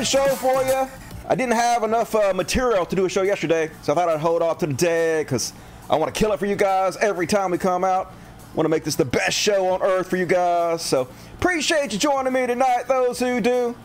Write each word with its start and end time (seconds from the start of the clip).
good 0.00 0.06
show 0.06 0.26
for 0.28 0.62
you. 0.62 0.88
I 1.28 1.34
didn't 1.34 1.56
have 1.56 1.82
enough 1.82 2.14
uh, 2.14 2.32
material 2.32 2.86
to 2.86 2.96
do 2.96 3.04
a 3.04 3.08
show 3.10 3.20
yesterday, 3.20 3.70
so 3.82 3.92
I 3.92 3.96
thought 3.96 4.08
I'd 4.08 4.18
hold 4.18 4.40
off 4.40 4.56
to 4.60 4.66
today 4.66 5.22
because 5.24 5.52
I 5.90 5.96
want 5.96 6.14
to 6.14 6.18
kill 6.18 6.32
it 6.32 6.38
for 6.38 6.46
you 6.46 6.56
guys 6.56 6.96
every 6.96 7.26
time 7.26 7.50
we 7.50 7.58
come 7.58 7.84
out. 7.84 8.10
Want 8.54 8.64
to 8.64 8.70
make 8.70 8.82
this 8.82 8.94
the 8.94 9.04
best 9.04 9.36
show 9.36 9.66
on 9.66 9.82
earth 9.82 10.08
for 10.08 10.16
you 10.16 10.24
guys. 10.24 10.80
So 10.80 11.06
appreciate 11.34 11.92
you 11.92 11.98
joining 11.98 12.32
me 12.32 12.46
tonight, 12.46 12.84
those 12.88 13.18
who 13.18 13.42
do. 13.42 13.76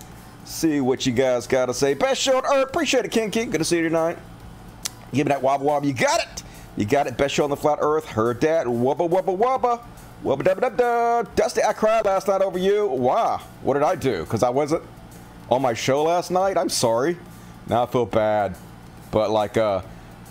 See 0.45 0.79
what 0.79 1.05
you 1.05 1.11
guys 1.11 1.47
got 1.47 1.65
to 1.65 1.73
say. 1.73 1.95
Best 1.95 2.21
show 2.21 2.37
on 2.37 2.45
earth. 2.45 2.69
Appreciate 2.69 3.03
it, 3.03 3.11
King 3.11 3.29
King. 3.29 3.49
Good 3.49 3.57
to 3.57 3.65
see 3.65 3.75
you 3.75 3.83
tonight. 3.83 4.17
Give 5.13 5.27
me 5.27 5.33
that 5.33 5.41
wobble 5.41 5.65
wobble. 5.65 5.85
You 5.85 5.93
got 5.93 6.21
it. 6.21 6.43
You 6.77 6.85
got 6.85 7.07
it. 7.07 7.17
Best 7.17 7.35
show 7.35 7.43
on 7.43 7.49
the 7.49 7.57
flat 7.57 7.79
earth. 7.81 8.05
Heard 8.05 8.39
that. 8.39 8.67
Wubba 8.67 9.09
wubba 9.09 9.37
wubba. 9.37 9.83
Wubba 10.23 10.43
dubba 10.43 10.61
dub 10.61 10.77
dub. 10.77 11.35
Dusty, 11.35 11.61
I 11.61 11.73
cried 11.73 12.05
last 12.05 12.29
night 12.29 12.41
over 12.41 12.57
you. 12.57 12.87
Why? 12.87 13.41
What 13.63 13.73
did 13.73 13.83
I 13.83 13.95
do? 13.95 14.23
Because 14.23 14.43
I 14.43 14.49
wasn't 14.49 14.81
on 15.49 15.61
my 15.61 15.73
show 15.73 16.03
last 16.03 16.31
night? 16.31 16.57
I'm 16.57 16.69
sorry. 16.69 17.17
Now 17.67 17.83
I 17.83 17.85
feel 17.85 18.05
bad. 18.05 18.55
But 19.11 19.31
like, 19.31 19.57
uh, 19.57 19.81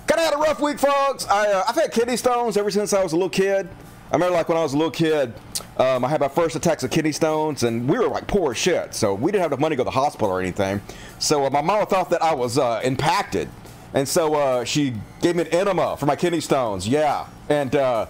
kind 0.07 0.21
of 0.21 0.25
had 0.25 0.35
a 0.35 0.39
rough 0.39 0.61
week, 0.61 0.79
folks. 0.79 1.27
I, 1.27 1.51
uh, 1.53 1.65
I've 1.69 1.75
had 1.75 1.93
kidney 1.93 2.17
stones 2.17 2.57
ever 2.57 2.71
since 2.71 2.93
I 2.93 3.03
was 3.03 3.13
a 3.13 3.17
little 3.17 3.31
kid. 3.31 3.69
I 4.11 4.17
remember 4.17 4.37
like 4.37 4.49
when 4.49 4.59
I 4.59 4.63
was 4.63 4.75
a 4.75 4.77
little 4.77 4.91
kid, 4.91 5.33
um, 5.79 6.05
I 6.05 6.09
had 6.09 6.21
my 6.21 6.29
first 6.29 6.55
attacks 6.55 6.85
of 6.85 6.91
kidney 6.91 7.11
stones, 7.11 7.65
and 7.65 7.89
we 7.89 7.99
were 7.99 8.07
like 8.07 8.27
poor 8.29 8.55
shit. 8.55 8.95
So 8.95 9.15
we 9.15 9.33
didn't 9.33 9.43
have 9.43 9.51
enough 9.53 9.61
money 9.61 9.75
to 9.75 9.79
go 9.79 9.85
to 9.85 9.91
the 9.93 9.99
hospital 9.99 10.31
or 10.31 10.41
anything. 10.41 10.81
So 11.19 11.47
uh, 11.47 11.51
my 11.51 11.63
mama 11.63 11.87
thought 11.87 12.11
that 12.11 12.23
I 12.23 12.35
was 12.35 12.59
uh, 12.59 12.81
impacted. 12.85 13.49
And 13.95 14.07
so 14.09 14.35
uh, 14.35 14.65
she 14.65 14.95
gave 15.21 15.37
me 15.37 15.43
an 15.43 15.49
enema 15.49 15.97
for 15.97 16.07
my 16.07 16.17
kidney 16.17 16.41
stones. 16.41 16.87
Yeah. 16.87 17.27
And 17.49 17.75
uh, 17.75 18.07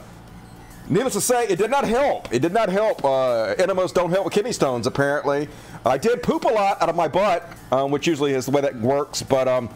needless 0.88 1.14
to 1.14 1.20
say, 1.20 1.46
it 1.46 1.56
did 1.56 1.70
not 1.70 1.84
help. 1.84 2.32
It 2.32 2.40
did 2.40 2.52
not 2.52 2.70
help. 2.70 3.04
Uh, 3.04 3.54
enemas 3.58 3.92
don't 3.92 4.10
help 4.10 4.24
with 4.24 4.34
kidney 4.34 4.52
stones, 4.52 4.86
apparently. 4.86 5.48
I 5.84 5.98
did 5.98 6.22
poop 6.22 6.44
a 6.44 6.48
lot 6.48 6.80
out 6.82 6.88
of 6.88 6.96
my 6.96 7.08
butt, 7.08 7.48
um, 7.70 7.90
which 7.90 8.06
usually 8.06 8.32
is 8.32 8.46
the 8.46 8.52
way 8.52 8.62
that 8.62 8.74
works. 8.76 9.22
But 9.22 9.48
um, 9.48 9.68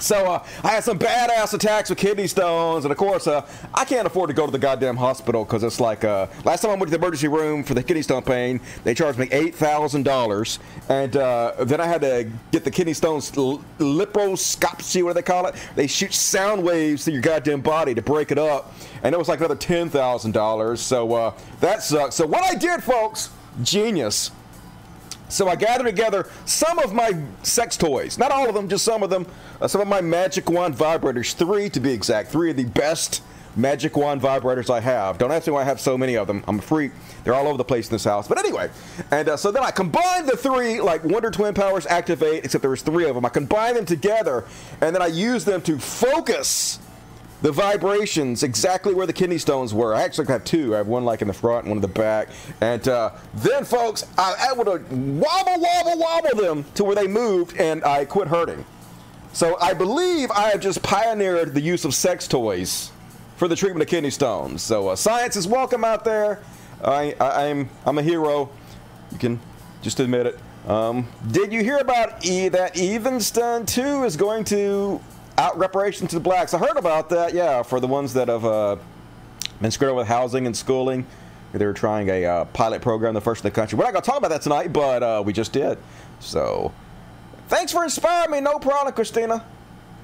so 0.00 0.26
uh, 0.26 0.44
I 0.62 0.68
had 0.68 0.84
some 0.84 0.98
badass 0.98 1.54
attacks 1.54 1.90
with 1.90 1.98
kidney 1.98 2.26
stones, 2.28 2.84
and 2.84 2.92
of 2.92 2.98
course, 2.98 3.26
uh, 3.26 3.46
I 3.74 3.84
can't 3.84 4.06
afford 4.06 4.28
to 4.28 4.34
go 4.34 4.46
to 4.46 4.52
the 4.52 4.58
goddamn 4.58 4.96
hospital 4.96 5.44
because 5.44 5.62
it's 5.64 5.80
like 5.80 6.04
uh, 6.04 6.26
last 6.44 6.62
time 6.62 6.70
I 6.70 6.74
went 6.74 6.84
to 6.84 6.90
the 6.90 6.98
emergency 6.98 7.28
room 7.28 7.64
for 7.64 7.74
the 7.74 7.82
kidney 7.82 8.02
stone 8.02 8.22
pain, 8.22 8.60
they 8.84 8.94
charged 8.94 9.18
me 9.18 9.28
eight 9.32 9.54
thousand 9.54 10.04
dollars, 10.04 10.58
and 10.88 11.16
uh, 11.16 11.52
then 11.64 11.80
I 11.80 11.86
had 11.86 12.00
to 12.02 12.30
get 12.52 12.64
the 12.64 12.70
kidney 12.70 12.94
stones 12.94 13.30
liposcopy, 13.32 15.02
what 15.02 15.10
do 15.10 15.14
they 15.14 15.22
call 15.22 15.46
it? 15.46 15.54
They 15.74 15.86
shoot 15.86 16.14
sound 16.14 16.62
waves 16.62 17.04
through 17.04 17.14
your 17.14 17.22
goddamn 17.22 17.60
body 17.60 17.94
to 17.94 18.02
break 18.02 18.30
it 18.30 18.38
up, 18.38 18.72
and 19.02 19.14
it 19.14 19.18
was 19.18 19.28
like 19.28 19.40
another 19.40 19.56
ten 19.56 19.88
thousand 19.88 20.32
dollars. 20.32 20.80
So 20.80 21.12
uh, 21.12 21.34
that 21.60 21.82
sucks. 21.82 22.14
So 22.14 22.26
what 22.26 22.44
I 22.44 22.54
did, 22.54 22.82
folks, 22.82 23.30
genius. 23.62 24.30
So 25.28 25.48
I 25.48 25.56
gathered 25.56 25.84
together 25.84 26.28
some 26.44 26.78
of 26.78 26.92
my 26.94 27.12
sex 27.42 27.76
toys, 27.76 28.18
not 28.18 28.30
all 28.30 28.48
of 28.48 28.54
them, 28.54 28.68
just 28.68 28.84
some 28.84 29.02
of 29.02 29.10
them. 29.10 29.26
Uh, 29.60 29.68
some 29.68 29.80
of 29.80 29.88
my 29.88 30.00
Magic 30.00 30.48
Wand 30.48 30.74
vibrators, 30.74 31.34
three 31.34 31.68
to 31.70 31.80
be 31.80 31.92
exact, 31.92 32.30
three 32.30 32.50
of 32.50 32.56
the 32.56 32.64
best 32.64 33.22
Magic 33.56 33.96
Wand 33.96 34.22
vibrators 34.22 34.70
I 34.70 34.80
have. 34.80 35.18
Don't 35.18 35.32
ask 35.32 35.46
me 35.46 35.52
why 35.52 35.62
I 35.62 35.64
have 35.64 35.80
so 35.80 35.98
many 35.98 36.16
of 36.16 36.26
them. 36.26 36.44
I'm 36.46 36.60
a 36.60 36.62
freak. 36.62 36.92
They're 37.24 37.34
all 37.34 37.48
over 37.48 37.58
the 37.58 37.64
place 37.64 37.88
in 37.88 37.92
this 37.92 38.04
house. 38.04 38.28
But 38.28 38.38
anyway, 38.38 38.70
and 39.10 39.30
uh, 39.30 39.36
so 39.36 39.50
then 39.50 39.64
I 39.64 39.72
combined 39.72 40.28
the 40.28 40.36
three, 40.36 40.80
like 40.80 41.04
Wonder 41.04 41.30
Twin 41.30 41.54
Powers 41.54 41.84
Activate, 41.86 42.44
except 42.44 42.62
there 42.62 42.70
was 42.70 42.82
three 42.82 43.08
of 43.08 43.14
them. 43.14 43.24
I 43.24 43.30
combined 43.30 43.76
them 43.76 43.84
together, 43.84 44.44
and 44.80 44.94
then 44.94 45.02
I 45.02 45.08
used 45.08 45.46
them 45.46 45.60
to 45.62 45.78
focus 45.78 46.78
the 47.42 47.52
vibrations 47.52 48.42
exactly 48.42 48.94
where 48.94 49.06
the 49.06 49.12
kidney 49.12 49.38
stones 49.38 49.72
were. 49.72 49.94
I 49.94 50.02
actually 50.02 50.26
have 50.26 50.44
two. 50.44 50.74
I 50.74 50.78
have 50.78 50.88
one 50.88 51.04
like 51.04 51.22
in 51.22 51.28
the 51.28 51.34
front 51.34 51.64
and 51.64 51.70
one 51.70 51.78
in 51.78 51.82
the 51.82 51.88
back. 51.88 52.28
And 52.60 52.86
uh, 52.88 53.12
then, 53.34 53.64
folks, 53.64 54.04
I 54.16 54.30
was 54.30 54.52
able 54.52 54.64
to 54.64 54.94
wobble, 54.94 55.60
wobble, 55.60 55.98
wobble 55.98 56.36
them 56.36 56.64
to 56.74 56.84
where 56.84 56.96
they 56.96 57.06
moved, 57.06 57.56
and 57.58 57.84
I 57.84 58.04
quit 58.04 58.28
hurting. 58.28 58.64
So 59.32 59.56
I 59.60 59.74
believe 59.74 60.30
I 60.32 60.48
have 60.48 60.60
just 60.60 60.82
pioneered 60.82 61.54
the 61.54 61.60
use 61.60 61.84
of 61.84 61.94
sex 61.94 62.26
toys 62.26 62.90
for 63.36 63.46
the 63.46 63.54
treatment 63.54 63.82
of 63.82 63.88
kidney 63.88 64.10
stones. 64.10 64.62
So 64.62 64.88
uh, 64.88 64.96
science 64.96 65.36
is 65.36 65.46
welcome 65.46 65.84
out 65.84 66.04
there. 66.04 66.42
I, 66.82 67.14
am 67.20 67.68
I'm 67.84 67.98
a 67.98 68.02
hero. 68.02 68.50
You 69.12 69.18
can 69.18 69.40
just 69.82 70.00
admit 70.00 70.26
it. 70.26 70.38
Um, 70.66 71.08
did 71.30 71.52
you 71.52 71.62
hear 71.62 71.78
about 71.78 72.24
e- 72.24 72.48
that 72.48 72.78
Evanston 72.78 73.64
2 73.64 74.04
is 74.04 74.16
going 74.16 74.44
to 74.44 75.00
out 75.38 75.56
reparations 75.56 76.10
to 76.10 76.16
the 76.16 76.20
blacks. 76.20 76.52
I 76.52 76.58
heard 76.58 76.76
about 76.76 77.08
that, 77.10 77.32
yeah, 77.32 77.62
for 77.62 77.80
the 77.80 77.86
ones 77.86 78.12
that 78.14 78.28
have 78.28 78.44
uh, 78.44 78.76
been 79.62 79.70
screwed 79.70 79.94
with 79.94 80.08
housing 80.08 80.46
and 80.46 80.54
schooling. 80.54 81.06
They 81.52 81.64
were 81.64 81.72
trying 81.72 82.10
a 82.10 82.24
uh, 82.26 82.44
pilot 82.46 82.82
program, 82.82 83.14
the 83.14 83.22
first 83.22 83.42
in 83.42 83.48
the 83.48 83.54
country. 83.54 83.78
We're 83.78 83.84
not 83.84 83.92
going 83.92 84.02
to 84.02 84.06
talk 84.10 84.18
about 84.18 84.30
that 84.30 84.42
tonight, 84.42 84.72
but 84.72 85.02
uh, 85.02 85.22
we 85.24 85.32
just 85.32 85.52
did. 85.52 85.78
So, 86.20 86.74
thanks 87.46 87.72
for 87.72 87.84
inspiring 87.84 88.32
me. 88.32 88.40
No 88.40 88.58
problem, 88.58 88.92
Christina. 88.92 89.46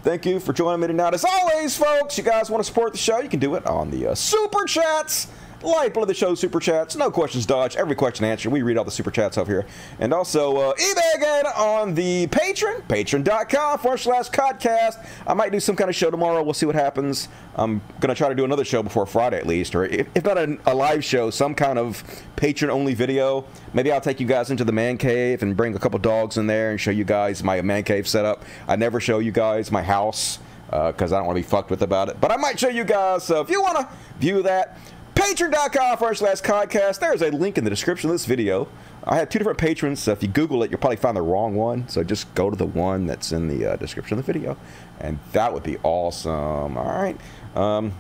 Thank 0.02 0.24
you 0.24 0.40
for 0.40 0.54
joining 0.54 0.80
me 0.80 0.86
tonight. 0.86 1.12
As 1.12 1.24
always, 1.24 1.76
folks, 1.76 2.16
you 2.16 2.24
guys 2.24 2.48
want 2.48 2.62
to 2.62 2.66
support 2.66 2.92
the 2.92 2.98
show, 2.98 3.20
you 3.20 3.28
can 3.28 3.40
do 3.40 3.56
it 3.56 3.66
on 3.66 3.90
the 3.90 4.08
uh, 4.08 4.14
super 4.14 4.64
chats 4.64 5.28
Lifeblood 5.64 6.02
of 6.02 6.08
the 6.08 6.14
show 6.14 6.34
super 6.34 6.60
chats. 6.60 6.94
No 6.94 7.10
questions 7.10 7.46
dodged. 7.46 7.76
Every 7.76 7.94
question 7.94 8.26
answered. 8.26 8.50
We 8.50 8.60
read 8.60 8.76
all 8.76 8.84
the 8.84 8.90
super 8.90 9.10
chats 9.10 9.38
over 9.38 9.50
here. 9.50 9.66
And 9.98 10.12
also, 10.12 10.56
uh, 10.58 10.74
eBay 10.74 11.14
again 11.16 11.46
on 11.46 11.94
the 11.94 12.26
Patreon, 12.26 12.82
patreon.com 12.82 13.78
forward 13.78 13.98
slash 13.98 14.28
podcast. 14.28 15.06
I 15.26 15.32
might 15.32 15.52
do 15.52 15.60
some 15.60 15.74
kind 15.74 15.88
of 15.88 15.96
show 15.96 16.10
tomorrow. 16.10 16.42
We'll 16.42 16.52
see 16.52 16.66
what 16.66 16.74
happens. 16.74 17.28
I'm 17.54 17.80
going 18.00 18.08
to 18.08 18.14
try 18.14 18.28
to 18.28 18.34
do 18.34 18.44
another 18.44 18.64
show 18.64 18.82
before 18.82 19.06
Friday 19.06 19.38
at 19.38 19.46
least, 19.46 19.74
or 19.74 19.86
if, 19.86 20.06
if 20.14 20.24
not 20.24 20.36
a, 20.36 20.58
a, 20.66 20.74
live 20.74 21.02
show, 21.02 21.30
some 21.30 21.54
kind 21.54 21.78
of 21.78 22.04
patron 22.36 22.70
only 22.70 22.92
video. 22.92 23.46
Maybe 23.72 23.90
I'll 23.90 24.00
take 24.00 24.20
you 24.20 24.26
guys 24.26 24.50
into 24.50 24.64
the 24.64 24.72
man 24.72 24.98
cave 24.98 25.42
and 25.42 25.56
bring 25.56 25.74
a 25.74 25.78
couple 25.78 25.98
dogs 25.98 26.36
in 26.36 26.46
there 26.46 26.72
and 26.72 26.80
show 26.80 26.90
you 26.90 27.04
guys 27.04 27.42
my 27.42 27.62
man 27.62 27.84
cave 27.84 28.06
setup. 28.06 28.44
I 28.68 28.76
never 28.76 29.00
show 29.00 29.18
you 29.18 29.32
guys 29.32 29.72
my 29.72 29.82
house 29.82 30.40
because 30.66 31.12
uh, 31.12 31.16
I 31.16 31.18
don't 31.18 31.26
want 31.26 31.36
to 31.36 31.42
be 31.42 31.48
fucked 31.48 31.70
with 31.70 31.82
about 31.82 32.08
it. 32.08 32.20
But 32.20 32.32
I 32.32 32.36
might 32.36 32.58
show 32.58 32.68
you 32.68 32.84
guys. 32.84 33.24
So 33.24 33.40
if 33.40 33.48
you 33.48 33.62
want 33.62 33.78
to 33.78 33.88
view 34.18 34.42
that, 34.42 34.78
Patreon.com 35.24 35.96
forward 35.96 36.16
slash 36.16 36.42
podcast. 36.42 37.00
There's 37.00 37.22
a 37.22 37.30
link 37.30 37.56
in 37.56 37.64
the 37.64 37.70
description 37.70 38.10
of 38.10 38.14
this 38.14 38.26
video. 38.26 38.68
I 39.04 39.16
have 39.16 39.30
two 39.30 39.38
different 39.38 39.58
patrons, 39.58 40.00
so 40.00 40.12
if 40.12 40.22
you 40.22 40.28
Google 40.28 40.62
it, 40.62 40.70
you'll 40.70 40.80
probably 40.80 40.98
find 40.98 41.16
the 41.16 41.22
wrong 41.22 41.54
one. 41.54 41.88
So 41.88 42.04
just 42.04 42.32
go 42.34 42.50
to 42.50 42.56
the 42.56 42.66
one 42.66 43.06
that's 43.06 43.32
in 43.32 43.48
the 43.48 43.72
uh, 43.72 43.76
description 43.76 44.18
of 44.18 44.26
the 44.26 44.30
video, 44.30 44.58
and 45.00 45.18
that 45.32 45.54
would 45.54 45.62
be 45.62 45.78
awesome. 45.82 46.76
All 46.76 46.84
right. 46.84 47.16
Um, 47.56 47.94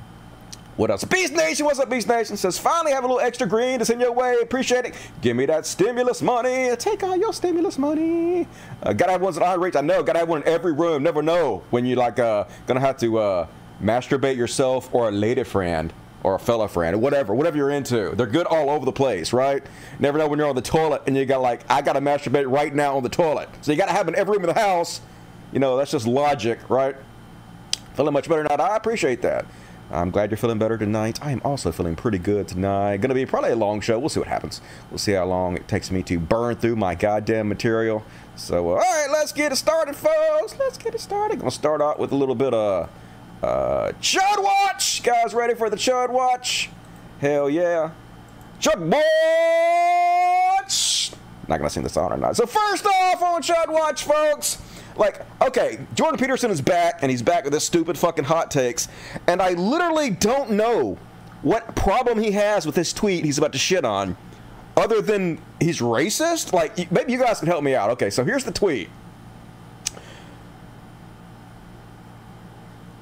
what 0.76 0.90
else? 0.90 1.02
Beast 1.04 1.32
Nation, 1.32 1.64
what's 1.64 1.78
up, 1.78 1.88
Beast 1.88 2.08
Nation? 2.08 2.36
Says, 2.36 2.58
finally 2.58 2.92
have 2.92 3.04
a 3.04 3.06
little 3.06 3.22
extra 3.22 3.46
green 3.46 3.78
to 3.78 3.86
send 3.86 4.02
your 4.02 4.12
way. 4.12 4.36
Appreciate 4.42 4.84
it. 4.84 4.94
Give 5.22 5.34
me 5.34 5.46
that 5.46 5.64
stimulus 5.64 6.20
money. 6.20 6.76
Take 6.76 7.02
all 7.02 7.16
your 7.16 7.32
stimulus 7.32 7.78
money. 7.78 8.46
Uh, 8.82 8.92
gotta 8.92 9.12
have 9.12 9.22
ones 9.22 9.38
at 9.38 9.42
high 9.42 9.54
rates. 9.54 9.76
I 9.76 9.80
know. 9.80 10.02
Gotta 10.02 10.18
have 10.18 10.28
one 10.28 10.42
in 10.42 10.48
every 10.48 10.74
room. 10.74 11.02
Never 11.02 11.22
know 11.22 11.62
when 11.70 11.86
you're 11.86 11.96
like 11.96 12.18
uh, 12.18 12.44
gonna 12.66 12.80
have 12.80 12.98
to 12.98 13.18
uh, 13.18 13.46
masturbate 13.82 14.36
yourself 14.36 14.94
or 14.94 15.08
a 15.08 15.10
lady 15.10 15.42
friend 15.42 15.90
or 16.24 16.34
a 16.34 16.38
fella 16.38 16.66
friend 16.66 16.96
or 16.96 16.98
whatever, 16.98 17.34
whatever 17.34 17.56
you're 17.56 17.70
into. 17.70 18.10
They're 18.16 18.26
good 18.26 18.46
all 18.46 18.70
over 18.70 18.84
the 18.84 18.92
place, 18.92 19.32
right? 19.32 19.62
Never 20.00 20.18
know 20.18 20.26
when 20.26 20.38
you're 20.38 20.48
on 20.48 20.56
the 20.56 20.62
toilet 20.62 21.02
and 21.06 21.16
you 21.16 21.24
got 21.26 21.42
like, 21.42 21.70
I 21.70 21.82
got 21.82 21.92
to 21.92 22.00
masturbate 22.00 22.50
right 22.50 22.74
now 22.74 22.96
on 22.96 23.02
the 23.02 23.08
toilet. 23.10 23.48
So 23.60 23.70
you 23.70 23.78
got 23.78 23.86
to 23.86 23.92
have 23.92 24.08
in 24.08 24.16
every 24.16 24.32
room 24.32 24.48
of 24.48 24.54
the 24.54 24.60
house. 24.60 25.02
You 25.52 25.60
know, 25.60 25.76
that's 25.76 25.92
just 25.92 26.06
logic, 26.06 26.58
right? 26.68 26.96
Feeling 27.92 28.14
much 28.14 28.28
better 28.28 28.42
tonight. 28.42 28.58
I 28.58 28.76
appreciate 28.76 29.22
that. 29.22 29.44
I'm 29.90 30.10
glad 30.10 30.30
you're 30.30 30.38
feeling 30.38 30.58
better 30.58 30.78
tonight. 30.78 31.22
I 31.22 31.30
am 31.30 31.42
also 31.44 31.70
feeling 31.70 31.94
pretty 31.94 32.18
good 32.18 32.48
tonight. 32.48 33.02
To 33.02 33.14
be 33.14 33.26
probably 33.26 33.50
a 33.50 33.56
long 33.56 33.82
show. 33.82 33.98
We'll 33.98 34.08
see 34.08 34.18
what 34.18 34.28
happens. 34.28 34.62
We'll 34.90 34.98
see 34.98 35.12
how 35.12 35.26
long 35.26 35.56
it 35.56 35.68
takes 35.68 35.90
me 35.90 36.02
to 36.04 36.18
burn 36.18 36.56
through 36.56 36.76
my 36.76 36.94
goddamn 36.94 37.48
material. 37.48 38.02
So, 38.34 38.70
uh, 38.70 38.72
all 38.72 38.76
right, 38.78 39.08
let's 39.12 39.30
get 39.30 39.52
it 39.52 39.56
started, 39.56 39.94
folks. 39.94 40.56
Let's 40.58 40.78
get 40.78 40.94
it 40.94 41.00
started. 41.02 41.40
To 41.40 41.50
start 41.50 41.82
out 41.82 42.00
with 42.00 42.12
a 42.12 42.16
little 42.16 42.34
bit 42.34 42.54
of 42.54 42.88
uh, 43.42 43.92
Chud 44.00 44.42
Watch! 44.42 45.02
Guys, 45.02 45.34
ready 45.34 45.54
for 45.54 45.68
the 45.68 45.76
Chud 45.76 46.10
Watch? 46.10 46.70
Hell 47.20 47.50
yeah. 47.50 47.90
Chud 48.60 48.78
Watch! 50.60 51.12
Not 51.48 51.58
gonna 51.58 51.70
sing 51.70 51.82
the 51.82 51.88
song 51.88 52.12
or 52.12 52.16
not. 52.16 52.36
So, 52.36 52.46
first 52.46 52.86
off 52.86 53.22
on 53.22 53.42
Chud 53.42 53.68
Watch, 53.68 54.04
folks, 54.04 54.62
like, 54.96 55.20
okay, 55.42 55.78
Jordan 55.94 56.18
Peterson 56.18 56.50
is 56.50 56.60
back, 56.60 57.00
and 57.02 57.10
he's 57.10 57.22
back 57.22 57.44
with 57.44 57.52
his 57.52 57.64
stupid 57.64 57.98
fucking 57.98 58.24
hot 58.24 58.50
takes, 58.50 58.88
and 59.26 59.42
I 59.42 59.52
literally 59.52 60.10
don't 60.10 60.50
know 60.52 60.96
what 61.42 61.74
problem 61.76 62.18
he 62.18 62.32
has 62.32 62.64
with 62.64 62.74
this 62.74 62.92
tweet 62.92 63.24
he's 63.24 63.36
about 63.36 63.52
to 63.52 63.58
shit 63.58 63.84
on, 63.84 64.16
other 64.76 65.02
than 65.02 65.40
he's 65.60 65.80
racist. 65.80 66.52
Like, 66.52 66.90
maybe 66.90 67.12
you 67.12 67.18
guys 67.18 67.38
can 67.40 67.48
help 67.48 67.62
me 67.62 67.74
out. 67.74 67.90
Okay, 67.90 68.08
so 68.08 68.24
here's 68.24 68.44
the 68.44 68.52
tweet. 68.52 68.88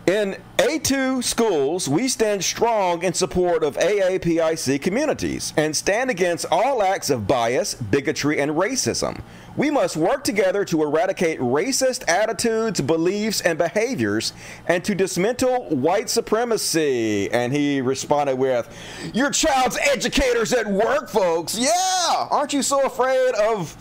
In 0.06 0.36
A2 0.56 1.22
schools, 1.22 1.88
we 1.88 2.08
stand 2.08 2.42
strong 2.42 3.04
in 3.04 3.14
support 3.14 3.62
of 3.62 3.76
AAPIC 3.76 4.82
communities 4.82 5.52
and 5.56 5.76
stand 5.76 6.10
against 6.10 6.44
all 6.50 6.82
acts 6.82 7.08
of 7.08 7.28
bias, 7.28 7.74
bigotry, 7.74 8.40
and 8.40 8.50
racism. 8.50 9.20
We 9.56 9.70
must 9.70 9.96
work 9.96 10.24
together 10.24 10.64
to 10.64 10.82
eradicate 10.82 11.38
racist 11.38 12.08
attitudes, 12.08 12.80
beliefs, 12.80 13.42
and 13.42 13.56
behaviors 13.56 14.32
and 14.66 14.82
to 14.84 14.96
dismantle 14.96 15.66
white 15.68 16.10
supremacy. 16.10 17.30
And 17.30 17.52
he 17.52 17.80
responded 17.80 18.34
with, 18.34 18.68
Your 19.14 19.30
child's 19.30 19.78
educators 19.78 20.52
at 20.52 20.66
work, 20.66 21.10
folks. 21.10 21.56
Yeah! 21.56 22.26
Aren't 22.28 22.52
you 22.52 22.62
so 22.62 22.84
afraid 22.86 23.34
of 23.36 23.76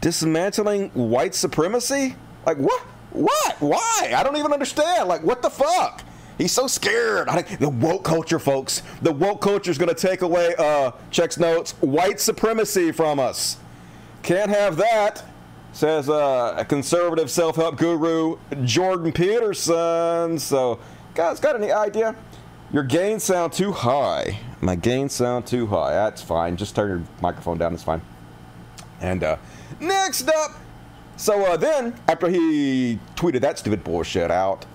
dismantling 0.00 0.90
white 0.90 1.34
supremacy? 1.34 2.14
Like, 2.46 2.58
what? 2.58 2.80
What? 3.14 3.56
Why? 3.60 4.12
I 4.14 4.22
don't 4.22 4.36
even 4.36 4.52
understand. 4.52 5.08
Like, 5.08 5.22
what 5.22 5.40
the 5.40 5.48
fuck? 5.50 6.02
He's 6.36 6.52
so 6.52 6.66
scared. 6.66 7.28
I, 7.28 7.42
the 7.42 7.68
woke 7.68 8.04
culture, 8.04 8.40
folks. 8.40 8.82
The 9.02 9.12
woke 9.12 9.40
culture 9.40 9.70
is 9.70 9.78
going 9.78 9.94
to 9.94 9.94
take 9.94 10.22
away, 10.22 10.54
uh, 10.58 10.90
checks 11.10 11.38
notes, 11.38 11.72
white 11.80 12.20
supremacy 12.20 12.90
from 12.90 13.20
us. 13.20 13.56
Can't 14.24 14.50
have 14.50 14.76
that, 14.78 15.22
says 15.72 16.08
uh, 16.08 16.54
a 16.56 16.64
conservative 16.64 17.30
self 17.30 17.56
help 17.56 17.76
guru, 17.76 18.36
Jordan 18.64 19.12
Peterson. 19.12 20.38
So, 20.38 20.80
guys, 21.14 21.38
got 21.38 21.54
any 21.54 21.70
idea? 21.70 22.16
Your 22.72 22.82
gains 22.82 23.22
sound 23.22 23.52
too 23.52 23.70
high. 23.70 24.40
My 24.60 24.74
gains 24.74 25.12
sound 25.12 25.46
too 25.46 25.68
high. 25.68 25.92
That's 25.92 26.22
fine. 26.22 26.56
Just 26.56 26.74
turn 26.74 26.88
your 26.88 27.02
microphone 27.22 27.58
down. 27.58 27.74
It's 27.74 27.84
fine. 27.84 28.00
And 29.00 29.22
uh, 29.22 29.36
next 29.78 30.28
up, 30.28 30.52
so 31.16 31.44
uh, 31.44 31.56
then, 31.56 31.94
after 32.08 32.28
he 32.28 32.98
tweeted 33.16 33.40
that 33.42 33.58
stupid 33.58 33.84
bullshit 33.84 34.30
out, 34.30 34.66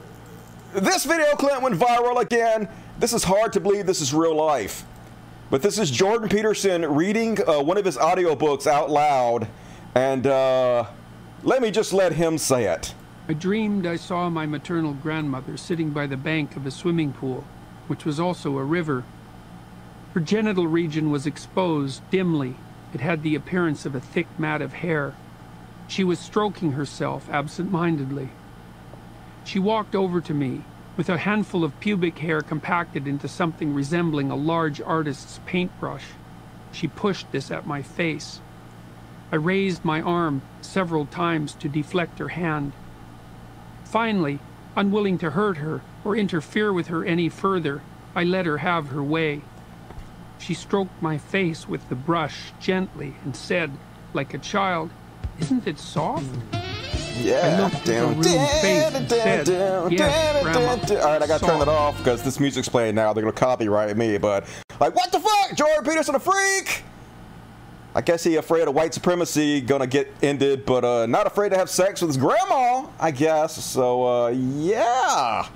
this 0.74 1.06
video 1.06 1.36
clip 1.36 1.62
went 1.62 1.75
viral 1.75 2.21
again. 2.21 2.69
This 3.00 3.13
is 3.13 3.24
hard 3.24 3.53
to 3.53 3.59
believe 3.59 3.86
this 3.86 4.01
is 4.01 4.13
real 4.13 4.36
life. 4.36 4.86
But 5.50 5.63
this 5.63 5.80
is 5.80 5.89
Jordan 5.89 6.30
Peterson 6.30 6.86
reading 6.86 7.39
uh, 7.47 7.62
one 7.62 7.77
of 7.77 7.86
his 7.86 7.97
audiobooks 7.97 8.68
out 8.68 8.91
loud. 8.91 9.47
And 9.95 10.27
uh, 10.27 10.86
let 11.41 11.62
me 11.62 11.71
just 11.71 11.91
let 11.91 12.13
him 12.13 12.38
say 12.38 12.65
it. 12.65 12.94
I 13.27 13.33
dreamed 13.33 13.86
I 13.86 13.95
saw 13.95 14.30
my 14.30 14.45
maternal 14.45 14.94
grandmother 14.94 15.57
sitting 15.57 15.89
by 15.89 16.06
the 16.07 16.18
bank 16.18 16.56
of 16.56 16.65
a 16.65 16.71
swimming 16.71 17.13
pool, 17.13 17.44
which 17.88 18.06
was 18.06 18.19
also 18.19 18.57
a 18.57 18.63
river. 18.63 19.03
Her 20.13 20.19
genital 20.19 20.68
region 20.68 21.09
was 21.09 21.25
exposed 21.25 22.07
dimly. 22.12 22.56
It 22.94 23.01
had 23.01 23.24
the 23.24 23.36
appearance 23.36 23.86
of 23.86 23.95
a 23.95 24.00
thick 24.00 24.27
mat 24.38 24.62
of 24.62 24.74
hair. 24.74 25.15
She 25.89 26.03
was 26.03 26.19
stroking 26.19 26.74
herself 26.74 27.27
absent 27.31 27.71
mindedly. 27.71 28.30
She 29.44 29.57
walked 29.57 29.95
over 29.95 30.21
to 30.21 30.33
me, 30.36 30.62
with 30.95 31.09
a 31.09 31.18
handful 31.18 31.63
of 31.63 31.80
pubic 31.80 32.19
hair 32.19 32.41
compacted 32.41 33.07
into 33.07 33.27
something 33.27 33.74
resembling 33.74 34.30
a 34.30 34.36
large 34.36 34.80
artist's 34.80 35.39
paintbrush. 35.47 36.06
She 36.71 36.88
pushed 36.88 37.31
this 37.31 37.50
at 37.50 37.65
my 37.65 37.81
face. 37.81 38.39
I 39.31 39.38
raised 39.38 39.83
my 39.83 40.01
arm 40.01 40.44
several 40.62 41.07
times 41.07 41.56
to 41.56 41.68
deflect 41.68 42.19
her 42.19 42.30
hand. 42.30 42.71
Finally, 43.86 44.38
unwilling 44.75 45.18
to 45.18 45.31
hurt 45.31 45.57
her 45.57 45.81
or 46.06 46.15
interfere 46.15 46.71
with 46.71 46.88
her 46.88 47.03
any 47.03 47.30
further, 47.30 47.81
I 48.15 48.25
let 48.25 48.45
her 48.45 48.59
have 48.59 48.89
her 48.89 49.01
way. 49.01 49.41
She 50.38 50.53
stroked 50.53 51.01
my 51.01 51.18
face 51.18 51.68
with 51.68 51.89
the 51.89 51.95
brush 51.95 52.51
gently 52.59 53.15
and 53.24 53.36
said, 53.36 53.71
like 54.13 54.36
a 54.36 54.38
child, 54.38 54.91
isn't 55.41 55.68
it 55.68 55.80
soft? 55.80 56.25
Yeah. 57.18 57.69
Down, 57.69 57.71
down, 57.83 58.21
down, 58.21 59.06
down, 59.06 59.83
All 59.83 59.89
right, 59.89 61.21
I 61.21 61.27
gotta 61.27 61.45
turn 61.45 61.59
that 61.59 61.68
off 61.68 61.97
because 61.97 62.24
this 62.24 62.39
music's 62.39 62.69
playing 62.69 62.95
now. 62.95 63.12
They're 63.13 63.24
gonna 63.24 63.33
copyright 63.33 63.95
me. 63.97 64.18
But 64.18 64.45
like, 64.80 64.95
what 64.95 65.12
the 65.12 65.19
fuck? 65.19 65.56
Jordan 65.56 65.83
Peterson 65.83 66.15
a 66.15 66.19
freak? 66.19 66.83
I 67.95 68.01
guess 68.01 68.24
he 68.24 68.36
afraid 68.36 68.68
of 68.68 68.75
white 68.75 68.94
supremacy 68.94 69.59
gonna 69.62 69.88
get 69.88 70.13
ended, 70.21 70.65
but 70.65 70.86
uh, 70.86 71.06
not 71.07 71.27
afraid 71.27 71.50
to 71.50 71.57
have 71.57 71.69
sex 71.69 72.01
with 72.01 72.09
his 72.09 72.18
grandma. 72.18 72.88
I 73.00 73.12
guess. 73.12 73.63
So 73.63 74.25
uh, 74.25 74.27
yeah, 74.30 75.50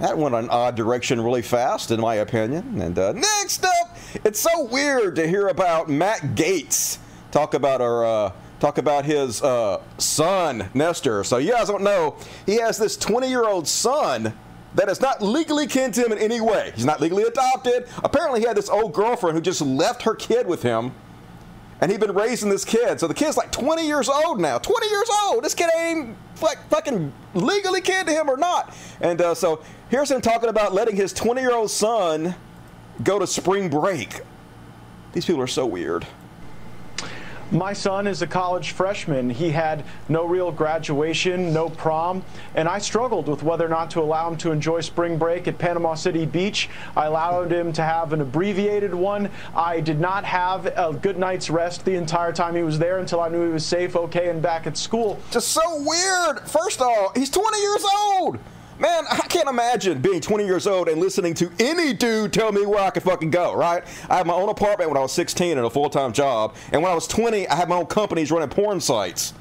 that 0.00 0.18
went 0.18 0.34
an 0.34 0.48
odd 0.50 0.74
direction 0.74 1.20
really 1.20 1.42
fast, 1.42 1.90
in 1.92 2.00
my 2.00 2.16
opinion. 2.16 2.80
And 2.80 2.98
uh, 2.98 3.12
next 3.12 3.64
up, 3.64 3.96
it's 4.24 4.40
so 4.40 4.64
weird 4.64 5.14
to 5.16 5.28
hear 5.28 5.48
about 5.48 5.88
Matt 5.88 6.20
Gaetz 6.34 6.98
talk 7.30 7.54
about 7.54 7.80
our 7.80 8.04
uh, 8.04 8.32
talk 8.60 8.78
about 8.78 9.04
his 9.04 9.42
uh, 9.42 9.82
son, 9.98 10.68
Nestor. 10.74 11.24
So, 11.24 11.38
you 11.38 11.52
guys 11.52 11.68
don't 11.68 11.82
know, 11.82 12.16
he 12.46 12.56
has 12.60 12.78
this 12.78 12.96
20 12.96 13.28
year 13.28 13.44
old 13.44 13.68
son 13.68 14.32
that 14.74 14.88
is 14.90 15.00
not 15.00 15.22
legally 15.22 15.66
kin 15.66 15.90
to 15.92 16.04
him 16.04 16.12
in 16.12 16.18
any 16.18 16.40
way. 16.40 16.72
He's 16.74 16.84
not 16.84 17.00
legally 17.00 17.24
adopted. 17.24 17.88
Apparently, 18.04 18.40
he 18.40 18.46
had 18.46 18.56
this 18.56 18.68
old 18.68 18.92
girlfriend 18.92 19.36
who 19.36 19.40
just 19.40 19.62
left 19.62 20.02
her 20.02 20.14
kid 20.14 20.46
with 20.46 20.62
him. 20.62 20.92
And 21.80 21.90
he'd 21.90 22.00
been 22.00 22.14
raising 22.14 22.48
this 22.48 22.64
kid. 22.64 23.00
So 23.00 23.06
the 23.06 23.14
kid's 23.14 23.36
like 23.36 23.52
20 23.52 23.86
years 23.86 24.08
old 24.08 24.40
now. 24.40 24.58
20 24.58 24.88
years 24.88 25.10
old. 25.24 25.44
This 25.44 25.54
kid 25.54 25.68
ain't 25.76 26.16
like 26.40 26.58
fucking 26.70 27.12
legally 27.34 27.82
kin 27.82 28.06
to 28.06 28.12
him 28.12 28.30
or 28.30 28.38
not. 28.38 28.74
And 29.00 29.20
uh, 29.20 29.34
so 29.34 29.62
here's 29.90 30.10
him 30.10 30.22
talking 30.22 30.48
about 30.48 30.72
letting 30.72 30.96
his 30.96 31.12
20 31.12 31.40
year 31.40 31.52
old 31.52 31.70
son 31.70 32.34
go 33.02 33.18
to 33.18 33.26
spring 33.26 33.68
break. 33.68 34.20
These 35.12 35.26
people 35.26 35.42
are 35.42 35.46
so 35.46 35.66
weird. 35.66 36.06
My 37.52 37.74
son 37.74 38.08
is 38.08 38.22
a 38.22 38.26
college 38.26 38.72
freshman. 38.72 39.30
He 39.30 39.50
had 39.50 39.84
no 40.08 40.24
real 40.24 40.50
graduation, 40.50 41.52
no 41.52 41.68
prom, 41.68 42.24
and 42.56 42.68
I 42.68 42.78
struggled 42.78 43.28
with 43.28 43.44
whether 43.44 43.64
or 43.64 43.68
not 43.68 43.88
to 43.92 44.00
allow 44.00 44.28
him 44.28 44.36
to 44.38 44.50
enjoy 44.50 44.80
spring 44.80 45.16
break 45.16 45.46
at 45.46 45.56
Panama 45.56 45.94
City 45.94 46.26
Beach. 46.26 46.68
I 46.96 47.06
allowed 47.06 47.52
him 47.52 47.72
to 47.74 47.82
have 47.82 48.12
an 48.12 48.20
abbreviated 48.20 48.92
one. 48.92 49.30
I 49.54 49.80
did 49.80 50.00
not 50.00 50.24
have 50.24 50.66
a 50.66 50.92
good 51.00 51.18
night's 51.18 51.48
rest 51.48 51.84
the 51.84 51.94
entire 51.94 52.32
time 52.32 52.56
he 52.56 52.64
was 52.64 52.80
there 52.80 52.98
until 52.98 53.20
I 53.20 53.28
knew 53.28 53.46
he 53.46 53.52
was 53.52 53.64
safe, 53.64 53.94
okay, 53.94 54.28
and 54.28 54.42
back 54.42 54.66
at 54.66 54.76
school. 54.76 55.20
Just 55.30 55.48
so 55.48 55.84
weird. 55.84 56.40
First 56.48 56.80
of 56.80 56.88
all, 56.88 57.12
he's 57.14 57.30
20 57.30 57.60
years 57.60 57.84
old. 57.96 58.38
Man, 58.78 59.04
I 59.10 59.26
can't 59.28 59.48
imagine 59.48 60.02
being 60.02 60.20
20 60.20 60.44
years 60.44 60.66
old 60.66 60.88
and 60.88 61.00
listening 61.00 61.32
to 61.34 61.50
any 61.58 61.94
dude 61.94 62.34
tell 62.34 62.52
me 62.52 62.66
where 62.66 62.80
I 62.80 62.90
can 62.90 63.02
fucking 63.02 63.30
go, 63.30 63.54
right? 63.54 63.82
I 64.10 64.16
had 64.18 64.26
my 64.26 64.34
own 64.34 64.50
apartment 64.50 64.90
when 64.90 64.98
I 64.98 65.00
was 65.00 65.12
16 65.12 65.56
and 65.56 65.66
a 65.66 65.70
full 65.70 65.88
time 65.88 66.12
job. 66.12 66.54
And 66.72 66.82
when 66.82 66.92
I 66.92 66.94
was 66.94 67.06
20, 67.06 67.48
I 67.48 67.54
had 67.54 67.70
my 67.70 67.76
own 67.76 67.86
companies 67.86 68.30
running 68.30 68.50
porn 68.50 68.80
sites. 68.80 69.32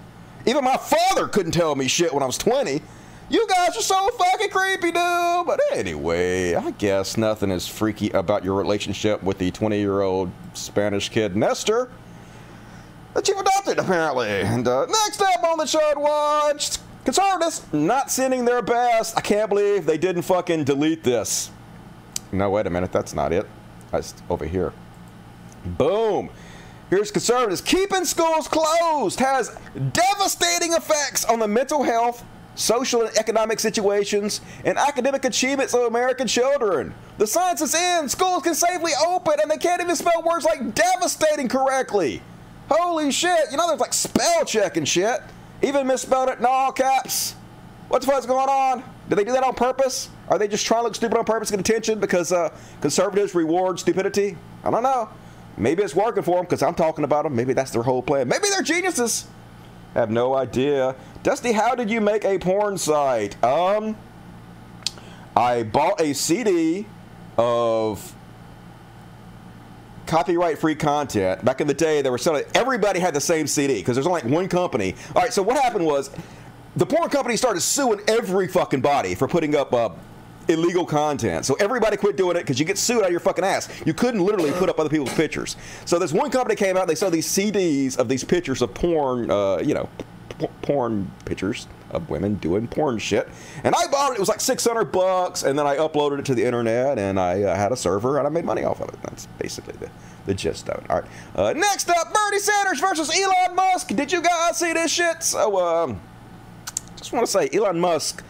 Even 0.45 0.63
my 0.63 0.77
father 0.77 1.27
couldn't 1.27 1.51
tell 1.51 1.75
me 1.75 1.89
shit 1.89 2.13
when 2.13 2.23
I 2.23 2.27
was 2.27 2.37
20. 2.37 2.81
You 3.27 3.45
guys 3.47 3.75
are 3.75 3.81
so 3.81 4.09
fucking 4.11 4.51
creepy, 4.51 4.91
dude. 4.91 5.45
But 5.45 5.59
anyway, 5.73 6.55
I 6.55 6.71
guess 6.71 7.17
nothing 7.17 7.51
is 7.51 7.67
freaky 7.67 8.11
about 8.11 8.45
your 8.45 8.53
relationship 8.53 9.21
with 9.21 9.37
the 9.37 9.51
20 9.51 9.77
year 9.77 9.99
old 9.99 10.31
Spanish 10.53 11.09
kid, 11.09 11.35
Nestor. 11.35 11.89
That 13.15 13.27
you've 13.27 13.39
adopted, 13.39 13.79
apparently. 13.79 14.29
And 14.29 14.65
uh, 14.67 14.85
next 14.85 15.21
up 15.21 15.43
on 15.43 15.57
the 15.57 15.65
show, 15.65 15.93
watched 15.97 16.79
Conservatives 17.05 17.65
not 17.71 18.09
sending 18.09 18.45
their 18.45 18.63
best. 18.63 19.15
I 19.15 19.21
can't 19.21 19.47
believe 19.47 19.85
they 19.85 19.97
didn't 19.97 20.23
fucking 20.23 20.63
delete 20.63 21.03
this. 21.03 21.51
No, 22.31 22.49
wait 22.49 22.65
a 22.65 22.69
minute. 22.69 22.91
That's 22.91 23.13
not 23.13 23.31
it. 23.31 23.45
That's 23.91 24.15
over 24.29 24.45
here. 24.45 24.73
Boom. 25.65 26.29
Here's 26.89 27.11
conservatives. 27.11 27.61
Keeping 27.61 28.05
schools 28.05 28.47
closed 28.47 29.19
has 29.19 29.55
devastating 29.93 30.73
effects 30.73 31.25
on 31.25 31.39
the 31.39 31.47
mental 31.47 31.83
health, 31.83 32.23
social 32.55 33.03
and 33.05 33.15
economic 33.17 33.59
situations, 33.59 34.41
and 34.63 34.77
academic 34.77 35.25
achievements 35.25 35.75
of 35.75 35.81
American 35.81 36.27
children. 36.27 36.93
The 37.19 37.27
science 37.27 37.61
is 37.61 37.75
in. 37.75 38.09
Schools 38.09 38.43
can 38.43 38.55
safely 38.55 38.91
open, 39.07 39.35
and 39.41 39.49
they 39.49 39.57
can't 39.57 39.81
even 39.81 39.95
spell 39.95 40.23
words 40.25 40.43
like 40.45 40.73
devastating 40.73 41.47
correctly. 41.49 42.21
Holy 42.69 43.11
shit. 43.11 43.51
You 43.51 43.57
know, 43.57 43.67
there's 43.67 43.79
like 43.79 43.93
spell 43.93 44.43
check 44.45 44.77
and 44.77 44.87
shit. 44.87 45.21
Even 45.65 45.87
misspelled 45.87 46.29
it 46.29 46.37
in 46.37 46.45
all 46.45 46.71
caps. 46.71 47.33
What 47.87 48.01
the 48.01 48.07
fuck's 48.07 48.27
going 48.27 48.49
on? 48.49 48.83
Did 49.09 49.17
they 49.17 49.23
do 49.23 49.31
that 49.31 49.43
on 49.43 49.55
purpose? 49.55 50.09
Are 50.29 50.37
they 50.37 50.47
just 50.47 50.63
trying 50.63 50.81
to 50.81 50.83
look 50.85 50.95
stupid 50.95 51.17
on 51.17 51.25
purpose, 51.25 51.49
to 51.49 51.57
get 51.57 51.67
attention 51.67 51.99
because 51.99 52.31
uh, 52.31 52.55
conservatives 52.81 53.33
reward 53.33 53.79
stupidity? 53.79 54.37
I 54.63 54.69
don't 54.69 54.83
know. 54.83 55.09
Maybe 55.57 55.81
it's 55.81 55.95
working 55.95 56.21
for 56.21 56.35
them 56.35 56.45
because 56.45 56.61
I'm 56.61 56.75
talking 56.75 57.03
about 57.03 57.23
them. 57.23 57.35
Maybe 57.35 57.53
that's 57.53 57.71
their 57.71 57.81
whole 57.81 58.03
plan. 58.03 58.27
Maybe 58.27 58.47
they're 58.49 58.61
geniuses. 58.61 59.27
I 59.95 59.99
have 59.99 60.11
no 60.11 60.35
idea. 60.35 60.95
Dusty, 61.23 61.51
how 61.53 61.73
did 61.73 61.89
you 61.89 61.99
make 61.99 62.25
a 62.25 62.37
porn 62.37 62.77
site? 62.77 63.43
Um, 63.43 63.97
I 65.35 65.63
bought 65.63 65.99
a 65.99 66.13
CD 66.13 66.85
of 67.37 68.14
copyright 70.05 70.57
free 70.57 70.75
content. 70.75 71.43
Back 71.43 71.61
in 71.61 71.67
the 71.67 71.73
day, 71.73 72.01
there 72.01 72.11
were 72.11 72.17
selling, 72.17 72.43
everybody 72.53 72.99
had 72.99 73.13
the 73.13 73.21
same 73.21 73.47
CD 73.47 73.75
because 73.75 73.95
there's 73.95 74.07
only 74.07 74.21
like 74.21 74.31
one 74.31 74.47
company. 74.47 74.95
All 75.15 75.21
right, 75.21 75.33
so 75.33 75.41
what 75.41 75.57
happened 75.61 75.85
was 75.85 76.09
the 76.75 76.85
porn 76.85 77.09
company 77.09 77.37
started 77.37 77.61
suing 77.61 78.01
every 78.07 78.47
fucking 78.47 78.81
body 78.81 79.15
for 79.15 79.27
putting 79.27 79.55
up 79.55 79.73
uh, 79.73 79.89
illegal 80.47 80.85
content. 80.85 81.45
So 81.45 81.55
everybody 81.55 81.97
quit 81.97 82.17
doing 82.17 82.37
it 82.37 82.41
because 82.41 82.59
you 82.59 82.65
get 82.65 82.77
sued 82.77 82.99
out 82.99 83.05
of 83.05 83.11
your 83.11 83.19
fucking 83.19 83.43
ass. 83.43 83.69
You 83.85 83.93
couldn't 83.93 84.23
literally 84.23 84.51
put 84.51 84.69
up 84.69 84.79
other 84.79 84.89
people's 84.89 85.13
pictures. 85.13 85.55
So 85.85 85.99
this 85.99 86.13
one 86.13 86.29
company 86.31 86.55
came 86.55 86.77
out, 86.77 86.87
they 86.87 86.95
sell 86.95 87.11
these 87.11 87.27
CDs 87.27 87.97
of 87.97 88.09
these 88.09 88.23
pictures 88.23 88.61
of 88.61 88.73
porn, 88.73 89.31
uh, 89.31 89.57
you 89.57 89.73
know, 89.73 89.89
p- 90.39 90.47
porn 90.61 91.09
pictures 91.25 91.67
of 91.95 92.09
women 92.09 92.35
doing 92.35 92.67
porn 92.67 92.99
shit. 92.99 93.27
And 93.63 93.73
I 93.73 93.87
bought 93.87 94.11
it. 94.11 94.15
It 94.15 94.19
was 94.19 94.29
like 94.29 94.41
600 94.41 94.85
bucks, 94.85 95.43
and 95.43 95.57
then 95.57 95.65
I 95.65 95.77
uploaded 95.77 96.19
it 96.19 96.25
to 96.25 96.35
the 96.35 96.43
internet, 96.43 96.99
and 96.99 97.19
I 97.19 97.43
uh, 97.43 97.55
had 97.55 97.71
a 97.71 97.75
server, 97.77 98.17
and 98.17 98.27
I 98.27 98.29
made 98.29 98.45
money 98.45 98.63
off 98.63 98.81
of 98.81 98.89
it. 98.89 99.01
That's 99.03 99.25
basically 99.39 99.73
the, 99.79 99.89
the 100.25 100.33
gist 100.33 100.69
of 100.69 100.83
it. 100.83 100.89
All 100.89 101.01
right. 101.01 101.09
Uh, 101.35 101.53
next 101.53 101.89
up, 101.89 102.13
Bernie 102.13 102.39
Sanders 102.39 102.79
versus 102.79 103.09
Elon 103.09 103.55
Musk. 103.55 103.87
Did 103.89 104.11
you 104.11 104.21
guys 104.21 104.57
see 104.57 104.73
this 104.73 104.91
shit? 104.91 105.23
So, 105.23 105.59
um, 105.59 106.01
just 106.97 107.13
want 107.13 107.25
to 107.25 107.31
say, 107.31 107.49
Elon 107.53 107.79
Musk 107.79 108.23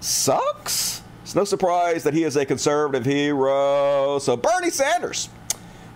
sucks. 0.00 1.02
It's 1.22 1.34
no 1.34 1.44
surprise 1.44 2.04
that 2.04 2.14
he 2.14 2.24
is 2.24 2.36
a 2.36 2.46
conservative 2.46 3.04
hero. 3.04 4.18
So, 4.18 4.36
Bernie 4.36 4.70
Sanders. 4.70 5.28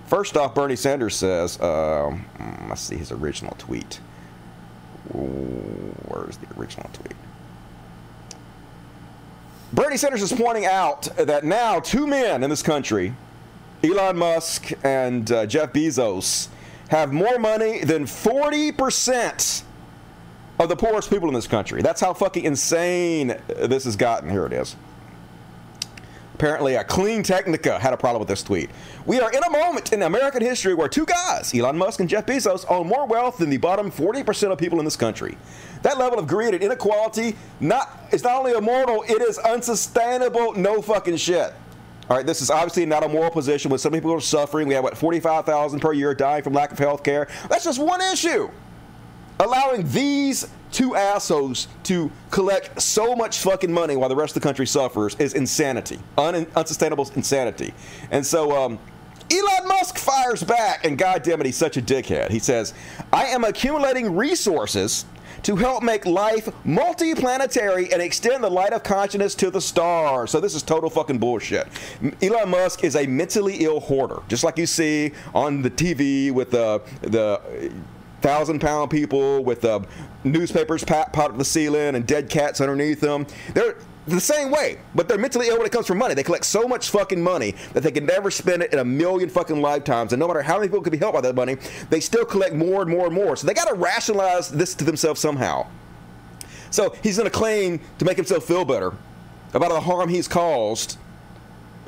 First 0.06 0.36
off, 0.36 0.54
Bernie 0.54 0.76
Sanders 0.76 1.16
says, 1.16 1.58
um, 1.60 2.26
let's 2.68 2.82
see 2.82 2.96
his 2.96 3.12
original 3.12 3.56
tweet. 3.58 3.98
Where's 5.12 6.36
the 6.36 6.46
original 6.58 6.88
tweet? 6.92 7.16
Bernie 9.72 9.96
Sanders 9.96 10.22
is 10.22 10.32
pointing 10.32 10.66
out 10.66 11.04
that 11.16 11.44
now 11.44 11.80
two 11.80 12.06
men 12.06 12.42
in 12.42 12.50
this 12.50 12.62
country, 12.62 13.14
Elon 13.82 14.18
Musk 14.18 14.72
and 14.84 15.30
uh, 15.32 15.46
Jeff 15.46 15.72
Bezos, 15.72 16.48
have 16.88 17.12
more 17.12 17.38
money 17.38 17.82
than 17.84 18.04
40% 18.04 19.62
of 20.58 20.68
the 20.68 20.76
poorest 20.76 21.10
people 21.10 21.28
in 21.28 21.34
this 21.34 21.46
country. 21.46 21.80
That's 21.80 22.00
how 22.00 22.12
fucking 22.12 22.44
insane 22.44 23.34
this 23.48 23.84
has 23.84 23.96
gotten. 23.96 24.28
Here 24.28 24.44
it 24.44 24.52
is. 24.52 24.76
Apparently, 26.42 26.74
a 26.74 26.82
CleanTechnica 26.82 27.78
had 27.78 27.92
a 27.92 27.96
problem 27.96 28.18
with 28.18 28.26
this 28.26 28.42
tweet. 28.42 28.68
We 29.06 29.20
are 29.20 29.30
in 29.30 29.44
a 29.44 29.50
moment 29.50 29.92
in 29.92 30.02
American 30.02 30.42
history 30.42 30.74
where 30.74 30.88
two 30.88 31.06
guys, 31.06 31.54
Elon 31.54 31.78
Musk 31.78 32.00
and 32.00 32.08
Jeff 32.08 32.26
Bezos, 32.26 32.68
own 32.68 32.88
more 32.88 33.06
wealth 33.06 33.38
than 33.38 33.48
the 33.48 33.58
bottom 33.58 33.92
40% 33.92 34.50
of 34.50 34.58
people 34.58 34.80
in 34.80 34.84
this 34.84 34.96
country. 34.96 35.38
That 35.82 35.98
level 35.98 36.18
of 36.18 36.26
greed 36.26 36.52
and 36.52 36.60
inequality 36.60 37.36
not 37.60 37.96
is 38.10 38.24
not 38.24 38.40
only 38.40 38.54
immoral, 38.54 39.04
it 39.04 39.22
is 39.22 39.38
unsustainable. 39.38 40.54
No 40.54 40.82
fucking 40.82 41.16
shit. 41.18 41.54
All 42.10 42.16
right, 42.16 42.26
this 42.26 42.42
is 42.42 42.50
obviously 42.50 42.86
not 42.86 43.04
a 43.04 43.08
moral 43.08 43.30
position 43.30 43.70
when 43.70 43.78
so 43.78 43.88
many 43.88 44.00
people 44.00 44.16
are 44.16 44.20
suffering. 44.20 44.66
We 44.66 44.74
have 44.74 44.82
what 44.82 44.98
45,000 44.98 45.78
per 45.78 45.92
year 45.92 46.12
dying 46.12 46.42
from 46.42 46.54
lack 46.54 46.72
of 46.72 46.78
health 46.80 47.04
care. 47.04 47.28
That's 47.50 47.62
just 47.62 47.78
one 47.78 48.00
issue. 48.00 48.50
Allowing 49.38 49.88
these 49.92 50.48
two 50.72 50.96
assholes 50.96 51.68
to 51.84 52.10
collect 52.30 52.80
so 52.80 53.14
much 53.14 53.38
fucking 53.38 53.72
money 53.72 53.94
while 53.94 54.08
the 54.08 54.16
rest 54.16 54.34
of 54.34 54.42
the 54.42 54.46
country 54.46 54.66
suffers 54.66 55.14
is 55.16 55.34
insanity, 55.34 55.98
Un- 56.18 56.46
unsustainable 56.56 57.08
insanity. 57.14 57.72
And 58.10 58.26
so, 58.26 58.50
um, 58.52 58.78
Elon 59.30 59.68
Musk 59.68 59.98
fires 59.98 60.42
back, 60.42 60.84
and 60.84 60.98
goddamn 60.98 61.40
it, 61.40 61.46
he's 61.46 61.56
such 61.56 61.76
a 61.76 61.82
dickhead. 61.82 62.30
He 62.30 62.38
says, 62.38 62.74
"I 63.12 63.26
am 63.26 63.44
accumulating 63.44 64.16
resources." 64.16 65.04
To 65.44 65.56
help 65.56 65.82
make 65.82 66.06
life 66.06 66.48
multiplanetary 66.64 67.92
and 67.92 68.00
extend 68.00 68.44
the 68.44 68.50
light 68.50 68.72
of 68.72 68.84
consciousness 68.84 69.34
to 69.36 69.50
the 69.50 69.60
stars. 69.60 70.30
So, 70.30 70.38
this 70.38 70.54
is 70.54 70.62
total 70.62 70.88
fucking 70.88 71.18
bullshit. 71.18 71.66
Elon 72.22 72.50
Musk 72.50 72.84
is 72.84 72.94
a 72.94 73.06
mentally 73.08 73.56
ill 73.64 73.80
hoarder, 73.80 74.20
just 74.28 74.44
like 74.44 74.56
you 74.56 74.66
see 74.66 75.10
on 75.34 75.62
the 75.62 75.70
TV 75.70 76.30
with 76.30 76.52
the, 76.52 76.80
the 77.00 77.40
thousand 78.22 78.60
pound 78.60 78.90
people 78.90 79.44
with 79.44 79.64
uh, 79.64 79.80
newspapers 80.24 80.84
pot 80.84 81.16
up 81.16 81.36
the 81.36 81.44
ceiling 81.44 81.94
and 81.94 82.06
dead 82.06 82.30
cats 82.30 82.60
underneath 82.60 83.00
them. 83.00 83.26
They're 83.54 83.76
the 84.06 84.20
same 84.20 84.50
way, 84.50 84.78
but 84.94 85.08
they're 85.08 85.18
mentally 85.18 85.48
ill 85.48 85.58
when 85.58 85.66
it 85.66 85.72
comes 85.72 85.86
from 85.86 85.98
money. 85.98 86.14
They 86.14 86.24
collect 86.24 86.44
so 86.44 86.66
much 86.66 86.90
fucking 86.90 87.22
money 87.22 87.54
that 87.72 87.82
they 87.82 87.92
can 87.92 88.06
never 88.06 88.30
spend 88.30 88.62
it 88.62 88.72
in 88.72 88.80
a 88.80 88.84
million 88.84 89.28
fucking 89.28 89.60
lifetimes. 89.60 90.12
And 90.12 90.18
no 90.18 90.26
matter 90.26 90.42
how 90.42 90.56
many 90.56 90.68
people 90.68 90.82
could 90.82 90.92
be 90.92 90.98
helped 90.98 91.14
by 91.14 91.20
that 91.20 91.36
money, 91.36 91.56
they 91.90 92.00
still 92.00 92.24
collect 92.24 92.54
more 92.54 92.82
and 92.82 92.90
more 92.90 93.06
and 93.06 93.14
more. 93.14 93.36
So 93.36 93.46
they 93.46 93.54
got 93.54 93.68
to 93.68 93.74
rationalize 93.74 94.48
this 94.48 94.74
to 94.76 94.84
themselves 94.84 95.20
somehow. 95.20 95.66
So 96.70 96.96
he's 97.02 97.16
going 97.18 97.30
to 97.30 97.36
claim 97.36 97.80
to 97.98 98.04
make 98.04 98.16
himself 98.16 98.44
feel 98.44 98.64
better 98.64 98.94
about 99.54 99.70
the 99.70 99.80
harm 99.80 100.08
he's 100.08 100.26
caused 100.26 100.96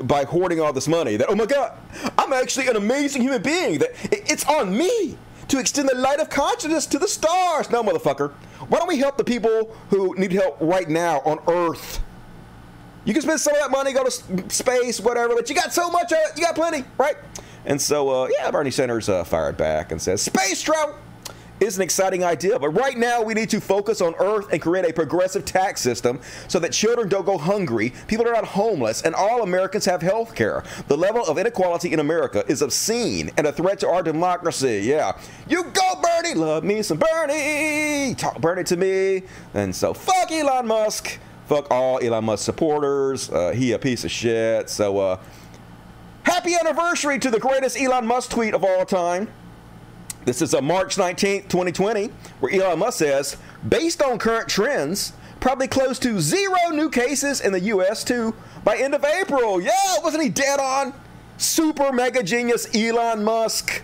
by 0.02 0.24
hoarding 0.24 0.60
all 0.60 0.72
this 0.72 0.86
money. 0.86 1.16
That, 1.16 1.28
oh 1.30 1.34
my 1.34 1.46
God, 1.46 1.76
I'm 2.18 2.32
actually 2.32 2.68
an 2.68 2.76
amazing 2.76 3.22
human 3.22 3.42
being. 3.42 3.78
That 3.78 3.90
it's 4.12 4.44
on 4.44 4.76
me 4.76 5.16
to 5.48 5.58
extend 5.58 5.88
the 5.88 5.96
light 5.96 6.20
of 6.20 6.30
consciousness 6.30 6.86
to 6.86 6.98
the 6.98 7.08
stars. 7.08 7.70
No, 7.70 7.82
motherfucker. 7.82 8.32
Why 8.68 8.78
don't 8.78 8.88
we 8.88 8.98
help 8.98 9.16
the 9.16 9.24
people 9.24 9.76
who 9.90 10.14
need 10.16 10.32
help 10.32 10.56
right 10.60 10.88
now 10.88 11.20
on 11.24 11.38
Earth? 11.48 12.00
You 13.04 13.12
can 13.12 13.22
spend 13.22 13.40
some 13.40 13.54
of 13.54 13.60
that 13.60 13.70
money, 13.70 13.92
go 13.92 14.04
to 14.04 14.50
space, 14.50 15.00
whatever, 15.00 15.34
but 15.34 15.48
you 15.48 15.54
got 15.54 15.74
so 15.74 15.90
much 15.90 16.10
of 16.12 16.18
it, 16.18 16.38
you 16.38 16.44
got 16.44 16.54
plenty, 16.54 16.84
right? 16.96 17.16
And 17.66 17.80
so, 17.80 18.08
uh, 18.08 18.28
yeah, 18.38 18.50
Bernie 18.50 18.70
Sanders 18.70 19.08
uh, 19.08 19.24
fired 19.24 19.56
back 19.56 19.92
and 19.92 20.00
says, 20.00 20.22
Space 20.22 20.62
travel 20.62 20.94
is 21.60 21.76
an 21.76 21.82
exciting 21.82 22.24
idea, 22.24 22.58
but 22.58 22.70
right 22.70 22.96
now 22.98 23.22
we 23.22 23.34
need 23.34 23.48
to 23.50 23.60
focus 23.60 24.00
on 24.00 24.14
Earth 24.18 24.52
and 24.52 24.60
create 24.60 24.84
a 24.84 24.92
progressive 24.92 25.44
tax 25.44 25.80
system 25.80 26.20
so 26.48 26.58
that 26.58 26.72
children 26.72 27.08
don't 27.08 27.24
go 27.24 27.38
hungry, 27.38 27.92
people 28.06 28.26
are 28.26 28.32
not 28.32 28.44
homeless, 28.44 29.02
and 29.02 29.14
all 29.14 29.42
Americans 29.42 29.84
have 29.84 30.02
health 30.02 30.34
care. 30.34 30.64
The 30.88 30.96
level 30.96 31.24
of 31.24 31.38
inequality 31.38 31.92
in 31.92 32.00
America 32.00 32.44
is 32.48 32.62
obscene 32.62 33.30
and 33.36 33.46
a 33.46 33.52
threat 33.52 33.80
to 33.80 33.88
our 33.88 34.02
democracy. 34.02 34.82
Yeah. 34.84 35.16
You 35.48 35.64
go, 35.64 36.02
Bernie! 36.02 36.34
Love 36.34 36.64
me 36.64 36.82
some 36.82 36.98
Bernie! 36.98 38.14
Talk 38.14 38.40
Bernie 38.40 38.64
to 38.64 38.76
me. 38.76 39.22
And 39.54 39.74
so, 39.74 39.94
fuck 39.94 40.30
Elon 40.30 40.66
Musk. 40.66 41.18
Fuck 41.46 41.70
all 41.70 41.98
Elon 42.00 42.24
Musk 42.24 42.44
supporters. 42.44 43.30
Uh, 43.30 43.50
he 43.52 43.72
a 43.72 43.78
piece 43.78 44.04
of 44.04 44.10
shit. 44.10 44.70
So, 44.70 44.98
uh, 44.98 45.20
happy 46.24 46.54
anniversary 46.54 47.18
to 47.18 47.30
the 47.30 47.38
greatest 47.38 47.78
Elon 47.78 48.06
Musk 48.06 48.30
tweet 48.30 48.54
of 48.54 48.64
all 48.64 48.84
time. 48.84 49.28
This 50.24 50.40
is 50.40 50.54
a 50.54 50.62
March 50.62 50.96
19th, 50.96 51.48
2020, 51.48 52.06
where 52.40 52.52
Elon 52.52 52.78
Musk 52.78 52.98
says, 52.98 53.36
based 53.68 54.02
on 54.02 54.18
current 54.18 54.48
trends, 54.48 55.12
probably 55.38 55.68
close 55.68 55.98
to 55.98 56.18
zero 56.18 56.70
new 56.72 56.88
cases 56.88 57.42
in 57.42 57.52
the 57.52 57.60
U.S. 57.60 58.02
too 58.02 58.34
by 58.64 58.76
end 58.78 58.94
of 58.94 59.04
April. 59.04 59.60
Yeah, 59.60 59.72
wasn't 60.02 60.22
he 60.22 60.30
dead 60.30 60.60
on? 60.60 60.94
Super 61.36 61.92
mega 61.92 62.22
genius 62.22 62.74
Elon 62.74 63.22
Musk. 63.22 63.82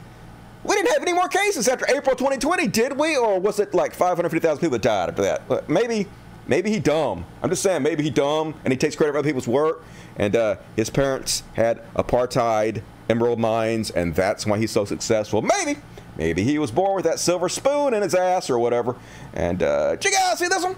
We 0.65 0.75
didn't 0.77 0.93
have 0.93 1.03
any 1.03 1.13
more 1.13 1.29
cases 1.29 1.69
after 1.69 1.85
April 1.95 2.17
2020, 2.17 2.69
did 2.69 2.99
we? 2.99 3.19
Or 3.19 3.39
was 3.39 3.61
it 3.61 3.75
like 3.75 3.93
550,000 3.93 4.61
people 4.61 4.71
that 4.73 4.83
died 4.83 5.11
after 5.11 5.23
that? 5.23 5.69
Maybe, 5.69 6.07
maybe 6.47 6.71
he 6.71 6.79
dumb. 6.79 7.27
I'm 7.43 7.51
just 7.51 7.63
saying, 7.63 7.83
maybe 7.83 8.03
he 8.03 8.11
dumb 8.11 8.55
and 8.65 8.73
he 8.73 8.79
takes 8.79 8.97
credit 8.97 9.13
for 9.13 9.19
other 9.19 9.29
people's 9.29 9.49
work. 9.49 9.83
And 10.17 10.35
uh, 10.35 10.57
his 10.77 10.89
parents 10.89 11.43
had 11.55 11.83
apartheid, 11.95 12.83
emerald 13.11 13.39
mines, 13.39 13.91
and 13.91 14.15
that's 14.15 14.47
why 14.47 14.59
he's 14.59 14.71
so 14.71 14.87
successful. 14.87 15.43
Maybe. 15.43 15.79
Maybe 16.21 16.45
he 16.45 16.59
was 16.59 16.71
born 16.71 16.97
with 16.97 17.07
that 17.07 17.19
silver 17.19 17.49
spoon 17.49 17.95
in 17.95 18.03
his 18.03 18.15
ass 18.15 18.51
or 18.51 18.59
whatever. 18.59 18.95
And 19.33 19.63
uh, 19.63 19.97
did 19.97 20.05
you 20.05 20.11
guys 20.11 20.39
see 20.39 20.49
this 20.49 20.63
one? 20.63 20.77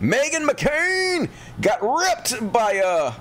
Meghan 0.00 0.48
McCain 0.48 1.28
got 1.60 1.82
ripped 1.82 2.52
by 2.52 2.78
uh, 2.78 3.12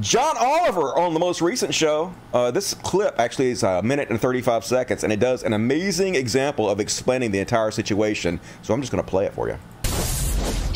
John 0.00 0.36
Oliver 0.38 0.98
on 0.98 1.12
the 1.12 1.20
most 1.20 1.42
recent 1.42 1.74
show. 1.74 2.14
Uh, 2.32 2.50
this 2.50 2.72
clip 2.72 3.18
actually 3.18 3.50
is 3.50 3.62
a 3.62 3.82
minute 3.82 4.08
and 4.08 4.18
35 4.18 4.64
seconds, 4.64 5.04
and 5.04 5.12
it 5.12 5.20
does 5.20 5.42
an 5.42 5.52
amazing 5.52 6.14
example 6.14 6.66
of 6.70 6.80
explaining 6.80 7.30
the 7.30 7.38
entire 7.38 7.70
situation. 7.70 8.40
So 8.62 8.72
I'm 8.72 8.80
just 8.80 8.90
going 8.90 9.04
to 9.04 9.10
play 9.10 9.26
it 9.26 9.34
for 9.34 9.50
you. 9.50 9.58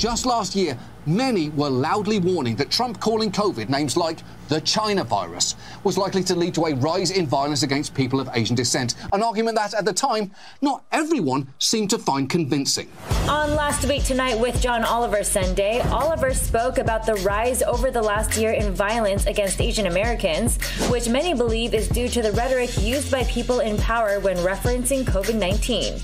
Just 0.03 0.27
last 0.27 0.57
year, 0.57 0.77
many 1.07 1.51
were 1.51 1.71
loudly 1.71 2.19
warning 2.19 2.57
that 2.57 2.73
Trump 2.73 2.99
calling 2.99 3.31
COVID 3.31 3.69
names 3.69 3.97
like 3.97 4.19
the 4.49 4.61
China 4.61 5.05
virus 5.05 5.55
was 5.83 5.97
likely 5.97 6.23
to 6.25 6.35
lead 6.35 6.55
to 6.55 6.67
a 6.67 6.75
rise 6.75 7.11
in 7.11 7.27
violence 7.27 7.63
against 7.63 7.95
people 7.95 8.21
of 8.21 8.29
Asian 8.35 8.55
descent, 8.55 8.97
an 9.13 9.23
argument 9.23 9.57
that 9.57 9.73
at 9.75 9.85
the 9.85 9.93
time 9.93 10.31
not 10.61 10.85
everyone 10.93 11.47
seemed 11.59 11.89
to 11.89 11.99
find 11.99 12.29
convincing. 12.29 12.91
On 13.29 13.55
Last 13.55 13.89
Week 13.89 14.05
Tonight 14.05 14.39
with 14.39 14.61
John 14.61 14.85
Oliver 14.85 15.25
Sunday, 15.25 15.81
Oliver 15.89 16.35
spoke 16.35 16.79
about 16.79 17.07
the 17.07 17.15
rise 17.17 17.63
over 17.63 17.91
the 17.91 18.03
last 18.03 18.37
year 18.37 18.51
in 18.51 18.75
violence 18.75 19.27
against 19.27 19.61
Asian 19.61 19.87
Americans, 19.87 20.59
which 20.91 21.09
many 21.09 21.33
believe 21.33 21.73
is 21.73 21.89
due 21.89 22.09
to 22.09 22.21
the 22.21 22.33
rhetoric 22.33 22.71
used 22.83 23.11
by 23.11 23.25
people 23.25 23.61
in 23.61 23.79
power 23.79 24.21
when 24.21 24.37
referencing 24.39 25.05
COVID 25.05 25.37
19. 25.37 25.95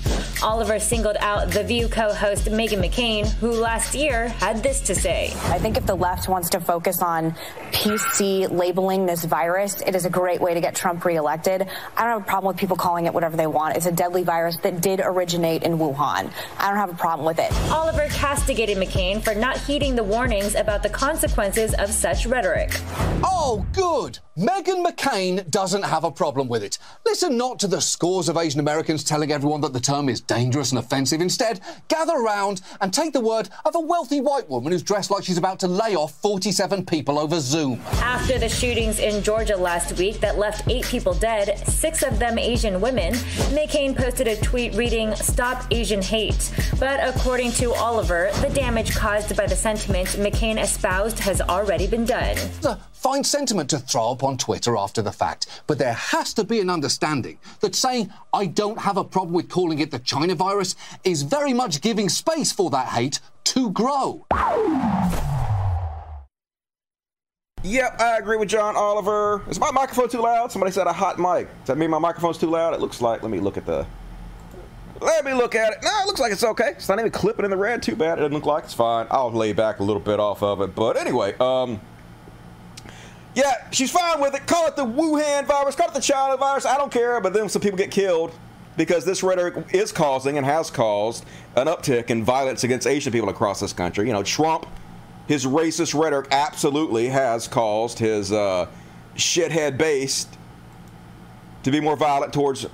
Oliver 0.41 0.79
singled 0.79 1.17
out 1.19 1.51
The 1.51 1.63
View 1.63 1.87
co 1.87 2.13
host 2.13 2.45
Meghan 2.45 2.83
McCain, 2.83 3.27
who 3.33 3.51
last 3.51 3.88
year 3.95 4.29
had 4.29 4.61
this 4.63 4.81
to 4.81 4.95
say 4.95 5.33
I 5.45 5.59
think 5.59 5.77
if 5.77 5.85
the 5.85 5.95
left 5.95 6.27
wants 6.29 6.49
to 6.49 6.59
focus 6.59 7.01
on 7.01 7.35
PC 7.71 8.51
labeling 8.51 9.05
this 9.05 9.23
virus, 9.25 9.81
it 9.81 9.95
is 9.95 10.05
a 10.05 10.09
great 10.09 10.41
way 10.41 10.53
to 10.53 10.61
get 10.61 10.75
Trump 10.75 11.05
reelected. 11.05 11.67
I 11.97 12.03
don't 12.03 12.13
have 12.13 12.21
a 12.21 12.25
problem 12.25 12.53
with 12.53 12.57
people 12.57 12.77
calling 12.77 13.05
it 13.05 13.13
whatever 13.13 13.37
they 13.37 13.47
want. 13.47 13.77
It's 13.77 13.85
a 13.85 13.91
deadly 13.91 14.23
virus 14.23 14.57
that 14.57 14.81
did 14.81 15.01
originate 15.03 15.63
in 15.63 15.77
Wuhan. 15.77 16.31
I 16.57 16.67
don't 16.67 16.77
have 16.77 16.89
a 16.89 16.95
problem 16.95 17.25
with 17.25 17.39
it. 17.39 17.51
Oliver 17.71 18.07
castigated 18.09 18.77
McCain 18.77 19.21
for 19.21 19.33
not 19.35 19.57
heeding 19.57 19.95
the 19.95 20.03
warnings 20.03 20.55
about 20.55 20.83
the 20.83 20.89
consequences 20.89 21.73
of 21.75 21.89
such 21.91 22.25
rhetoric. 22.25 22.71
Oh, 23.23 23.65
good. 23.73 24.19
Meghan 24.37 24.85
McCain 24.85 25.49
doesn't 25.49 25.83
have 25.83 26.05
a 26.05 26.11
problem 26.11 26.47
with 26.47 26.63
it. 26.63 26.77
Listen 27.05 27.35
not 27.35 27.59
to 27.59 27.67
the 27.67 27.81
scores 27.81 28.29
of 28.29 28.37
Asian 28.37 28.61
Americans 28.61 29.03
telling 29.03 29.33
everyone 29.33 29.59
that 29.61 29.73
the 29.73 29.81
term 29.81 30.07
is 30.07 30.21
dangerous 30.21 30.71
and 30.71 30.79
offensive. 30.79 31.19
Instead, 31.19 31.59
gather 31.89 32.13
around 32.13 32.61
and 32.79 32.93
take 32.93 33.11
the 33.11 33.19
word 33.19 33.49
of 33.69 33.75
a 33.75 33.79
wealthy 33.79 34.19
white 34.19 34.49
woman 34.49 34.71
who's 34.71 34.81
dressed 34.81 35.11
like 35.11 35.23
she's 35.23 35.37
about 35.37 35.59
to 35.59 35.67
lay 35.67 35.95
off 35.95 36.19
47 36.23 36.87
people 36.87 37.19
over 37.19 37.39
Zoom. 37.39 37.79
After 38.01 38.39
the 38.39 38.49
shootings 38.49 38.97
in 38.97 39.21
Georgia 39.23 39.55
last 39.55 39.95
week 39.99 40.19
that 40.21 40.39
left 40.39 40.67
eight 40.67 40.85
people 40.85 41.13
dead, 41.13 41.59
six 41.67 42.01
of 42.01 42.17
them 42.17 42.39
Asian 42.39 42.81
women, 42.81 43.13
McCain 43.53 43.95
posted 43.95 44.27
a 44.27 44.35
tweet 44.37 44.73
reading, 44.73 45.13
Stop 45.13 45.65
Asian 45.69 46.01
Hate. 46.01 46.51
But 46.79 46.99
according 47.15 47.51
to 47.53 47.71
Oliver, 47.73 48.31
the 48.41 48.49
damage 48.49 48.95
caused 48.95 49.37
by 49.37 49.45
the 49.45 49.55
sentiment 49.55 50.07
McCain 50.09 50.59
espoused 50.59 51.19
has 51.19 51.39
already 51.39 51.85
been 51.85 52.05
done. 52.05 52.37
Fine 52.99 53.23
sentiment 53.23 53.69
to 53.69 53.79
throw 53.79 54.11
up 54.11 54.25
on 54.25 54.37
Twitter 54.37 54.75
after 54.75 55.01
the 55.01 55.13
fact, 55.13 55.63
but 55.67 55.77
there 55.77 55.93
has 55.93 56.33
to 56.33 56.43
be 56.43 56.59
an 56.59 56.69
understanding 56.69 57.39
that 57.61 57.73
saying, 57.73 58.11
I 58.33 58.45
don't 58.45 58.77
have 58.77 58.97
a 58.97 59.05
problem 59.05 59.33
with 59.33 59.47
calling 59.47 59.79
it 59.79 59.89
the 59.89 59.99
China 59.99 60.35
virus 60.35 60.75
is 61.05 61.21
very 61.21 61.53
much 61.53 61.79
giving 61.79 62.09
space 62.09 62.51
for 62.51 62.69
that 62.71 62.89
hate 62.89 63.21
to 63.45 63.71
grow. 63.71 64.25
Yep, 67.63 68.01
I 68.01 68.17
agree 68.19 68.35
with 68.35 68.49
John 68.49 68.75
Oliver. 68.75 69.43
Is 69.47 69.61
my 69.61 69.71
microphone 69.71 70.09
too 70.09 70.21
loud? 70.21 70.51
Somebody 70.51 70.73
said 70.73 70.85
a 70.85 70.91
hot 70.91 71.17
mic. 71.17 71.47
Does 71.59 71.67
that 71.67 71.77
mean 71.77 71.91
my 71.91 71.99
microphone's 71.99 72.37
too 72.37 72.49
loud? 72.49 72.73
It 72.73 72.81
looks 72.81 72.99
like. 72.99 73.21
Let 73.21 73.31
me 73.31 73.39
look 73.39 73.55
at 73.55 73.65
the. 73.65 73.87
Let 74.99 75.23
me 75.23 75.33
look 75.33 75.55
at 75.55 75.71
it. 75.71 75.79
No, 75.83 75.89
it 76.01 76.05
looks 76.05 76.19
like 76.19 76.33
it's 76.33 76.43
okay. 76.43 76.71
It's 76.71 76.89
not 76.89 76.99
even 76.99 77.11
clipping 77.11 77.45
in 77.45 77.51
the 77.51 77.55
red. 77.55 77.81
Too 77.81 77.95
bad. 77.95 78.17
It 78.17 78.23
doesn't 78.23 78.33
look 78.33 78.45
like 78.45 78.65
it's 78.65 78.73
fine. 78.73 79.07
I'll 79.09 79.31
lay 79.31 79.53
back 79.53 79.79
a 79.79 79.83
little 79.83 80.01
bit 80.01 80.19
off 80.19 80.43
of 80.43 80.59
it. 80.59 80.75
But 80.75 80.97
anyway, 80.97 81.33
um, 81.39 81.79
yeah, 83.39 83.71
she's 83.71 83.89
fine 83.89 84.19
with 84.19 84.35
it. 84.35 84.45
Call 84.45 84.67
it 84.67 84.75
the 84.75 84.85
Wuhan 84.85 85.45
virus. 85.45 85.75
Call 85.75 85.87
it 85.87 85.93
the 85.93 86.01
China 86.01 86.35
virus. 86.35 86.65
I 86.65 86.77
don't 86.77 86.91
care. 86.91 87.21
But 87.21 87.33
then 87.33 87.47
some 87.47 87.61
people 87.61 87.77
get 87.77 87.89
killed 87.89 88.33
because 88.75 89.05
this 89.05 89.23
rhetoric 89.23 89.73
is 89.73 89.93
causing 89.93 90.37
and 90.37 90.45
has 90.45 90.69
caused 90.69 91.25
an 91.55 91.67
uptick 91.67 92.09
in 92.09 92.23
violence 92.23 92.65
against 92.65 92.85
Asian 92.85 93.13
people 93.13 93.29
across 93.29 93.61
this 93.61 93.71
country. 93.71 94.07
You 94.07 94.13
know, 94.13 94.23
Trump, 94.23 94.65
his 95.27 95.45
racist 95.45 95.97
rhetoric 95.97 96.27
absolutely 96.31 97.07
has 97.07 97.47
caused 97.47 97.97
his 97.99 98.33
uh, 98.33 98.67
shithead 99.15 99.77
base 99.77 100.27
to 101.63 101.71
be 101.71 101.79
more 101.79 101.95
violent 101.95 102.33
towards 102.33 102.65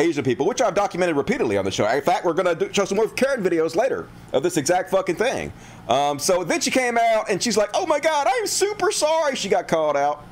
Asian 0.00 0.24
people, 0.24 0.46
which 0.46 0.60
I've 0.60 0.74
documented 0.74 1.16
repeatedly 1.16 1.56
on 1.56 1.64
the 1.64 1.70
show. 1.70 1.86
In 1.88 2.02
fact, 2.02 2.24
we're 2.24 2.32
going 2.32 2.56
to 2.56 2.72
show 2.72 2.84
some 2.84 2.96
more 2.96 3.08
Karen 3.08 3.42
videos 3.42 3.76
later 3.76 4.08
of 4.32 4.42
this 4.42 4.56
exact 4.56 4.90
fucking 4.90 5.16
thing. 5.16 5.52
Um, 5.88 6.18
so 6.18 6.44
then 6.44 6.60
she 6.60 6.70
came 6.70 6.98
out 6.98 7.30
and 7.30 7.42
she's 7.42 7.56
like, 7.56 7.70
oh 7.74 7.86
my 7.86 7.98
God, 7.98 8.26
I'm 8.30 8.46
super 8.46 8.92
sorry 8.92 9.34
she 9.36 9.48
got 9.48 9.68
called 9.68 9.96
out. 9.96 10.24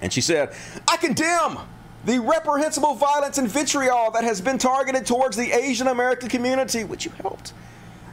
And 0.00 0.12
she 0.12 0.20
said, 0.20 0.54
I 0.88 0.96
condemn 0.96 1.58
the 2.04 2.18
reprehensible 2.20 2.94
violence 2.94 3.38
and 3.38 3.48
vitriol 3.48 4.10
that 4.12 4.24
has 4.24 4.40
been 4.40 4.58
targeted 4.58 5.06
towards 5.06 5.36
the 5.36 5.52
Asian 5.52 5.88
American 5.88 6.28
community, 6.28 6.84
which 6.84 7.04
you 7.04 7.10
helped. 7.22 7.52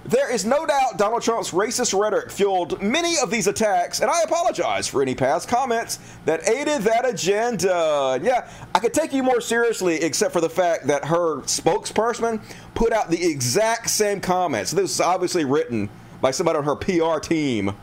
There 0.05 0.29
is 0.29 0.43
no 0.43 0.65
doubt 0.65 0.97
Donald 0.97 1.21
Trump's 1.21 1.51
racist 1.51 1.97
rhetoric 1.97 2.29
fueled 2.29 2.81
many 2.81 3.15
of 3.23 3.31
these 3.31 3.47
attacks, 3.47 4.01
and 4.01 4.11
I 4.11 4.21
apologize 4.23 4.85
for 4.85 5.01
any 5.01 5.15
past 5.15 5.47
comments 5.47 5.99
that 6.25 6.49
aided 6.49 6.81
that 6.81 7.07
agenda. 7.07 8.19
Yeah, 8.21 8.49
I 8.75 8.79
could 8.79 8.93
take 8.93 9.13
you 9.13 9.23
more 9.23 9.39
seriously, 9.39 10.01
except 10.01 10.33
for 10.33 10.41
the 10.41 10.49
fact 10.49 10.87
that 10.87 11.05
her 11.05 11.37
spokesperson 11.43 12.41
put 12.75 12.91
out 12.91 13.09
the 13.09 13.23
exact 13.31 13.89
same 13.89 14.19
comments. 14.19 14.71
This 14.71 14.91
is 14.91 14.99
obviously 14.99 15.45
written 15.45 15.89
by 16.23 16.31
somebody 16.31 16.57
on 16.57 16.63
her 16.63 16.75
PR 16.77 17.19
team 17.19 17.75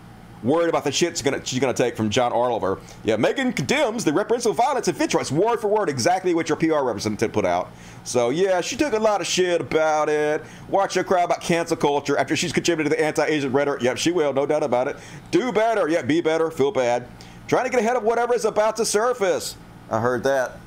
worried 0.42 0.70
about 0.70 0.82
the 0.82 0.90
shit 0.90 1.12
she's 1.12 1.20
gonna, 1.20 1.44
she's 1.44 1.58
gonna 1.58 1.74
take 1.74 1.94
from 1.94 2.08
John 2.08 2.32
Oliver. 2.32 2.80
Yeah, 3.04 3.16
Meghan 3.16 3.54
condemns 3.54 4.02
the 4.02 4.14
reprehensible 4.14 4.54
violence 4.54 4.88
and. 4.88 4.98
It's 4.98 5.30
word 5.30 5.60
for 5.60 5.68
word 5.68 5.90
exactly 5.90 6.32
what 6.32 6.48
your 6.48 6.56
PR 6.56 6.82
representative 6.82 7.34
put 7.34 7.44
out. 7.44 7.70
So 8.02 8.30
yeah, 8.30 8.62
she 8.62 8.76
took 8.76 8.94
a 8.94 8.98
lot 8.98 9.20
of 9.20 9.26
shit 9.26 9.60
about 9.60 10.08
it. 10.08 10.42
Watch 10.70 10.94
her 10.94 11.04
cry 11.04 11.22
about 11.24 11.42
cancel 11.42 11.76
culture 11.76 12.16
after 12.16 12.34
she's 12.34 12.50
contributed 12.50 12.90
to 12.90 12.96
the 12.96 13.04
anti-Asian 13.04 13.52
rhetoric. 13.52 13.82
Yep, 13.82 13.98
she 13.98 14.10
will, 14.10 14.32
no 14.32 14.46
doubt 14.46 14.62
about 14.62 14.88
it. 14.88 14.96
Do 15.30 15.52
better. 15.52 15.86
Yep, 15.86 16.06
be 16.06 16.22
better. 16.22 16.50
Feel 16.50 16.72
bad. 16.72 17.06
Trying 17.46 17.64
to 17.64 17.70
get 17.70 17.80
ahead 17.80 17.96
of 17.96 18.04
whatever 18.04 18.34
is 18.34 18.46
about 18.46 18.76
to 18.76 18.86
surface. 18.86 19.54
I 19.90 20.00
heard 20.00 20.22
that. 20.24 20.58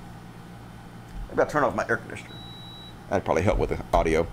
Maybe 1.29 1.41
I'll 1.41 1.47
turn 1.47 1.63
off 1.63 1.73
my 1.73 1.87
air 1.89 1.97
conditioner. 1.97 2.35
That'd 3.09 3.25
probably 3.25 3.41
help 3.41 3.57
with 3.57 3.71
the 3.71 3.83
audio. 3.91 4.27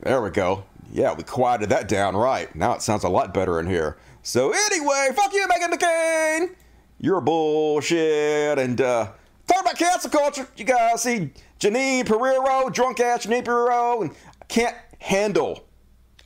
There 0.00 0.20
we 0.20 0.30
go. 0.30 0.64
Yeah, 0.92 1.14
we 1.14 1.22
quieted 1.22 1.68
that 1.68 1.88
down 1.88 2.16
right. 2.16 2.54
Now 2.54 2.74
it 2.74 2.82
sounds 2.82 3.04
a 3.04 3.08
lot 3.08 3.32
better 3.32 3.60
in 3.60 3.66
here. 3.66 3.96
So 4.22 4.52
anyway, 4.52 5.10
fuck 5.14 5.32
you, 5.32 5.46
Meghan 5.46 5.72
McCain. 5.72 6.54
You're 6.98 7.20
bullshit. 7.20 8.58
And 8.58 8.80
uh, 8.80 9.12
talk 9.46 9.60
about 9.62 9.78
cancel 9.78 10.10
culture. 10.10 10.46
You 10.56 10.64
guys 10.64 11.02
see 11.02 11.30
Jeanine 11.58 12.06
Pirro, 12.06 12.68
drunk 12.70 13.00
ass 13.00 13.26
Jeanine 13.26 13.44
Pirro, 13.44 14.02
and 14.02 14.10
can't 14.48 14.76
handle 14.98 15.64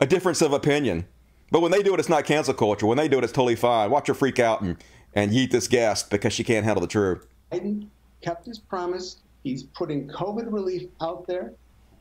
a 0.01 0.07
difference 0.07 0.43
of 0.43 0.53
opinion. 0.53 1.07
But 1.51 1.61
when 1.61 1.71
they 1.71 1.83
do 1.83 1.95
it, 1.95 2.01
it's 2.01 2.09
not 2.09 2.25
cancel 2.25 2.55
culture. 2.55 2.87
When 2.87 2.99
they 2.99 3.07
do 3.07 3.19
it, 3.19 3.25
it's 3.25 3.33
totally 3.33 3.55
fine. 3.55 3.91
Watch 3.91 4.09
her 4.09 4.15
freak 4.15 4.41
out 4.41 4.63
and, 4.63 4.77
and 5.15 5.31
yeet 5.31 5.51
this 5.53 5.69
guest 5.69 6.11
because 6.11 6.33
she 6.33 6.43
can't 6.43 6.65
handle 6.65 6.81
the 6.81 6.89
truth. 6.89 7.27
Biden 7.53 7.87
kept 8.23 8.47
his 8.47 8.59
promise. 8.59 9.19
He's 9.45 9.63
putting 9.63 10.09
COVID 10.09 10.53
relief 10.53 10.89
out 11.01 11.27
there. 11.27 11.53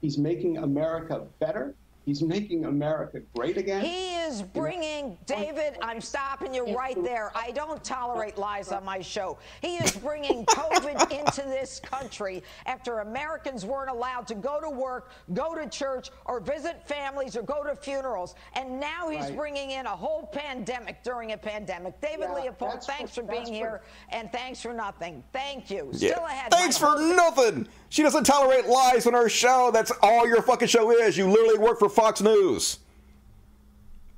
He's 0.02 0.17
making 0.17 0.58
America 0.58 1.28
better. 1.39 1.76
He's 2.06 2.22
making 2.22 2.66
America 2.66 3.22
great 3.34 3.56
again. 3.56 3.82
He 3.86 4.16
is 4.16 4.42
bringing, 4.42 5.18
David, 5.26 5.78
I'm 5.82 6.02
stopping 6.02 6.54
you 6.54 6.76
right 6.76 7.02
there. 7.02 7.32
I 7.34 7.52
don't 7.52 7.82
tolerate 7.82 8.38
lies 8.38 8.74
on 8.74 8.84
my 8.84 9.00
show. 9.00 9.38
He 9.62 9.78
is 9.78 9.92
bringing 9.96 10.46
COVID 10.48 11.12
into 11.20 11.44
this 11.44 11.80
country 11.80 12.44
after 12.66 13.00
Americans 13.00 13.66
weren't 13.66 13.89
allowed 13.89 14.28
to 14.28 14.36
go 14.36 14.60
to 14.60 14.70
work, 14.70 15.12
go 15.34 15.56
to 15.56 15.66
church, 15.70 16.10
or 16.26 16.42
visit 16.42 16.86
families, 16.86 17.38
or 17.38 17.42
go 17.42 17.63
to 17.63 17.74
funerals. 17.74 18.36
And 18.56 18.82
now 18.82 19.08
he's 19.10 19.22
Right. 19.22 19.38
bringing 19.38 19.72
in 19.72 19.86
a 19.86 19.96
whole 19.96 20.24
pandemic 20.28 21.04
during 21.04 21.32
a 21.32 21.38
pandemic. 21.38 22.02
David 22.02 22.28
Yeah, 22.30 22.42
Leopold, 22.42 22.84
thanks 22.84 23.16
for 23.16 23.24
what- 23.24 23.32
being 23.32 23.54
here, 23.54 23.82
what- 24.10 24.18
and 24.20 24.30
thanks 24.34 24.62
for 24.62 24.74
nothing. 24.74 25.24
Thank 25.32 25.70
you. 25.72 25.89
Yeah. 25.94 26.12
Still 26.16 26.26
ahead. 26.26 26.52
Thanks 26.52 26.78
for 26.78 26.88
host- 26.88 27.16
nothing. 27.16 27.68
She 27.88 28.04
doesn't 28.04 28.26
tolerate 28.26 28.66
lies 28.68 29.08
on 29.08 29.13
her 29.13 29.30
show. 29.30 29.72
That's 29.72 29.92
all 30.02 30.28
your 30.28 30.42
fucking 30.42 30.68
show 30.68 30.92
is. 30.92 31.16
You 31.18 31.30
literally 31.30 31.60
work 31.60 31.80
for 31.80 31.88
Fox 31.93 32.21
News, 32.21 32.79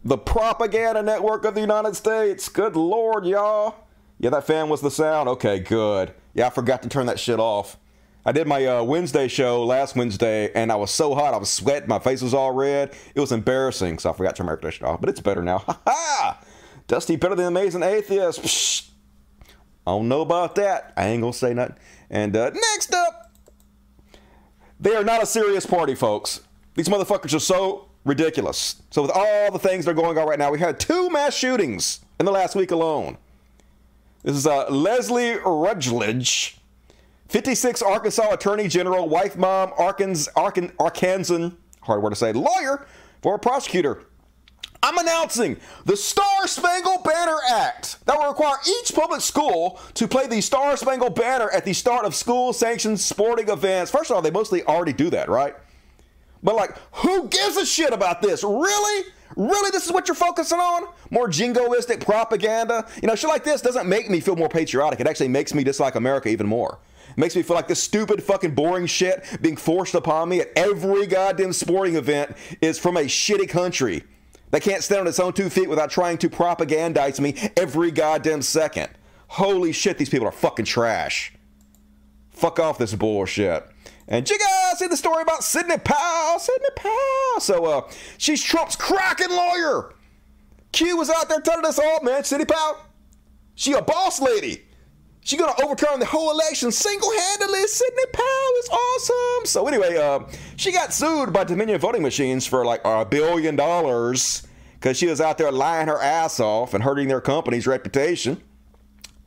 the 0.03 0.17
propaganda 0.17 1.03
network 1.03 1.45
of 1.45 1.55
the 1.55 1.61
United 1.61 1.95
States. 1.95 2.49
Good 2.49 2.75
lord, 2.75 3.25
y'all. 3.25 3.75
Yeah, 4.19 4.29
that 4.31 4.47
fan 4.47 4.69
was 4.69 4.81
the 4.81 4.91
sound. 4.91 5.27
Okay, 5.29 5.59
good. 5.59 6.13
Yeah, 6.33 6.47
I 6.47 6.49
forgot 6.49 6.83
to 6.83 6.89
turn 6.89 7.05
that 7.07 7.19
shit 7.19 7.39
off. 7.39 7.77
I 8.27 8.31
did 8.31 8.47
my 8.47 8.65
uh, 8.65 8.83
Wednesday 8.83 9.27
show 9.27 9.63
last 9.63 9.95
Wednesday, 9.95 10.51
and 10.53 10.71
I 10.71 10.75
was 10.75 10.89
so 10.89 11.13
hot, 11.13 11.35
I 11.35 11.37
was 11.37 11.49
sweating, 11.49 11.87
my 11.87 11.99
face 11.99 12.23
was 12.23 12.33
all 12.33 12.51
red. 12.51 12.95
It 13.13 13.19
was 13.19 13.31
embarrassing, 13.31 13.99
so 13.99 14.09
I 14.09 14.13
forgot 14.13 14.31
to 14.31 14.37
turn 14.37 14.47
my 14.47 14.53
air 14.53 14.57
conditioner 14.57 14.89
off. 14.89 14.99
But 14.99 15.09
it's 15.09 15.21
better 15.21 15.43
now. 15.43 15.59
Ha 15.67 15.79
ha! 15.85 16.39
Dusty 16.87 17.15
better 17.15 17.35
than 17.35 17.47
Amazing 17.47 17.83
Atheist. 17.83 18.41
Psh. 18.41 18.89
I 19.87 19.91
don't 19.91 20.07
know 20.07 20.21
about 20.21 20.55
that. 20.55 20.93
I 20.97 21.07
ain't 21.07 21.21
gonna 21.21 21.33
say 21.33 21.53
nothing. 21.53 21.75
And 22.09 22.35
uh, 22.35 22.49
next 22.49 22.93
up, 22.93 23.31
they 24.79 24.95
are 24.95 25.03
not 25.03 25.21
a 25.21 25.25
serious 25.25 25.65
party, 25.65 25.95
folks. 25.95 26.41
These 26.75 26.89
motherfuckers 26.89 27.33
are 27.33 27.39
so 27.39 27.87
ridiculous. 28.03 28.81
So 28.91 29.01
with 29.01 29.11
all 29.11 29.51
the 29.51 29.59
things 29.59 29.85
that 29.85 29.91
are 29.91 29.95
going 29.95 30.17
on 30.17 30.27
right 30.27 30.37
now, 30.37 30.51
we 30.51 30.59
had 30.59 30.79
two 30.79 31.09
mass 31.09 31.33
shootings 31.33 32.01
in 32.19 32.25
the 32.25 32.31
last 32.31 32.55
week 32.55 32.71
alone. 32.71 33.17
This 34.23 34.35
is 34.35 34.45
uh, 34.45 34.69
Leslie 34.69 35.37
Rutledge, 35.45 36.57
56 37.29 37.81
Arkansas 37.81 38.31
Attorney 38.31 38.67
General, 38.67 39.07
wife, 39.07 39.37
mom, 39.37 39.71
Arkans, 39.71 40.27
Arkan, 40.33 40.71
Arkansan, 40.73 41.55
hard 41.81 42.01
word 42.01 42.09
to 42.09 42.15
say, 42.15 42.33
lawyer, 42.33 42.85
for 43.21 43.35
a 43.35 43.39
prosecutor. 43.39 44.03
I'm 44.83 44.97
announcing 44.97 45.57
the 45.85 45.97
Star 45.97 46.45
Spangled 46.45 47.03
Banner 47.03 47.37
Act 47.49 48.05
that 48.05 48.17
will 48.17 48.27
require 48.27 48.57
each 48.67 48.93
public 48.93 49.21
school 49.21 49.79
to 49.95 50.07
play 50.07 50.27
the 50.27 50.41
Star 50.41 50.77
Spangled 50.77 51.15
Banner 51.15 51.49
at 51.49 51.65
the 51.65 51.73
start 51.73 52.05
of 52.05 52.13
school 52.13 52.53
sanctioned 52.53 52.99
sporting 52.99 53.49
events. 53.49 53.89
First 53.89 54.11
of 54.11 54.15
all, 54.15 54.21
they 54.21 54.29
mostly 54.29 54.63
already 54.63 54.93
do 54.93 55.09
that, 55.11 55.29
right? 55.29 55.55
But 56.45 56.55
like, 56.55 56.77
who 56.93 57.27
gives 57.27 57.57
a 57.57 57.65
shit 57.65 57.91
about 57.91 58.21
this? 58.21 58.43
Really? 58.43 59.09
Really, 59.35 59.71
this 59.71 59.87
is 59.87 59.91
what 59.91 60.07
you're 60.07 60.15
focusing 60.15 60.59
on? 60.59 60.83
More 61.09 61.27
jingoistic 61.27 62.05
propaganda? 62.05 62.87
You 63.01 63.07
know, 63.07 63.15
shit 63.15 63.29
like 63.29 63.43
this 63.43 63.61
doesn't 63.61 63.89
make 63.89 64.11
me 64.11 64.19
feel 64.19 64.35
more 64.35 64.47
patriotic. 64.47 64.99
It 64.99 65.07
actually 65.07 65.29
makes 65.29 65.55
me 65.55 65.63
dislike 65.63 65.95
America 65.95 66.29
even 66.29 66.45
more. 66.45 66.77
It 67.09 67.17
makes 67.17 67.35
me 67.35 67.41
feel 67.41 67.55
like 67.55 67.67
this 67.67 67.81
stupid, 67.81 68.21
fucking 68.21 68.53
boring 68.53 68.85
shit 68.85 69.25
being 69.41 69.57
forced 69.57 69.95
upon 69.95 70.29
me 70.29 70.41
at 70.41 70.49
every 70.55 71.07
goddamn 71.07 71.51
sporting 71.51 71.95
event 71.95 72.37
is 72.61 72.77
from 72.77 72.95
a 72.97 73.05
shitty 73.05 73.49
country 73.49 74.03
that 74.51 74.61
can't 74.61 74.83
stand 74.83 75.01
on 75.01 75.07
its 75.07 75.19
own 75.19 75.33
two 75.33 75.49
feet 75.49 75.67
without 75.67 75.89
trying 75.89 76.19
to 76.19 76.29
propagandize 76.29 77.19
me 77.19 77.35
every 77.57 77.89
goddamn 77.89 78.43
second. 78.43 78.89
Holy 79.29 79.71
shit, 79.71 79.97
these 79.97 80.09
people 80.09 80.27
are 80.27 80.31
fucking 80.31 80.65
trash. 80.65 81.33
Fuck 82.29 82.59
off 82.59 82.77
this 82.77 82.93
bullshit. 82.93 83.67
And 84.07 84.29
you 84.29 84.37
guys 84.37 84.79
see 84.79 84.87
the 84.87 84.97
story 84.97 85.23
about 85.23 85.43
Sidney 85.43 85.77
Powell? 85.77 86.39
Sidney 86.39 86.69
Powell. 86.75 87.39
So, 87.39 87.65
uh, 87.65 87.89
she's 88.17 88.43
Trump's 88.43 88.75
Kraken 88.75 89.31
lawyer. 89.31 89.93
Q 90.71 90.97
was 90.97 91.09
out 91.09 91.29
there 91.29 91.39
telling 91.39 91.65
us 91.65 91.79
all, 91.79 92.03
man, 92.03 92.23
Sidney 92.23 92.45
Powell, 92.45 92.77
she 93.55 93.73
a 93.73 93.81
boss 93.81 94.21
lady. 94.21 94.61
She 95.21 95.37
gonna 95.37 95.55
overturn 95.63 95.99
the 95.99 96.05
whole 96.05 96.29
election 96.29 96.71
single-handedly. 96.71 97.65
Sidney 97.65 98.03
Powell 98.13 98.53
is 98.59 98.69
awesome. 98.69 99.45
So 99.45 99.67
anyway, 99.67 99.97
uh, 99.97 100.19
she 100.55 100.71
got 100.71 100.93
sued 100.93 101.33
by 101.33 101.45
Dominion 101.45 101.79
voting 101.79 102.03
machines 102.03 102.45
for 102.45 102.63
like 102.63 102.81
a 102.85 103.05
billion 103.05 103.55
dollars 103.55 104.45
because 104.73 104.97
she 104.97 105.07
was 105.07 105.19
out 105.19 105.39
there 105.39 105.51
lying 105.51 105.87
her 105.87 105.99
ass 105.99 106.39
off 106.39 106.75
and 106.75 106.83
hurting 106.83 107.07
their 107.07 107.21
company's 107.21 107.65
reputation. 107.65 108.39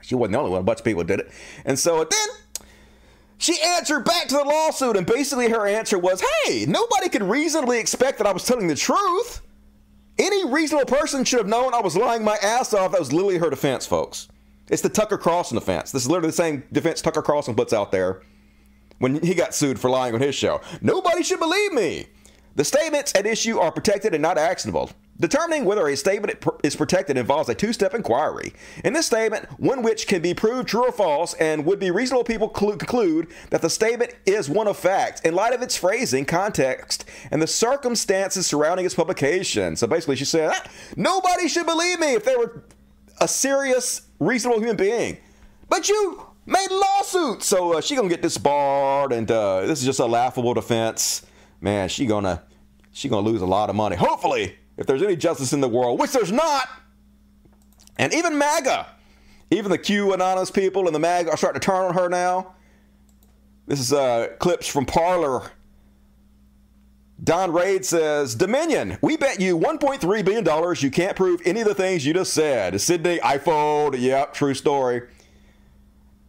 She 0.02 0.14
wasn't 0.14 0.34
the 0.34 0.38
only 0.38 0.50
one, 0.52 0.60
a 0.60 0.62
bunch 0.62 0.78
of 0.78 0.84
people 0.84 1.02
did 1.02 1.18
it. 1.18 1.32
And 1.64 1.76
so 1.76 2.04
then 2.04 2.28
she 3.38 3.60
answered 3.62 4.04
back 4.04 4.28
to 4.28 4.36
the 4.36 4.44
lawsuit, 4.44 4.96
and 4.96 5.06
basically 5.06 5.48
her 5.48 5.66
answer 5.66 5.98
was 5.98 6.22
hey, 6.44 6.66
nobody 6.66 7.08
could 7.08 7.22
reasonably 7.22 7.78
expect 7.78 8.18
that 8.18 8.26
I 8.26 8.32
was 8.32 8.44
telling 8.44 8.66
the 8.66 8.74
truth. 8.74 9.40
Any 10.18 10.44
reasonable 10.44 10.86
person 10.86 11.24
should 11.24 11.38
have 11.38 11.46
known 11.46 11.72
I 11.72 11.80
was 11.80 11.96
lying 11.96 12.24
my 12.24 12.36
ass 12.42 12.74
off. 12.74 12.90
That 12.90 13.00
was 13.00 13.12
literally 13.12 13.38
her 13.38 13.50
defense, 13.50 13.86
folks. 13.86 14.28
It's 14.68 14.82
the 14.82 14.88
Tucker 14.88 15.16
Carlson 15.16 15.56
defense. 15.56 15.92
This 15.92 16.02
is 16.02 16.08
literally 16.08 16.30
the 16.30 16.36
same 16.36 16.64
defense 16.72 17.00
Tucker 17.00 17.22
Carlson 17.22 17.54
puts 17.54 17.72
out 17.72 17.92
there 17.92 18.22
when 18.98 19.22
he 19.22 19.34
got 19.34 19.54
sued 19.54 19.78
for 19.78 19.88
lying 19.88 20.14
on 20.14 20.20
his 20.20 20.34
show. 20.34 20.60
Nobody 20.82 21.22
should 21.22 21.38
believe 21.38 21.72
me. 21.72 22.06
The 22.56 22.64
statements 22.64 23.12
at 23.14 23.26
issue 23.26 23.60
are 23.60 23.70
protected 23.70 24.14
and 24.14 24.22
not 24.22 24.36
actionable. 24.36 24.90
Determining 25.20 25.64
whether 25.64 25.88
a 25.88 25.96
statement 25.96 26.44
is 26.62 26.76
protected 26.76 27.16
involves 27.16 27.48
a 27.48 27.54
two 27.54 27.72
step 27.72 27.92
inquiry. 27.92 28.52
In 28.84 28.92
this 28.92 29.06
statement, 29.06 29.46
one 29.58 29.82
which 29.82 30.06
can 30.06 30.22
be 30.22 30.32
proved 30.32 30.68
true 30.68 30.86
or 30.86 30.92
false, 30.92 31.34
and 31.34 31.64
would 31.64 31.80
be 31.80 31.90
reasonable 31.90 32.22
people 32.22 32.48
conclude 32.48 33.26
that 33.50 33.60
the 33.60 33.70
statement 33.70 34.14
is 34.26 34.48
one 34.48 34.68
of 34.68 34.76
fact 34.76 35.26
in 35.26 35.34
light 35.34 35.52
of 35.52 35.62
its 35.62 35.76
phrasing, 35.76 36.24
context, 36.24 37.04
and 37.32 37.42
the 37.42 37.48
circumstances 37.48 38.46
surrounding 38.46 38.86
its 38.86 38.94
publication. 38.94 39.74
So 39.74 39.88
basically, 39.88 40.16
she 40.16 40.24
said, 40.24 40.52
ah, 40.54 40.70
nobody 40.96 41.48
should 41.48 41.66
believe 41.66 41.98
me 41.98 42.14
if 42.14 42.24
they 42.24 42.36
were 42.36 42.62
a 43.20 43.26
serious, 43.26 44.02
reasonable 44.20 44.60
human 44.60 44.76
being. 44.76 45.18
But 45.68 45.88
you 45.88 46.26
made 46.46 46.70
lawsuits, 46.70 47.46
so 47.46 47.72
uh, 47.72 47.80
gonna 47.80 48.08
get 48.08 48.22
disbarred, 48.22 49.12
and 49.12 49.28
uh, 49.28 49.62
this 49.62 49.80
is 49.80 49.84
just 49.84 49.98
a 49.98 50.06
laughable 50.06 50.54
defense. 50.54 51.26
Man, 51.60 51.88
she 51.88 52.06
gonna 52.06 52.44
she 52.92 53.08
gonna 53.08 53.26
lose 53.26 53.42
a 53.42 53.46
lot 53.46 53.68
of 53.68 53.74
money. 53.74 53.96
Hopefully 53.96 54.56
if 54.78 54.86
there's 54.86 55.02
any 55.02 55.16
justice 55.16 55.52
in 55.52 55.60
the 55.60 55.68
world, 55.68 55.98
which 56.00 56.12
there's 56.12 56.32
not. 56.32 56.68
And 57.98 58.14
even 58.14 58.38
MAGA, 58.38 58.86
even 59.50 59.70
the 59.70 59.78
Q 59.78 60.14
anonymous 60.14 60.50
people 60.50 60.86
and 60.86 60.94
the 60.94 61.00
MAGA 61.00 61.30
are 61.30 61.36
starting 61.36 61.60
to 61.60 61.66
turn 61.66 61.86
on 61.86 61.94
her 61.94 62.08
now. 62.08 62.54
This 63.66 63.80
is 63.80 63.92
uh, 63.92 64.28
clips 64.38 64.66
from 64.66 64.86
Parler. 64.86 65.50
Don 67.22 67.52
Raid 67.52 67.84
says, 67.84 68.36
Dominion, 68.36 68.96
we 69.02 69.16
bet 69.16 69.40
you 69.40 69.58
$1.3 69.58 70.24
billion 70.24 70.76
you 70.78 70.90
can't 70.90 71.16
prove 71.16 71.42
any 71.44 71.60
of 71.60 71.66
the 71.66 71.74
things 71.74 72.06
you 72.06 72.14
just 72.14 72.32
said. 72.32 72.80
Sidney, 72.80 73.20
I. 73.20 73.40
Yep, 73.94 74.34
true 74.34 74.54
story. 74.54 75.02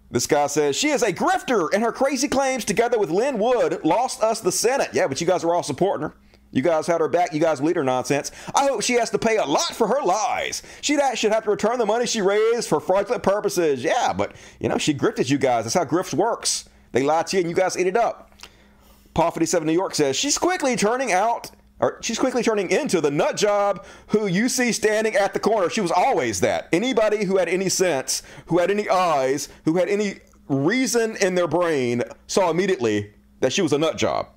This 0.10 0.26
guy 0.26 0.48
says, 0.48 0.76
she 0.76 0.90
is 0.90 1.04
a 1.04 1.14
grifter, 1.14 1.70
and 1.72 1.84
her 1.84 1.92
crazy 1.92 2.28
claims, 2.28 2.66
together 2.66 2.98
with 2.98 3.12
Lin 3.12 3.38
Wood, 3.38 3.80
lost 3.86 4.24
us 4.24 4.40
the 4.40 4.52
Senate. 4.52 4.90
Yeah, 4.92 5.08
but 5.08 5.22
you 5.22 5.28
guys 5.28 5.44
are 5.44 5.54
all 5.54 5.62
supporting 5.62 6.10
her. 6.10 6.16
You 6.52 6.62
guys 6.62 6.88
had 6.88 7.02
her 7.02 7.08
back. 7.08 7.34
You 7.34 7.40
guys 7.40 7.62
lead 7.62 7.76
her 7.76 7.84
nonsense. 7.84 8.32
I 8.56 8.68
hope 8.68 8.82
she 8.82 8.94
has 8.94 9.10
to 9.12 9.20
pay 9.20 9.38
a 9.38 9.46
lot 9.46 9.76
for 9.76 9.88
her 9.88 10.02
lies. 10.04 10.64
She 10.82 10.98
should 11.16 11.32
have 11.32 11.44
to 11.44 11.52
return 11.52 11.78
the 11.78 11.86
money 11.86 12.08
she 12.08 12.22
raised 12.22 12.68
for 12.68 12.80
fraudulent 12.80 13.24
purposes. 13.24 13.84
Yeah, 13.84 14.14
but 14.14 14.34
you 14.60 14.70
know 14.70 14.78
she 14.78 14.94
grifted 14.94 15.30
you 15.30 15.38
guys. 15.38 15.66
That's 15.66 15.76
how 15.76 15.86
grift 15.86 16.14
works. 16.14 16.68
They 16.92 17.04
lie 17.04 17.24
to 17.24 17.38
you 17.38 17.42
and 17.42 17.50
you 17.50 17.56
guys 17.56 17.78
eat 17.78 17.88
it 17.88 17.98
up. 17.98 18.32
Paul 19.14 19.32
57 19.32 19.66
New 19.66 19.74
York 19.74 19.96
says 19.96 20.16
she's 20.16 20.38
quickly 20.38 20.76
turning 20.76 21.12
out, 21.12 21.52
or 21.80 22.00
she's 22.02 22.18
quickly 22.18 22.42
turning 22.42 22.70
into 22.72 23.02
the 23.02 23.12
nut 23.12 23.38
job 23.38 23.86
who 24.08 24.28
you 24.28 24.50
see 24.50 24.72
standing 24.72 25.16
at 25.16 25.34
the 25.34 25.40
corner. 25.40 25.70
She 25.70 25.82
was 25.82 25.92
always 25.92 26.42
that. 26.42 26.68
Anybody 26.72 27.26
who 27.26 27.38
had 27.38 27.50
any 27.50 27.70
sense, 27.70 28.24
who 28.48 28.58
had 28.58 28.72
any 28.72 28.90
eyes, 28.90 29.50
who 29.66 29.78
had 29.78 29.90
any 29.90 30.20
reason 30.48 31.16
in 31.18 31.36
their 31.36 31.48
brain 31.48 32.04
saw 32.28 32.50
immediately 32.50 33.14
that 33.40 33.54
she 33.54 33.62
was 33.62 33.74
a 33.74 33.78
nut 33.78 33.98
job. 33.98 34.28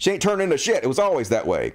She 0.00 0.10
ain't 0.10 0.22
turned 0.22 0.40
into 0.40 0.56
shit. 0.56 0.82
It 0.82 0.86
was 0.86 0.98
always 0.98 1.28
that 1.28 1.46
way. 1.46 1.74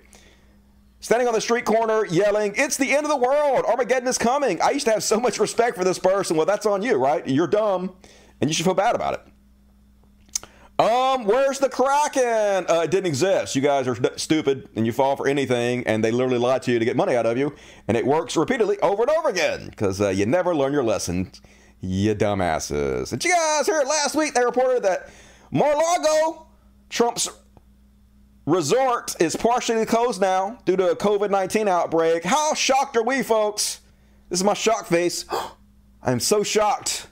Standing 1.00 1.28
on 1.28 1.36
the 1.36 1.42
street 1.42 1.64
corner 1.64 2.06
yelling, 2.08 2.54
It's 2.58 2.76
the 2.76 2.92
end 2.92 3.06
of 3.06 3.12
the 3.12 3.18
world. 3.18 3.66
Armageddon 3.66 4.08
is 4.08 4.18
coming. 4.18 4.60
I 4.64 4.72
used 4.72 4.88
to 4.88 4.92
have 4.92 5.04
so 5.04 5.20
much 5.20 5.40
respect 5.40 5.78
for 5.78 5.84
this 5.84 6.00
person. 6.00 6.36
Well, 6.36 6.48
that's 6.48 6.66
on 6.66 6.82
you, 6.82 6.96
right? 6.96 7.26
You're 7.28 7.46
dumb 7.46 7.96
and 8.42 8.50
you 8.50 8.56
should 8.56 8.66
feel 8.66 8.74
bad 8.74 8.96
about 8.96 9.14
it. 9.14 10.82
Um, 10.84 11.26
where's 11.26 11.60
the 11.60 11.70
Kraken? 11.70 12.66
Uh, 12.68 12.82
it 12.84 12.92
didn't 12.92 13.06
exist. 13.06 13.56
You 13.56 13.62
guys 13.62 13.88
are 13.88 13.96
stupid 14.18 14.70
and 14.76 14.88
you 14.88 14.92
fall 14.92 15.16
for 15.16 15.28
anything, 15.28 15.86
and 15.86 16.04
they 16.04 16.10
literally 16.12 16.40
lie 16.40 16.60
to 16.60 16.72
you 16.72 16.80
to 16.80 16.84
get 16.86 16.98
money 16.98 17.16
out 17.16 17.28
of 17.28 17.38
you, 17.38 17.56
and 17.88 17.96
it 17.96 18.06
works 18.06 18.36
repeatedly 18.36 18.80
over 18.80 19.04
and 19.04 19.12
over 19.12 19.30
again 19.30 19.70
because 19.70 20.02
uh, 20.02 20.10
you 20.10 20.26
never 20.26 20.54
learn 20.56 20.74
your 20.74 20.84
lesson, 20.84 21.32
you 21.80 22.14
dumbasses. 22.16 23.12
Did 23.12 23.24
you 23.24 23.32
guys 23.32 23.68
hear 23.68 23.80
it 23.80 23.88
last 23.88 24.16
week? 24.16 24.34
They 24.34 24.44
reported 24.44 24.84
that 24.84 25.10
Mar-Lago, 25.52 26.48
Trump's 26.90 27.30
resort 28.46 29.16
is 29.20 29.36
partially 29.36 29.86
closed 29.86 30.22
now 30.22 30.60
due 30.66 30.76
to 30.78 30.92
a 30.92 30.96
COVID 30.96 31.30
19 31.30 31.68
outbreak. 31.68 32.24
How 32.24 32.54
shocked 32.54 32.96
are 32.98 33.04
we, 33.04 33.24
folks? 33.24 33.82
This 34.30 34.40
is 34.40 34.44
my 34.44 34.54
shock 34.54 34.86
face. 34.88 35.26
I'm 36.04 36.20
so 36.20 36.44
shocked. 36.44 37.08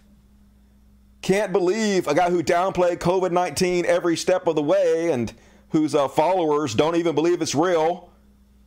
Can't 1.22 1.52
believe 1.52 2.08
a 2.08 2.14
guy 2.14 2.30
who 2.30 2.44
downplayed 2.44 2.98
COVID 2.98 3.32
19 3.32 3.86
every 3.86 4.18
step 4.18 4.48
of 4.48 4.56
the 4.56 4.64
way 4.64 5.12
and 5.12 5.34
whose 5.70 5.96
uh, 5.96 6.08
followers 6.08 6.76
don't 6.76 6.96
even 6.96 7.16
believe 7.16 7.42
it's 7.42 7.56
real 7.56 8.12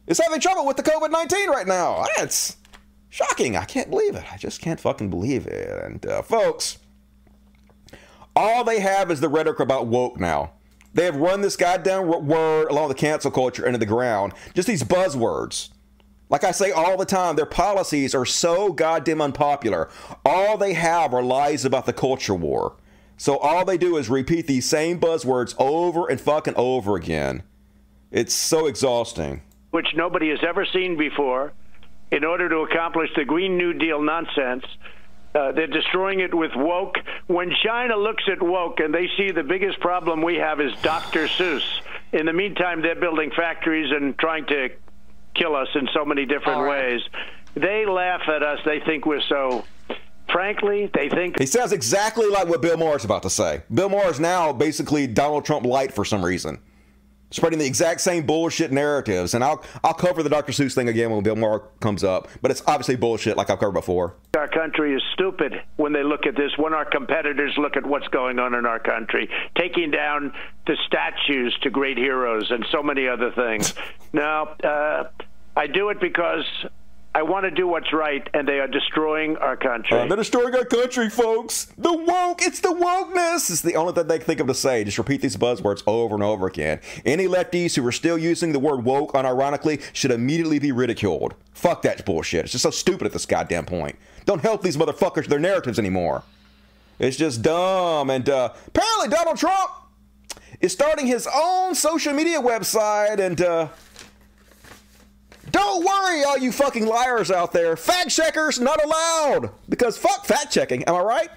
is 0.06 0.18
having 0.18 0.40
trouble 0.40 0.66
with 0.66 0.76
the 0.76 0.82
COVID 0.82 1.10
19 1.10 1.50
right 1.50 1.66
now. 1.66 2.04
It's 2.18 2.56
shocking. 3.08 3.56
I 3.56 3.64
can't 3.64 3.90
believe 3.90 4.14
it. 4.14 4.24
I 4.32 4.36
just 4.36 4.60
can't 4.60 4.80
fucking 4.80 5.10
believe 5.10 5.46
it. 5.46 5.84
And, 5.84 6.04
uh, 6.06 6.22
folks, 6.22 6.78
all 8.34 8.64
they 8.64 8.80
have 8.80 9.10
is 9.10 9.20
the 9.20 9.28
rhetoric 9.28 9.60
about 9.60 9.86
woke 9.86 10.18
now. 10.18 10.52
They 10.96 11.04
have 11.04 11.16
run 11.16 11.42
this 11.42 11.56
goddamn 11.56 12.06
word 12.06 12.70
along 12.70 12.88
the 12.88 12.94
cancel 12.94 13.30
culture 13.30 13.66
into 13.66 13.78
the 13.78 13.84
ground. 13.84 14.32
Just 14.54 14.66
these 14.66 14.82
buzzwords. 14.82 15.68
Like 16.30 16.42
I 16.42 16.52
say 16.52 16.70
all 16.70 16.96
the 16.96 17.04
time, 17.04 17.36
their 17.36 17.44
policies 17.44 18.14
are 18.14 18.24
so 18.24 18.72
goddamn 18.72 19.20
unpopular. 19.20 19.90
All 20.24 20.56
they 20.56 20.72
have 20.72 21.12
are 21.12 21.22
lies 21.22 21.66
about 21.66 21.84
the 21.84 21.92
culture 21.92 22.34
war. 22.34 22.76
So 23.18 23.36
all 23.36 23.66
they 23.66 23.76
do 23.76 23.98
is 23.98 24.08
repeat 24.08 24.46
these 24.46 24.64
same 24.64 24.98
buzzwords 24.98 25.54
over 25.58 26.08
and 26.08 26.18
fucking 26.18 26.54
over 26.56 26.96
again. 26.96 27.42
It's 28.10 28.32
so 28.32 28.66
exhausting. 28.66 29.42
Which 29.72 29.88
nobody 29.94 30.30
has 30.30 30.40
ever 30.48 30.64
seen 30.64 30.96
before 30.96 31.52
in 32.10 32.24
order 32.24 32.48
to 32.48 32.60
accomplish 32.60 33.10
the 33.14 33.26
Green 33.26 33.58
New 33.58 33.74
Deal 33.74 34.00
nonsense 34.00 34.64
uh, 35.34 35.52
they're 35.52 35.66
destroying 35.66 36.20
it 36.20 36.34
with 36.34 36.52
woke. 36.54 36.96
When 37.26 37.52
China 37.64 37.96
looks 37.96 38.24
at 38.30 38.42
woke 38.42 38.80
and 38.80 38.94
they 38.94 39.08
see 39.16 39.32
the 39.32 39.42
biggest 39.42 39.80
problem 39.80 40.22
we 40.22 40.36
have 40.36 40.60
is 40.60 40.72
Dr. 40.82 41.26
Seuss, 41.26 41.62
in 42.12 42.26
the 42.26 42.32
meantime, 42.32 42.82
they're 42.82 42.94
building 42.94 43.30
factories 43.36 43.90
and 43.92 44.18
trying 44.18 44.46
to 44.46 44.70
kill 45.34 45.54
us 45.54 45.68
in 45.74 45.88
so 45.92 46.04
many 46.04 46.24
different 46.24 46.62
right. 46.62 46.92
ways. 46.92 47.00
They 47.54 47.86
laugh 47.86 48.22
at 48.28 48.42
us. 48.42 48.60
They 48.64 48.80
think 48.80 49.06
we're 49.06 49.22
so. 49.28 49.64
Frankly, 50.32 50.90
they 50.92 51.08
think. 51.08 51.38
He 51.38 51.46
sounds 51.46 51.72
exactly 51.72 52.28
like 52.28 52.48
what 52.48 52.60
Bill 52.60 52.76
Maher 52.76 52.96
is 52.96 53.04
about 53.04 53.22
to 53.22 53.30
say. 53.30 53.62
Bill 53.72 53.88
Maher 53.88 54.10
is 54.10 54.18
now 54.18 54.52
basically 54.52 55.06
Donald 55.06 55.44
Trump 55.44 55.64
light 55.64 55.92
for 55.92 56.04
some 56.04 56.24
reason 56.24 56.60
spreading 57.30 57.58
the 57.58 57.66
exact 57.66 58.00
same 58.00 58.24
bullshit 58.24 58.72
narratives. 58.72 59.34
And 59.34 59.42
I'll 59.42 59.64
I'll 59.84 59.94
cover 59.94 60.22
the 60.22 60.28
Dr. 60.28 60.52
Seuss 60.52 60.74
thing 60.74 60.88
again 60.88 61.10
when 61.10 61.22
Bill 61.22 61.36
Maher 61.36 61.62
comes 61.80 62.04
up, 62.04 62.28
but 62.42 62.50
it's 62.50 62.62
obviously 62.66 62.96
bullshit, 62.96 63.36
like 63.36 63.50
I've 63.50 63.58
covered 63.58 63.72
before. 63.72 64.14
Our 64.36 64.48
country 64.48 64.94
is 64.94 65.02
stupid 65.14 65.54
when 65.76 65.92
they 65.92 66.02
look 66.02 66.26
at 66.26 66.36
this. 66.36 66.52
When 66.56 66.74
our 66.74 66.84
competitors 66.84 67.54
look 67.58 67.76
at 67.76 67.86
what's 67.86 68.08
going 68.08 68.38
on 68.38 68.54
in 68.54 68.66
our 68.66 68.78
country, 68.78 69.28
taking 69.56 69.90
down 69.90 70.32
the 70.66 70.76
statues 70.86 71.56
to 71.62 71.70
great 71.70 71.96
heroes 71.96 72.50
and 72.50 72.66
so 72.70 72.82
many 72.82 73.08
other 73.08 73.30
things. 73.32 73.74
now, 74.12 74.48
uh, 74.64 75.04
I 75.56 75.66
do 75.66 75.88
it 75.88 76.00
because 76.00 76.44
I 77.16 77.22
want 77.22 77.44
to 77.44 77.50
do 77.50 77.66
what's 77.66 77.94
right, 77.94 78.28
and 78.34 78.46
they 78.46 78.60
are 78.60 78.68
destroying 78.68 79.38
our 79.38 79.56
country. 79.56 79.98
Uh, 79.98 80.04
they're 80.04 80.18
destroying 80.18 80.54
our 80.54 80.66
country, 80.66 81.08
folks. 81.08 81.64
The 81.78 81.90
woke, 81.90 82.42
it's 82.42 82.60
the 82.60 82.68
wokeness. 82.68 83.48
It's 83.48 83.62
the 83.62 83.74
only 83.74 83.94
thing 83.94 84.06
they 84.06 84.18
can 84.18 84.26
think 84.26 84.40
of 84.40 84.48
to 84.48 84.54
say. 84.54 84.84
Just 84.84 84.98
repeat 84.98 85.22
these 85.22 85.38
buzzwords 85.38 85.82
over 85.86 86.14
and 86.14 86.22
over 86.22 86.46
again. 86.46 86.78
Any 87.06 87.26
lefties 87.26 87.74
who 87.74 87.86
are 87.86 87.92
still 87.92 88.18
using 88.18 88.52
the 88.52 88.58
word 88.58 88.84
woke 88.84 89.14
unironically 89.14 89.82
should 89.94 90.10
immediately 90.10 90.58
be 90.58 90.72
ridiculed. 90.72 91.32
Fuck 91.54 91.80
that 91.82 92.04
bullshit. 92.04 92.44
It's 92.44 92.52
just 92.52 92.64
so 92.64 92.70
stupid 92.70 93.06
at 93.06 93.14
this 93.14 93.24
goddamn 93.24 93.64
point. 93.64 93.96
Don't 94.26 94.42
help 94.42 94.60
these 94.60 94.76
motherfuckers 94.76 95.26
their 95.26 95.38
narratives 95.38 95.78
anymore. 95.78 96.22
It's 96.98 97.16
just 97.16 97.40
dumb. 97.40 98.10
And 98.10 98.28
uh, 98.28 98.52
apparently, 98.66 99.08
Donald 99.08 99.38
Trump 99.38 99.70
is 100.60 100.74
starting 100.74 101.06
his 101.06 101.26
own 101.34 101.74
social 101.74 102.12
media 102.12 102.42
website 102.42 103.20
and. 103.20 103.40
Uh, 103.40 103.68
don't 105.56 105.84
worry, 105.84 106.24
all 106.24 106.38
you 106.38 106.52
fucking 106.52 106.86
liars 106.86 107.30
out 107.30 107.52
there. 107.52 107.76
Fact 107.76 108.10
checkers 108.10 108.60
not 108.60 108.82
allowed 108.84 109.50
because 109.68 109.96
fuck 109.96 110.24
fact 110.26 110.52
checking. 110.52 110.84
Am 110.84 110.94
I 110.94 111.00
right? 111.00 111.30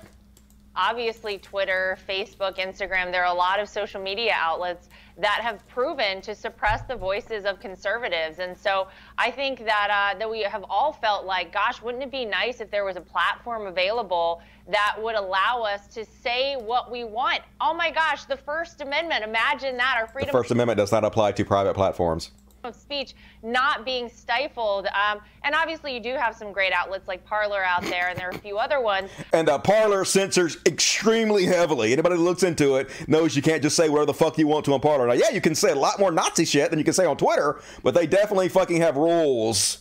Obviously, 0.76 1.38
Twitter, 1.38 1.98
Facebook, 2.08 2.58
Instagram, 2.58 3.12
there 3.12 3.26
are 3.26 3.34
a 3.34 3.38
lot 3.38 3.60
of 3.60 3.68
social 3.68 4.02
media 4.02 4.34
outlets 4.36 4.88
that 5.18 5.42
have 5.42 5.68
proven 5.68 6.22
to 6.22 6.34
suppress 6.34 6.82
the 6.84 6.96
voices 6.96 7.44
of 7.44 7.60
conservatives. 7.60 8.40
And 8.40 8.58
so 8.58 8.88
I 9.18 9.32
think 9.32 9.66
that 9.66 10.14
uh, 10.16 10.18
that 10.18 10.30
we 10.30 10.42
have 10.44 10.64
all 10.70 10.94
felt 10.94 11.26
like, 11.26 11.52
gosh, 11.52 11.82
wouldn't 11.82 12.04
it 12.04 12.12
be 12.12 12.24
nice 12.24 12.62
if 12.62 12.72
there 12.72 12.86
was 12.86 12.96
a 12.96 13.02
platform 13.02 13.68
available 13.68 14.42
that 14.70 14.96
would 15.00 15.16
allow 15.16 15.64
us 15.64 15.88
to 15.88 16.06
say 16.06 16.56
what 16.56 16.90
we 16.90 17.04
want? 17.04 17.42
Oh 17.60 17.74
my 17.74 17.92
gosh, 17.92 18.26
the 18.26 18.38
First 18.38 18.80
Amendment! 18.80 19.24
Imagine 19.24 19.76
that. 19.78 19.98
Our 20.00 20.08
freedom. 20.08 20.28
The 20.28 20.38
First 20.38 20.52
Amendment 20.52 20.78
does 20.78 20.92
not 20.92 21.04
apply 21.04 21.34
to 21.34 21.44
private 21.44 21.74
platforms. 21.74 22.32
Of 22.64 22.76
speech 22.76 23.16
not 23.44 23.86
being 23.86 24.10
stifled. 24.10 24.88
Um, 24.88 25.20
and 25.44 25.56
obviously, 25.56 25.94
you 25.94 26.00
do 26.00 26.14
have 26.14 26.36
some 26.36 26.52
great 26.52 26.74
outlets 26.74 27.08
like 27.08 27.26
Parler 27.26 27.64
out 27.64 27.84
there, 27.84 28.10
and 28.10 28.18
there 28.18 28.28
are 28.28 28.32
a 28.32 28.38
few 28.40 28.58
other 28.58 28.82
ones. 28.82 29.10
And 29.34 29.50
uh, 29.50 29.60
Parler 29.60 30.06
censors 30.06 30.58
extremely 30.66 31.46
heavily. 31.46 31.94
Anybody 31.94 32.16
who 32.16 32.24
looks 32.24 32.44
into 32.44 32.76
it 32.76 32.90
knows 33.08 33.36
you 33.36 33.42
can't 33.42 33.62
just 33.62 33.76
say 33.76 33.90
whatever 33.90 34.08
the 34.08 34.14
fuck 34.14 34.38
you 34.38 34.48
want 34.48 34.66
to 34.66 34.74
on 34.74 34.82
Parler. 34.82 35.08
Now, 35.08 35.14
yeah, 35.14 35.30
you 35.32 35.42
can 35.42 35.56
say 35.56 35.72
a 35.72 35.76
lot 35.76 36.00
more 36.00 36.12
Nazi 36.12 36.46
shit 36.46 36.70
than 36.70 36.80
you 36.80 36.86
can 36.86 36.94
say 36.94 37.06
on 37.06 37.18
Twitter, 37.18 37.62
but 37.84 37.94
they 37.94 38.08
definitely 38.08 38.50
fucking 38.50 38.82
have 38.82 38.98
rules. 38.98 39.80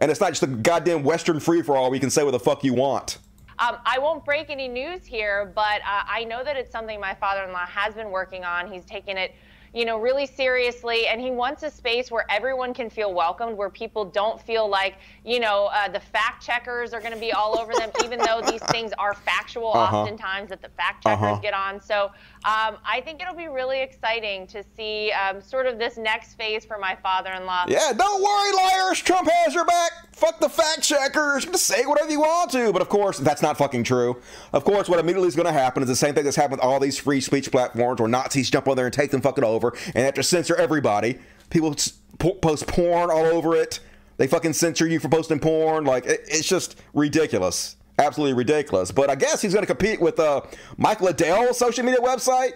And 0.00 0.10
it's 0.10 0.20
not 0.20 0.30
just 0.30 0.42
a 0.42 0.48
goddamn 0.48 1.04
Western 1.04 1.38
free 1.38 1.62
for 1.62 1.76
all 1.76 1.84
where 1.84 1.94
you 1.94 2.00
can 2.00 2.10
say 2.10 2.24
what 2.24 2.32
the 2.32 2.40
fuck 2.40 2.64
you 2.64 2.74
want. 2.74 3.18
Um, 3.58 3.76
I 3.84 3.98
won't 4.00 4.24
break 4.24 4.50
any 4.50 4.66
news 4.66 5.06
here, 5.06 5.52
but 5.54 5.80
uh, 5.82 6.02
I 6.08 6.24
know 6.24 6.42
that 6.42 6.56
it's 6.56 6.72
something 6.72 6.98
my 6.98 7.14
father 7.14 7.44
in 7.44 7.52
law 7.52 7.66
has 7.66 7.94
been 7.94 8.10
working 8.10 8.44
on. 8.44 8.70
He's 8.70 8.84
taken 8.84 9.16
it 9.16 9.36
you 9.72 9.84
know, 9.84 9.98
really 9.98 10.26
seriously. 10.26 11.06
And 11.06 11.20
he 11.20 11.30
wants 11.30 11.62
a 11.62 11.70
space 11.70 12.10
where 12.10 12.24
everyone 12.30 12.74
can 12.74 12.90
feel 12.90 13.12
welcomed, 13.14 13.56
where 13.56 13.70
people 13.70 14.04
don't 14.04 14.40
feel 14.40 14.68
like, 14.68 14.96
you 15.24 15.38
know, 15.38 15.70
uh, 15.72 15.88
the 15.88 16.00
fact 16.00 16.44
checkers 16.44 16.92
are 16.92 17.00
going 17.00 17.12
to 17.12 17.18
be 17.18 17.32
all 17.32 17.58
over 17.58 17.72
them, 17.74 17.90
even 18.04 18.18
though 18.18 18.40
these 18.44 18.62
things 18.70 18.92
are 18.98 19.14
factual 19.14 19.72
uh-huh. 19.72 19.98
oftentimes 19.98 20.48
that 20.48 20.62
the 20.62 20.68
fact 20.70 21.04
checkers 21.04 21.22
uh-huh. 21.22 21.40
get 21.40 21.54
on. 21.54 21.80
So 21.80 22.06
um, 22.44 22.76
I 22.84 23.00
think 23.04 23.22
it'll 23.22 23.36
be 23.36 23.46
really 23.46 23.80
exciting 23.80 24.46
to 24.48 24.64
see 24.76 25.12
um, 25.12 25.40
sort 25.40 25.66
of 25.66 25.78
this 25.78 25.96
next 25.96 26.34
phase 26.34 26.64
for 26.64 26.76
my 26.78 26.96
father 27.02 27.32
in 27.32 27.46
law. 27.46 27.64
Yeah, 27.68 27.92
don't 27.92 28.22
worry, 28.22 28.56
liars. 28.56 29.00
Trump 29.00 29.28
has 29.30 29.54
your 29.54 29.64
back. 29.64 29.92
Fuck 30.12 30.40
the 30.40 30.48
fact 30.48 30.82
checkers. 30.82 31.44
Just 31.44 31.66
say 31.66 31.86
whatever 31.86 32.10
you 32.10 32.20
want 32.20 32.50
to. 32.52 32.72
But 32.72 32.82
of 32.82 32.88
course, 32.88 33.18
that's 33.18 33.42
not 33.42 33.56
fucking 33.56 33.84
true. 33.84 34.20
Of 34.52 34.64
course, 34.64 34.88
what 34.88 34.98
immediately 34.98 35.28
is 35.28 35.36
going 35.36 35.46
to 35.46 35.52
happen 35.52 35.82
is 35.82 35.88
the 35.88 35.96
same 35.96 36.14
thing 36.14 36.24
that's 36.24 36.36
happened 36.36 36.58
with 36.58 36.64
all 36.64 36.80
these 36.80 36.98
free 36.98 37.20
speech 37.20 37.50
platforms 37.52 38.00
where 38.00 38.08
Nazis 38.08 38.50
jump 38.50 38.66
on 38.66 38.76
there 38.76 38.86
and 38.86 38.94
take 38.94 39.12
them 39.12 39.20
fucking 39.20 39.44
over 39.44 39.72
and 39.94 40.04
have 40.04 40.14
to 40.14 40.22
censor 40.22 40.56
everybody. 40.56 41.18
People 41.50 41.74
post 42.18 42.66
porn 42.66 43.10
all 43.10 43.26
over 43.26 43.54
it. 43.54 43.80
They 44.22 44.28
fucking 44.28 44.52
censor 44.52 44.86
you 44.86 45.00
for 45.00 45.08
posting 45.08 45.40
porn. 45.40 45.84
Like, 45.84 46.04
it's 46.06 46.46
just 46.46 46.80
ridiculous. 46.94 47.74
Absolutely 47.98 48.34
ridiculous. 48.34 48.92
But 48.92 49.10
I 49.10 49.16
guess 49.16 49.42
he's 49.42 49.52
going 49.52 49.64
to 49.64 49.66
compete 49.66 50.00
with 50.00 50.20
uh, 50.20 50.42
Mike 50.76 51.00
Lindell's 51.00 51.58
social 51.58 51.84
media 51.84 51.98
website. 51.98 52.52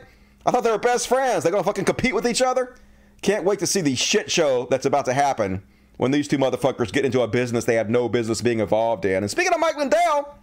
I 0.46 0.52
thought 0.52 0.62
they 0.62 0.70
were 0.70 0.78
best 0.78 1.08
friends. 1.08 1.42
They're 1.42 1.50
going 1.50 1.64
to 1.64 1.66
fucking 1.66 1.84
compete 1.84 2.14
with 2.14 2.24
each 2.24 2.40
other. 2.40 2.76
Can't 3.20 3.42
wait 3.42 3.58
to 3.58 3.66
see 3.66 3.80
the 3.80 3.96
shit 3.96 4.30
show 4.30 4.68
that's 4.70 4.86
about 4.86 5.06
to 5.06 5.12
happen 5.12 5.64
when 5.96 6.12
these 6.12 6.28
two 6.28 6.38
motherfuckers 6.38 6.92
get 6.92 7.04
into 7.04 7.22
a 7.22 7.26
business 7.26 7.64
they 7.64 7.74
have 7.74 7.90
no 7.90 8.08
business 8.08 8.40
being 8.42 8.60
involved 8.60 9.04
in. 9.04 9.24
And 9.24 9.28
speaking 9.28 9.52
of 9.52 9.58
Mike 9.58 9.76
Lindell, 9.76 10.38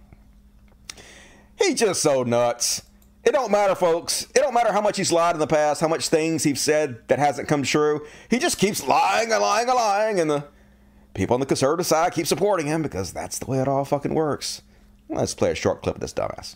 he's 1.57 1.75
just 1.75 2.01
so 2.01 2.23
nuts. 2.23 2.81
It 3.23 3.31
don't 3.31 3.49
matter, 3.49 3.75
folks. 3.75 4.23
It 4.35 4.39
don't 4.39 4.53
matter 4.53 4.73
how 4.73 4.81
much 4.81 4.97
he's 4.97 5.09
lied 5.13 5.35
in 5.35 5.39
the 5.39 5.47
past, 5.47 5.79
how 5.79 5.87
much 5.87 6.09
things 6.09 6.43
he's 6.43 6.59
said 6.59 7.07
that 7.07 7.17
hasn't 7.17 7.47
come 7.47 7.63
true. 7.63 8.05
He 8.29 8.39
just 8.39 8.57
keeps 8.57 8.85
lying 8.85 9.31
and 9.31 9.41
lying 9.41 9.69
and 9.69 9.75
lying, 9.77 10.19
and 10.19 10.29
the 10.29 10.47
people 11.13 11.33
on 11.33 11.39
the 11.39 11.45
conservative 11.45 11.85
side 11.85 12.13
keep 12.13 12.27
supporting 12.27 12.65
him 12.67 12.81
because 12.81 13.13
that's 13.13 13.39
the 13.39 13.45
way 13.45 13.59
it 13.59 13.67
all 13.67 13.85
fucking 13.85 14.13
works. 14.13 14.61
Let's 15.09 15.33
play 15.33 15.51
a 15.51 15.55
short 15.55 15.81
clip 15.81 15.95
of 15.95 16.01
this 16.01 16.13
dumbass. 16.13 16.55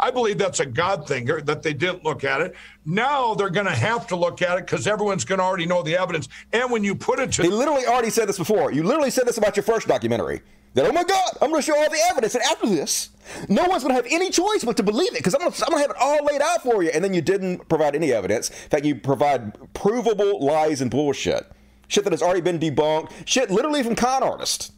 I 0.00 0.10
believe 0.10 0.38
that's 0.38 0.60
a 0.60 0.66
God 0.66 1.08
thing 1.08 1.26
that 1.26 1.62
they 1.62 1.74
didn't 1.74 2.04
look 2.04 2.22
at 2.22 2.40
it. 2.40 2.54
Now 2.86 3.34
they're 3.34 3.50
going 3.50 3.66
to 3.66 3.72
have 3.72 4.06
to 4.08 4.16
look 4.16 4.42
at 4.42 4.56
it 4.58 4.66
because 4.66 4.86
everyone's 4.86 5.24
going 5.24 5.40
to 5.40 5.44
already 5.44 5.66
know 5.66 5.82
the 5.82 5.96
evidence. 5.96 6.28
And 6.52 6.70
when 6.70 6.84
you 6.84 6.94
put 6.94 7.18
it 7.18 7.32
to. 7.32 7.42
They 7.42 7.48
literally 7.48 7.84
already 7.84 8.10
said 8.10 8.28
this 8.28 8.38
before. 8.38 8.70
You 8.70 8.84
literally 8.84 9.10
said 9.10 9.26
this 9.26 9.38
about 9.38 9.56
your 9.56 9.64
first 9.64 9.88
documentary. 9.88 10.40
That, 10.74 10.86
oh 10.86 10.92
my 10.92 11.02
God, 11.02 11.30
I'm 11.42 11.50
going 11.50 11.60
to 11.60 11.66
show 11.66 11.76
all 11.76 11.90
the 11.90 11.98
evidence. 12.10 12.34
And 12.36 12.44
after 12.44 12.68
this, 12.68 13.10
no 13.48 13.64
one's 13.64 13.82
going 13.82 13.96
to 13.96 14.00
have 14.00 14.06
any 14.12 14.30
choice 14.30 14.62
but 14.64 14.76
to 14.76 14.82
believe 14.84 15.14
it 15.14 15.18
because 15.18 15.34
I'm 15.34 15.40
going 15.40 15.52
to 15.52 15.78
have 15.78 15.90
it 15.90 15.96
all 15.98 16.24
laid 16.24 16.42
out 16.42 16.62
for 16.62 16.84
you. 16.84 16.90
And 16.90 17.02
then 17.02 17.12
you 17.12 17.22
didn't 17.22 17.68
provide 17.68 17.96
any 17.96 18.12
evidence. 18.12 18.50
In 18.50 18.68
fact, 18.68 18.84
you 18.84 18.94
provide 18.94 19.74
provable 19.74 20.44
lies 20.44 20.80
and 20.80 20.90
bullshit. 20.90 21.50
Shit 21.88 22.04
that 22.04 22.12
has 22.12 22.22
already 22.22 22.40
been 22.40 22.58
debunked. 22.58 23.12
Shit 23.24 23.50
literally 23.50 23.82
from 23.82 23.96
con 23.96 24.22
artists. 24.22 24.72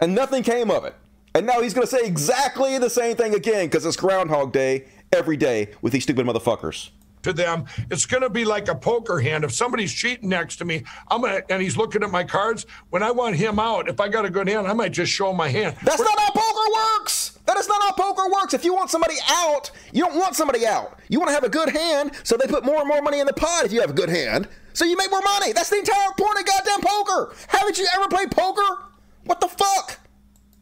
And 0.00 0.14
nothing 0.14 0.42
came 0.42 0.70
of 0.70 0.84
it. 0.84 0.94
And 1.34 1.46
now 1.46 1.60
he's 1.60 1.74
going 1.74 1.86
to 1.86 1.90
say 1.90 2.04
exactly 2.04 2.78
the 2.78 2.90
same 2.90 3.16
thing 3.16 3.34
again 3.34 3.66
because 3.66 3.86
it's 3.86 3.96
Groundhog 3.96 4.52
Day 4.52 4.84
every 5.12 5.36
day 5.36 5.70
with 5.80 5.92
these 5.92 6.02
stupid 6.02 6.26
motherfuckers. 6.26 6.90
To 7.22 7.32
them, 7.32 7.66
it's 7.90 8.04
going 8.04 8.22
to 8.22 8.30
be 8.30 8.44
like 8.44 8.68
a 8.68 8.74
poker 8.74 9.20
hand. 9.20 9.44
If 9.44 9.52
somebody's 9.52 9.92
cheating 9.92 10.28
next 10.28 10.56
to 10.56 10.64
me, 10.64 10.82
I'm 11.08 11.20
gonna, 11.20 11.42
and 11.48 11.62
he's 11.62 11.76
looking 11.76 12.02
at 12.02 12.10
my 12.10 12.24
cards. 12.24 12.66
When 12.90 13.02
I 13.02 13.10
want 13.12 13.36
him 13.36 13.58
out, 13.58 13.88
if 13.88 14.00
I 14.00 14.08
got 14.08 14.24
a 14.24 14.30
good 14.30 14.48
hand, 14.48 14.66
I 14.66 14.72
might 14.72 14.92
just 14.92 15.12
show 15.12 15.32
my 15.32 15.48
hand. 15.48 15.76
That's 15.84 16.00
not 16.00 16.18
how 16.18 16.30
poker 16.30 16.98
works. 16.98 17.38
That 17.46 17.56
is 17.56 17.68
not 17.68 17.82
how 17.82 17.92
poker 17.92 18.28
works. 18.32 18.54
If 18.54 18.64
you 18.64 18.74
want 18.74 18.90
somebody 18.90 19.14
out, 19.28 19.70
you 19.92 20.04
don't 20.04 20.18
want 20.18 20.34
somebody 20.34 20.66
out. 20.66 20.98
You 21.08 21.18
want 21.18 21.28
to 21.28 21.34
have 21.34 21.44
a 21.44 21.48
good 21.48 21.68
hand, 21.68 22.12
so 22.24 22.36
they 22.36 22.46
put 22.46 22.64
more 22.64 22.78
and 22.78 22.88
more 22.88 23.02
money 23.02 23.20
in 23.20 23.26
the 23.26 23.32
pot 23.32 23.64
if 23.64 23.72
you 23.72 23.80
have 23.80 23.90
a 23.90 23.94
good 23.94 24.08
hand. 24.08 24.48
So 24.72 24.84
you 24.84 24.96
make 24.96 25.10
more 25.10 25.22
money. 25.22 25.52
That's 25.52 25.70
the 25.70 25.78
entire 25.78 26.12
point 26.18 26.38
of 26.38 26.46
goddamn 26.46 26.80
poker. 26.80 27.34
Haven't 27.48 27.78
you 27.78 27.86
ever 27.94 28.08
played 28.08 28.30
poker? 28.30 28.84
What 29.24 29.40
the 29.40 29.48
fuck? 29.48 30.00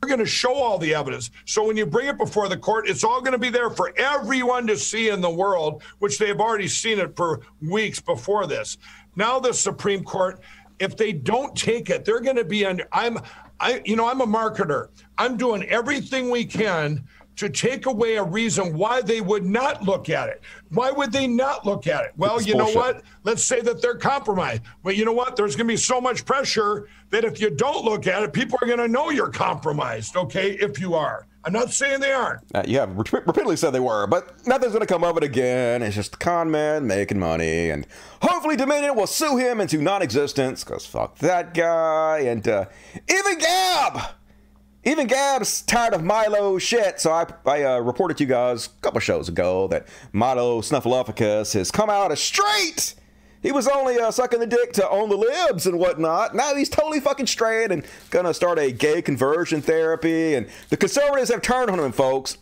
We're 0.02 0.08
going 0.08 0.20
to 0.20 0.26
show 0.26 0.54
all 0.54 0.78
the 0.78 0.94
evidence. 0.94 1.30
So 1.44 1.66
when 1.66 1.76
you 1.76 1.84
bring 1.84 2.08
it 2.08 2.16
before 2.16 2.48
the 2.48 2.56
court, 2.56 2.88
it's 2.88 3.04
all 3.04 3.20
going 3.20 3.32
to 3.32 3.38
be 3.38 3.50
there 3.50 3.68
for 3.68 3.92
everyone 3.98 4.66
to 4.68 4.76
see 4.76 5.10
in 5.10 5.20
the 5.20 5.30
world, 5.30 5.82
which 5.98 6.16
they 6.16 6.28
have 6.28 6.40
already 6.40 6.68
seen 6.68 6.98
it 6.98 7.14
for 7.14 7.42
weeks 7.60 8.00
before 8.00 8.46
this. 8.46 8.78
Now 9.14 9.38
the 9.38 9.52
Supreme 9.52 10.02
Court, 10.02 10.40
if 10.78 10.96
they 10.96 11.12
don't 11.12 11.54
take 11.54 11.90
it, 11.90 12.06
they're 12.06 12.20
going 12.20 12.36
to 12.36 12.44
be 12.44 12.64
under. 12.64 12.88
I'm, 12.92 13.18
I, 13.60 13.82
you 13.84 13.94
know, 13.94 14.08
I'm 14.08 14.22
a 14.22 14.26
marketer. 14.26 14.88
I'm 15.18 15.36
doing 15.36 15.64
everything 15.64 16.30
we 16.30 16.46
can 16.46 17.04
to 17.40 17.48
take 17.48 17.86
away 17.86 18.16
a 18.16 18.22
reason 18.22 18.76
why 18.76 19.00
they 19.00 19.22
would 19.22 19.46
not 19.46 19.82
look 19.82 20.10
at 20.10 20.28
it. 20.28 20.42
Why 20.68 20.90
would 20.90 21.10
they 21.10 21.26
not 21.26 21.64
look 21.64 21.86
at 21.86 22.04
it? 22.04 22.12
Well, 22.18 22.36
it's 22.36 22.46
you 22.46 22.52
bullshit. 22.52 22.74
know 22.74 22.80
what? 22.80 23.02
Let's 23.24 23.42
say 23.42 23.62
that 23.62 23.80
they're 23.80 23.96
compromised. 23.96 24.60
But 24.82 24.96
you 24.96 25.06
know 25.06 25.14
what? 25.14 25.36
There's 25.36 25.56
going 25.56 25.66
to 25.66 25.72
be 25.72 25.78
so 25.78 26.02
much 26.02 26.26
pressure 26.26 26.86
that 27.08 27.24
if 27.24 27.40
you 27.40 27.48
don't 27.48 27.82
look 27.82 28.06
at 28.06 28.22
it, 28.22 28.34
people 28.34 28.58
are 28.60 28.66
going 28.66 28.78
to 28.78 28.88
know 28.88 29.08
you're 29.08 29.30
compromised, 29.30 30.16
okay? 30.16 30.50
If 30.50 30.78
you 30.78 30.94
are. 30.94 31.26
I'm 31.42 31.54
not 31.54 31.72
saying 31.72 32.00
they 32.00 32.12
aren't. 32.12 32.42
Uh, 32.54 32.64
yeah, 32.66 32.84
repeatedly 32.86 33.56
said 33.56 33.70
they 33.70 33.80
were, 33.80 34.06
but 34.06 34.46
nothing's 34.46 34.72
going 34.72 34.86
to 34.86 34.86
come 34.86 35.02
of 35.02 35.16
it 35.16 35.22
again. 35.22 35.82
It's 35.82 35.96
just 35.96 36.16
a 36.16 36.18
con 36.18 36.50
man 36.50 36.86
making 36.86 37.18
money, 37.18 37.70
and 37.70 37.86
hopefully 38.20 38.56
Dominion 38.56 38.94
will 38.94 39.06
sue 39.06 39.38
him 39.38 39.62
into 39.62 39.80
non-existence 39.80 40.62
because 40.62 40.84
fuck 40.84 41.16
that 41.20 41.54
guy. 41.54 42.18
And 42.26 42.46
uh, 42.46 42.66
even 43.08 43.38
Gab, 43.38 44.02
even 44.84 45.06
Gab's 45.06 45.62
tired 45.62 45.94
of 45.94 46.02
Milo 46.02 46.58
shit. 46.58 47.00
So 47.00 47.12
I, 47.12 47.26
I 47.44 47.62
uh, 47.64 47.78
reported 47.80 48.16
to 48.18 48.24
you 48.24 48.28
guys 48.28 48.66
a 48.66 48.82
couple 48.82 49.00
shows 49.00 49.28
ago 49.28 49.68
that 49.68 49.86
Milo 50.12 50.60
Snuffleupagus 50.60 51.54
has 51.54 51.70
come 51.70 51.90
out 51.90 52.12
as 52.12 52.20
straight. 52.20 52.94
He 53.42 53.52
was 53.52 53.68
only 53.68 53.98
uh, 53.98 54.10
sucking 54.10 54.40
the 54.40 54.46
dick 54.46 54.72
to 54.74 54.88
own 54.88 55.08
the 55.08 55.16
libs 55.16 55.66
and 55.66 55.78
whatnot. 55.78 56.34
Now 56.34 56.54
he's 56.54 56.68
totally 56.68 57.00
fucking 57.00 57.26
straight 57.26 57.70
and 57.70 57.84
gonna 58.10 58.34
start 58.34 58.58
a 58.58 58.70
gay 58.70 59.00
conversion 59.02 59.62
therapy. 59.62 60.34
And 60.34 60.46
the 60.68 60.76
conservatives 60.76 61.30
have 61.30 61.42
turned 61.42 61.70
on 61.70 61.80
him, 61.80 61.92
folks. 61.92 62.36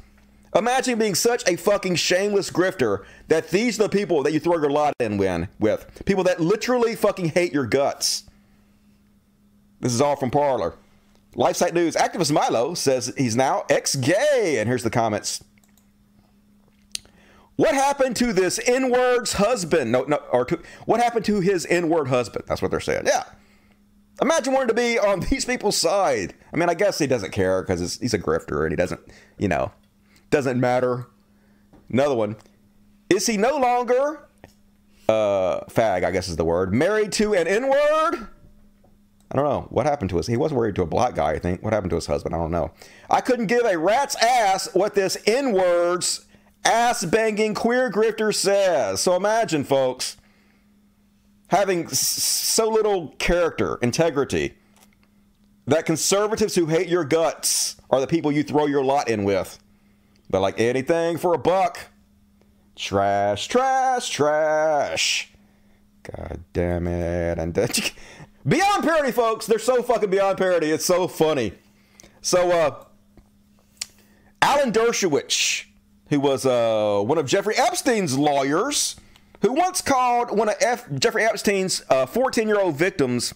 Imagine 0.54 0.98
being 0.98 1.14
such 1.14 1.46
a 1.48 1.56
fucking 1.56 1.96
shameless 1.96 2.50
grifter 2.50 3.04
that 3.28 3.50
these 3.50 3.78
are 3.78 3.84
the 3.84 3.88
people 3.88 4.22
that 4.22 4.32
you 4.32 4.40
throw 4.40 4.56
your 4.56 4.70
lot 4.70 4.94
in 4.98 5.18
with. 5.18 6.02
People 6.04 6.24
that 6.24 6.40
literally 6.40 6.96
fucking 6.96 7.28
hate 7.28 7.52
your 7.52 7.66
guts. 7.66 8.24
This 9.80 9.92
is 9.92 10.00
all 10.00 10.16
from 10.16 10.30
Parler. 10.30 10.74
LifeSite 11.38 11.72
News 11.72 11.94
activist 11.94 12.32
Milo 12.32 12.74
says 12.74 13.12
he's 13.16 13.36
now 13.36 13.64
ex 13.70 13.94
gay. 13.94 14.56
And 14.58 14.68
here's 14.68 14.82
the 14.82 14.90
comments. 14.90 15.44
What 17.54 17.74
happened 17.74 18.16
to 18.16 18.32
this 18.32 18.60
N 18.66 18.90
word's 18.90 19.34
husband? 19.34 19.92
No, 19.92 20.02
no, 20.02 20.16
or 20.32 20.44
to, 20.46 20.60
what 20.86 21.00
happened 21.00 21.24
to 21.26 21.40
his 21.40 21.64
N 21.66 21.88
word 21.88 22.08
husband? 22.08 22.44
That's 22.48 22.60
what 22.60 22.70
they're 22.70 22.80
saying. 22.80 23.04
Yeah. 23.06 23.24
Imagine 24.20 24.52
wanting 24.52 24.68
to 24.68 24.74
be 24.74 24.98
on 24.98 25.20
these 25.30 25.44
people's 25.44 25.76
side. 25.76 26.34
I 26.52 26.56
mean, 26.56 26.68
I 26.68 26.74
guess 26.74 26.98
he 26.98 27.06
doesn't 27.06 27.30
care 27.30 27.62
because 27.62 27.98
he's 27.98 28.14
a 28.14 28.18
grifter 28.18 28.62
and 28.62 28.72
he 28.72 28.76
doesn't, 28.76 29.00
you 29.38 29.48
know, 29.48 29.70
doesn't 30.30 30.58
matter. 30.58 31.06
Another 31.90 32.16
one. 32.16 32.36
Is 33.10 33.26
he 33.26 33.36
no 33.36 33.56
longer, 33.56 34.28
uh, 35.08 35.60
fag, 35.66 36.04
I 36.04 36.10
guess 36.10 36.28
is 36.28 36.36
the 36.36 36.44
word, 36.44 36.74
married 36.74 37.12
to 37.12 37.34
an 37.34 37.46
N 37.46 37.68
word? 37.68 38.28
I 39.30 39.36
don't 39.36 39.44
know. 39.44 39.66
What 39.70 39.84
happened 39.84 40.10
to 40.10 40.18
us? 40.18 40.26
He 40.26 40.36
was 40.36 40.52
married 40.52 40.74
to 40.76 40.82
a 40.82 40.86
black 40.86 41.14
guy, 41.14 41.32
I 41.32 41.38
think. 41.38 41.62
What 41.62 41.72
happened 41.72 41.90
to 41.90 41.96
his 41.96 42.06
husband? 42.06 42.34
I 42.34 42.38
don't 42.38 42.50
know. 42.50 42.70
I 43.10 43.20
couldn't 43.20 43.46
give 43.46 43.64
a 43.64 43.76
rat's 43.76 44.16
ass 44.16 44.68
what 44.72 44.94
this 44.94 45.18
N 45.26 45.52
words 45.52 46.26
ass 46.64 47.04
banging 47.04 47.54
queer 47.54 47.90
grifter 47.90 48.34
says. 48.34 49.00
So 49.00 49.14
imagine, 49.16 49.64
folks, 49.64 50.16
having 51.48 51.88
so 51.88 52.68
little 52.68 53.08
character, 53.18 53.78
integrity, 53.82 54.54
that 55.66 55.84
conservatives 55.84 56.54
who 56.54 56.66
hate 56.66 56.88
your 56.88 57.04
guts 57.04 57.76
are 57.90 58.00
the 58.00 58.06
people 58.06 58.32
you 58.32 58.42
throw 58.42 58.64
your 58.64 58.82
lot 58.82 59.08
in 59.08 59.24
with. 59.24 59.58
But 60.30 60.40
like 60.40 60.58
anything 60.58 61.18
for 61.18 61.34
a 61.34 61.38
buck. 61.38 61.78
Trash, 62.76 63.48
trash, 63.48 64.08
trash. 64.08 65.32
God 66.04 66.44
damn 66.52 66.86
it. 66.86 67.38
And 67.38 67.54
Beyond 68.48 68.82
parody, 68.82 69.12
folks. 69.12 69.46
They're 69.46 69.58
so 69.58 69.82
fucking 69.82 70.08
beyond 70.08 70.38
parody. 70.38 70.70
It's 70.70 70.86
so 70.86 71.06
funny. 71.06 71.52
So, 72.22 72.50
uh, 72.50 72.84
Alan 74.40 74.72
Dershowitz, 74.72 75.66
who 76.08 76.18
was 76.18 76.46
uh, 76.46 77.02
one 77.02 77.18
of 77.18 77.26
Jeffrey 77.26 77.56
Epstein's 77.56 78.16
lawyers, 78.16 78.96
who 79.42 79.52
once 79.52 79.82
called 79.82 80.36
one 80.36 80.48
of 80.48 80.54
F. 80.60 80.88
Jeffrey 80.98 81.24
Epstein's 81.24 81.80
14 81.80 82.44
uh, 82.44 82.46
year 82.46 82.58
old 82.58 82.76
victims 82.76 83.34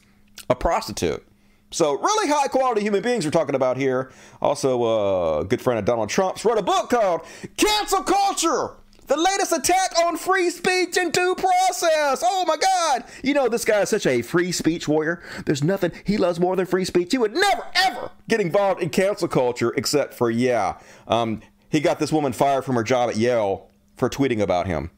a 0.48 0.54
prostitute. 0.54 1.22
So, 1.70 1.98
really 1.98 2.30
high 2.30 2.48
quality 2.48 2.80
human 2.80 3.02
beings 3.02 3.26
we're 3.26 3.32
talking 3.32 3.54
about 3.54 3.76
here. 3.76 4.12
Also, 4.40 4.82
uh, 4.82 5.40
a 5.40 5.44
good 5.44 5.60
friend 5.60 5.78
of 5.78 5.84
Donald 5.84 6.08
Trump's 6.08 6.42
wrote 6.44 6.58
a 6.58 6.62
book 6.62 6.88
called 6.88 7.20
Cancel 7.58 8.02
Culture 8.02 8.76
the 9.12 9.20
latest 9.20 9.52
attack 9.52 9.92
on 10.06 10.16
free 10.16 10.48
speech 10.48 10.96
and 10.96 11.12
due 11.12 11.34
process. 11.34 12.24
Oh 12.24 12.44
my 12.46 12.56
God. 12.56 13.04
You 13.22 13.34
know, 13.34 13.46
this 13.46 13.62
guy 13.62 13.82
is 13.82 13.90
such 13.90 14.06
a 14.06 14.22
free 14.22 14.52
speech 14.52 14.88
warrior. 14.88 15.22
There's 15.44 15.62
nothing 15.62 15.92
he 16.04 16.16
loves 16.16 16.40
more 16.40 16.56
than 16.56 16.64
free 16.64 16.86
speech. 16.86 17.12
He 17.12 17.18
would 17.18 17.34
never, 17.34 17.66
ever 17.74 18.10
get 18.30 18.40
involved 18.40 18.80
in 18.82 18.88
cancel 18.88 19.28
culture 19.28 19.74
except 19.76 20.14
for, 20.14 20.30
yeah, 20.30 20.78
um, 21.06 21.42
he 21.68 21.80
got 21.80 21.98
this 21.98 22.10
woman 22.10 22.32
fired 22.32 22.64
from 22.64 22.74
her 22.76 22.82
job 22.82 23.10
at 23.10 23.16
Yale 23.16 23.68
for 23.96 24.08
tweeting 24.08 24.40
about 24.40 24.66
him. 24.66 24.90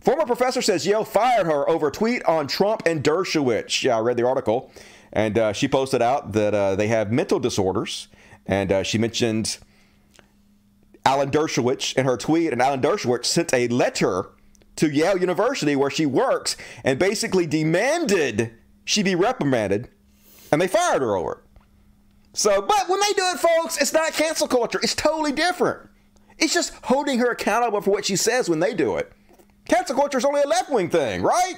Former 0.00 0.26
professor 0.26 0.60
says 0.60 0.86
Yale 0.86 1.04
fired 1.04 1.46
her 1.46 1.66
over 1.66 1.88
a 1.88 1.92
tweet 1.92 2.22
on 2.24 2.48
Trump 2.48 2.82
and 2.84 3.02
Dershowitz. 3.02 3.82
Yeah, 3.82 3.96
I 3.96 4.00
read 4.00 4.18
the 4.18 4.26
article. 4.26 4.70
And 5.14 5.38
uh, 5.38 5.52
she 5.54 5.66
posted 5.66 6.02
out 6.02 6.32
that 6.32 6.52
uh, 6.52 6.76
they 6.76 6.88
have 6.88 7.10
mental 7.10 7.38
disorders. 7.38 8.08
And 8.46 8.70
uh, 8.70 8.82
she 8.82 8.98
mentioned 8.98 9.56
Alan 11.04 11.30
Dershowitz 11.30 11.96
in 11.96 12.04
her 12.04 12.16
tweet, 12.16 12.52
and 12.52 12.62
Alan 12.62 12.80
Dershowitz 12.80 13.26
sent 13.26 13.52
a 13.52 13.68
letter 13.68 14.30
to 14.76 14.90
Yale 14.90 15.18
University 15.18 15.76
where 15.76 15.90
she 15.90 16.06
works 16.06 16.56
and 16.84 16.98
basically 16.98 17.46
demanded 17.46 18.52
she 18.84 19.02
be 19.02 19.14
reprimanded, 19.14 19.88
and 20.50 20.60
they 20.60 20.68
fired 20.68 21.02
her 21.02 21.16
over 21.16 21.32
it. 21.32 21.38
So, 22.34 22.62
but 22.62 22.88
when 22.88 23.00
they 23.00 23.12
do 23.14 23.24
it, 23.34 23.38
folks, 23.38 23.76
it's 23.80 23.92
not 23.92 24.12
cancel 24.12 24.48
culture. 24.48 24.80
It's 24.82 24.94
totally 24.94 25.32
different. 25.32 25.88
It's 26.38 26.54
just 26.54 26.72
holding 26.84 27.18
her 27.18 27.30
accountable 27.30 27.80
for 27.82 27.90
what 27.90 28.06
she 28.06 28.16
says 28.16 28.48
when 28.48 28.60
they 28.60 28.74
do 28.74 28.96
it. 28.96 29.12
Cancel 29.68 29.94
culture 29.94 30.18
is 30.18 30.24
only 30.24 30.40
a 30.40 30.48
left 30.48 30.70
wing 30.70 30.88
thing, 30.88 31.22
right? 31.22 31.54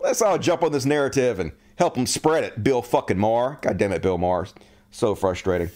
Let's 0.00 0.22
all 0.22 0.38
jump 0.38 0.62
on 0.62 0.72
this 0.72 0.84
narrative 0.84 1.40
and 1.40 1.52
help 1.76 1.94
them 1.94 2.06
spread 2.06 2.44
it, 2.44 2.62
Bill 2.62 2.82
fucking 2.82 3.18
Maher. 3.18 3.58
God 3.60 3.76
damn 3.76 3.92
it, 3.92 4.02
Bill 4.02 4.16
Maher. 4.16 4.46
So 4.90 5.14
frustrating. 5.14 5.70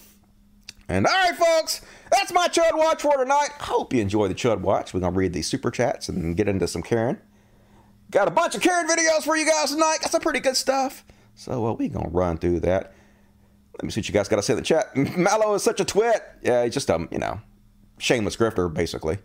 And 0.89 1.07
all 1.07 1.13
right, 1.13 1.37
folks, 1.37 1.83
that's 2.11 2.33
my 2.33 2.49
Chud 2.49 2.73
Watch 2.73 3.03
for 3.03 3.17
tonight. 3.17 3.51
I 3.61 3.65
hope 3.65 3.93
you 3.93 4.01
enjoy 4.01 4.29
the 4.29 4.35
Chud 4.35 4.61
Watch. 4.61 4.95
We're 4.95 5.01
going 5.01 5.13
to 5.13 5.19
read 5.19 5.35
these 5.35 5.47
super 5.47 5.71
chats 5.71 6.09
and 6.09 6.37
get 6.37 6.49
into 6.49 6.67
some 6.67 6.83
Karen. 6.83 7.21
Got 8.11 8.27
a 8.27 8.31
bunch 8.31 8.55
of 8.55 8.63
Karen 8.63 8.89
videos 8.89 9.25
for 9.25 9.37
you 9.37 9.47
guys 9.47 9.71
tonight. 9.71 9.99
Got 10.01 10.11
some 10.11 10.23
pretty 10.23 10.41
good 10.41 10.57
stuff. 10.57 11.05
So 11.35 11.67
uh, 11.67 11.73
we're 11.73 11.89
going 11.89 12.07
to 12.07 12.11
run 12.11 12.39
through 12.39 12.61
that. 12.61 12.95
Let 13.75 13.85
me 13.85 13.91
see 13.91 14.01
what 14.01 14.09
you 14.09 14.15
guys 14.15 14.29
got 14.29 14.37
to 14.37 14.43
say 14.43 14.55
in 14.55 14.57
the 14.57 14.65
chat. 14.65 14.97
Mallow 15.17 15.55
is 15.55 15.63
such 15.63 15.79
a 15.79 15.85
twit. 15.85 16.23
Yeah, 16.43 16.65
he's 16.65 16.73
just 16.73 16.89
a, 16.89 17.07
you 17.13 17.19
know, 17.19 17.41
shameless 17.99 18.37
grifter, 18.37 18.73
basically. 18.73 19.19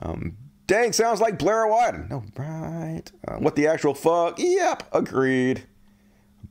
Um, 0.00 0.36
dang, 0.66 0.92
sounds 0.92 1.20
like 1.20 1.38
Blair 1.38 1.68
White. 1.68 2.10
No, 2.10 2.24
right. 2.36 3.04
Uh, 3.26 3.36
what 3.36 3.54
the 3.54 3.68
actual 3.68 3.94
fuck? 3.94 4.38
Yep, 4.38 4.88
agreed. 4.92 5.62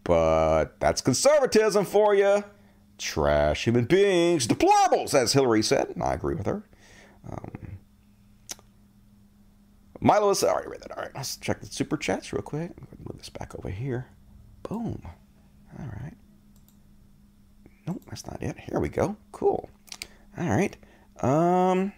But 0.05 0.79
that's 0.79 1.01
conservatism 1.01 1.83
for 1.85 2.15
you. 2.15 2.43
Trash 3.03 3.65
human 3.65 3.85
beings, 3.85 4.47
deplorables, 4.47 5.13
as 5.13 5.33
Hillary 5.33 5.61
said. 5.61 5.89
And 5.89 6.01
I 6.01 6.13
agree 6.13 6.35
with 6.35 6.45
her. 6.45 6.63
Um, 7.29 7.51
Milo 9.99 10.29
is, 10.29 10.43
already 10.43 10.69
read 10.69 10.81
that. 10.81 10.91
All 10.97 11.03
right, 11.03 11.11
let's 11.15 11.37
check 11.37 11.59
the 11.59 11.65
super 11.67 11.97
chats 11.97 12.33
real 12.33 12.41
quick. 12.41 12.71
Move 12.99 13.17
this 13.17 13.29
back 13.29 13.55
over 13.55 13.69
here. 13.69 14.07
Boom. 14.63 15.01
All 15.77 15.85
right. 15.85 16.13
Nope, 17.87 18.01
that's 18.09 18.25
not 18.25 18.41
it. 18.41 18.57
Here 18.57 18.79
we 18.79 18.89
go. 18.89 19.17
Cool. 19.31 19.69
All 20.37 20.49
right. 20.49 20.75
Um, 21.21 21.91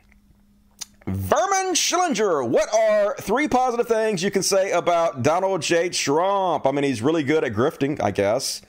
Vermin 1.08 1.74
Schillinger, 1.74 2.48
what 2.48 2.68
are 2.74 3.16
three 3.20 3.48
positive 3.48 3.88
things 3.88 4.24
you 4.24 4.32
can 4.32 4.44
say 4.44 4.72
about 4.72 5.22
Donald 5.22 5.62
J. 5.62 5.90
Trump? 5.90 6.66
I 6.66 6.72
mean, 6.72 6.84
he's 6.84 7.02
really 7.02 7.24
good 7.24 7.44
at 7.44 7.54
grifting, 7.54 8.02
I 8.02 8.12
guess. 8.12 8.62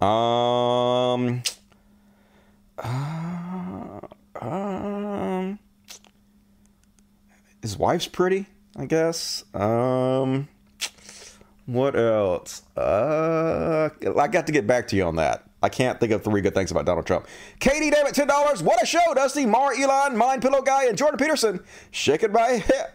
Um, 0.00 1.42
uh, 2.82 4.00
um, 4.40 5.58
his 7.62 7.76
wife's 7.76 8.08
pretty, 8.08 8.46
I 8.76 8.86
guess. 8.86 9.44
Um, 9.54 10.48
what 11.66 11.96
else? 11.96 12.62
Uh, 12.76 13.90
I 14.16 14.28
got 14.28 14.46
to 14.46 14.52
get 14.52 14.66
back 14.66 14.88
to 14.88 14.96
you 14.96 15.04
on 15.04 15.16
that. 15.16 15.44
I 15.62 15.68
can't 15.68 15.98
think 15.98 16.12
of 16.12 16.22
three 16.22 16.40
good 16.40 16.54
things 16.54 16.70
about 16.70 16.86
Donald 16.86 17.04
Trump. 17.06 17.26
Katie, 17.58 17.90
damn 17.90 18.06
it, 18.06 18.14
ten 18.14 18.28
dollars. 18.28 18.62
What 18.62 18.80
a 18.82 18.86
show, 18.86 19.00
Dusty, 19.14 19.44
Maher, 19.44 19.72
Elon, 19.74 20.14
MyPillow 20.14 20.64
Guy, 20.64 20.84
and 20.84 20.96
Jordan 20.96 21.18
Peterson. 21.18 21.60
Shaking 21.90 22.30
my 22.32 22.46
head. 22.46 22.92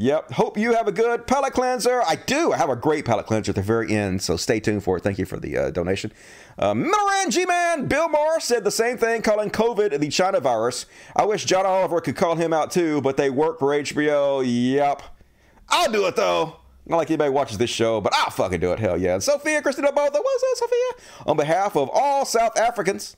Yep. 0.00 0.30
Hope 0.30 0.56
you 0.56 0.74
have 0.74 0.86
a 0.86 0.92
good 0.92 1.26
palate 1.26 1.52
cleanser. 1.54 2.02
I 2.06 2.14
do. 2.14 2.52
I 2.52 2.56
have 2.56 2.70
a 2.70 2.76
great 2.76 3.04
palate 3.04 3.26
cleanser 3.26 3.50
at 3.50 3.56
the 3.56 3.62
very 3.62 3.92
end, 3.92 4.22
so 4.22 4.36
stay 4.36 4.60
tuned 4.60 4.84
for 4.84 4.96
it. 4.96 5.02
Thank 5.02 5.18
you 5.18 5.24
for 5.24 5.40
the 5.40 5.58
uh, 5.58 5.70
donation. 5.70 6.12
Uh, 6.56 6.72
Middleman 6.72 7.30
G-Man 7.30 7.86
Bill 7.86 8.08
Maher 8.08 8.38
said 8.38 8.62
the 8.62 8.70
same 8.70 8.96
thing, 8.96 9.22
calling 9.22 9.50
COVID 9.50 9.98
the 9.98 10.08
China 10.08 10.38
virus. 10.38 10.86
I 11.16 11.24
wish 11.24 11.44
John 11.46 11.66
Oliver 11.66 12.00
could 12.00 12.14
call 12.14 12.36
him 12.36 12.52
out 12.52 12.70
too, 12.70 13.00
but 13.00 13.16
they 13.16 13.28
work 13.28 13.58
for 13.58 13.70
HBO. 13.70 14.44
Yep. 14.46 15.02
I'll 15.68 15.90
do 15.90 16.06
it 16.06 16.14
though. 16.14 16.58
Not 16.86 16.98
like 16.98 17.10
anybody 17.10 17.30
watches 17.30 17.58
this 17.58 17.68
show, 17.68 18.00
but 18.00 18.14
I'll 18.14 18.30
fucking 18.30 18.60
do 18.60 18.72
it. 18.72 18.78
Hell 18.78 18.96
yeah. 18.96 19.14
And 19.14 19.22
Sophia 19.22 19.60
Christina 19.62 19.90
Botha, 19.90 20.20
what's 20.22 20.44
up, 20.44 20.58
Sophia? 20.58 21.24
On 21.26 21.36
behalf 21.36 21.76
of 21.76 21.90
all 21.92 22.24
South 22.24 22.56
Africans, 22.56 23.16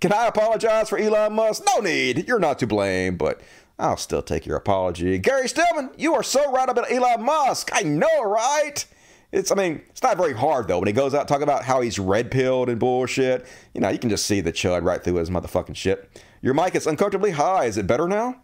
can 0.00 0.12
I 0.12 0.26
apologize 0.26 0.88
for 0.88 0.98
Elon 0.98 1.34
Musk? 1.34 1.62
No 1.66 1.80
need. 1.80 2.26
You're 2.26 2.38
not 2.38 2.58
to 2.60 2.66
blame, 2.66 3.16
but 3.16 3.40
I'll 3.80 3.96
still 3.96 4.22
take 4.22 4.46
your 4.46 4.56
apology. 4.56 5.16
Gary 5.18 5.48
Stillman, 5.48 5.90
you 5.96 6.14
are 6.14 6.22
so 6.22 6.52
right 6.52 6.68
about 6.68 6.90
Elon 6.92 7.22
Musk. 7.22 7.70
I 7.72 7.82
know, 7.82 8.22
right? 8.22 8.84
It's, 9.32 9.50
I 9.50 9.54
mean, 9.54 9.82
it's 9.88 10.02
not 10.02 10.16
very 10.16 10.34
hard 10.34 10.68
though. 10.68 10.78
When 10.78 10.88
he 10.88 10.92
goes 10.92 11.14
out 11.14 11.28
talking 11.28 11.44
about 11.44 11.64
how 11.64 11.80
he's 11.80 11.98
red 11.98 12.30
pilled 12.30 12.68
and 12.68 12.78
bullshit, 12.78 13.46
you 13.74 13.80
know, 13.80 13.88
you 13.88 13.98
can 13.98 14.10
just 14.10 14.26
see 14.26 14.40
the 14.40 14.52
chud 14.52 14.84
right 14.84 15.02
through 15.02 15.14
his 15.14 15.30
motherfucking 15.30 15.76
shit. 15.76 16.10
Your 16.42 16.54
mic 16.54 16.74
is 16.74 16.86
uncomfortably 16.86 17.32
high. 17.32 17.64
Is 17.64 17.76
it 17.76 17.86
better 17.86 18.08
now? 18.08 18.42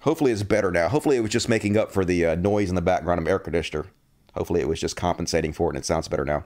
Hopefully, 0.00 0.32
it's 0.32 0.42
better 0.42 0.70
now. 0.70 0.88
Hopefully, 0.88 1.16
it 1.16 1.20
was 1.20 1.30
just 1.30 1.48
making 1.48 1.76
up 1.76 1.90
for 1.90 2.04
the 2.04 2.26
uh, 2.26 2.34
noise 2.34 2.68
in 2.68 2.74
the 2.74 2.82
background 2.82 3.20
of 3.20 3.26
air 3.26 3.38
conditioner. 3.38 3.86
Hopefully, 4.34 4.60
it 4.60 4.68
was 4.68 4.80
just 4.80 4.96
compensating 4.96 5.52
for 5.52 5.68
it 5.68 5.76
and 5.76 5.78
it 5.78 5.86
sounds 5.86 6.08
better 6.08 6.24
now. 6.24 6.44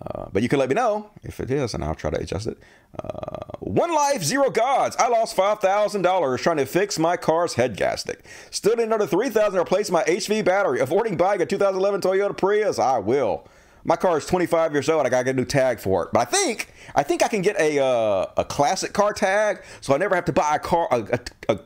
Uh, 0.00 0.26
but 0.32 0.42
you 0.42 0.48
can 0.48 0.60
let 0.60 0.68
me 0.68 0.76
know 0.76 1.10
if 1.24 1.40
it 1.40 1.50
is, 1.50 1.74
and 1.74 1.82
I'll 1.82 1.94
try 1.94 2.10
to 2.10 2.20
adjust 2.20 2.46
it. 2.46 2.58
Uh, 3.02 3.56
one 3.58 3.92
life, 3.92 4.22
zero 4.22 4.48
gods. 4.48 4.94
I 4.96 5.08
lost 5.08 5.34
five 5.34 5.58
thousand 5.58 6.02
dollars 6.02 6.40
trying 6.40 6.58
to 6.58 6.66
fix 6.66 6.98
my 6.98 7.16
car's 7.16 7.54
head 7.54 7.76
gasket. 7.76 8.24
Still 8.50 8.76
need 8.76 8.84
another 8.84 9.08
three 9.08 9.28
thousand 9.28 9.54
to 9.54 9.62
replace 9.62 9.90
my 9.90 10.04
HV 10.04 10.44
battery. 10.44 10.78
Avoiding 10.80 11.16
buying 11.16 11.42
a 11.42 11.46
2011 11.46 12.00
Toyota 12.00 12.36
Prius. 12.36 12.78
I 12.78 12.98
will. 12.98 13.48
My 13.84 13.96
car 13.96 14.18
is 14.18 14.26
25 14.26 14.72
years 14.72 14.88
old. 14.88 15.06
I 15.06 15.08
gotta 15.08 15.24
get 15.24 15.34
a 15.34 15.36
new 15.38 15.44
tag 15.44 15.80
for 15.80 16.04
it. 16.04 16.10
But 16.12 16.20
I 16.20 16.24
think 16.26 16.72
I 16.94 17.02
think 17.02 17.24
I 17.24 17.28
can 17.28 17.42
get 17.42 17.58
a 17.58 17.82
uh, 17.82 18.26
a 18.36 18.44
classic 18.44 18.92
car 18.92 19.12
tag, 19.12 19.62
so 19.80 19.94
I 19.94 19.96
never 19.96 20.14
have 20.14 20.26
to 20.26 20.32
buy 20.32 20.56
a 20.56 20.58
car 20.60 20.86
a, 20.92 21.18
a, 21.48 21.54
a 21.54 21.60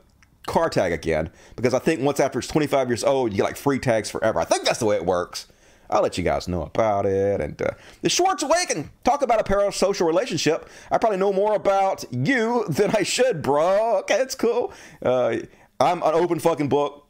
car 0.47 0.71
tag 0.71 0.93
again. 0.93 1.31
Because 1.55 1.75
I 1.75 1.81
think 1.81 2.01
once 2.01 2.19
after 2.19 2.39
it's 2.39 2.49
25 2.49 2.89
years 2.89 3.05
old, 3.05 3.33
you 3.33 3.37
get 3.39 3.45
like 3.45 3.57
free 3.57 3.79
tags 3.79 4.11
forever. 4.11 4.41
I 4.41 4.45
think 4.45 4.65
that's 4.65 4.79
the 4.79 4.87
way 4.87 4.97
it 4.97 5.05
works. 5.05 5.49
I'll 5.93 6.03
let 6.03 6.17
you 6.17 6.25
guys 6.25 6.49
know 6.49 6.63
about 6.63 7.07
it. 7.07 7.41
And 7.41 7.61
uh, 7.61 7.71
the 8.01 8.09
Schwartz 8.09 8.43
Awaken, 8.43 8.91
talk 9.05 9.23
about 9.23 9.41
a 9.41 9.45
parasocial 9.45 10.07
relationship. 10.07 10.69
I 10.91 10.99
probably 10.99 11.19
know 11.19 11.33
more 11.33 11.55
about 11.55 12.05
you 12.11 12.65
than 12.69 12.91
I 12.97 13.03
should, 13.03 13.43
bro. 13.43 13.99
Okay, 14.01 14.19
it's 14.21 14.35
cool. 14.35 14.73
Uh, 15.03 15.37
I'm 15.79 16.03
an 16.03 16.15
open 16.15 16.39
fucking 16.39 16.69
book. 16.69 17.07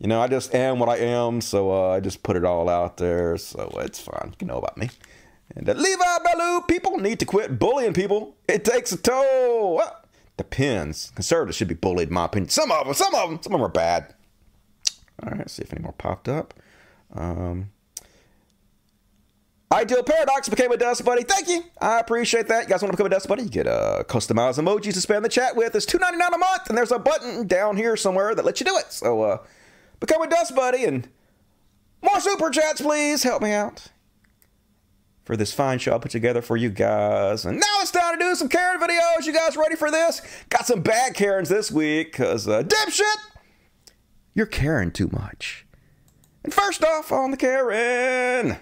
You 0.00 0.08
know, 0.08 0.20
I 0.20 0.26
just 0.26 0.54
am 0.54 0.78
what 0.80 0.88
I 0.88 0.96
am, 0.98 1.40
so 1.40 1.70
uh, 1.70 1.90
I 1.90 2.00
just 2.00 2.22
put 2.22 2.36
it 2.36 2.44
all 2.44 2.68
out 2.68 2.96
there, 2.96 3.36
so 3.36 3.70
it's 3.78 4.00
fine. 4.00 4.34
You 4.40 4.46
know 4.46 4.58
about 4.58 4.76
me. 4.76 4.90
And 5.54 5.68
uh, 5.68 5.72
Levi 5.72 6.18
Ballou, 6.24 6.62
people 6.62 6.98
need 6.98 7.20
to 7.20 7.24
quit 7.24 7.58
bullying 7.58 7.92
people. 7.92 8.36
It 8.48 8.64
takes 8.64 8.90
a 8.92 8.96
toll. 8.96 9.82
Depends. 10.36 11.12
Conservatives 11.14 11.56
should 11.56 11.68
be 11.68 11.74
bullied, 11.74 12.08
in 12.08 12.14
my 12.14 12.24
opinion. 12.24 12.48
Some 12.48 12.72
of 12.72 12.86
them, 12.86 12.94
some 12.94 13.14
of 13.14 13.30
them, 13.30 13.38
some 13.40 13.52
of 13.52 13.60
them 13.60 13.66
are 13.66 13.68
bad. 13.68 14.14
All 15.22 15.30
right, 15.30 15.48
see 15.48 15.62
if 15.62 15.72
any 15.72 15.82
more 15.82 15.92
popped 15.92 16.28
up. 16.28 16.54
Um, 17.14 17.70
Ideal 19.74 20.04
Paradox 20.04 20.48
became 20.48 20.70
a 20.70 20.76
Dust 20.76 21.04
Buddy. 21.04 21.24
Thank 21.24 21.48
you. 21.48 21.64
I 21.80 21.98
appreciate 21.98 22.46
that. 22.46 22.62
You 22.62 22.68
guys 22.68 22.80
want 22.80 22.92
to 22.92 22.96
become 22.96 23.06
a 23.06 23.10
Dust 23.10 23.26
Buddy? 23.26 23.42
You 23.42 23.48
get 23.48 23.66
uh, 23.66 24.04
customized 24.06 24.60
emojis 24.60 24.92
to 24.92 25.06
spam 25.06 25.22
the 25.22 25.28
chat 25.28 25.56
with. 25.56 25.74
It's 25.74 25.84
$2.99 25.84 26.28
a 26.32 26.38
month, 26.38 26.68
and 26.68 26.78
there's 26.78 26.92
a 26.92 26.98
button 26.98 27.48
down 27.48 27.76
here 27.76 27.96
somewhere 27.96 28.36
that 28.36 28.44
lets 28.44 28.60
you 28.60 28.66
do 28.66 28.76
it. 28.76 28.92
So 28.92 29.22
uh, 29.22 29.38
become 29.98 30.22
a 30.22 30.28
Dust 30.28 30.54
Buddy 30.54 30.84
and 30.84 31.08
more 32.02 32.20
super 32.20 32.50
chats, 32.50 32.82
please. 32.82 33.24
Help 33.24 33.42
me 33.42 33.50
out 33.50 33.88
for 35.24 35.36
this 35.36 35.52
fine 35.52 35.80
show 35.80 35.96
I 35.96 35.98
put 35.98 36.12
together 36.12 36.40
for 36.40 36.56
you 36.56 36.70
guys. 36.70 37.44
And 37.44 37.58
now 37.58 37.80
it's 37.80 37.90
time 37.90 38.16
to 38.16 38.24
do 38.24 38.32
some 38.36 38.48
Karen 38.48 38.80
videos. 38.80 39.26
You 39.26 39.32
guys 39.32 39.56
ready 39.56 39.74
for 39.74 39.90
this? 39.90 40.22
Got 40.50 40.66
some 40.66 40.82
bad 40.82 41.14
Karens 41.14 41.48
this 41.48 41.72
week 41.72 42.12
because, 42.12 42.46
uh, 42.46 42.62
dipshit, 42.62 43.02
you're 44.34 44.46
caring 44.46 44.92
too 44.92 45.08
much. 45.10 45.66
And 46.44 46.54
first 46.54 46.84
off 46.84 47.10
on 47.10 47.32
the 47.32 47.36
Karen. 47.36 48.58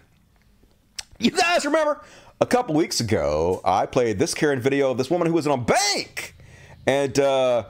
You 1.22 1.30
guys 1.30 1.64
remember 1.64 2.00
a 2.40 2.46
couple 2.46 2.74
weeks 2.74 2.98
ago, 2.98 3.60
I 3.64 3.86
played 3.86 4.18
this 4.18 4.34
Karen 4.34 4.58
video 4.60 4.90
of 4.90 4.98
this 4.98 5.08
woman 5.08 5.28
who 5.28 5.34
was 5.34 5.46
in 5.46 5.52
a 5.52 5.56
bank. 5.56 6.34
And 6.84 7.16
uh, 7.16 7.66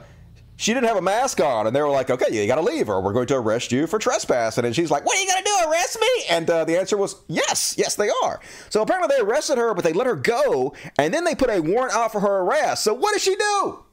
she 0.55 0.73
didn't 0.73 0.87
have 0.87 0.97
a 0.97 1.03
mask 1.03 1.39
on, 1.39 1.67
and 1.67 1.75
they 1.75 1.81
were 1.81 1.89
like, 1.91 2.09
"Okay, 2.09 2.25
you 2.31 2.47
got 2.47 2.55
to 2.55 2.63
leave, 2.63 2.89
or 2.89 2.99
we're 2.99 3.13
going 3.13 3.27
to 3.27 3.35
arrest 3.35 3.71
you 3.71 3.85
for 3.85 3.99
trespassing." 3.99 4.65
And 4.65 4.75
she's 4.75 4.89
like, 4.89 5.05
"What 5.05 5.15
are 5.15 5.21
you 5.21 5.27
going 5.27 5.43
to 5.43 5.49
do? 5.49 5.69
Arrest 5.69 5.99
me?" 6.01 6.07
And 6.31 6.49
uh, 6.49 6.65
the 6.65 6.79
answer 6.79 6.97
was, 6.97 7.15
"Yes, 7.27 7.75
yes, 7.77 7.95
they 7.95 8.09
are." 8.23 8.39
So 8.71 8.81
apparently, 8.81 9.15
they 9.15 9.21
arrested 9.21 9.59
her, 9.59 9.75
but 9.75 9.83
they 9.83 9.93
let 9.93 10.07
her 10.07 10.15
go, 10.15 10.73
and 10.97 11.13
then 11.13 11.25
they 11.25 11.35
put 11.35 11.51
a 11.51 11.61
warrant 11.61 11.93
out 11.93 12.11
for 12.11 12.21
her 12.21 12.39
arrest. 12.39 12.83
So 12.83 12.95
what 12.95 13.13
does 13.13 13.21
she 13.21 13.35
do? 13.35 13.83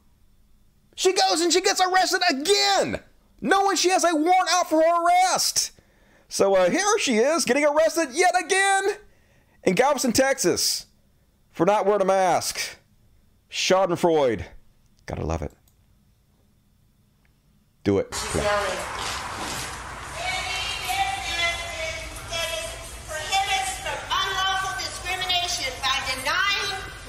She 0.95 1.13
goes 1.13 1.41
and 1.41 1.53
she 1.53 1.61
gets 1.61 1.79
arrested 1.81 2.21
again, 2.31 3.01
knowing 3.41 3.75
she 3.75 3.89
has 3.89 4.03
a 4.03 4.15
warrant 4.15 4.49
out 4.49 4.67
for 4.67 4.81
her 4.81 5.05
arrest. 5.05 5.71
So 6.29 6.55
uh, 6.55 6.71
here 6.71 6.97
she 6.97 7.17
is 7.17 7.45
getting 7.45 7.65
arrested 7.65 8.09
yet 8.13 8.33
again 8.43 8.97
in 9.63 9.75
Galveston, 9.75 10.11
Texas, 10.13 10.85
for 11.51 11.65
not 11.65 11.85
wearing 11.85 12.01
a 12.01 12.05
mask. 12.05 12.59
Schadenfreude. 13.49 14.43
Gotta 15.05 15.25
love 15.25 15.41
it. 15.41 15.51
Do 17.83 17.97
it. 17.97 18.15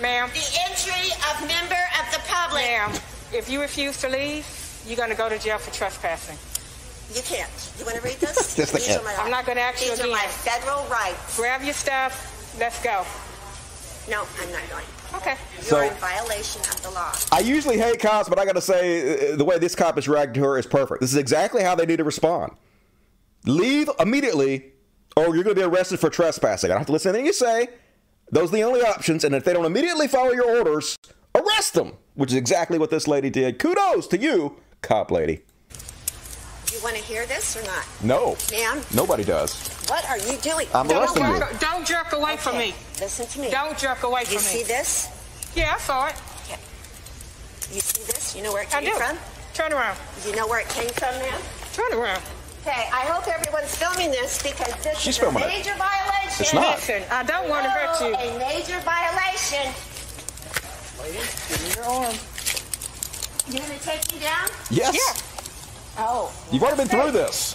Ma'am. 0.01 0.29
The 0.35 0.59
entry 0.69 1.13
of 1.31 1.47
member 1.47 1.79
of 2.01 2.13
the 2.13 2.19
public. 2.27 2.65
Ma'am, 2.65 2.91
if 3.33 3.49
you 3.49 3.61
refuse 3.61 3.97
to 4.01 4.09
leave, 4.09 4.45
you're 4.85 4.97
going 4.97 5.11
to 5.11 5.15
go 5.17 5.29
to 5.29 5.39
jail 5.39 5.59
for 5.59 5.73
trespassing. 5.73 6.37
You 7.15 7.23
can't. 7.23 7.49
You 7.79 7.85
want 7.85 7.97
to 7.99 8.03
read 8.03 8.17
this? 8.17 8.57
Just 8.57 8.73
These 8.75 8.87
the 8.87 9.01
are 9.01 9.05
my 9.05 9.15
I'm 9.21 9.31
not 9.31 9.47
going 9.47 9.57
to 9.59 9.63
ask 9.63 9.81
you 9.81 9.93
again. 9.93 10.07
These 10.07 10.15
again. 10.15 10.19
are 10.19 10.27
my 10.27 10.27
federal 10.27 10.85
rights. 10.91 11.37
Grab 11.37 11.63
your 11.63 11.75
stuff. 11.75 12.32
Let's 12.59 12.83
go. 12.83 13.05
No, 14.11 14.27
I'm 14.41 14.51
not 14.53 14.69
going. 14.71 14.85
Okay. 15.15 15.37
You're 15.57 15.63
So- 15.65 15.81
in 15.81 15.95
violation 15.95 16.61
of 16.63 16.83
the 16.83 16.91
law. 16.91 17.13
I 17.31 17.41
usually 17.41 17.79
hate 17.79 18.01
cops, 18.01 18.29
but 18.29 18.39
I 18.39 18.45
gotta 18.45 18.61
say, 18.61 19.33
uh, 19.33 19.37
the 19.37 19.45
way 19.45 19.59
this 19.59 19.75
cop 19.75 19.97
is 19.99 20.09
reacting 20.09 20.43
to 20.43 20.49
her 20.49 20.59
is 20.59 20.67
perfect. 20.67 21.01
This 21.01 21.11
is 21.13 21.17
exactly 21.19 21.63
how 21.63 21.75
they 21.75 21.87
need 21.87 21.99
to 21.99 22.05
respond. 22.05 22.53
Leave 23.45 23.89
immediately, 23.99 24.73
or 25.17 25.35
you're 25.35 25.45
gonna 25.45 25.55
be 25.55 25.63
arrested 25.63 26.01
for 26.01 26.11
trespassing. 26.11 26.71
I 26.71 26.75
don't 26.75 26.81
have 26.81 26.87
to 26.87 26.93
listen 26.93 27.13
to 27.13 27.19
anything 27.19 27.27
you 27.27 27.33
say. 27.33 27.69
Those 28.31 28.49
are 28.51 28.57
the 28.57 28.63
only 28.65 28.83
options, 28.83 29.25
and 29.25 29.35
if 29.35 29.45
they 29.45 29.53
don't 29.53 29.65
immediately 29.67 30.09
follow 30.09 30.33
your 30.33 30.59
orders, 30.59 30.97
arrest 31.35 31.75
them, 31.75 31.99
which 32.15 32.31
is 32.31 32.37
exactly 32.37 32.79
what 32.79 32.91
this 32.91 33.07
lady 33.07 33.31
did. 33.31 33.59
Kudos 33.59 34.07
to 34.09 34.19
you, 34.19 34.57
cop 34.81 35.11
lady. 35.11 35.43
You 36.83 36.87
want 36.91 36.97
to 36.97 37.03
hear 37.05 37.27
this 37.27 37.57
or 37.57 37.63
not? 37.63 37.85
No, 38.03 38.37
Ma'am, 38.51 38.83
nobody 38.93 39.23
does. 39.23 39.55
what 39.87 40.05
are 40.11 40.19
you 40.19 40.37
doing? 40.39 40.67
I'm 40.75 40.89
Don't 40.89 40.99
arresting 41.03 41.23
you. 41.27 41.59
don't 41.61 41.87
jerk 41.87 42.13
away 42.13 42.37
from 42.37 42.59
me. 42.59 42.75
Listen 42.99 43.25
to 43.29 43.39
me. 43.39 43.51
Don't 43.53 43.79
jerk 43.79 44.03
away 44.03 44.23
You 44.23 44.27
from 44.27 44.53
me. 44.53 44.59
You 44.59 44.65
see 44.65 44.65
this? 44.65 45.07
Yeah, 45.55 45.75
I 45.77 45.79
saw 45.79 46.09
it. 46.09 46.17
Yeah. 46.51 46.57
You 47.71 47.79
see 47.81 48.03
this? 48.03 48.35
You 48.35 48.43
know 48.43 48.53
where 48.53 48.65
it 48.65 48.75
I 48.75 48.81
came 48.83 48.91
do. 48.91 48.99
from? 48.99 49.17
Turn 49.55 49.73
around. 49.73 49.97
You 50.27 50.35
know 50.35 50.49
where 50.49 50.59
it 50.59 50.69
came 50.71 50.89
from, 50.89 51.15
ma'am? 51.23 51.41
Turn 51.73 51.93
around. 51.93 52.21
Okay, 52.67 52.89
I 52.93 53.07
hope 53.07 53.29
everyone's 53.29 53.77
filming 53.77 54.11
this 54.11 54.43
because 54.43 54.75
this 54.83 54.99
She's 54.99 55.15
is 55.15 55.19
filming 55.19 55.45
a 55.45 55.47
it. 55.47 55.51
major 55.51 55.75
violation. 55.79 56.41
It's 56.43 56.53
not. 56.53 56.79
Listen, 56.79 57.05
I 57.13 57.23
don't 57.23 57.49
want 57.49 57.63
to 57.63 57.71
hurt 57.71 57.91
oh, 58.01 58.09
you. 58.09 58.15
Oh, 58.19 58.37
A 58.37 58.39
major 58.41 58.81
violation. 58.83 59.71
Give 60.99 61.63
me 61.63 61.75
your 61.77 61.85
arm. 61.85 62.15
You 63.47 63.59
gonna 63.61 63.79
take 63.79 64.03
me 64.13 64.19
down? 64.19 64.49
Yes. 64.69 65.23
Oh. 65.99 66.33
You've 66.51 66.63
already 66.63 66.79
been 66.79 66.89
through 66.89 67.13
this. 67.13 67.55